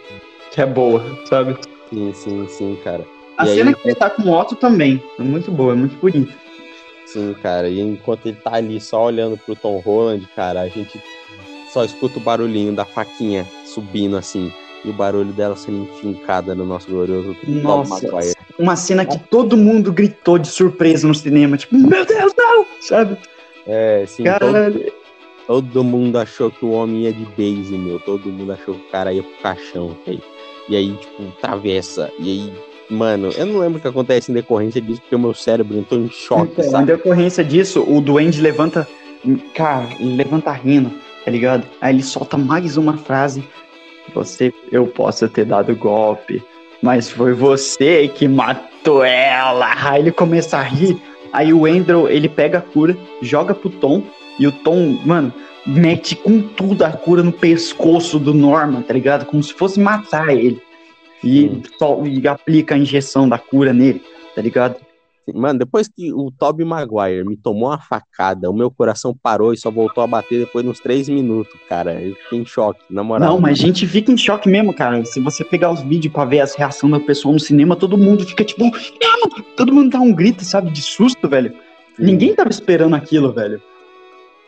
que 0.50 0.60
é 0.60 0.66
boa, 0.66 1.00
sabe? 1.26 1.56
Sim, 1.88 2.12
sim, 2.12 2.48
sim, 2.48 2.78
cara. 2.82 3.04
A 3.38 3.46
e 3.46 3.54
cena 3.54 3.70
aí... 3.70 3.76
que 3.76 3.88
ele 3.88 3.94
tá 3.94 4.10
com 4.10 4.22
o 4.22 4.32
Otto 4.32 4.56
também, 4.56 5.00
é 5.18 5.22
muito 5.22 5.52
boa, 5.52 5.72
é 5.72 5.76
muito 5.76 5.96
bonita. 6.00 6.43
Sim, 7.06 7.34
cara, 7.42 7.68
e 7.68 7.80
enquanto 7.80 8.26
ele 8.26 8.36
tá 8.42 8.54
ali 8.54 8.80
só 8.80 9.04
olhando 9.04 9.36
pro 9.38 9.54
Tom 9.54 9.78
Holland, 9.78 10.26
cara, 10.34 10.62
a 10.62 10.68
gente 10.68 11.00
só 11.72 11.84
escuta 11.84 12.18
o 12.18 12.22
barulhinho 12.22 12.74
da 12.74 12.84
faquinha 12.84 13.46
subindo 13.64 14.16
assim 14.16 14.52
e 14.84 14.90
o 14.90 14.92
barulho 14.92 15.32
dela 15.32 15.56
sendo 15.56 15.84
enfincada 15.84 16.54
no 16.54 16.64
nosso 16.64 16.88
glorioso 16.88 17.34
Nossa, 17.46 18.06
uma 18.58 18.76
cena 18.76 19.04
que 19.04 19.18
todo 19.18 19.56
mundo 19.56 19.92
gritou 19.92 20.38
de 20.38 20.48
surpresa 20.48 21.08
no 21.08 21.14
cinema, 21.14 21.56
tipo, 21.56 21.76
meu 21.76 22.04
Deus, 22.04 22.32
não! 22.36 22.66
Sabe? 22.80 23.16
É, 23.66 24.04
sim, 24.06 24.24
todo, 24.24 24.92
todo, 25.46 25.84
mundo 25.84 26.18
achou 26.18 26.50
que 26.50 26.64
o 26.64 26.72
homem 26.72 27.04
ia 27.04 27.12
de 27.12 27.24
base, 27.24 27.76
meu. 27.76 27.98
Todo 27.98 28.28
mundo 28.30 28.52
achou 28.52 28.74
que 28.74 28.86
o 28.86 28.90
cara 28.90 29.12
ia 29.12 29.22
pro 29.22 29.42
caixão? 29.42 29.96
E 30.68 30.76
aí, 30.76 30.94
tipo, 30.96 31.32
travessa. 31.40 32.12
E 32.18 32.30
aí, 32.30 32.52
mano, 32.90 33.30
eu 33.36 33.46
não 33.46 33.58
lembro 33.58 33.78
o 33.78 33.80
que 33.80 33.88
acontece 33.88 34.30
em 34.30 34.34
decorrência 34.34 34.80
disso, 34.80 35.00
porque 35.00 35.16
o 35.16 35.18
meu 35.18 35.34
cérebro 35.34 35.78
entrou 35.78 36.00
em 36.00 36.10
choque, 36.10 36.52
então, 36.52 36.70
sabe? 36.70 36.84
Em 36.84 36.96
decorrência 36.96 37.44
disso, 37.44 37.84
o 37.86 38.00
Duende 38.00 38.40
levanta, 38.40 38.86
cara, 39.54 39.88
ele 39.98 40.16
levanta 40.16 40.50
rindo, 40.52 40.90
tá 41.24 41.30
ligado? 41.30 41.66
Aí 41.80 41.94
ele 41.94 42.02
solta 42.02 42.36
mais 42.36 42.76
uma 42.76 42.96
frase 42.96 43.44
você, 44.12 44.52
eu 44.70 44.86
posso 44.86 45.28
ter 45.28 45.44
dado 45.44 45.74
golpe, 45.74 46.42
mas 46.82 47.10
foi 47.10 47.32
você 47.32 48.08
que 48.08 48.28
matou 48.28 49.04
ela. 49.04 49.72
Aí 49.88 50.02
ele 50.02 50.12
começa 50.12 50.58
a 50.58 50.62
rir. 50.62 51.00
Aí 51.32 51.52
o 51.52 51.66
Andrew, 51.66 52.08
ele 52.08 52.28
pega 52.28 52.58
a 52.58 52.62
cura, 52.62 52.96
joga 53.22 53.54
pro 53.54 53.70
Tom, 53.70 54.02
e 54.38 54.46
o 54.46 54.52
Tom, 54.52 54.98
mano, 55.04 55.32
mete 55.66 56.14
com 56.14 56.40
tudo 56.40 56.84
a 56.84 56.92
cura 56.92 57.22
no 57.22 57.32
pescoço 57.32 58.18
do 58.18 58.34
Norman, 58.34 58.82
tá 58.82 58.92
ligado? 58.92 59.26
Como 59.26 59.42
se 59.42 59.52
fosse 59.52 59.80
matar 59.80 60.34
ele. 60.34 60.60
E, 61.24 61.62
só, 61.78 62.04
e 62.04 62.26
aplica 62.28 62.74
a 62.74 62.78
injeção 62.78 63.28
da 63.28 63.38
cura 63.38 63.72
nele, 63.72 64.02
tá 64.34 64.42
ligado? 64.42 64.76
Mano, 65.32 65.60
depois 65.60 65.88
que 65.88 66.12
o 66.12 66.30
Toby 66.30 66.64
Maguire 66.64 67.24
me 67.24 67.34
tomou 67.34 67.70
uma 67.70 67.78
facada, 67.78 68.50
o 68.50 68.54
meu 68.54 68.70
coração 68.70 69.16
parou 69.22 69.54
e 69.54 69.56
só 69.56 69.70
voltou 69.70 70.04
a 70.04 70.06
bater 70.06 70.40
depois 70.40 70.64
nos 70.64 70.80
três 70.80 71.08
minutos, 71.08 71.54
cara. 71.66 71.94
Eu 71.98 72.14
fiquei 72.14 72.40
em 72.40 72.44
choque, 72.44 72.80
na 72.90 73.02
moral. 73.02 73.30
Não, 73.30 73.40
mas 73.40 73.58
a 73.58 73.62
gente 73.62 73.86
fica 73.86 74.12
em 74.12 74.18
choque 74.18 74.50
mesmo, 74.50 74.74
cara. 74.74 75.02
Se 75.06 75.20
você 75.20 75.42
pegar 75.42 75.70
os 75.70 75.80
vídeos 75.80 76.12
pra 76.12 76.26
ver 76.26 76.40
as 76.40 76.54
reações 76.54 76.92
da 76.92 77.00
pessoa 77.00 77.32
no 77.32 77.40
cinema, 77.40 77.74
todo 77.74 77.96
mundo 77.96 78.24
fica 78.26 78.44
tipo, 78.44 78.64
não! 78.64 79.44
Todo 79.56 79.72
mundo 79.72 79.90
dá 79.90 80.00
um 80.00 80.12
grito, 80.12 80.44
sabe, 80.44 80.70
de 80.70 80.82
susto, 80.82 81.26
velho. 81.26 81.52
Sim. 81.96 82.04
Ninguém 82.04 82.34
tava 82.34 82.50
esperando 82.50 82.94
aquilo, 82.94 83.32
velho. 83.32 83.62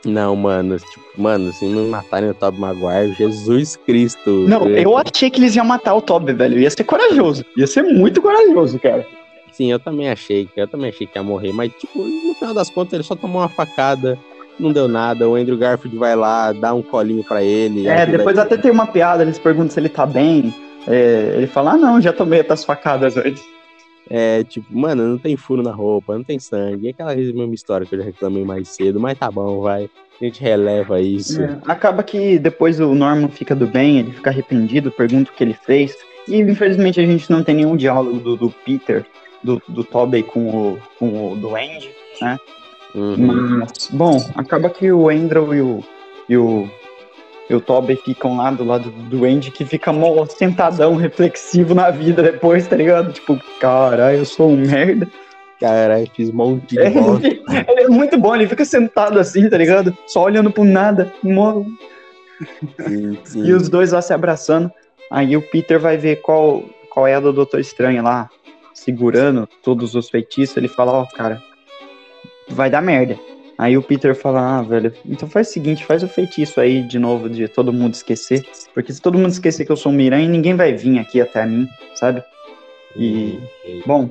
Não, 0.05 0.37
mano, 0.37 0.77
tipo, 0.79 1.05
mano, 1.17 1.53
se 1.53 1.65
não 1.67 1.89
matarem 1.89 2.31
o 2.31 2.35
Toby 2.35 2.61
Maguire, 2.61 3.15
Jesus 3.15 3.77
Cristo. 3.77 4.47
Não, 4.49 4.69
eu 4.69 4.97
achei 4.97 5.31
que 5.31 5.41
eles 5.41 5.57
iam 5.57 5.65
matar 5.65 5.95
o 5.95 6.01
Toby, 6.01 6.33
velho. 6.33 6.59
Ia 6.59 6.71
ser 6.71 6.85
corajoso. 6.85 7.45
Ia 7.57 7.67
ser 7.67 7.83
muito 7.83 8.23
corajoso, 8.23 8.79
cara. 8.79 9.07
Sim, 9.53 9.73
eu 9.73 9.79
também 9.79 10.11
achei, 10.11 10.47
eu 10.55 10.69
também 10.69 10.91
achei 10.91 11.07
que 11.07 11.19
ia 11.19 11.23
morrer, 11.23 11.51
mas 11.51 11.73
tipo, 11.73 11.99
no 11.99 12.35
final 12.35 12.53
das 12.53 12.69
contas 12.69 12.93
ele 12.93 13.03
só 13.03 13.15
tomou 13.17 13.41
uma 13.41 13.49
facada, 13.49 14.19
não 14.61 14.71
deu 14.71 14.87
nada, 14.87 15.27
o 15.27 15.35
Andrew 15.35 15.57
Garfield 15.57 15.97
vai 15.97 16.15
lá, 16.15 16.53
dá 16.53 16.75
um 16.75 16.83
colinho 16.83 17.25
para 17.25 17.43
ele. 17.43 17.89
É, 17.89 18.05
depois 18.05 18.39
até 18.39 18.59
tem 18.59 18.71
uma 18.71 18.87
piada, 18.87 19.23
eles 19.23 19.39
perguntam 19.39 19.71
se 19.71 19.81
ele 19.81 19.89
tá 19.89 20.05
bem, 20.05 20.55
é, 20.87 21.33
ele 21.37 21.47
fala, 21.47 21.73
ah 21.73 21.77
não, 21.79 21.99
já 22.03 22.13
tomei 22.13 22.41
outras 22.41 22.65
facadas 22.65 23.17
antes. 23.17 23.43
É, 24.09 24.45
tipo, 24.45 24.67
mano, 24.77 25.07
não 25.07 25.19
tem 25.19 25.37
furo 25.37 25.63
na 25.63 25.73
roupa, 25.73 26.15
não 26.15 26.25
tem 26.25 26.39
sangue. 26.39 26.89
É 26.89 26.91
aquela 26.91 27.15
mesma 27.15 27.55
história 27.55 27.87
que 27.87 27.95
eu 27.95 27.99
já 27.99 28.05
reclamei 28.05 28.45
mais 28.45 28.69
cedo, 28.69 29.01
mas 29.01 29.19
tá 29.19 29.31
bom, 29.31 29.61
vai. 29.61 29.91
A 30.21 30.25
gente 30.25 30.41
releva 30.41 31.01
isso. 31.01 31.43
É, 31.43 31.59
acaba 31.67 32.03
que 32.03 32.39
depois 32.39 32.81
o 32.81 32.95
Norman 32.95 33.29
fica 33.29 33.55
do 33.55 33.67
bem, 33.67 33.99
ele 33.99 34.13
fica 34.13 34.31
arrependido, 34.31 34.91
pergunta 34.91 35.31
o 35.31 35.35
que 35.35 35.45
ele 35.45 35.55
fez. 35.55 35.95
E 36.29 36.41
infelizmente 36.41 37.01
a 37.01 37.07
gente 37.07 37.31
não 37.31 37.43
tem 37.43 37.57
nenhum 37.57 37.77
diálogo 37.77 38.19
do, 38.19 38.37
do 38.37 38.51
Peter 38.51 39.05
do, 39.43 39.63
do 39.69 39.85
Tobey 39.85 40.23
com 40.23 40.49
o, 40.49 40.79
com 40.99 41.33
o 41.33 41.37
Duende, 41.37 41.91
né? 42.21 42.39
Uhum. 42.95 43.59
Mas, 43.59 43.89
bom, 43.93 44.17
acaba 44.35 44.71
que 44.71 44.91
o 44.91 45.09
Andrew 45.09 45.55
e 45.55 45.61
o, 45.61 45.85
e 46.29 46.37
o, 46.37 46.69
e 47.49 47.55
o 47.55 47.61
Tobey 47.61 47.97
ficam 47.97 48.37
lá 48.37 48.51
do 48.51 48.65
lado 48.65 48.91
do 48.91 49.03
Duende, 49.05 49.51
que 49.51 49.65
fica 49.65 49.93
mó 49.93 50.25
sentadão, 50.27 50.97
reflexivo 50.97 51.75
na 51.75 51.91
vida 51.91 52.23
depois, 52.23 52.67
tá 52.67 52.77
ligado? 52.77 53.13
Tipo, 53.13 53.41
caralho, 53.61 54.19
eu 54.19 54.25
sou 54.25 54.51
um 54.51 54.57
merda. 54.57 55.09
Caralho, 55.61 56.11
fiz 56.15 56.29
um 56.31 56.35
monte 56.37 56.67
de 56.67 56.81
é, 56.81 56.89
Ele 56.89 57.83
é 57.83 57.89
muito 57.89 58.19
bom, 58.19 58.35
ele 58.35 58.49
fica 58.49 58.65
sentado 58.65 59.19
assim, 59.19 59.49
tá 59.49 59.57
ligado? 59.57 59.97
Só 60.07 60.25
olhando 60.25 60.51
pro 60.51 60.65
nada. 60.65 61.13
Mó... 61.23 61.63
Sim, 62.87 63.19
sim. 63.25 63.45
E 63.47 63.53
os 63.53 63.69
dois 63.69 63.93
lá 63.93 64.03
se 64.03 64.13
abraçando. 64.13 64.71
Aí 65.11 65.37
o 65.37 65.43
Peter 65.43 65.79
vai 65.79 65.97
ver 65.97 66.17
qual, 66.17 66.65
qual 66.91 67.07
é 67.07 67.15
a 67.15 67.21
do 67.21 67.33
Doutor 67.33 67.61
Estranho 67.61 68.03
lá, 68.03 68.29
segurando 68.75 69.49
todos 69.63 69.95
os 69.95 70.11
feitiços, 70.11 70.57
ele 70.57 70.69
fala, 70.69 70.93
ó, 70.93 71.03
oh, 71.03 71.17
cara, 71.17 71.41
vai 72.49 72.69
dar 72.69 72.83
merda. 72.83 73.17
Aí 73.59 73.77
o 73.77 73.83
Peter 73.83 74.15
fala, 74.15 74.59
ah, 74.59 74.63
velho, 74.63 74.93
então 75.07 75.29
faz 75.29 75.49
o 75.49 75.53
seguinte, 75.53 75.85
faz 75.85 76.03
o 76.03 76.09
feitiço 76.09 76.61
aí 76.61 76.83
de 76.83 76.99
novo, 76.99 77.29
de 77.29 77.49
todo 77.49 77.73
mundo 77.73 77.95
esquecer. 77.95 78.43
Porque 78.75 78.93
se 78.93 79.01
todo 79.01 79.19
mundo 79.19 79.31
esquecer 79.31 79.65
que 79.65 79.73
eu 79.73 79.77
sou 79.77 79.91
um 79.91 79.95
Miranha, 79.95 80.29
ninguém 80.29 80.55
vai 80.55 80.75
vir 80.75 80.99
aqui 80.99 81.21
até 81.21 81.47
mim, 81.47 81.67
sabe? 81.95 82.23
E, 82.95 83.39
bom, 83.87 84.11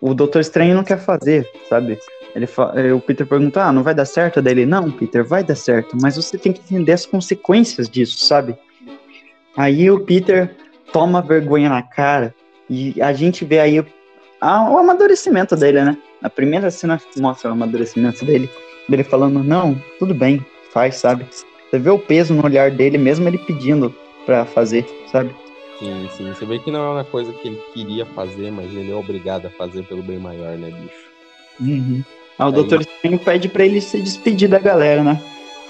o 0.00 0.14
Doutor 0.14 0.40
Estranho 0.40 0.74
não 0.74 0.84
quer 0.84 0.98
fazer, 0.98 1.48
sabe? 1.68 1.98
Ele 2.34 2.48
eh, 2.74 2.92
o 2.92 3.00
Peter 3.00 3.26
pergunta, 3.26 3.62
ah, 3.62 3.72
não 3.72 3.82
vai 3.82 3.94
dar 3.94 4.06
certo? 4.06 4.42
Daí 4.42 4.54
ele, 4.54 4.66
não, 4.66 4.90
Peter, 4.90 5.24
vai 5.24 5.44
dar 5.44 5.54
certo, 5.54 5.96
mas 6.00 6.16
você 6.16 6.36
tem 6.36 6.52
que 6.52 6.60
entender 6.60 6.92
as 6.92 7.06
consequências 7.06 7.88
disso, 7.88 8.24
sabe? 8.24 8.56
Aí 9.56 9.90
o 9.90 10.00
Peter 10.00 10.56
toma 10.92 11.22
vergonha 11.22 11.68
na 11.68 11.82
cara 11.82 12.34
e 12.68 13.00
a 13.00 13.12
gente 13.12 13.44
vê 13.44 13.60
aí 13.60 13.78
o, 13.78 13.86
a, 14.40 14.70
o 14.70 14.78
amadurecimento 14.78 15.54
dele, 15.54 15.84
né? 15.84 15.96
A 16.24 16.30
primeira 16.30 16.70
cena 16.70 16.98
mostra 17.18 17.50
o 17.50 17.52
amadurecimento 17.52 18.24
dele, 18.24 18.48
dele 18.88 19.04
falando, 19.04 19.44
não, 19.44 19.78
tudo 19.98 20.14
bem, 20.14 20.44
faz, 20.72 20.96
sabe? 20.96 21.26
Você 21.70 21.78
vê 21.78 21.90
o 21.90 21.98
peso 21.98 22.32
no 22.32 22.42
olhar 22.42 22.70
dele, 22.70 22.96
mesmo 22.96 23.28
ele 23.28 23.36
pedindo 23.36 23.94
pra 24.24 24.46
fazer, 24.46 24.86
sabe? 25.12 25.34
Sim, 25.78 26.08
sim. 26.16 26.32
Você 26.32 26.46
vê 26.46 26.58
que 26.58 26.70
não 26.70 26.82
é 26.82 26.88
uma 26.94 27.04
coisa 27.04 27.30
que 27.34 27.48
ele 27.48 27.60
queria 27.74 28.06
fazer, 28.06 28.50
mas 28.50 28.74
ele 28.74 28.90
é 28.90 28.94
obrigado 28.94 29.46
a 29.46 29.50
fazer 29.50 29.84
pelo 29.84 30.02
bem 30.02 30.18
maior, 30.18 30.56
né, 30.56 30.70
bicho? 30.70 31.04
Uhum. 31.60 32.02
Ah, 32.38 32.46
o 32.46 32.48
Aí... 32.48 32.54
Doutor 32.54 32.80
Estranho 32.80 33.18
pede 33.18 33.48
pra 33.50 33.66
ele 33.66 33.82
se 33.82 34.00
despedir 34.00 34.48
da 34.48 34.58
galera, 34.58 35.04
né? 35.04 35.22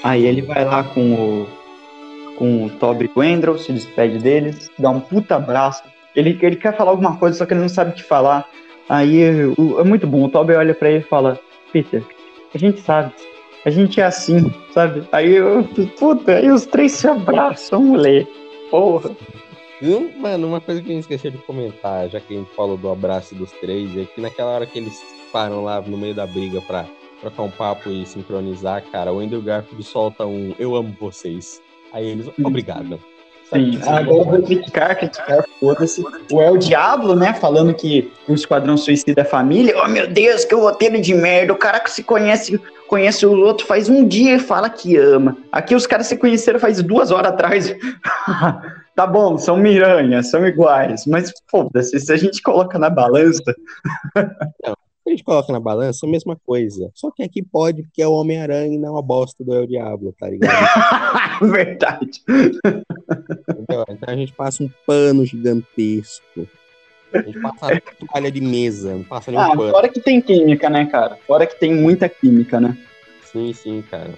Aí 0.04 0.24
ele 0.24 0.42
vai 0.42 0.64
lá 0.64 0.84
com 0.84 1.14
o 1.14 1.48
com 2.36 2.64
o 2.64 2.70
Toby 2.70 3.10
Wendell, 3.16 3.58
se 3.58 3.72
despede 3.72 4.18
deles, 4.18 4.70
dá 4.78 4.90
um 4.90 5.00
puta 5.00 5.36
abraço, 5.36 5.84
ele, 6.14 6.38
ele 6.42 6.56
quer 6.56 6.76
falar 6.76 6.90
alguma 6.90 7.16
coisa, 7.16 7.38
só 7.38 7.46
que 7.46 7.52
ele 7.52 7.60
não 7.60 7.68
sabe 7.68 7.92
o 7.92 7.94
que 7.94 8.02
falar. 8.02 8.48
Aí 8.88 9.46
o, 9.58 9.80
é 9.80 9.84
muito 9.84 10.06
bom. 10.06 10.24
O 10.24 10.28
Toby 10.28 10.54
olha 10.54 10.74
para 10.74 10.90
ele 10.90 10.98
e 10.98 11.08
fala: 11.08 11.38
Peter, 11.72 12.04
a 12.54 12.58
gente 12.58 12.80
sabe. 12.80 13.12
A 13.64 13.70
gente 13.70 14.00
é 14.00 14.04
assim, 14.04 14.52
sabe? 14.72 15.08
Aí 15.10 15.36
eu, 15.36 15.64
puta, 15.98 16.36
aí 16.36 16.50
os 16.50 16.66
três 16.66 16.92
se 16.92 17.08
abraçam, 17.08 17.82
moleque. 17.82 18.30
Porra. 18.70 19.10
Mano, 20.18 20.48
uma 20.48 20.60
coisa 20.60 20.82
que 20.82 20.92
eu 20.92 20.98
esqueci 20.98 21.30
de 21.30 21.38
comentar, 21.38 22.08
já 22.08 22.20
que 22.20 22.34
a 22.34 22.38
gente 22.38 22.54
falou 22.54 22.76
do 22.76 22.90
abraço 22.90 23.34
dos 23.34 23.50
três, 23.52 23.96
é 23.96 24.04
que 24.04 24.20
naquela 24.20 24.50
hora 24.50 24.66
que 24.66 24.78
eles 24.78 25.02
param 25.32 25.64
lá 25.64 25.80
no 25.80 25.96
meio 25.96 26.14
da 26.14 26.26
briga 26.26 26.60
pra 26.60 26.86
trocar 27.20 27.42
um 27.42 27.50
papo 27.50 27.90
e 27.90 28.06
sincronizar, 28.06 28.82
cara, 28.90 29.12
o 29.12 29.20
Andrew 29.20 29.42
Garfield 29.42 29.82
solta 29.82 30.26
um 30.26 30.54
Eu 30.58 30.74
amo 30.74 30.94
vocês. 31.00 31.60
Aí 31.92 32.06
eles, 32.06 32.30
obrigado. 32.42 32.98
Sim, 33.54 33.78
agora 33.86 34.18
eu 34.18 34.24
vou 34.24 34.42
criticar, 34.42 34.96
criticar, 34.98 35.44
foda-se. 35.60 36.04
O 36.32 36.42
El 36.42 36.58
Diablo, 36.58 37.14
né, 37.14 37.32
falando 37.34 37.72
que 37.72 38.12
o 38.28 38.34
Esquadrão 38.34 38.76
Suicida 38.76 39.20
é 39.20 39.24
família. 39.24 39.74
Oh, 39.82 39.88
meu 39.88 40.08
Deus, 40.08 40.44
que 40.44 40.54
roteiro 40.54 41.00
de 41.00 41.14
merda. 41.14 41.52
O 41.52 41.56
cara 41.56 41.78
que 41.78 41.90
se 41.90 42.02
conhece, 42.02 42.60
conhece 42.88 43.24
o 43.24 43.32
outro 43.32 43.64
faz 43.64 43.88
um 43.88 44.06
dia 44.06 44.34
e 44.34 44.40
fala 44.40 44.68
que 44.68 44.96
ama. 44.96 45.36
Aqui 45.52 45.74
os 45.74 45.86
caras 45.86 46.08
se 46.08 46.16
conheceram 46.16 46.58
faz 46.58 46.82
duas 46.82 47.12
horas 47.12 47.32
atrás. 47.32 47.74
tá 48.96 49.06
bom, 49.06 49.38
são 49.38 49.56
miranhas, 49.56 50.30
são 50.30 50.44
iguais, 50.44 51.06
mas 51.06 51.32
foda-se, 51.48 51.98
se 52.00 52.12
a 52.12 52.16
gente 52.16 52.42
coloca 52.42 52.76
na 52.76 52.90
balança. 52.90 53.54
A 55.06 55.10
gente 55.10 55.22
coloca 55.24 55.52
na 55.52 55.60
balança, 55.60 56.06
a 56.06 56.08
mesma 56.08 56.36
coisa. 56.46 56.90
Só 56.94 57.10
que 57.10 57.22
aqui 57.22 57.42
pode, 57.42 57.82
porque 57.82 58.00
é 58.02 58.06
o 58.08 58.12
Homem-Aranha 58.12 58.74
e 58.74 58.78
não 58.78 58.96
a 58.96 59.02
bosta 59.02 59.44
do 59.44 59.54
El 59.54 59.66
Diablo, 59.66 60.14
tá 60.18 60.28
ligado? 60.28 60.54
Verdade. 61.50 62.22
Entendeu? 62.26 63.84
Então 63.90 64.08
a 64.14 64.16
gente 64.16 64.32
passa 64.32 64.62
um 64.62 64.70
pano 64.86 65.24
gigantesco. 65.26 66.48
A 67.12 67.18
gente 67.22 67.38
passa 67.40 67.82
toalha 68.10 68.30
de 68.30 68.40
mesa, 68.40 68.94
não 68.94 69.04
passa 69.04 69.30
nenhum 69.30 69.42
Ah, 69.44 69.56
pano. 69.56 69.70
fora 69.70 69.88
que 69.88 70.00
tem 70.00 70.20
química, 70.20 70.68
né, 70.68 70.86
cara? 70.86 71.16
Fora 71.26 71.46
que 71.46 71.58
tem 71.60 71.72
muita 71.74 72.08
química, 72.08 72.60
né? 72.60 72.76
Sim, 73.30 73.52
sim, 73.52 73.84
cara. 73.88 74.10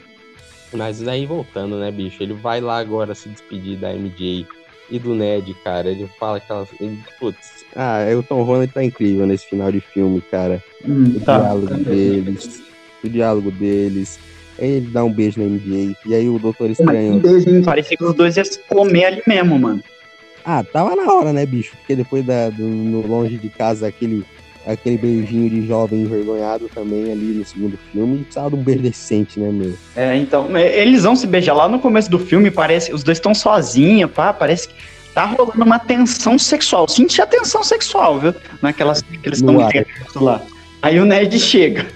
Mas 0.72 1.06
aí 1.06 1.26
voltando, 1.26 1.78
né, 1.78 1.90
bicho? 1.90 2.22
Ele 2.22 2.32
vai 2.34 2.60
lá 2.60 2.78
agora 2.78 3.14
se 3.14 3.28
despedir 3.28 3.76
da 3.78 3.92
MJ 3.94 4.46
e 4.90 4.98
do 4.98 5.14
Ned, 5.14 5.54
cara. 5.64 5.90
Ele 5.90 6.08
fala 6.18 6.40
que 6.40 6.50
ela. 6.50 6.66
Ele, 6.80 6.98
putz, 7.18 7.64
ah, 7.74 8.00
o 8.18 8.22
Tom 8.22 8.42
Holland 8.42 8.72
tá 8.72 8.82
incrível 8.84 9.26
nesse 9.26 9.46
final 9.46 9.70
de 9.72 9.80
filme, 9.80 10.20
cara. 10.20 10.62
Hum, 10.84 11.14
O 11.16 11.20
diálogo 11.20 11.74
deles. 11.74 12.62
O 13.04 13.08
diálogo 13.08 13.50
deles. 13.50 14.18
Aí 14.58 14.70
ele 14.70 14.86
dá 14.90 15.04
um 15.04 15.12
beijo 15.12 15.40
na 15.40 15.46
MJ. 15.46 15.94
E 16.06 16.14
aí 16.14 16.28
o 16.28 16.38
Doutor 16.38 16.70
Estranho. 16.70 17.20
beijinho, 17.20 17.62
parecia 17.64 17.96
que 17.96 18.04
os 18.04 18.14
dois 18.14 18.36
iam 18.36 18.44
se 18.44 18.58
comer 18.68 19.04
ali 19.04 19.22
mesmo, 19.26 19.58
mano. 19.58 19.82
Ah, 20.44 20.62
tava 20.62 20.94
na 20.94 21.12
hora, 21.12 21.32
né, 21.32 21.44
bicho? 21.44 21.76
Porque 21.76 21.96
depois 21.96 22.24
da, 22.24 22.48
do, 22.50 22.62
no 22.62 23.04
longe 23.06 23.36
de 23.36 23.48
casa, 23.48 23.88
aquele, 23.88 24.24
aquele 24.66 24.98
beijinho 24.98 25.48
de 25.48 25.66
jovem 25.66 26.02
envergonhado 26.02 26.68
também 26.74 27.12
ali 27.12 27.34
no 27.34 27.44
segundo 27.44 27.78
filme. 27.92 28.18
Precisava 28.18 28.50
de 28.50 28.56
um 28.56 28.62
beijo 28.62 28.82
decente, 28.82 29.38
né, 29.38 29.50
meu? 29.50 29.74
É, 29.94 30.16
então, 30.16 30.54
é, 30.56 30.80
eles 30.80 31.04
vão 31.04 31.14
se 31.14 31.26
beijar 31.26 31.54
lá 31.54 31.68
no 31.68 31.78
começo 31.78 32.10
do 32.10 32.18
filme, 32.18 32.50
parece, 32.50 32.92
os 32.92 33.04
dois 33.04 33.18
estão 33.18 33.34
sozinhos, 33.34 34.10
pá, 34.10 34.32
parece 34.32 34.68
que 34.68 34.74
tá 35.14 35.24
rolando 35.24 35.64
uma 35.64 35.78
tensão 35.78 36.38
sexual. 36.38 36.88
Senti 36.88 37.22
a 37.22 37.26
tensão 37.26 37.62
sexual, 37.62 38.18
viu? 38.18 38.34
Naquelas 38.60 39.00
que 39.02 39.18
eles 39.22 39.38
estão 39.38 39.56
lá. 40.16 40.42
Aí 40.82 40.98
o 40.98 41.04
Ned 41.04 41.38
chega. 41.38 41.86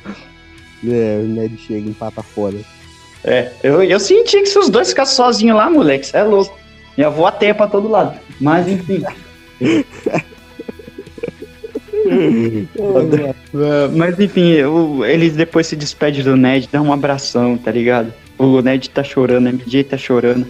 É, 0.86 1.20
o 1.22 1.26
Ned 1.26 1.58
chega 1.58 1.90
empata 1.90 2.22
fora. 2.22 2.56
É, 3.22 3.52
eu, 3.62 3.82
eu 3.82 4.00
senti 4.00 4.40
que 4.40 4.46
se 4.46 4.58
os 4.58 4.70
dois 4.70 4.88
ficassem 4.88 5.16
sozinhos 5.16 5.56
lá, 5.56 5.68
moleque, 5.68 6.08
é 6.14 6.22
louco. 6.22 6.58
Ia 6.96 7.10
voar 7.10 7.32
teia 7.32 7.54
pra 7.54 7.66
todo 7.66 7.88
lado. 7.88 8.18
Mas 8.40 8.66
enfim. 8.66 9.02
É, 13.54 13.88
mas 13.94 14.18
enfim, 14.18 14.62
o- 14.62 15.04
eles 15.04 15.34
depois 15.34 15.66
se 15.66 15.76
despedem 15.76 16.22
do 16.22 16.36
Ned, 16.36 16.68
dão 16.70 16.86
um 16.86 16.92
abração, 16.92 17.56
tá 17.56 17.70
ligado? 17.70 18.12
O 18.38 18.60
Ned 18.60 18.88
tá 18.90 19.02
chorando, 19.02 19.46
a 19.46 19.50
MJ 19.50 19.84
tá 19.84 19.96
chorando. 19.96 20.46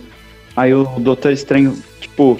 Aí 0.56 0.72
o 0.74 0.84
Doutor 0.98 1.32
Estranho, 1.32 1.76
tipo, 2.00 2.38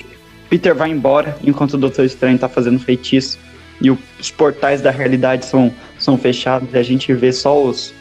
Peter 0.48 0.74
vai 0.74 0.90
embora 0.90 1.36
enquanto 1.44 1.74
o 1.74 1.78
Doutor 1.78 2.04
Estranho 2.04 2.38
tá 2.38 2.48
fazendo 2.48 2.78
feitiço. 2.78 3.38
E 3.80 3.90
o- 3.90 3.98
os 4.20 4.30
portais 4.30 4.80
da 4.80 4.90
realidade 4.90 5.44
são, 5.46 5.72
são 5.98 6.18
fechados 6.18 6.68
e 6.74 6.78
a 6.78 6.82
gente 6.82 7.12
vê 7.14 7.32
só 7.32 7.62
os. 7.62 7.94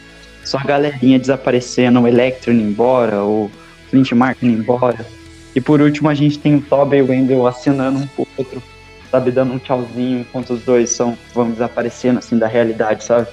Só 0.44 0.58
a 0.58 0.64
galerinha 0.64 1.18
desaparecendo, 1.18 2.00
o 2.00 2.08
Electro 2.08 2.52
indo 2.52 2.62
embora, 2.62 3.22
o 3.22 3.50
Clint 3.90 4.12
Martin 4.12 4.46
indo 4.46 4.60
embora. 4.62 5.06
E 5.54 5.60
por 5.60 5.80
último 5.80 6.08
a 6.08 6.14
gente 6.14 6.38
tem 6.38 6.56
o 6.56 6.60
Toby 6.60 6.96
e 6.98 7.02
o 7.02 7.08
Wendell 7.08 7.46
assinando 7.46 7.98
um 7.98 8.06
pro 8.06 8.26
outro, 8.38 8.62
sabe, 9.10 9.30
dando 9.30 9.52
um 9.52 9.58
tchauzinho 9.58 10.20
enquanto 10.20 10.50
os 10.54 10.62
dois 10.62 10.90
são, 10.90 11.16
vão 11.34 11.50
desaparecendo 11.50 12.18
assim 12.18 12.38
da 12.38 12.46
realidade, 12.46 13.04
sabe? 13.04 13.26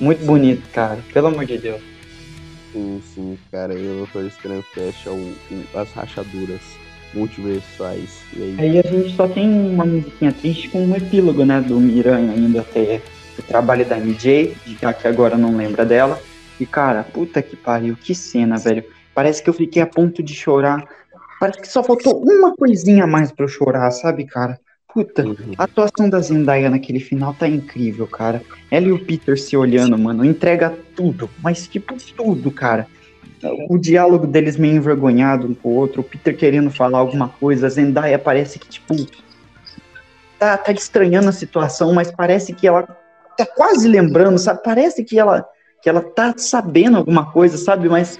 Muito 0.00 0.24
bonito, 0.24 0.68
cara. 0.72 0.98
Pelo 1.12 1.28
amor 1.28 1.44
de 1.44 1.58
Deus. 1.58 1.80
Sim, 2.72 3.02
sim, 3.14 3.38
cara. 3.50 3.74
E 3.74 3.88
o 3.90 3.94
Doutor 3.98 4.26
Estranho 4.26 4.62
fecha 4.74 5.10
o- 5.10 5.34
o- 5.50 5.78
as 5.78 5.90
rachaduras 5.92 6.60
multiversais. 7.12 8.22
E 8.36 8.42
aí, 8.42 8.56
Aí 8.58 8.78
a 8.78 8.82
gente 8.82 9.16
só 9.16 9.26
tem 9.28 9.48
uma 9.48 9.84
musiquinha 9.84 10.32
triste 10.32 10.68
com 10.68 10.84
um 10.84 10.94
epílogo, 10.96 11.44
né, 11.44 11.60
do 11.60 11.80
Miranha 11.80 12.32
ainda 12.32 12.60
até 12.60 13.00
o 13.38 13.42
trabalho 13.42 13.84
da 13.86 13.96
MJ, 13.98 14.56
já 14.80 14.92
que 14.92 15.06
agora 15.08 15.36
não 15.36 15.56
lembra 15.56 15.84
dela. 15.84 16.20
E 16.60 16.66
cara, 16.66 17.04
puta 17.04 17.40
que 17.42 17.56
pariu, 17.56 17.96
que 17.96 18.14
cena, 18.14 18.56
velho. 18.56 18.84
Parece 19.14 19.42
que 19.42 19.48
eu 19.50 19.54
fiquei 19.54 19.80
a 19.82 19.86
ponto 19.86 20.22
de 20.22 20.34
chorar. 20.34 20.84
Parece 21.40 21.60
que 21.60 21.68
só 21.68 21.82
faltou 21.82 22.20
uma 22.22 22.54
coisinha 22.54 23.04
a 23.04 23.06
mais 23.06 23.30
pra 23.32 23.44
eu 23.44 23.48
chorar, 23.48 23.90
sabe, 23.92 24.26
cara? 24.26 24.58
Puta, 24.92 25.22
Uhum. 25.24 25.52
a 25.58 25.64
atuação 25.64 26.08
da 26.08 26.18
Zendaya 26.20 26.70
naquele 26.70 26.98
final 26.98 27.34
tá 27.34 27.46
incrível, 27.46 28.06
cara. 28.06 28.42
Ela 28.70 28.86
e 28.88 28.92
o 28.92 29.04
Peter 29.04 29.38
se 29.38 29.56
olhando, 29.56 29.98
mano, 29.98 30.24
entrega 30.24 30.76
tudo, 30.96 31.28
mas 31.42 31.68
tipo 31.68 31.94
tudo, 32.16 32.50
cara. 32.50 32.86
O 33.68 33.78
diálogo 33.78 34.26
deles 34.26 34.56
meio 34.56 34.74
envergonhado 34.74 35.46
um 35.46 35.54
com 35.54 35.68
o 35.68 35.74
outro, 35.74 36.00
o 36.00 36.04
Peter 36.04 36.36
querendo 36.36 36.70
falar 36.70 36.98
alguma 36.98 37.28
coisa, 37.28 37.66
a 37.66 37.70
Zendaya 37.70 38.18
parece 38.18 38.58
que, 38.58 38.66
tipo, 38.66 38.96
tá, 40.38 40.56
tá 40.56 40.72
estranhando 40.72 41.28
a 41.28 41.32
situação, 41.32 41.92
mas 41.92 42.10
parece 42.10 42.52
que 42.52 42.66
ela 42.66 42.82
tá 43.36 43.46
quase 43.46 43.86
lembrando, 43.86 44.38
sabe? 44.38 44.60
Parece 44.64 45.04
que 45.04 45.18
ela, 45.18 45.46
que 45.80 45.88
ela 45.88 46.00
tá 46.00 46.34
sabendo 46.36 46.96
alguma 46.96 47.30
coisa, 47.30 47.56
sabe? 47.56 47.88
Mas 47.88 48.18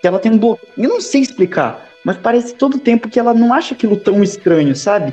que 0.00 0.06
ela 0.06 0.20
tem 0.20 0.30
um 0.32 0.38
bloqueio. 0.38 0.72
Eu 0.76 0.88
não 0.88 1.00
sei 1.00 1.22
explicar, 1.22 1.88
mas 2.04 2.16
parece 2.18 2.54
todo 2.54 2.78
tempo 2.78 3.08
que 3.08 3.18
ela 3.18 3.34
não 3.34 3.52
acha 3.52 3.74
aquilo 3.74 3.96
tão 3.96 4.22
estranho, 4.22 4.76
sabe? 4.76 5.12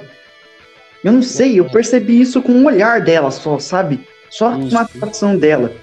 Eu 1.03 1.13
não 1.13 1.21
sei, 1.21 1.59
eu 1.59 1.65
percebi 1.65 2.19
isso 2.19 2.41
com 2.41 2.51
o 2.51 2.65
olhar 2.65 3.01
dela 3.01 3.31
só, 3.31 3.57
sabe? 3.57 4.01
Só 4.29 4.51
com 4.51 4.77
a 4.77 4.81
atuação 4.81 5.37
dela. 5.37 5.73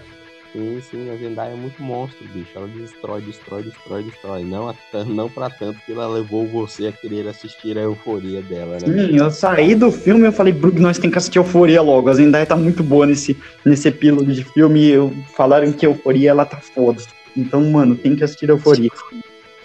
Sim, 0.56 0.80
sim, 0.90 1.10
a 1.10 1.16
Zendaya 1.16 1.52
é 1.52 1.55
muito 1.55 1.82
monstro, 1.82 2.26
bicho. 2.28 2.51
Ela 2.55 2.66
destrói, 2.68 3.20
destrói, 3.20 3.62
destrói, 3.62 4.02
destrói. 4.05 4.43
Não, 4.43 4.74
não 5.06 5.28
pra 5.28 5.51
tanto 5.51 5.78
que 5.84 5.93
ela 5.93 6.09
levou 6.09 6.47
você 6.47 6.86
a 6.86 6.93
querer 6.93 7.28
assistir 7.28 7.76
a 7.76 7.82
euforia 7.82 8.40
dela, 8.40 8.78
né? 8.80 8.80
Sim, 8.80 9.16
eu 9.18 9.30
saí 9.30 9.74
do 9.74 9.93
filme 9.93 10.26
e 10.26 10.32
falei, 10.32 10.55
Brug, 10.55 10.80
nós 10.80 10.98
tem 10.98 11.10
que 11.10 11.18
assistir 11.18 11.38
Euforia 11.38 11.82
logo. 11.82 12.09
A 12.09 12.14
Zendaya 12.14 12.47
tá 12.47 12.56
muito 12.56 12.82
boa 12.82 13.05
nesse, 13.05 13.36
nesse 13.66 13.88
epílogo 13.88 14.32
de 14.32 14.44
filme 14.44 14.80
e 14.80 14.90
eu, 14.93 15.12
falaram 15.36 15.70
que 15.72 15.84
Euforia 15.84 16.30
ela 16.30 16.47
tá 16.47 16.56
foda. 16.56 17.02
Então, 17.36 17.62
mano, 17.70 17.94
tem 17.94 18.16
que 18.16 18.24
assistir 18.24 18.48
Euforia. 18.48 18.90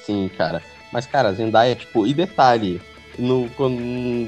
Sim, 0.05 0.29
cara. 0.37 0.61
Mas, 0.91 1.05
cara, 1.05 1.29
a 1.29 1.33
Zendaya, 1.33 1.73
tipo, 1.73 2.05
e 2.05 2.13
detalhe, 2.13 2.81
no, 3.17 3.49
quando 3.55 3.79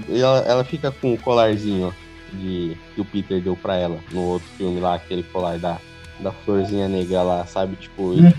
ela, 0.10 0.40
ela 0.48 0.64
fica 0.64 0.92
com 0.92 1.14
o 1.14 1.18
colarzinho 1.18 1.94
de, 2.34 2.76
que 2.94 3.02
o 3.02 3.06
Peter 3.06 3.42
deu 3.42 3.56
pra 3.56 3.76
ela 3.78 4.00
no 4.12 4.22
outro 4.22 4.48
filme 4.58 4.80
lá, 4.80 4.96
aquele 4.96 5.24
colar 5.24 5.58
da, 5.58 5.78
da 6.20 6.32
florzinha 6.32 6.88
negra 6.88 7.22
lá, 7.22 7.46
sabe? 7.46 7.76
Tipo, 7.76 8.14
e, 8.14 8.34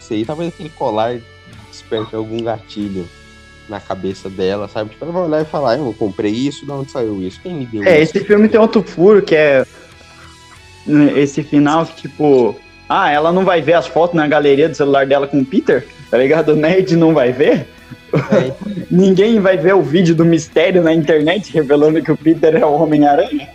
sei, 0.00 0.24
talvez 0.24 0.52
aquele 0.52 0.70
colar 0.70 1.18
desperte 1.70 2.14
algum 2.14 2.42
gatilho 2.42 3.08
na 3.68 3.78
cabeça 3.78 4.28
dela, 4.28 4.66
sabe? 4.68 4.90
Tipo, 4.90 5.04
ela 5.04 5.12
vai 5.12 5.22
olhar 5.22 5.42
e 5.42 5.44
falar, 5.44 5.78
eu 5.78 5.94
comprei 5.96 6.32
isso, 6.32 6.64
de 6.66 6.72
onde 6.72 6.90
saiu 6.90 7.22
isso? 7.22 7.40
Quem 7.40 7.54
me 7.54 7.66
deu 7.66 7.84
É, 7.84 8.02
isso? 8.02 8.16
esse 8.16 8.26
filme 8.26 8.48
tem 8.48 8.60
outro 8.60 8.82
furo 8.82 9.22
que 9.22 9.36
é 9.36 9.64
né, 10.86 11.18
esse 11.18 11.42
final 11.42 11.86
que, 11.86 12.02
tipo, 12.02 12.58
ah, 12.88 13.10
ela 13.12 13.32
não 13.32 13.44
vai 13.44 13.62
ver 13.62 13.74
as 13.74 13.86
fotos 13.86 14.16
na 14.16 14.26
galeria 14.26 14.68
do 14.68 14.74
celular 14.74 15.06
dela 15.06 15.28
com 15.28 15.38
o 15.40 15.44
Peter, 15.44 15.86
tá 16.10 16.18
ligado? 16.18 16.50
O 16.52 16.56
Ned 16.56 16.96
não 16.96 17.14
vai 17.14 17.30
ver. 17.32 17.68
É, 18.12 18.52
Ninguém 18.90 19.40
vai 19.40 19.56
ver 19.56 19.74
o 19.74 19.82
vídeo 19.82 20.14
do 20.14 20.24
mistério 20.24 20.82
na 20.82 20.92
internet 20.92 21.52
revelando 21.52 22.02
que 22.02 22.10
o 22.10 22.16
Peter 22.16 22.56
é 22.56 22.64
o 22.64 22.72
Homem-Aranha. 22.72 23.48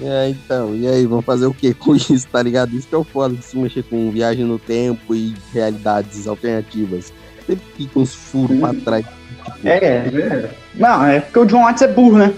É, 0.00 0.28
então, 0.30 0.74
e 0.74 0.86
aí, 0.86 1.06
vamos 1.06 1.24
fazer 1.24 1.46
o 1.46 1.54
que 1.54 1.72
com 1.74 1.94
isso, 1.96 2.26
tá 2.30 2.42
ligado? 2.42 2.74
Isso 2.74 2.88
que 2.88 2.94
é 2.94 2.98
o 2.98 3.04
foda 3.04 3.34
de 3.34 3.44
se 3.44 3.56
mexer 3.56 3.84
com 3.84 4.10
viagem 4.10 4.44
no 4.44 4.58
tempo 4.58 5.14
e 5.14 5.34
realidades 5.52 6.26
alternativas. 6.26 7.12
Sempre 7.46 7.64
fica 7.76 7.98
uns 7.98 8.14
furos 8.14 8.58
pra 8.58 8.74
trás. 8.74 9.04
tipo, 9.04 9.68
É, 9.68 9.76
é. 9.76 10.50
Não, 10.74 11.04
é 11.04 11.20
porque 11.20 11.38
o 11.38 11.44
John 11.44 11.64
Watts 11.64 11.82
é 11.82 11.88
burro, 11.88 12.18
né? 12.18 12.34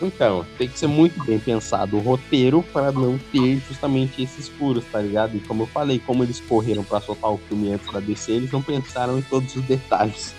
Então, 0.00 0.44
tem 0.58 0.68
que 0.68 0.78
ser 0.78 0.88
muito 0.88 1.22
bem 1.24 1.38
pensado 1.38 1.96
o 1.96 2.00
roteiro 2.00 2.64
para 2.72 2.90
não 2.90 3.18
ter 3.30 3.62
justamente 3.68 4.22
esses 4.22 4.48
furos, 4.48 4.84
tá 4.90 5.00
ligado? 5.00 5.36
E 5.36 5.40
como 5.40 5.62
eu 5.62 5.66
falei, 5.68 6.00
como 6.04 6.24
eles 6.24 6.40
correram 6.40 6.82
pra 6.82 7.00
soltar 7.00 7.30
o 7.30 7.38
filme 7.48 7.72
antes 7.72 7.90
da 7.92 8.00
DC, 8.00 8.32
eles 8.32 8.50
não 8.50 8.60
pensaram 8.60 9.16
em 9.16 9.22
todos 9.22 9.54
os 9.54 9.62
detalhes. 9.62 10.34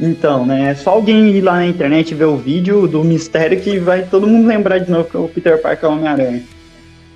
Então, 0.00 0.46
né? 0.46 0.70
É 0.70 0.74
só 0.74 0.90
alguém 0.90 1.28
ir 1.30 1.42
lá 1.42 1.56
na 1.56 1.66
internet 1.66 2.14
ver 2.14 2.24
o 2.24 2.36
vídeo 2.36 2.88
do 2.88 3.04
mistério 3.04 3.60
que 3.60 3.78
vai 3.78 4.04
todo 4.04 4.26
mundo 4.26 4.46
lembrar 4.46 4.78
de 4.78 4.90
novo 4.90 5.08
que 5.08 5.16
o 5.16 5.28
Peter 5.28 5.60
Parker 5.60 5.84
é 5.84 5.88
o 5.88 5.94
Homem-Aranha. 5.94 6.42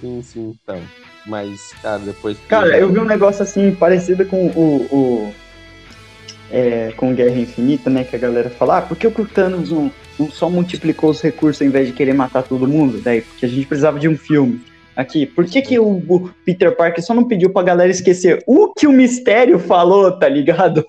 Sim, 0.01 0.23
sim, 0.23 0.57
então. 0.63 0.79
Mas, 1.27 1.73
cara, 1.83 1.99
depois. 1.99 2.37
Cara, 2.49 2.79
eu 2.79 2.93
vi 2.93 3.01
um 3.01 3.05
negócio 3.05 3.43
assim 3.43 3.75
parecido 3.75 4.25
com 4.27 4.47
o. 4.49 4.87
o 4.93 5.33
é, 6.51 6.93
com 6.97 7.13
Guerra 7.13 7.39
Infinita, 7.39 7.91
né? 7.91 8.05
Que 8.05 8.15
a 8.15 8.19
galera 8.19 8.51
fala, 8.51 8.79
ah, 8.79 8.83
por 8.83 8.97
que 8.97 9.07
o 9.07 9.27
Thanos 9.27 9.73
não, 9.73 9.91
não 10.17 10.31
só 10.31 10.49
multiplicou 10.49 11.11
os 11.11 11.21
recursos 11.21 11.61
ao 11.61 11.67
invés 11.67 11.89
de 11.89 11.93
querer 11.93 12.13
matar 12.13 12.45
todo 12.45 12.69
mundo? 12.69 13.01
Daí, 13.03 13.23
porque 13.23 13.47
a 13.47 13.49
gente 13.49 13.67
precisava 13.67 13.99
de 13.99 14.09
um 14.09 14.17
filme. 14.17 14.61
Aqui, 14.95 15.27
por 15.27 15.45
que, 15.45 15.61
que 15.61 15.79
o, 15.79 16.03
o 16.09 16.31
Peter 16.45 16.75
Parker 16.75 17.05
só 17.05 17.13
não 17.13 17.25
pediu 17.25 17.51
pra 17.51 17.63
galera 17.63 17.91
esquecer 17.91 18.43
o 18.47 18.73
que 18.73 18.87
o 18.87 18.93
mistério 18.93 19.59
falou, 19.59 20.13
tá 20.13 20.29
ligado? 20.29 20.87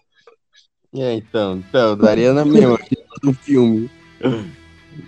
É, 0.96 1.14
então, 1.14 1.58
então, 1.58 1.98
daria 1.98 2.34
na 2.34 2.46
mesma 2.46 2.80
do 3.22 3.34
filme. 3.34 3.90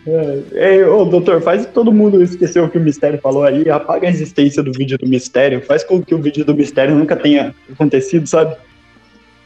É, 0.05 0.77
é, 0.77 0.87
ô, 0.87 1.05
doutor, 1.05 1.41
faz 1.41 1.65
todo 1.65 1.91
mundo 1.91 2.21
esquecer 2.21 2.61
o 2.61 2.69
que 2.69 2.77
o 2.77 2.81
Mistério 2.81 3.19
falou 3.19 3.43
aí, 3.43 3.69
apaga 3.69 4.07
a 4.07 4.09
existência 4.09 4.61
do 4.61 4.71
vídeo 4.71 4.97
do 4.97 5.07
Mistério, 5.07 5.65
faz 5.65 5.83
com 5.83 6.03
que 6.03 6.13
o 6.13 6.21
vídeo 6.21 6.45
do 6.45 6.53
Mistério 6.53 6.95
nunca 6.95 7.15
tenha 7.15 7.55
acontecido, 7.71 8.27
sabe? 8.27 8.55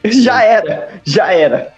Já 0.04 0.42
era, 0.42 1.00
já 1.02 1.32
era. 1.32 1.72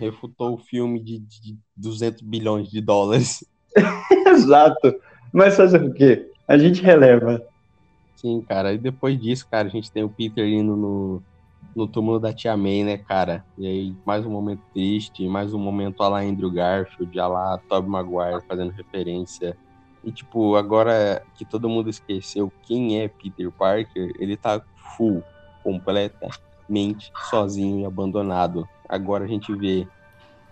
Refutou 0.00 0.54
o 0.54 0.58
filme 0.58 0.98
de, 0.98 1.18
de 1.20 1.56
200 1.76 2.20
bilhões 2.22 2.68
de 2.68 2.80
dólares. 2.80 3.44
Exato. 4.26 4.94
Mas 5.32 5.56
fazer 5.56 5.82
o 5.82 5.92
quê? 5.92 6.28
A 6.48 6.58
gente 6.58 6.82
releva. 6.82 7.40
Sim, 8.16 8.44
cara. 8.48 8.72
E 8.72 8.78
depois 8.78 9.20
disso, 9.20 9.46
cara, 9.48 9.68
a 9.68 9.70
gente 9.70 9.90
tem 9.90 10.02
o 10.02 10.08
Peter 10.08 10.44
indo 10.46 10.76
no, 10.76 11.22
no 11.74 11.88
túmulo 11.88 12.20
da 12.20 12.32
Tia 12.32 12.56
May, 12.56 12.84
né, 12.84 12.96
cara? 12.96 13.44
E 13.58 13.66
aí, 13.66 13.96
mais 14.04 14.24
um 14.24 14.30
momento 14.30 14.62
triste, 14.72 15.28
mais 15.28 15.52
um 15.52 15.58
momento 15.58 16.02
a 16.02 16.08
lá 16.08 16.20
Andrew 16.20 16.50
Garfield, 16.50 17.18
a 17.18 17.26
lá 17.26 17.58
Tobey 17.68 17.90
Maguire 17.90 18.44
fazendo 18.46 18.70
referência. 18.70 19.56
E, 20.04 20.12
tipo, 20.12 20.54
agora 20.54 21.24
que 21.34 21.44
todo 21.44 21.68
mundo 21.68 21.90
esqueceu 21.90 22.52
quem 22.62 23.00
é 23.00 23.08
Peter 23.08 23.50
Parker, 23.50 24.12
ele 24.18 24.36
tá 24.36 24.62
full, 24.96 25.22
completamente 25.62 27.10
sozinho 27.30 27.80
e 27.80 27.84
abandonado. 27.84 28.68
Agora 28.88 29.24
a 29.24 29.28
gente 29.28 29.52
vê 29.54 29.86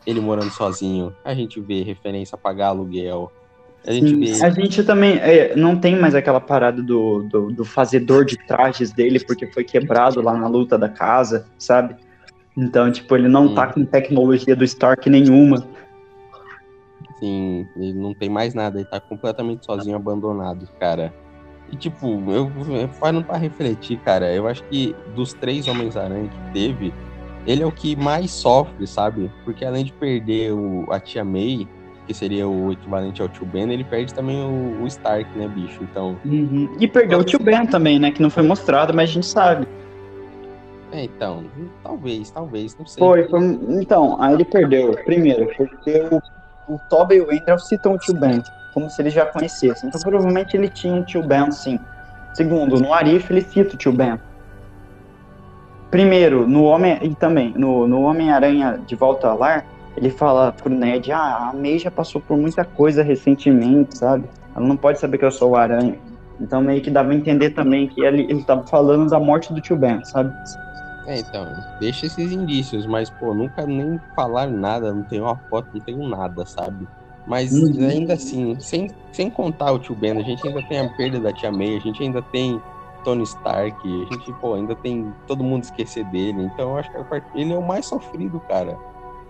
ele 0.06 0.20
morando 0.20 0.50
sozinho, 0.50 1.14
a 1.24 1.34
gente 1.34 1.60
vê 1.60 1.82
referência 1.82 2.34
a 2.34 2.38
pagar 2.38 2.68
aluguel, 2.68 3.30
a 3.86 3.92
gente, 3.92 4.44
a 4.44 4.50
gente 4.50 4.84
também 4.84 5.18
é, 5.18 5.56
não 5.56 5.76
tem 5.76 5.98
mais 5.98 6.14
aquela 6.14 6.40
parada 6.40 6.80
do, 6.80 7.22
do, 7.24 7.50
do, 7.50 7.64
fazedor 7.64 8.24
de 8.24 8.36
trajes 8.36 8.92
dele, 8.92 9.18
porque 9.18 9.46
foi 9.48 9.64
quebrado 9.64 10.22
lá 10.22 10.36
na 10.36 10.46
luta 10.46 10.78
da 10.78 10.88
casa, 10.88 11.46
sabe? 11.58 11.96
Então, 12.56 12.92
tipo, 12.92 13.16
ele 13.16 13.28
não 13.28 13.46
hum. 13.46 13.54
tá 13.54 13.66
com 13.66 13.84
tecnologia 13.84 14.54
do 14.54 14.62
Stark 14.64 15.10
nenhuma. 15.10 15.66
Sim, 17.18 17.66
ele 17.76 17.94
não 17.94 18.14
tem 18.14 18.28
mais 18.28 18.54
nada, 18.54 18.78
ele 18.78 18.88
tá 18.88 19.00
completamente 19.00 19.64
sozinho, 19.64 19.96
abandonado, 19.96 20.68
cara. 20.78 21.12
E, 21.70 21.76
tipo, 21.76 22.06
eu, 22.30 22.52
eu 22.68 23.12
não 23.12 23.22
pra 23.22 23.36
refletir, 23.36 23.98
cara, 24.00 24.32
eu 24.32 24.46
acho 24.46 24.62
que 24.64 24.94
dos 25.14 25.32
três 25.32 25.66
Homens-Aranha 25.66 26.28
que 26.28 26.52
teve, 26.52 26.92
ele 27.46 27.62
é 27.62 27.66
o 27.66 27.72
que 27.72 27.96
mais 27.96 28.30
sofre, 28.30 28.86
sabe? 28.86 29.30
Porque 29.44 29.64
além 29.64 29.84
de 29.84 29.92
perder 29.92 30.52
o, 30.52 30.86
a 30.90 31.00
tia 31.00 31.24
May, 31.24 31.66
que 32.06 32.14
seria 32.14 32.48
o 32.48 32.72
equivalente 32.72 33.22
ao 33.22 33.28
Tio 33.28 33.46
Ben, 33.46 33.70
ele 33.72 33.84
perde 33.84 34.12
também 34.12 34.40
o, 34.42 34.82
o 34.82 34.86
Stark, 34.86 35.26
né, 35.38 35.48
bicho? 35.48 35.82
Então. 35.82 36.16
Uhum. 36.24 36.74
E 36.80 36.88
perdeu 36.88 37.20
o 37.20 37.24
Tio 37.24 37.38
Ben 37.38 37.66
também, 37.66 37.98
né? 37.98 38.10
Que 38.10 38.22
não 38.22 38.30
foi 38.30 38.42
mostrado, 38.42 38.92
mas 38.92 39.10
a 39.10 39.12
gente 39.12 39.26
sabe. 39.26 39.66
É, 40.92 41.04
então, 41.04 41.44
talvez, 41.82 42.30
talvez, 42.30 42.76
não 42.76 42.86
sei. 42.86 43.02
Foi, 43.02 43.28
foi 43.28 43.40
então, 43.80 44.20
aí 44.20 44.34
ele 44.34 44.44
perdeu, 44.44 44.92
primeiro, 45.04 45.50
porque 45.56 46.02
o, 46.68 46.74
o 46.74 46.78
Toby 46.90 47.16
e 47.16 47.20
o 47.22 47.30
Andrew 47.30 47.58
citam 47.58 47.94
o 47.94 47.98
Tio 47.98 48.14
Ben, 48.14 48.42
como 48.74 48.90
se 48.90 49.00
eles 49.00 49.14
já 49.14 49.24
conhecessem. 49.24 49.88
Então, 49.88 50.00
provavelmente 50.02 50.56
ele 50.56 50.68
tinha 50.68 50.92
um 50.92 51.02
Tio 51.02 51.22
Ben, 51.22 51.50
sim. 51.50 51.78
Segundo, 52.34 52.78
no 52.78 52.92
Arif 52.92 53.30
ele 53.30 53.40
cita 53.40 53.74
o 53.74 53.78
Tio 53.78 53.92
Ben. 53.92 54.18
Primeiro, 55.90 56.46
no 56.46 56.64
Homem, 56.64 56.98
e 57.02 57.14
também, 57.14 57.54
no, 57.56 57.86
no 57.86 58.02
Homem-Aranha 58.02 58.80
de 58.86 58.94
Volta 58.94 59.28
ao 59.28 59.38
Lar, 59.38 59.64
ele 59.96 60.10
fala 60.10 60.52
pro 60.52 60.72
Ned, 60.72 61.12
ah, 61.12 61.50
a 61.50 61.52
May 61.52 61.78
já 61.78 61.90
passou 61.90 62.20
por 62.20 62.36
muita 62.36 62.64
coisa 62.64 63.02
recentemente, 63.02 63.98
sabe? 63.98 64.24
Ela 64.54 64.66
não 64.66 64.76
pode 64.76 64.98
saber 64.98 65.18
que 65.18 65.24
eu 65.24 65.30
sou 65.30 65.50
o 65.50 65.56
Aranha. 65.56 65.96
Então 66.40 66.60
meio 66.60 66.80
que 66.80 66.90
dava 66.90 67.10
a 67.12 67.14
entender 67.14 67.50
também 67.50 67.88
que 67.88 68.02
ele, 68.02 68.22
ele 68.22 68.42
tava 68.42 68.66
falando 68.66 69.08
da 69.08 69.20
morte 69.20 69.52
do 69.52 69.60
tio 69.60 69.76
Ben, 69.76 70.02
sabe? 70.04 70.34
É, 71.06 71.18
então, 71.18 71.46
deixa 71.80 72.06
esses 72.06 72.30
indícios, 72.30 72.86
mas, 72.86 73.10
pô, 73.10 73.34
nunca 73.34 73.66
nem 73.66 74.00
falaram 74.14 74.52
nada, 74.52 74.92
não 74.92 75.02
tem 75.02 75.20
uma 75.20 75.36
foto, 75.36 75.68
não 75.74 75.80
tem 75.80 75.96
nada, 75.96 76.46
sabe? 76.46 76.86
Mas 77.26 77.52
uhum. 77.52 77.88
ainda 77.88 78.14
assim, 78.14 78.58
sem, 78.60 78.90
sem 79.12 79.28
contar 79.28 79.72
o 79.72 79.78
tio 79.78 79.94
Ben, 79.94 80.18
a 80.18 80.22
gente 80.22 80.46
ainda 80.46 80.62
tem 80.68 80.80
a 80.80 80.88
perda 80.96 81.20
da 81.20 81.32
tia 81.32 81.50
May, 81.50 81.76
a 81.76 81.80
gente 81.80 82.02
ainda 82.02 82.22
tem 82.22 82.60
Tony 83.04 83.24
Stark, 83.24 83.76
a 83.84 84.14
gente, 84.14 84.32
pô, 84.34 84.54
ainda 84.54 84.74
tem 84.76 85.12
todo 85.26 85.42
mundo 85.42 85.64
esquecer 85.64 86.04
dele. 86.06 86.42
Então 86.42 86.70
eu 86.70 86.78
acho 86.78 86.90
que 86.90 86.98
ele 87.34 87.52
é 87.52 87.56
o 87.56 87.62
mais 87.62 87.86
sofrido, 87.86 88.40
cara. 88.40 88.76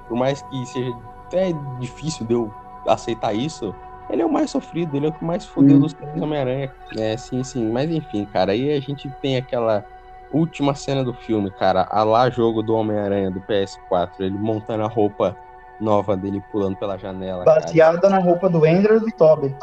Por 0.09 0.17
mais 0.17 0.43
que 0.43 0.67
seja 0.67 0.93
até 1.27 1.53
difícil 1.79 2.27
de 2.27 2.35
eu 2.35 2.53
aceitar 2.87 3.33
isso, 3.35 3.75
ele 4.11 4.23
é 4.23 4.27
o 4.27 4.33
mais 4.33 4.51
sofrido, 4.51 4.97
ele 4.97 5.07
é 5.07 5.09
o 5.09 5.13
que 5.13 5.25
mais 5.25 5.45
fodeu 5.47 5.77
hum. 5.77 5.81
dos 5.81 5.95
três 5.95 6.21
Homem-Aranha. 6.21 6.73
É, 6.99 7.17
sim, 7.17 7.43
sim. 7.43 7.71
Mas 7.71 7.91
enfim, 7.91 8.25
cara, 8.27 8.53
aí 8.53 8.73
a 8.73 8.81
gente 8.81 9.09
tem 9.21 9.37
aquela 9.37 9.85
última 10.31 10.75
cena 10.75 11.05
do 11.05 11.13
filme, 11.13 11.51
cara, 11.51 11.87
a 11.91 12.03
lá 12.03 12.29
jogo 12.31 12.63
do 12.63 12.75
Homem-Aranha 12.75 13.31
do 13.31 13.41
PS4, 13.41 14.11
ele 14.21 14.37
montando 14.39 14.83
a 14.83 14.89
roupa 14.89 15.37
nova 15.81 16.17
dele 16.17 16.43
pulando 16.51 16.77
pela 16.77 16.97
janela. 16.97 17.45
Baseada 17.45 18.09
na 18.09 18.19
roupa 18.19 18.49
do 18.49 18.65
Andrew 18.65 18.97
e 18.97 19.01
do 19.01 19.13
Toby. 19.13 19.55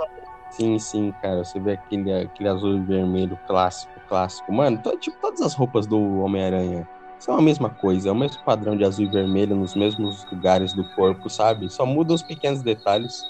Sim, 0.52 0.78
sim, 0.80 1.14
cara. 1.22 1.44
Você 1.44 1.60
vê 1.60 1.74
aquele, 1.74 2.12
aquele 2.12 2.50
azul 2.50 2.78
e 2.78 2.82
vermelho 2.82 3.40
clássico, 3.48 3.94
clássico. 4.08 4.52
Mano, 4.52 4.82
tipo, 5.00 5.18
todas 5.22 5.42
as 5.42 5.54
roupas 5.54 5.86
do 5.88 6.20
Homem-Aranha 6.22 6.88
são 7.20 7.38
a 7.38 7.42
mesma 7.42 7.70
coisa, 7.70 8.10
é 8.10 8.12
o 8.12 8.16
mesmo 8.16 8.42
padrão 8.44 8.78
de 8.78 8.86
azul 8.86 9.06
e 9.06 9.10
vermelho 9.10 9.56
nos 9.56 9.76
mesmos 9.76 10.26
lugares 10.32 10.74
do 10.74 10.86
corpo, 10.96 11.30
sabe? 11.30 11.70
Só 11.70 11.86
mudam 11.86 12.16
os 12.16 12.24
pequenos 12.24 12.62
detalhes. 12.62 13.22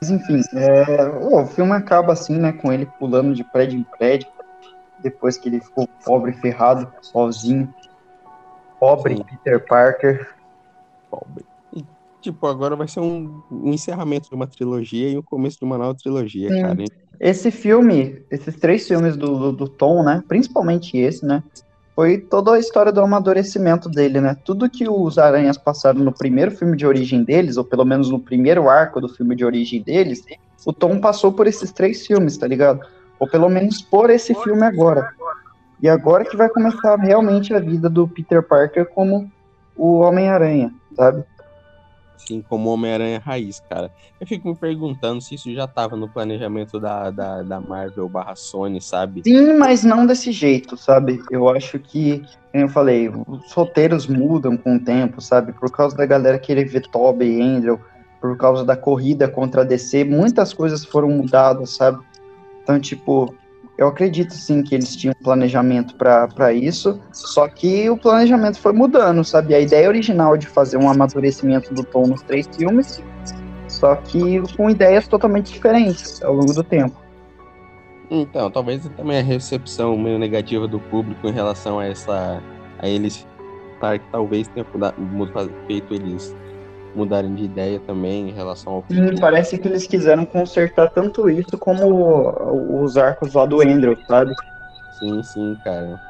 Mas 0.00 0.10
enfim, 0.10 0.42
é... 0.52 1.08
o 1.32 1.46
filme 1.46 1.72
acaba 1.72 2.12
assim, 2.12 2.36
né, 2.36 2.52
com 2.52 2.72
ele 2.72 2.86
pulando 2.98 3.34
de 3.34 3.44
prédio 3.44 3.78
em 3.78 3.84
prédio, 3.84 4.28
depois 4.98 5.38
que 5.38 5.48
ele 5.48 5.60
ficou 5.60 5.88
pobre, 6.04 6.32
ferrado, 6.32 6.92
sozinho. 7.00 7.72
Pobre 8.80 9.16
Sim. 9.16 9.22
Peter 9.22 9.64
Parker. 9.64 10.34
Pobre. 11.08 11.44
E, 11.72 11.84
tipo, 12.20 12.46
agora 12.48 12.74
vai 12.74 12.88
ser 12.88 12.98
um, 12.98 13.42
um, 13.50 13.72
encerramento 13.72 14.28
de 14.28 14.34
uma 14.34 14.46
trilogia 14.46 15.08
e 15.08 15.16
o 15.16 15.22
começo 15.22 15.58
de 15.58 15.64
uma 15.64 15.78
nova 15.78 15.94
trilogia, 15.94 16.48
Sim. 16.48 16.62
cara. 16.62 16.84
Esse 17.20 17.50
filme, 17.52 18.24
esses 18.30 18.56
três 18.56 18.86
filmes 18.86 19.16
do, 19.16 19.38
do, 19.38 19.52
do 19.52 19.68
Tom, 19.68 20.04
né, 20.04 20.22
principalmente 20.28 20.96
esse, 20.96 21.24
né, 21.24 21.42
foi 21.98 22.16
toda 22.16 22.52
a 22.52 22.60
história 22.60 22.92
do 22.92 23.00
amadurecimento 23.00 23.88
dele, 23.88 24.20
né? 24.20 24.36
Tudo 24.44 24.70
que 24.70 24.88
os 24.88 25.18
aranhas 25.18 25.58
passaram 25.58 25.98
no 25.98 26.12
primeiro 26.12 26.52
filme 26.52 26.76
de 26.76 26.86
origem 26.86 27.24
deles, 27.24 27.56
ou 27.56 27.64
pelo 27.64 27.84
menos 27.84 28.08
no 28.08 28.20
primeiro 28.20 28.68
arco 28.68 29.00
do 29.00 29.08
filme 29.08 29.34
de 29.34 29.44
origem 29.44 29.82
deles, 29.82 30.24
o 30.64 30.72
Tom 30.72 31.00
passou 31.00 31.32
por 31.32 31.48
esses 31.48 31.72
três 31.72 32.06
filmes, 32.06 32.38
tá 32.38 32.46
ligado? 32.46 32.86
Ou 33.18 33.28
pelo 33.28 33.48
menos 33.48 33.82
por 33.82 34.10
esse 34.10 34.32
filme 34.32 34.62
agora. 34.62 35.10
E 35.82 35.88
agora 35.88 36.24
que 36.24 36.36
vai 36.36 36.48
começar 36.48 36.94
realmente 37.00 37.52
a 37.52 37.58
vida 37.58 37.90
do 37.90 38.06
Peter 38.06 38.44
Parker 38.44 38.86
como 38.90 39.28
o 39.76 39.98
Homem-Aranha, 39.98 40.72
sabe? 40.94 41.24
Assim 42.18 42.42
como 42.42 42.68
Homem-Aranha 42.70 43.22
Raiz, 43.24 43.60
cara. 43.68 43.90
Eu 44.20 44.26
fico 44.26 44.48
me 44.48 44.56
perguntando 44.56 45.20
se 45.20 45.36
isso 45.36 45.52
já 45.54 45.64
estava 45.64 45.96
no 45.96 46.08
planejamento 46.08 46.78
da, 46.78 47.10
da, 47.10 47.42
da 47.42 47.60
Marvel 47.60 48.08
barra 48.08 48.34
Sony, 48.34 48.80
sabe? 48.80 49.22
Sim, 49.24 49.54
mas 49.54 49.84
não 49.84 50.04
desse 50.04 50.32
jeito, 50.32 50.76
sabe? 50.76 51.22
Eu 51.30 51.48
acho 51.48 51.78
que, 51.78 52.22
como 52.52 52.64
eu 52.64 52.68
falei, 52.68 53.08
os 53.08 53.52
roteiros 53.52 54.06
mudam 54.06 54.56
com 54.56 54.76
o 54.76 54.80
tempo, 54.80 55.20
sabe? 55.20 55.52
Por 55.52 55.70
causa 55.70 55.96
da 55.96 56.04
galera 56.04 56.38
querer 56.38 56.64
ver 56.64 56.86
Toby 56.88 57.24
e 57.24 57.40
Andrew, 57.40 57.80
por 58.20 58.36
causa 58.36 58.64
da 58.64 58.76
corrida 58.76 59.28
contra 59.28 59.62
a 59.62 59.64
DC, 59.64 60.04
muitas 60.04 60.52
coisas 60.52 60.84
foram 60.84 61.08
mudadas, 61.08 61.70
sabe? 61.70 61.98
Então, 62.62 62.80
tipo, 62.80 63.34
eu 63.78 63.86
acredito 63.86 64.34
sim 64.34 64.60
que 64.60 64.74
eles 64.74 64.96
tinham 64.96 65.14
planejamento 65.22 65.94
para 65.94 66.52
isso, 66.52 67.00
só 67.12 67.46
que 67.46 67.88
o 67.88 67.96
planejamento 67.96 68.58
foi 68.58 68.72
mudando, 68.72 69.22
sabe? 69.24 69.54
A 69.54 69.60
ideia 69.60 69.88
original 69.88 70.36
de 70.36 70.48
fazer 70.48 70.76
um 70.76 70.90
amadurecimento 70.90 71.72
do 71.72 71.84
Tom 71.84 72.08
nos 72.08 72.20
três 72.22 72.48
filmes, 72.48 73.00
só 73.68 73.94
que 73.94 74.42
com 74.56 74.68
ideias 74.68 75.06
totalmente 75.06 75.52
diferentes 75.52 76.20
ao 76.24 76.34
longo 76.34 76.52
do 76.52 76.64
tempo. 76.64 76.96
Então, 78.10 78.50
talvez 78.50 78.82
também 78.96 79.18
a 79.18 79.22
recepção 79.22 79.96
meio 79.96 80.18
negativa 80.18 80.66
do 80.66 80.80
público 80.80 81.28
em 81.28 81.32
relação 81.32 81.78
a 81.78 81.86
essa 81.86 82.42
a 82.80 82.88
eles 82.88 83.26
que 83.80 84.10
talvez 84.10 84.48
tenha 84.48 84.66
feito 85.68 85.94
eles 85.94 86.34
mudarem 86.94 87.34
de 87.34 87.44
ideia 87.44 87.80
também 87.80 88.30
em 88.30 88.32
relação 88.32 88.74
ao 88.74 88.84
Sim, 88.90 89.20
parece 89.20 89.58
que 89.58 89.68
eles 89.68 89.86
quiseram 89.86 90.24
consertar 90.24 90.90
tanto 90.90 91.28
isso 91.28 91.58
como 91.58 92.82
os 92.82 92.96
arcos 92.96 93.34
lá 93.34 93.44
do 93.44 93.60
Andrew, 93.60 93.96
sabe? 94.06 94.34
Sim, 94.90 95.22
sim, 95.22 95.56
cara. 95.62 96.00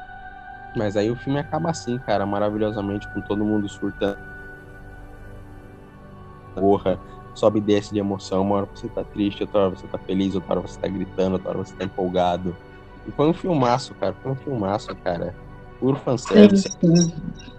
Mas 0.75 0.95
aí 0.95 1.09
o 1.09 1.15
filme 1.15 1.39
acaba 1.39 1.69
assim, 1.69 1.97
cara, 1.99 2.25
maravilhosamente, 2.25 3.07
com 3.09 3.21
todo 3.21 3.43
mundo 3.43 3.67
surtando. 3.67 4.17
Porra, 6.55 6.99
sobe 7.35 7.59
e 7.59 7.61
desce 7.61 7.93
de 7.93 7.99
emoção. 7.99 8.41
Uma 8.41 8.55
hora 8.55 8.69
você 8.73 8.87
tá 8.89 9.03
triste, 9.03 9.43
outra 9.43 9.61
hora 9.61 9.69
você 9.71 9.87
tá 9.87 9.97
feliz, 9.99 10.35
outra 10.35 10.53
hora 10.53 10.61
você 10.61 10.79
tá 10.79 10.87
gritando, 10.87 11.33
outra 11.33 11.49
hora 11.49 11.59
você 11.59 11.75
tá 11.75 11.85
empolgado. 11.85 12.55
E 13.05 13.11
foi 13.11 13.27
um 13.27 13.33
filmaço, 13.33 13.95
cara. 13.95 14.15
Foi 14.21 14.31
um 14.31 14.35
filmaço, 14.35 14.95
cara. 15.03 15.35
Puro 15.79 15.97
fanservice. 15.97 16.69
Sim, 16.81 16.95
sim. 16.95 17.58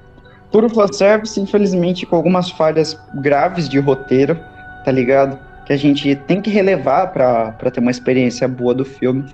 Puro 0.51 0.69
fanservice, 0.69 1.41
infelizmente, 1.41 2.05
com 2.05 2.17
algumas 2.17 2.51
falhas 2.51 2.99
graves 3.15 3.69
de 3.69 3.79
roteiro, 3.79 4.37
tá 4.85 4.91
ligado? 4.91 5.39
Que 5.65 5.73
a 5.73 5.77
gente 5.77 6.17
tem 6.17 6.41
que 6.41 6.51
relevar 6.51 7.13
para 7.13 7.71
ter 7.71 7.81
uma 7.81 7.91
experiência 7.91 8.49
boa 8.49 8.75
do 8.75 8.85
filme. 8.85 9.25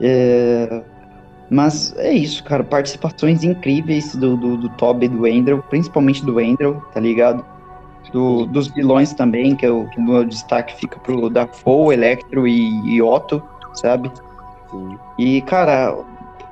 É... 0.00 0.82
Mas 1.50 1.94
é 1.98 2.12
isso, 2.12 2.42
cara. 2.44 2.64
Participações 2.64 3.44
incríveis 3.44 4.14
do, 4.14 4.36
do, 4.36 4.56
do 4.56 4.68
Toby 4.70 5.06
e 5.06 5.08
do 5.08 5.26
Andrew, 5.26 5.62
principalmente 5.68 6.24
do 6.24 6.38
Andrew, 6.38 6.80
tá 6.94 7.00
ligado? 7.00 7.44
Do, 8.12 8.46
dos 8.46 8.68
vilões 8.68 9.12
também, 9.12 9.54
que, 9.54 9.66
é 9.66 9.70
o, 9.70 9.86
que 9.88 9.98
o 9.98 10.02
meu 10.02 10.24
destaque 10.24 10.74
fica 10.76 10.98
pro 11.00 11.28
Dafoe, 11.28 11.94
Electro 11.94 12.46
e, 12.46 12.94
e 12.94 13.02
Otto, 13.02 13.42
sabe? 13.74 14.10
Sim. 14.70 14.98
E, 15.18 15.42
cara, 15.42 15.94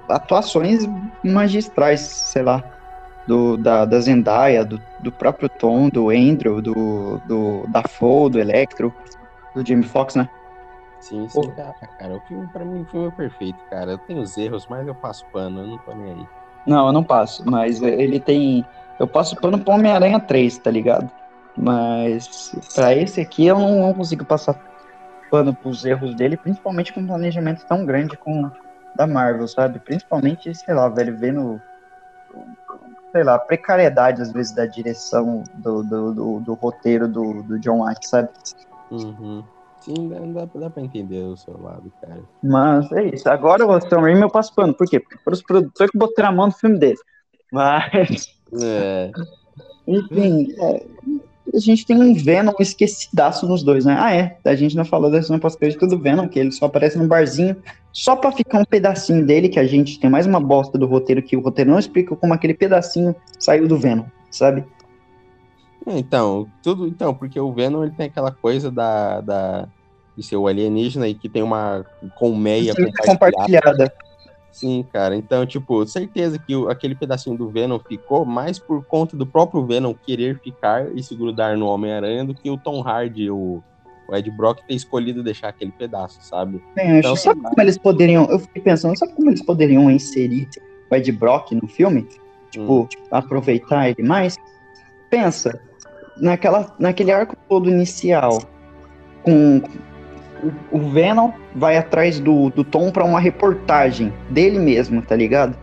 atuações 0.09 0.89
magistrais, 1.25 2.01
sei 2.01 2.43
lá, 2.43 2.63
do, 3.29 3.59
da, 3.59 3.85
da 3.85 4.01
Zendaya, 4.01 4.65
do, 4.65 4.81
do 5.01 5.13
próprio 5.13 5.51
Tom, 5.51 5.91
do 5.91 6.09
Andrew, 6.09 6.63
do, 6.63 7.21
do 7.27 7.67
Dafoe, 7.69 8.31
do 8.31 8.41
Electro, 8.41 8.93
do 9.55 9.65
Jamie 9.65 9.85
Foxx, 9.85 10.15
né? 10.15 10.27
Sim, 10.99 11.29
sim, 11.29 11.51
cara, 11.51 11.75
cara. 11.99 12.17
O 12.17 12.21
filme, 12.23 12.49
pra 12.49 12.65
mim, 12.65 12.81
o 12.81 12.87
filme 12.87 13.09
é 13.09 13.11
perfeito, 13.11 13.59
cara. 13.69 13.93
Eu 13.93 13.99
tenho 13.99 14.23
os 14.23 14.37
erros, 14.39 14.67
mas 14.67 14.89
eu 14.89 14.95
passo 14.95 15.27
pano, 15.27 15.61
eu 15.61 15.67
não 15.67 15.79
tô 15.79 15.95
nem 15.95 16.15
aí. 16.15 16.27
Não, 16.67 16.87
eu 16.87 16.93
não 16.93 17.05
passo, 17.05 17.49
mas 17.49 17.83
ele 17.83 18.19
tem. 18.19 18.65
Eu 18.99 19.07
passo 19.07 19.37
pano 19.37 19.59
pro 19.59 19.75
Homem-Aranha 19.75 20.19
3, 20.19 20.59
tá 20.59 20.71
ligado? 20.71 21.11
Mas 21.55 22.55
pra 22.75 22.95
esse 22.95 23.21
aqui 23.21 23.47
eu 23.47 23.59
não, 23.59 23.81
não 23.81 23.95
consigo 23.95 24.25
passar 24.25 24.59
pano 25.31 25.55
pros 25.55 25.85
erros 25.85 26.15
dele, 26.15 26.37
principalmente 26.37 26.95
com 26.95 27.01
um 27.01 27.07
planejamento 27.07 27.65
tão 27.67 27.85
grande 27.85 28.17
com 28.17 28.51
da 28.97 29.07
Marvel, 29.07 29.47
sabe? 29.47 29.79
Principalmente, 29.79 30.53
sei 30.55 30.75
lá, 30.75 30.89
velho, 30.89 31.17
vendo 31.17 31.61
sei 33.13 33.25
lá, 33.25 33.39
precariedade 33.39 34.23
às 34.23 34.33
vezes 34.33 34.55
da 34.55 34.67
direção 34.67 35.43
do, 35.55 35.83
do, 35.83 36.15
do, 36.15 36.41
do 36.41 36.55
roteiro 36.55 37.09
do, 37.09 37.43
do 37.43 37.59
John 37.59 37.81
Watt, 37.81 38.07
sabe? 38.07 38.29
Uhum. 38.91 39.43
Sim, 39.81 40.09
dá, 40.09 40.45
dá, 40.45 40.49
dá 40.55 40.71
pra 40.71 40.83
entender 40.83 41.23
o 41.23 41.37
seu 41.37 41.61
lado, 41.61 41.91
cara. 42.01 42.21
Mas 42.43 42.91
é 42.93 43.05
isso. 43.05 43.29
Agora 43.29 43.67
o 43.67 43.81
Sam 43.81 44.01
Raimi 44.01 44.23
eu 44.23 44.31
passo 44.31 44.55
pano. 44.55 44.75
Por 44.75 44.87
quê? 44.87 45.01
Porque 45.01 45.19
foram 45.19 45.35
os 45.35 45.43
produtores 45.43 45.91
que 45.91 45.99
botaram 45.99 46.29
a 46.29 46.33
mão 46.33 46.47
no 46.47 46.53
filme 46.53 46.79
dele. 46.79 46.99
Mas, 47.53 48.39
É, 48.63 49.11
enfim, 49.87 50.55
é, 50.59 50.87
a 51.55 51.59
gente 51.59 51.87
tem 51.87 52.01
um 52.01 52.15
Venom 52.15 52.53
esquecidaço 52.61 53.47
nos 53.47 53.63
dois, 53.63 53.85
né? 53.85 53.97
Ah, 53.99 54.15
é. 54.15 54.39
A 54.45 54.55
gente 54.55 54.77
não 54.77 54.85
falou 54.85 55.11
da 55.11 55.23
cena 55.23 55.39
pós-crédito 55.39 55.87
do 55.87 55.99
Venom, 55.99 56.29
que 56.29 56.39
ele 56.39 56.53
só 56.53 56.67
aparece 56.67 56.99
num 56.99 57.07
barzinho 57.09 57.57
só 57.93 58.15
pra 58.15 58.33
ficar 58.33 58.61
um 58.61 58.65
pedacinho 58.65 59.25
dele, 59.25 59.49
que 59.49 59.59
a 59.59 59.67
gente 59.67 59.99
tem 59.99 60.11
mais 60.11 60.27
uma 60.27 60.41
bosta 60.41 60.79
do 60.79 60.87
roteiro 60.87 61.23
que 61.23 61.37
o 61.37 61.41
roteiro 61.41 61.71
não 61.71 61.79
explica 61.79 62.15
como 62.15 62.35
aquele 62.35 62.55
pedacinho 62.55 63.15
saiu 63.39 63.67
do 63.67 63.79
Venom, 63.79 64.05
sabe? 64.31 64.65
Então, 65.87 66.47
tudo. 66.63 66.87
Então, 66.87 67.15
porque 67.15 67.41
o 67.41 67.53
Venom 67.53 67.83
ele 67.83 67.93
tem 67.93 68.07
aquela 68.07 68.31
coisa 68.31 68.71
da. 68.71 69.21
da 69.21 69.69
de 70.17 70.25
ser 70.25 70.37
o 70.37 70.49
alienígena 70.49 71.07
e 71.07 71.15
que 71.15 71.29
tem 71.29 71.45
uma 71.45 71.87
colmeia 72.19 72.75
compartilhada. 72.75 73.07
compartilhada. 73.07 73.93
Sim, 74.59 74.85
cara. 74.93 75.15
Então, 75.15 75.47
tipo, 75.47 75.87
certeza 75.87 76.37
que 76.37 76.57
o- 76.57 76.69
aquele 76.69 76.97
pedacinho 76.97 77.37
do 77.39 77.49
Venom 77.49 77.79
ficou 77.79 78.25
mais 78.25 78.59
por 78.59 78.85
conta 78.85 79.17
do 79.17 79.25
próprio 79.25 79.65
Venom 79.65 79.95
querer 79.95 80.41
ficar 80.41 80.91
e 80.97 81.03
se 81.03 81.15
grudar 81.15 81.57
no 81.57 81.67
Homem-Aranha 81.67 82.25
do 82.25 82.35
que 82.35 82.51
o 82.51 82.59
Tom 82.59 82.83
Hardy, 82.83 83.31
o, 83.31 83.63
o 84.09 84.17
Ed 84.17 84.29
Brock, 84.33 84.59
ter 84.67 84.75
escolhido 84.75 85.23
deixar 85.23 85.51
aquele 85.51 85.71
pedaço, 85.71 86.19
sabe? 86.23 86.61
Bem, 86.75 86.99
Então, 86.99 87.15
sabe 87.15 87.41
como 87.41 87.55
eles 87.61 87.79
poderiam. 87.79 88.25
Eu 88.29 88.41
fiquei 88.41 88.61
pensando, 88.61 88.99
sabe 88.99 89.13
como 89.15 89.31
eles 89.31 89.45
poderiam 89.45 89.89
inserir 89.89 90.49
o 90.91 90.95
Ed 90.97 91.13
Brock 91.13 91.53
no 91.53 91.69
filme? 91.69 92.09
Tipo, 92.51 92.81
Hum. 92.83 92.89
aproveitar 93.13 93.91
ele 93.91 94.03
mais? 94.09 94.35
Pensa, 95.09 95.61
naquela, 96.17 96.75
naquele 96.81 97.13
arco 97.13 97.37
todo 97.49 97.71
inicial, 97.71 98.39
com 99.23 99.63
o, 100.73 100.91
Venom 100.91 101.31
vai 101.55 101.77
atrás 101.77 102.21
do, 102.21 102.51
do 102.51 102.65
Tom 102.65 102.91
pra 102.91 103.05
uma 103.05 103.21
reportagem 103.21 104.13
dele 104.31 104.59
mesmo, 104.59 105.03
tá 105.03 105.17
ligado? 105.17 105.57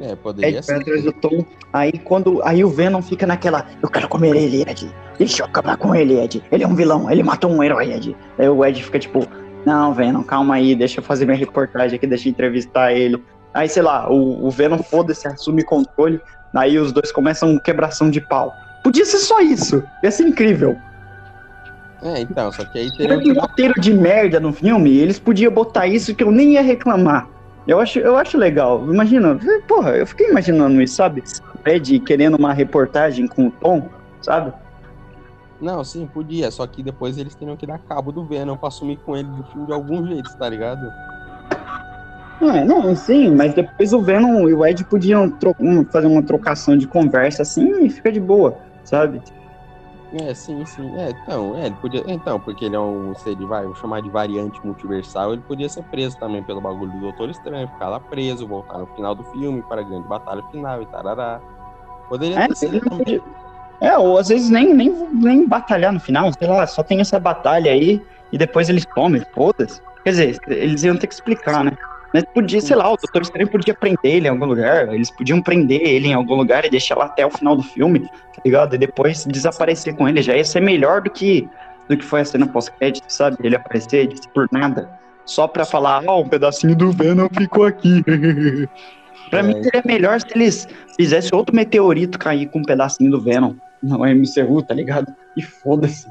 É, 0.00 0.16
poderia 0.16 0.62
ser. 0.62 0.76
atrás 0.76 1.02
do 1.02 1.12
Tom. 1.12 1.44
Aí 1.72 1.92
quando. 1.92 2.42
Aí 2.44 2.64
o 2.64 2.68
Venom 2.68 3.02
fica 3.02 3.26
naquela. 3.26 3.66
Eu 3.82 3.88
quero 3.88 4.08
comer 4.08 4.34
ele, 4.36 4.62
Ed. 4.62 4.90
Deixa 5.18 5.42
eu 5.42 5.46
acabar 5.46 5.76
com 5.76 5.94
ele, 5.94 6.18
Ed. 6.18 6.42
Ele 6.50 6.64
é 6.64 6.66
um 6.66 6.74
vilão, 6.74 7.10
ele 7.10 7.22
matou 7.22 7.50
um 7.50 7.62
herói, 7.62 7.92
Ed. 7.92 8.16
Aí 8.38 8.48
o 8.48 8.64
Ed 8.64 8.82
fica 8.82 8.98
tipo, 8.98 9.26
não, 9.64 9.92
Venom, 9.94 10.22
calma 10.22 10.54
aí, 10.54 10.74
deixa 10.74 11.00
eu 11.00 11.04
fazer 11.04 11.24
minha 11.24 11.36
reportagem 11.36 11.96
aqui, 11.96 12.06
deixa 12.06 12.28
eu 12.28 12.30
entrevistar 12.30 12.92
ele. 12.92 13.22
Aí, 13.54 13.68
sei 13.68 13.82
lá, 13.82 14.10
o, 14.10 14.46
o 14.46 14.50
Venom 14.50 14.78
foda-se, 14.78 15.28
assume 15.28 15.62
controle. 15.62 16.20
Aí 16.54 16.78
os 16.78 16.92
dois 16.92 17.12
começam 17.12 17.58
quebração 17.58 18.10
de 18.10 18.20
pau. 18.20 18.52
Podia 18.82 19.04
ser 19.04 19.18
só 19.18 19.40
isso. 19.40 19.82
Ia 20.02 20.10
ser 20.10 20.24
incrível. 20.24 20.76
É, 22.02 22.20
então, 22.20 22.50
só 22.50 22.64
que 22.64 22.78
aí 22.78 22.90
teria 22.96 23.16
um 23.16 23.40
roteiro 23.40 23.74
de 23.80 23.94
merda 23.94 24.40
no 24.40 24.52
filme, 24.52 24.96
eles 24.96 25.18
podiam 25.20 25.52
botar 25.52 25.86
isso 25.86 26.14
que 26.14 26.24
eu 26.24 26.32
nem 26.32 26.54
ia 26.54 26.62
reclamar. 26.62 27.28
Eu 27.66 27.78
acho, 27.78 28.00
eu 28.00 28.16
acho 28.16 28.36
legal. 28.36 28.84
Imagina, 28.84 29.38
porra, 29.68 29.90
eu 29.90 30.06
fiquei 30.06 30.28
imaginando 30.28 30.82
isso, 30.82 30.96
sabe? 30.96 31.22
O 31.64 31.68
Ed 31.68 32.00
querendo 32.00 32.34
uma 32.36 32.52
reportagem 32.52 33.28
com 33.28 33.46
o 33.46 33.50
Tom, 33.52 33.88
sabe? 34.20 34.52
Não, 35.60 35.84
sim, 35.84 36.08
podia, 36.12 36.50
só 36.50 36.66
que 36.66 36.82
depois 36.82 37.16
eles 37.16 37.36
teriam 37.36 37.56
que 37.56 37.64
dar 37.64 37.78
cabo 37.78 38.10
do 38.10 38.24
Venom 38.24 38.56
pra 38.56 38.66
assumir 38.66 38.96
com 39.06 39.16
ele 39.16 39.28
do 39.28 39.44
filme 39.44 39.66
de 39.68 39.72
algum 39.72 40.04
jeito, 40.04 40.36
tá 40.36 40.48
ligado? 40.48 40.92
É, 42.40 42.64
não, 42.64 42.96
sim, 42.96 43.32
mas 43.36 43.54
depois 43.54 43.92
o 43.92 44.00
Venom 44.02 44.48
e 44.48 44.54
o 44.54 44.66
Ed 44.66 44.84
podiam 44.86 45.30
tro- 45.30 45.54
um, 45.60 45.84
fazer 45.84 46.08
uma 46.08 46.22
trocação 46.24 46.76
de 46.76 46.88
conversa 46.88 47.42
assim 47.42 47.84
e 47.84 47.88
fica 47.88 48.10
de 48.10 48.18
boa, 48.18 48.58
sabe? 48.82 49.22
É, 50.20 50.34
sim, 50.34 50.64
sim. 50.66 50.98
É, 50.98 51.10
então, 51.10 51.56
é, 51.56 51.66
ele 51.66 51.74
podia. 51.76 52.02
Então, 52.06 52.38
porque 52.38 52.66
ele 52.66 52.76
é 52.76 52.80
um 52.80 53.14
ser 53.14 53.34
de, 53.34 53.46
vai, 53.46 53.64
vou 53.64 53.74
chamar 53.74 54.02
de 54.02 54.10
variante 54.10 54.60
multiversal, 54.64 55.32
ele 55.32 55.42
podia 55.42 55.68
ser 55.68 55.82
preso 55.84 56.18
também 56.18 56.42
pelo 56.42 56.60
bagulho 56.60 56.92
do 56.92 57.00
Doutor 57.00 57.30
Estranho, 57.30 57.66
ficar 57.68 57.88
lá 57.88 57.98
preso, 57.98 58.46
voltar 58.46 58.78
no 58.78 58.86
final 58.88 59.14
do 59.14 59.24
filme 59.24 59.62
para 59.62 59.80
a 59.80 59.84
grande 59.84 60.06
batalha 60.06 60.42
final 60.50 60.82
e 60.82 60.86
tarará. 60.86 61.40
Poderia 62.08 62.40
É, 62.40 62.48
ter 62.48 62.54
sido 62.56 62.76
ele 62.76 62.82
não 62.90 62.98
também. 62.98 63.20
podia- 63.20 63.22
é, 63.80 63.98
ou 63.98 64.18
às 64.18 64.28
vezes 64.28 64.50
nem, 64.50 64.72
nem, 64.74 64.90
nem 65.12 65.48
batalhar 65.48 65.92
no 65.92 65.98
final, 65.98 66.30
sei 66.38 66.46
lá, 66.46 66.66
só 66.66 66.82
tem 66.82 67.00
essa 67.00 67.18
batalha 67.18 67.72
aí 67.72 68.00
e 68.30 68.36
depois 68.38 68.68
eles 68.68 68.84
comem, 68.84 69.22
foda-se. 69.34 69.80
Quer 70.04 70.10
dizer, 70.10 70.38
eles 70.46 70.82
iam 70.84 70.96
ter 70.96 71.06
que 71.06 71.14
explicar, 71.14 71.64
né? 71.64 71.72
Mas 72.12 72.24
podia, 72.24 72.60
sei 72.60 72.76
lá, 72.76 72.92
o 72.92 72.96
Doutor 72.96 73.22
Estranho 73.22 73.48
podia 73.48 73.72
prender 73.74 73.98
ele 74.16 74.26
em 74.26 74.30
algum 74.30 74.44
lugar, 74.44 74.92
eles 74.92 75.10
podiam 75.10 75.40
prender 75.40 75.80
ele 75.80 76.08
em 76.08 76.14
algum 76.14 76.34
lugar 76.34 76.64
e 76.64 76.70
deixar 76.70 76.96
lá 76.96 77.06
até 77.06 77.24
o 77.24 77.30
final 77.30 77.56
do 77.56 77.62
filme, 77.62 78.00
tá 78.00 78.42
ligado? 78.44 78.74
E 78.74 78.78
depois 78.78 79.24
desaparecer 79.24 79.96
com 79.96 80.08
ele, 80.08 80.20
já 80.22 80.36
ia 80.36 80.44
ser 80.44 80.60
melhor 80.60 81.00
do 81.00 81.10
que, 81.10 81.48
do 81.88 81.96
que 81.96 82.04
foi 82.04 82.20
a 82.20 82.24
cena 82.24 82.46
pós-crédito, 82.46 83.04
sabe? 83.08 83.36
Ele 83.42 83.56
aparecer 83.56 84.08
por 84.34 84.46
nada, 84.52 84.90
só 85.24 85.48
pra 85.48 85.64
falar, 85.64 86.02
ó, 86.06 86.20
um 86.20 86.28
pedacinho 86.28 86.76
do 86.76 86.92
Venom 86.92 87.28
ficou 87.34 87.64
aqui. 87.64 88.02
pra 89.30 89.40
É. 89.40 89.42
mim 89.42 89.62
seria 89.62 89.82
melhor 89.84 90.20
se 90.20 90.26
eles 90.34 90.68
fizessem 90.96 91.30
outro 91.32 91.54
meteorito 91.56 92.18
cair 92.18 92.46
com 92.48 92.58
um 92.58 92.64
pedacinho 92.64 93.10
do 93.10 93.20
Venom 93.20 93.54
no 93.82 93.98
MCU, 94.04 94.62
tá 94.62 94.74
ligado? 94.74 95.12
E 95.36 95.42
foda-se. 95.42 96.06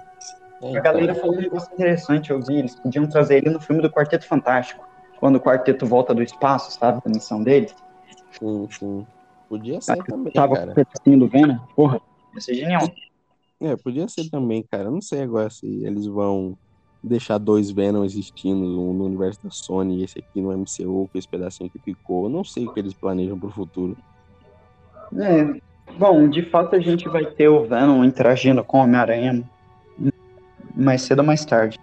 É, 0.64 0.78
A 0.78 0.82
galera 0.82 1.12
então, 1.12 1.22
falou 1.22 1.38
um 1.38 1.42
negócio 1.42 1.72
interessante, 1.74 2.32
eu 2.32 2.40
vi, 2.42 2.58
eles 2.58 2.76
podiam 2.76 3.06
trazer 3.08 3.38
ele 3.38 3.50
no 3.50 3.60
filme 3.60 3.82
do 3.82 3.90
Quarteto 3.90 4.26
Fantástico, 4.28 4.84
quando 5.22 5.36
o 5.36 5.40
quarteto 5.40 5.86
volta 5.86 6.16
do 6.16 6.24
espaço, 6.24 6.72
sabe, 6.72 7.00
da 7.06 7.12
missão 7.12 7.44
dele. 7.44 7.70
sim, 8.32 8.68
sim. 8.72 9.08
Podia 9.48 9.80
ser 9.80 10.04
também, 10.04 10.34
Tava 10.34 10.56
cara. 10.56 10.72
o 10.72 10.74
pedacinho 10.74 11.20
do 11.20 11.28
Venom, 11.28 11.58
porra, 11.76 12.02
ia 12.34 12.42
ser 12.42 12.56
genial. 12.56 12.92
É, 13.60 13.76
podia 13.76 14.08
ser 14.08 14.30
também, 14.30 14.64
cara. 14.64 14.86
Eu 14.86 14.92
Não 14.92 15.02
sei 15.02 15.22
agora 15.22 15.50
se 15.50 15.68
eles 15.86 16.08
vão 16.08 16.58
deixar 17.04 17.38
dois 17.38 17.70
Venom 17.70 18.04
existindo 18.04 18.82
um 18.82 18.94
no 18.94 19.06
universo 19.06 19.44
da 19.44 19.52
Sony 19.52 20.00
e 20.00 20.04
esse 20.04 20.18
aqui 20.20 20.42
no 20.42 20.52
MCU, 20.52 21.10
com 21.12 21.18
esse 21.18 21.28
pedacinho 21.28 21.70
que 21.70 21.78
ficou. 21.78 22.26
Eu 22.26 22.30
não 22.30 22.44
sei 22.44 22.66
o 22.66 22.74
que 22.74 22.80
eles 22.80 22.94
planejam 22.94 23.38
pro 23.38 23.52
futuro. 23.52 23.96
É, 25.20 25.62
bom, 26.00 26.28
de 26.30 26.44
fato 26.44 26.76
a 26.76 26.80
gente 26.80 27.08
vai 27.10 27.26
ter 27.26 27.50
o 27.50 27.66
Venom 27.66 28.04
interagindo 28.04 28.64
com 28.64 28.80
o 28.80 28.84
Homem-Aranha 28.84 29.44
mais 30.76 31.02
cedo 31.02 31.20
ou 31.20 31.26
mais 31.26 31.46
tarde. 31.46 31.78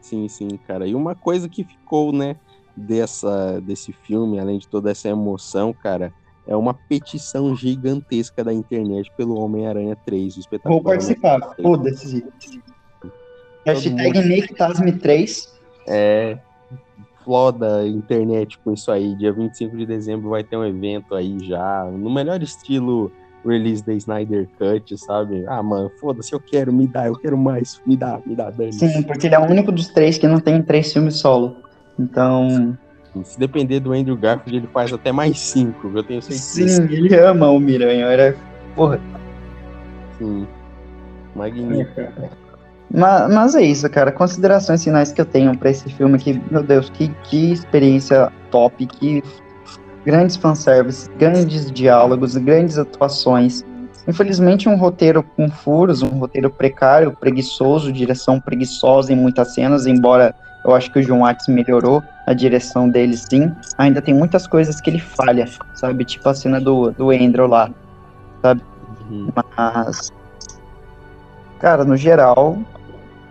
Sim, 0.00 0.28
sim, 0.28 0.48
cara. 0.66 0.86
E 0.86 0.94
uma 0.94 1.14
coisa 1.14 1.48
que 1.48 1.64
ficou, 1.64 2.12
né, 2.12 2.36
dessa, 2.78 3.60
desse 3.60 3.92
filme, 3.92 4.38
além 4.38 4.58
de 4.58 4.68
toda 4.68 4.90
essa 4.90 5.08
emoção, 5.08 5.72
cara, 5.72 6.12
é 6.46 6.56
uma 6.56 6.72
petição 6.72 7.54
gigantesca 7.54 8.42
da 8.42 8.52
internet 8.52 9.12
pelo 9.16 9.38
Homem-Aranha 9.38 9.96
3, 10.06 10.36
o 10.36 10.40
espetacular. 10.40 10.74
Vou 10.74 10.82
participar, 10.82 11.40
3. 11.40 11.62
foda-se. 11.62 12.26
Hashtag 13.66 14.20
MakeTasme3. 14.20 15.48
É. 15.86 16.38
Floda 17.24 17.80
a 17.80 17.86
internet 17.86 18.58
com 18.60 18.72
isso 18.72 18.90
aí. 18.90 19.14
Dia 19.16 19.32
25 19.32 19.76
de 19.76 19.84
dezembro 19.84 20.30
vai 20.30 20.42
ter 20.42 20.56
um 20.56 20.64
evento 20.64 21.14
aí 21.14 21.38
já, 21.40 21.84
no 21.84 22.10
melhor 22.10 22.42
estilo 22.42 23.12
release 23.44 23.84
da 23.84 23.92
Snyder 23.92 24.48
Cut, 24.58 24.96
sabe? 24.98 25.44
Ah, 25.46 25.62
mano, 25.62 25.90
foda-se, 26.00 26.32
eu 26.32 26.40
quero, 26.40 26.72
me 26.72 26.86
dá, 26.86 27.06
eu 27.06 27.16
quero 27.16 27.36
mais, 27.36 27.80
me 27.86 27.96
dá, 27.96 28.20
me 28.24 28.34
dá, 28.34 28.50
dane. 28.50 28.72
Sim, 28.72 29.02
porque 29.02 29.26
ele 29.26 29.34
é 29.34 29.38
o 29.38 29.44
único 29.44 29.70
dos 29.70 29.88
três 29.88 30.18
que 30.18 30.26
não 30.26 30.40
tem 30.40 30.62
três 30.62 30.92
filmes 30.92 31.16
solo. 31.16 31.56
Então, 31.98 32.76
Se 33.24 33.38
depender 33.38 33.80
do 33.80 33.92
Andrew 33.92 34.16
Garfield, 34.16 34.56
ele 34.56 34.68
faz 34.72 34.92
até 34.92 35.10
mais 35.10 35.38
cinco, 35.40 35.90
eu 35.94 36.02
tenho 36.02 36.22
certeza. 36.22 36.68
sim, 36.68 36.94
ele 36.94 37.14
ama 37.18 37.48
o 37.50 37.58
Miranha. 37.58 38.06
Era, 38.06 38.36
porra, 38.76 39.00
Sim. 40.18 40.46
Magnífico. 41.34 42.00
Mas, 42.90 43.34
mas 43.34 43.54
é 43.54 43.62
isso, 43.62 43.88
cara. 43.90 44.10
Considerações 44.10 44.82
finais 44.82 45.12
que 45.12 45.20
eu 45.20 45.24
tenho 45.26 45.56
pra 45.56 45.70
esse 45.70 45.88
filme 45.90 46.18
que, 46.18 46.40
meu 46.50 46.62
Deus, 46.62 46.88
que, 46.90 47.08
que 47.24 47.52
experiência 47.52 48.32
top, 48.50 48.86
que 48.86 49.22
grandes 50.04 50.36
fanservice, 50.36 51.08
grandes 51.18 51.70
diálogos, 51.70 52.36
grandes 52.36 52.78
atuações. 52.78 53.64
Infelizmente, 54.06 54.68
um 54.68 54.76
roteiro 54.76 55.22
com 55.22 55.50
furos, 55.50 56.02
um 56.02 56.08
roteiro 56.08 56.48
precário, 56.50 57.12
preguiçoso, 57.12 57.92
direção 57.92 58.40
preguiçosa 58.40 59.12
em 59.12 59.16
muitas 59.16 59.52
cenas, 59.54 59.86
embora 59.86 60.34
eu 60.64 60.74
acho 60.74 60.90
que 60.90 60.98
o 60.98 61.04
John 61.04 61.20
Watts 61.20 61.48
melhorou 61.48 62.02
a 62.26 62.34
direção 62.34 62.88
dele, 62.88 63.16
sim. 63.16 63.54
Ainda 63.76 64.02
tem 64.02 64.14
muitas 64.14 64.46
coisas 64.46 64.80
que 64.80 64.90
ele 64.90 64.98
falha, 64.98 65.46
sabe? 65.74 66.04
Tipo 66.04 66.28
a 66.28 66.34
cena 66.34 66.60
do, 66.60 66.90
do 66.90 67.10
Andrew 67.10 67.46
lá, 67.46 67.70
sabe? 68.42 68.62
Uhum. 69.08 69.28
Mas, 69.56 70.12
cara, 71.58 71.84
no 71.84 71.96
geral, 71.96 72.58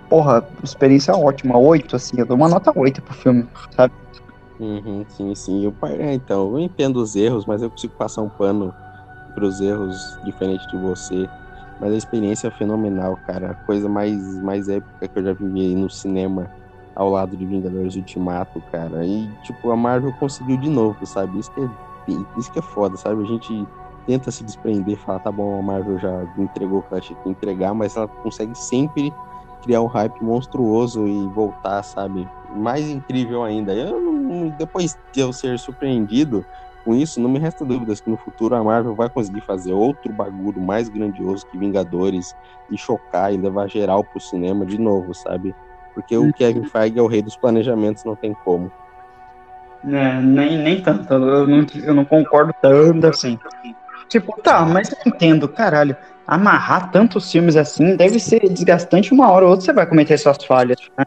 porra, 0.09 0.43
experiência 0.63 1.15
ótima. 1.15 1.57
8, 1.57 1.95
assim, 1.95 2.19
eu 2.19 2.25
dou 2.25 2.37
uma 2.37 2.49
nota 2.49 2.71
8 2.75 3.01
pro 3.01 3.13
filme, 3.13 3.47
sabe? 3.75 3.93
Uhum, 4.59 5.05
sim, 5.09 5.35
sim. 5.35 5.65
Eu, 5.65 5.75
é, 5.99 6.13
então, 6.13 6.53
eu 6.53 6.59
entendo 6.59 6.97
os 6.97 7.15
erros, 7.15 7.45
mas 7.45 7.61
eu 7.61 7.69
consigo 7.69 7.93
passar 7.93 8.23
um 8.23 8.29
pano 8.29 8.73
pros 9.35 9.61
erros 9.61 10.17
diferente 10.23 10.67
de 10.67 10.77
você. 10.77 11.29
Mas 11.79 11.93
a 11.93 11.97
experiência 11.97 12.47
é 12.47 12.51
fenomenal, 12.51 13.19
cara. 13.27 13.51
A 13.51 13.65
coisa 13.67 13.87
mais, 13.87 14.19
mais 14.41 14.67
épica 14.67 15.07
que 15.07 15.19
eu 15.19 15.23
já 15.23 15.33
vivi 15.33 15.61
aí 15.61 15.75
no 15.75 15.89
cinema 15.91 16.49
ao 16.97 17.11
lado 17.11 17.37
de 17.37 17.45
Vingadores 17.45 17.95
Ultimato, 17.95 18.59
cara. 18.71 19.05
E, 19.05 19.29
tipo, 19.43 19.69
a 19.71 19.75
Marvel 19.75 20.11
conseguiu 20.13 20.57
de 20.57 20.67
novo, 20.67 21.05
sabe? 21.05 21.37
Isso 21.37 21.51
que 21.51 21.61
é, 21.61 21.69
isso 22.39 22.51
que 22.51 22.57
é 22.57 22.61
foda, 22.61 22.97
sabe? 22.97 23.21
A 23.21 23.25
gente 23.25 23.67
tenta 24.07 24.31
se 24.31 24.43
desprender, 24.43 24.97
falar, 24.97 25.19
tá 25.19 25.31
bom, 25.31 25.59
a 25.59 25.61
Marvel 25.61 25.99
já 25.99 26.23
entregou 26.37 26.79
o 26.79 26.81
que 26.81 26.93
ela 26.93 27.01
tinha 27.01 27.19
que 27.19 27.29
entregar, 27.29 27.73
mas 27.73 27.95
ela 27.95 28.07
consegue 28.07 28.57
sempre 28.57 29.13
criar 29.61 29.81
um 29.81 29.85
hype 29.85 30.23
monstruoso 30.23 31.07
e 31.07 31.27
voltar, 31.27 31.83
sabe? 31.83 32.27
Mais 32.55 32.89
incrível 32.89 33.43
ainda. 33.43 33.75
Eu, 33.75 34.51
depois 34.57 34.97
de 35.13 35.19
eu 35.19 35.31
ser 35.31 35.59
surpreendido 35.59 36.43
com 36.83 36.95
isso, 36.95 37.19
não 37.19 37.29
me 37.29 37.37
resta 37.37 37.63
dúvidas 37.63 38.01
que 38.01 38.09
no 38.09 38.17
futuro 38.17 38.55
a 38.55 38.63
Marvel 38.63 38.95
vai 38.95 39.09
conseguir 39.09 39.41
fazer 39.41 39.73
outro 39.73 40.11
bagulho 40.11 40.61
mais 40.61 40.89
grandioso 40.89 41.45
que 41.45 41.57
Vingadores 41.57 42.33
e 42.71 42.77
chocar 42.77 43.31
e 43.31 43.37
levar 43.37 43.67
geral 43.67 44.03
pro 44.03 44.19
cinema 44.19 44.65
de 44.65 44.79
novo, 44.79 45.13
sabe? 45.13 45.53
Porque 45.97 46.15
o 46.15 46.31
Kevin 46.31 46.63
Feige 46.65 46.99
é 46.99 47.01
o 47.01 47.07
rei 47.07 47.23
dos 47.23 47.35
planejamentos, 47.35 48.03
não 48.03 48.15
tem 48.15 48.35
como. 48.45 48.71
É, 49.83 50.21
nem, 50.21 50.59
nem 50.59 50.79
tanto. 50.79 51.11
Eu 51.11 51.47
não, 51.47 51.65
eu 51.83 51.93
não 51.95 52.05
concordo 52.05 52.53
tanto 52.61 53.07
assim. 53.07 53.39
Tipo, 54.07 54.39
tá, 54.43 54.63
mas 54.63 54.91
eu 54.91 54.97
entendo, 55.07 55.49
caralho. 55.49 55.97
Amarrar 56.27 56.91
tantos 56.91 57.31
filmes 57.31 57.55
assim 57.55 57.95
deve 57.95 58.19
ser 58.19 58.47
desgastante. 58.47 59.11
Uma 59.11 59.31
hora 59.31 59.45
ou 59.45 59.51
outra 59.51 59.65
você 59.65 59.73
vai 59.73 59.87
cometer 59.87 60.19
suas 60.19 60.43
falhas. 60.43 60.77
né? 60.95 61.03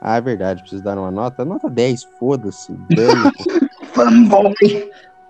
Ah, 0.00 0.16
é 0.16 0.20
verdade, 0.22 0.62
preciso 0.62 0.82
dar 0.82 0.96
uma 0.96 1.10
nota. 1.10 1.44
Nota 1.44 1.68
10, 1.68 2.04
foda-se. 2.18 2.74
Fanboy! 3.92 4.54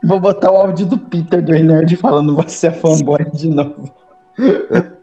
Vou 0.05 0.21
botar 0.21 0.53
o 0.53 0.57
áudio 0.57 0.87
do 0.87 0.97
Peter 0.97 1.43
do 1.43 1.51
Nerd 1.53 1.97
falando 1.97 2.37
você 2.37 2.69
é 2.69 2.71
fanboy 2.71 3.29
de 3.33 3.49
novo. 3.49 3.93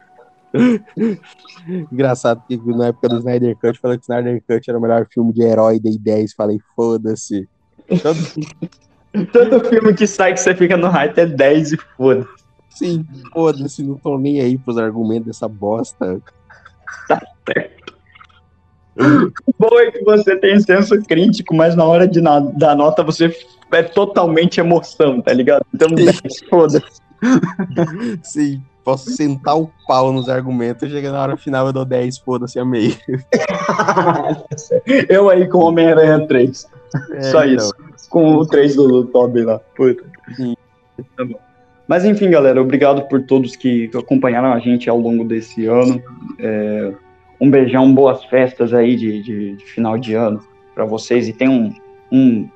Engraçado 1.91 2.41
que 2.47 2.57
na 2.57 2.87
época 2.87 3.09
do 3.09 3.17
Snyder 3.19 3.57
Cut, 3.57 3.79
falei 3.79 3.97
que 3.97 4.03
o 4.03 4.05
Snyder 4.05 4.43
Cut 4.47 4.69
era 4.69 4.77
o 4.77 4.81
melhor 4.81 5.07
filme 5.11 5.33
de 5.33 5.41
herói, 5.41 5.79
dei 5.79 5.97
10, 5.97 6.33
falei, 6.33 6.59
foda-se. 6.75 7.47
Todo- 8.01 8.53
Todo 9.31 9.63
filme 9.69 9.93
que 9.93 10.07
sai 10.07 10.33
que 10.33 10.39
você 10.39 10.55
fica 10.55 10.75
no 10.75 10.87
hype 10.87 11.17
é 11.19 11.25
10 11.27 11.73
e 11.73 11.77
foda. 11.95 12.27
Sim, 12.69 13.05
foda-se, 13.31 13.83
não 13.83 13.95
tô 13.95 14.17
nem 14.17 14.41
aí 14.41 14.57
pros 14.57 14.77
argumentos 14.79 15.27
dessa 15.27 15.47
bosta. 15.47 16.19
Bom 19.59 19.79
é 19.79 19.91
que 19.91 20.03
você 20.03 20.35
tem 20.37 20.59
senso 20.59 20.99
crítico, 21.03 21.55
mas 21.55 21.75
na 21.75 21.83
hora 21.83 22.07
de 22.07 22.21
na, 22.21 22.39
da 22.39 22.75
nota 22.75 23.03
você 23.03 23.35
é 23.71 23.83
totalmente 23.83 24.59
emoção, 24.59 25.21
tá 25.21 25.33
ligado? 25.33 25.65
Então 25.73 25.87
10 25.89 26.21
foda. 26.49 26.81
Sim, 28.23 28.61
posso 28.83 29.09
sentar 29.11 29.57
o 29.57 29.71
pau 29.87 30.11
nos 30.11 30.27
argumentos, 30.29 30.89
chega 30.91 31.11
na 31.11 31.21
hora 31.21 31.37
final 31.37 31.67
eu 31.67 31.73
dou 31.73 31.85
10, 31.85 32.17
foda-se, 32.19 32.59
amei. 32.59 32.95
Eu 35.09 35.29
aí 35.29 35.47
com 35.47 35.59
Homem-Aranha 35.59 36.27
3. 36.27 36.67
É, 37.13 37.21
Só 37.23 37.43
então. 37.45 37.55
isso. 37.55 37.73
Com 38.09 38.35
o 38.35 38.45
3 38.45 38.75
do 38.75 39.05
Toby 39.05 39.43
lá. 39.43 39.59
Puta. 39.75 40.03
Sim. 40.35 40.55
Tá 41.17 41.25
bom. 41.25 41.39
Mas 41.87 42.05
enfim, 42.05 42.29
galera, 42.29 42.61
obrigado 42.61 43.07
por 43.07 43.21
todos 43.23 43.55
que 43.55 43.89
acompanharam 43.95 44.53
a 44.53 44.59
gente 44.59 44.89
ao 44.89 44.97
longo 44.99 45.23
desse 45.23 45.65
ano. 45.65 46.01
É, 46.39 46.93
um 47.41 47.49
beijão, 47.49 47.93
boas 47.93 48.23
festas 48.25 48.73
aí 48.73 48.95
de, 48.95 49.21
de- 49.21 49.55
de 49.57 49.65
final 49.65 49.97
de 49.97 50.13
ano 50.13 50.39
pra 50.73 50.85
vocês 50.85 51.27
e 51.27 51.33
tenham 51.33 51.53
um, 51.53 51.73
um, 52.11 52.49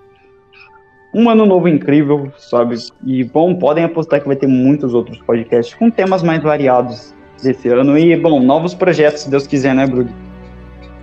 um 1.13 1.29
ano 1.29 1.45
novo 1.45 1.67
incrível, 1.67 2.31
sabe? 2.37 2.75
E 3.03 3.23
bom, 3.23 3.55
podem 3.55 3.83
apostar 3.83 4.21
que 4.21 4.27
vai 4.27 4.35
ter 4.35 4.47
muitos 4.47 4.93
outros 4.93 5.17
podcasts 5.19 5.73
com 5.73 5.89
temas 5.89 6.21
mais 6.21 6.41
variados 6.43 7.13
desse 7.41 7.69
ano. 7.69 7.97
E, 7.97 8.15
bom, 8.15 8.39
novos 8.39 8.73
projetos, 8.73 9.23
se 9.23 9.29
Deus 9.29 9.47
quiser, 9.47 9.73
né, 9.73 9.85
Bruno? 9.85 10.09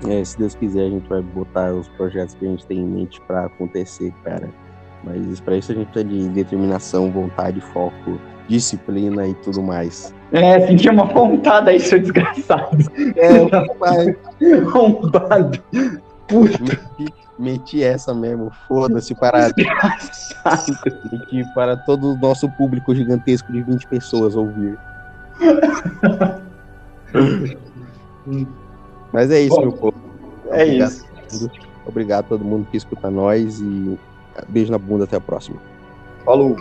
É, 0.09 0.23
se 0.23 0.39
Deus 0.39 0.55
quiser, 0.55 0.87
a 0.87 0.91
gente 0.91 1.09
vai 1.09 1.23
botar 1.23 1.73
os 1.73 1.89
projetos 1.89 2.35
que 2.35 2.47
a 2.47 2.49
gente 2.49 2.67
tem 2.67 2.79
em 2.79 2.87
mente 2.87 3.21
pra 3.23 3.47
acontecer, 3.47 4.13
cara. 4.23 4.49
Mas 5.03 5.41
pra 5.41 5.57
isso 5.57 5.73
a 5.73 5.75
gente 5.75 5.89
precisa 5.89 6.13
de 6.13 6.29
determinação, 6.29 7.11
vontade, 7.11 7.61
foco, 7.61 8.19
disciplina 8.49 9.27
e 9.27 9.35
tudo 9.35 9.63
mais. 9.63 10.15
É, 10.33 10.67
senti 10.67 10.89
uma 10.89 11.07
pontada 11.07 11.71
aí, 11.71 11.81
seu 11.81 11.99
desgraçado. 11.99 12.79
É, 13.17 13.45
vai, 13.79 14.17
Arrombado. 14.63 15.63
Puta 16.27 16.81
meti, 17.39 17.82
essa 17.82 18.15
mesmo, 18.15 18.51
foda-se 18.69 19.15
para, 19.15 19.48
meti 21.11 21.44
para 21.55 21.77
todo 21.77 22.12
o 22.12 22.16
nosso 22.16 22.48
público 22.48 22.94
gigantesco 22.94 23.52
de 23.52 23.62
20 23.62 23.86
pessoas 23.86 24.36
ouvir. 24.36 24.78
Mas 29.12 29.31
é 29.31 29.40
isso, 29.40 29.56
Bom, 29.56 29.62
meu 29.62 29.73
povo. 29.73 29.94
É 30.51 30.62
Obrigado. 30.65 30.90
isso. 30.90 31.51
Obrigado 31.86 32.24
a 32.24 32.28
todo 32.28 32.44
mundo 32.44 32.66
que 32.70 32.77
escuta 32.77 33.11
nós 33.11 33.61
e 33.61 33.98
beijo 34.48 34.73
na 34.73 34.78
bunda, 34.78 35.05
até 35.05 35.16
a 35.16 35.20
próxima. 35.20 35.59
Falou. 36.24 36.56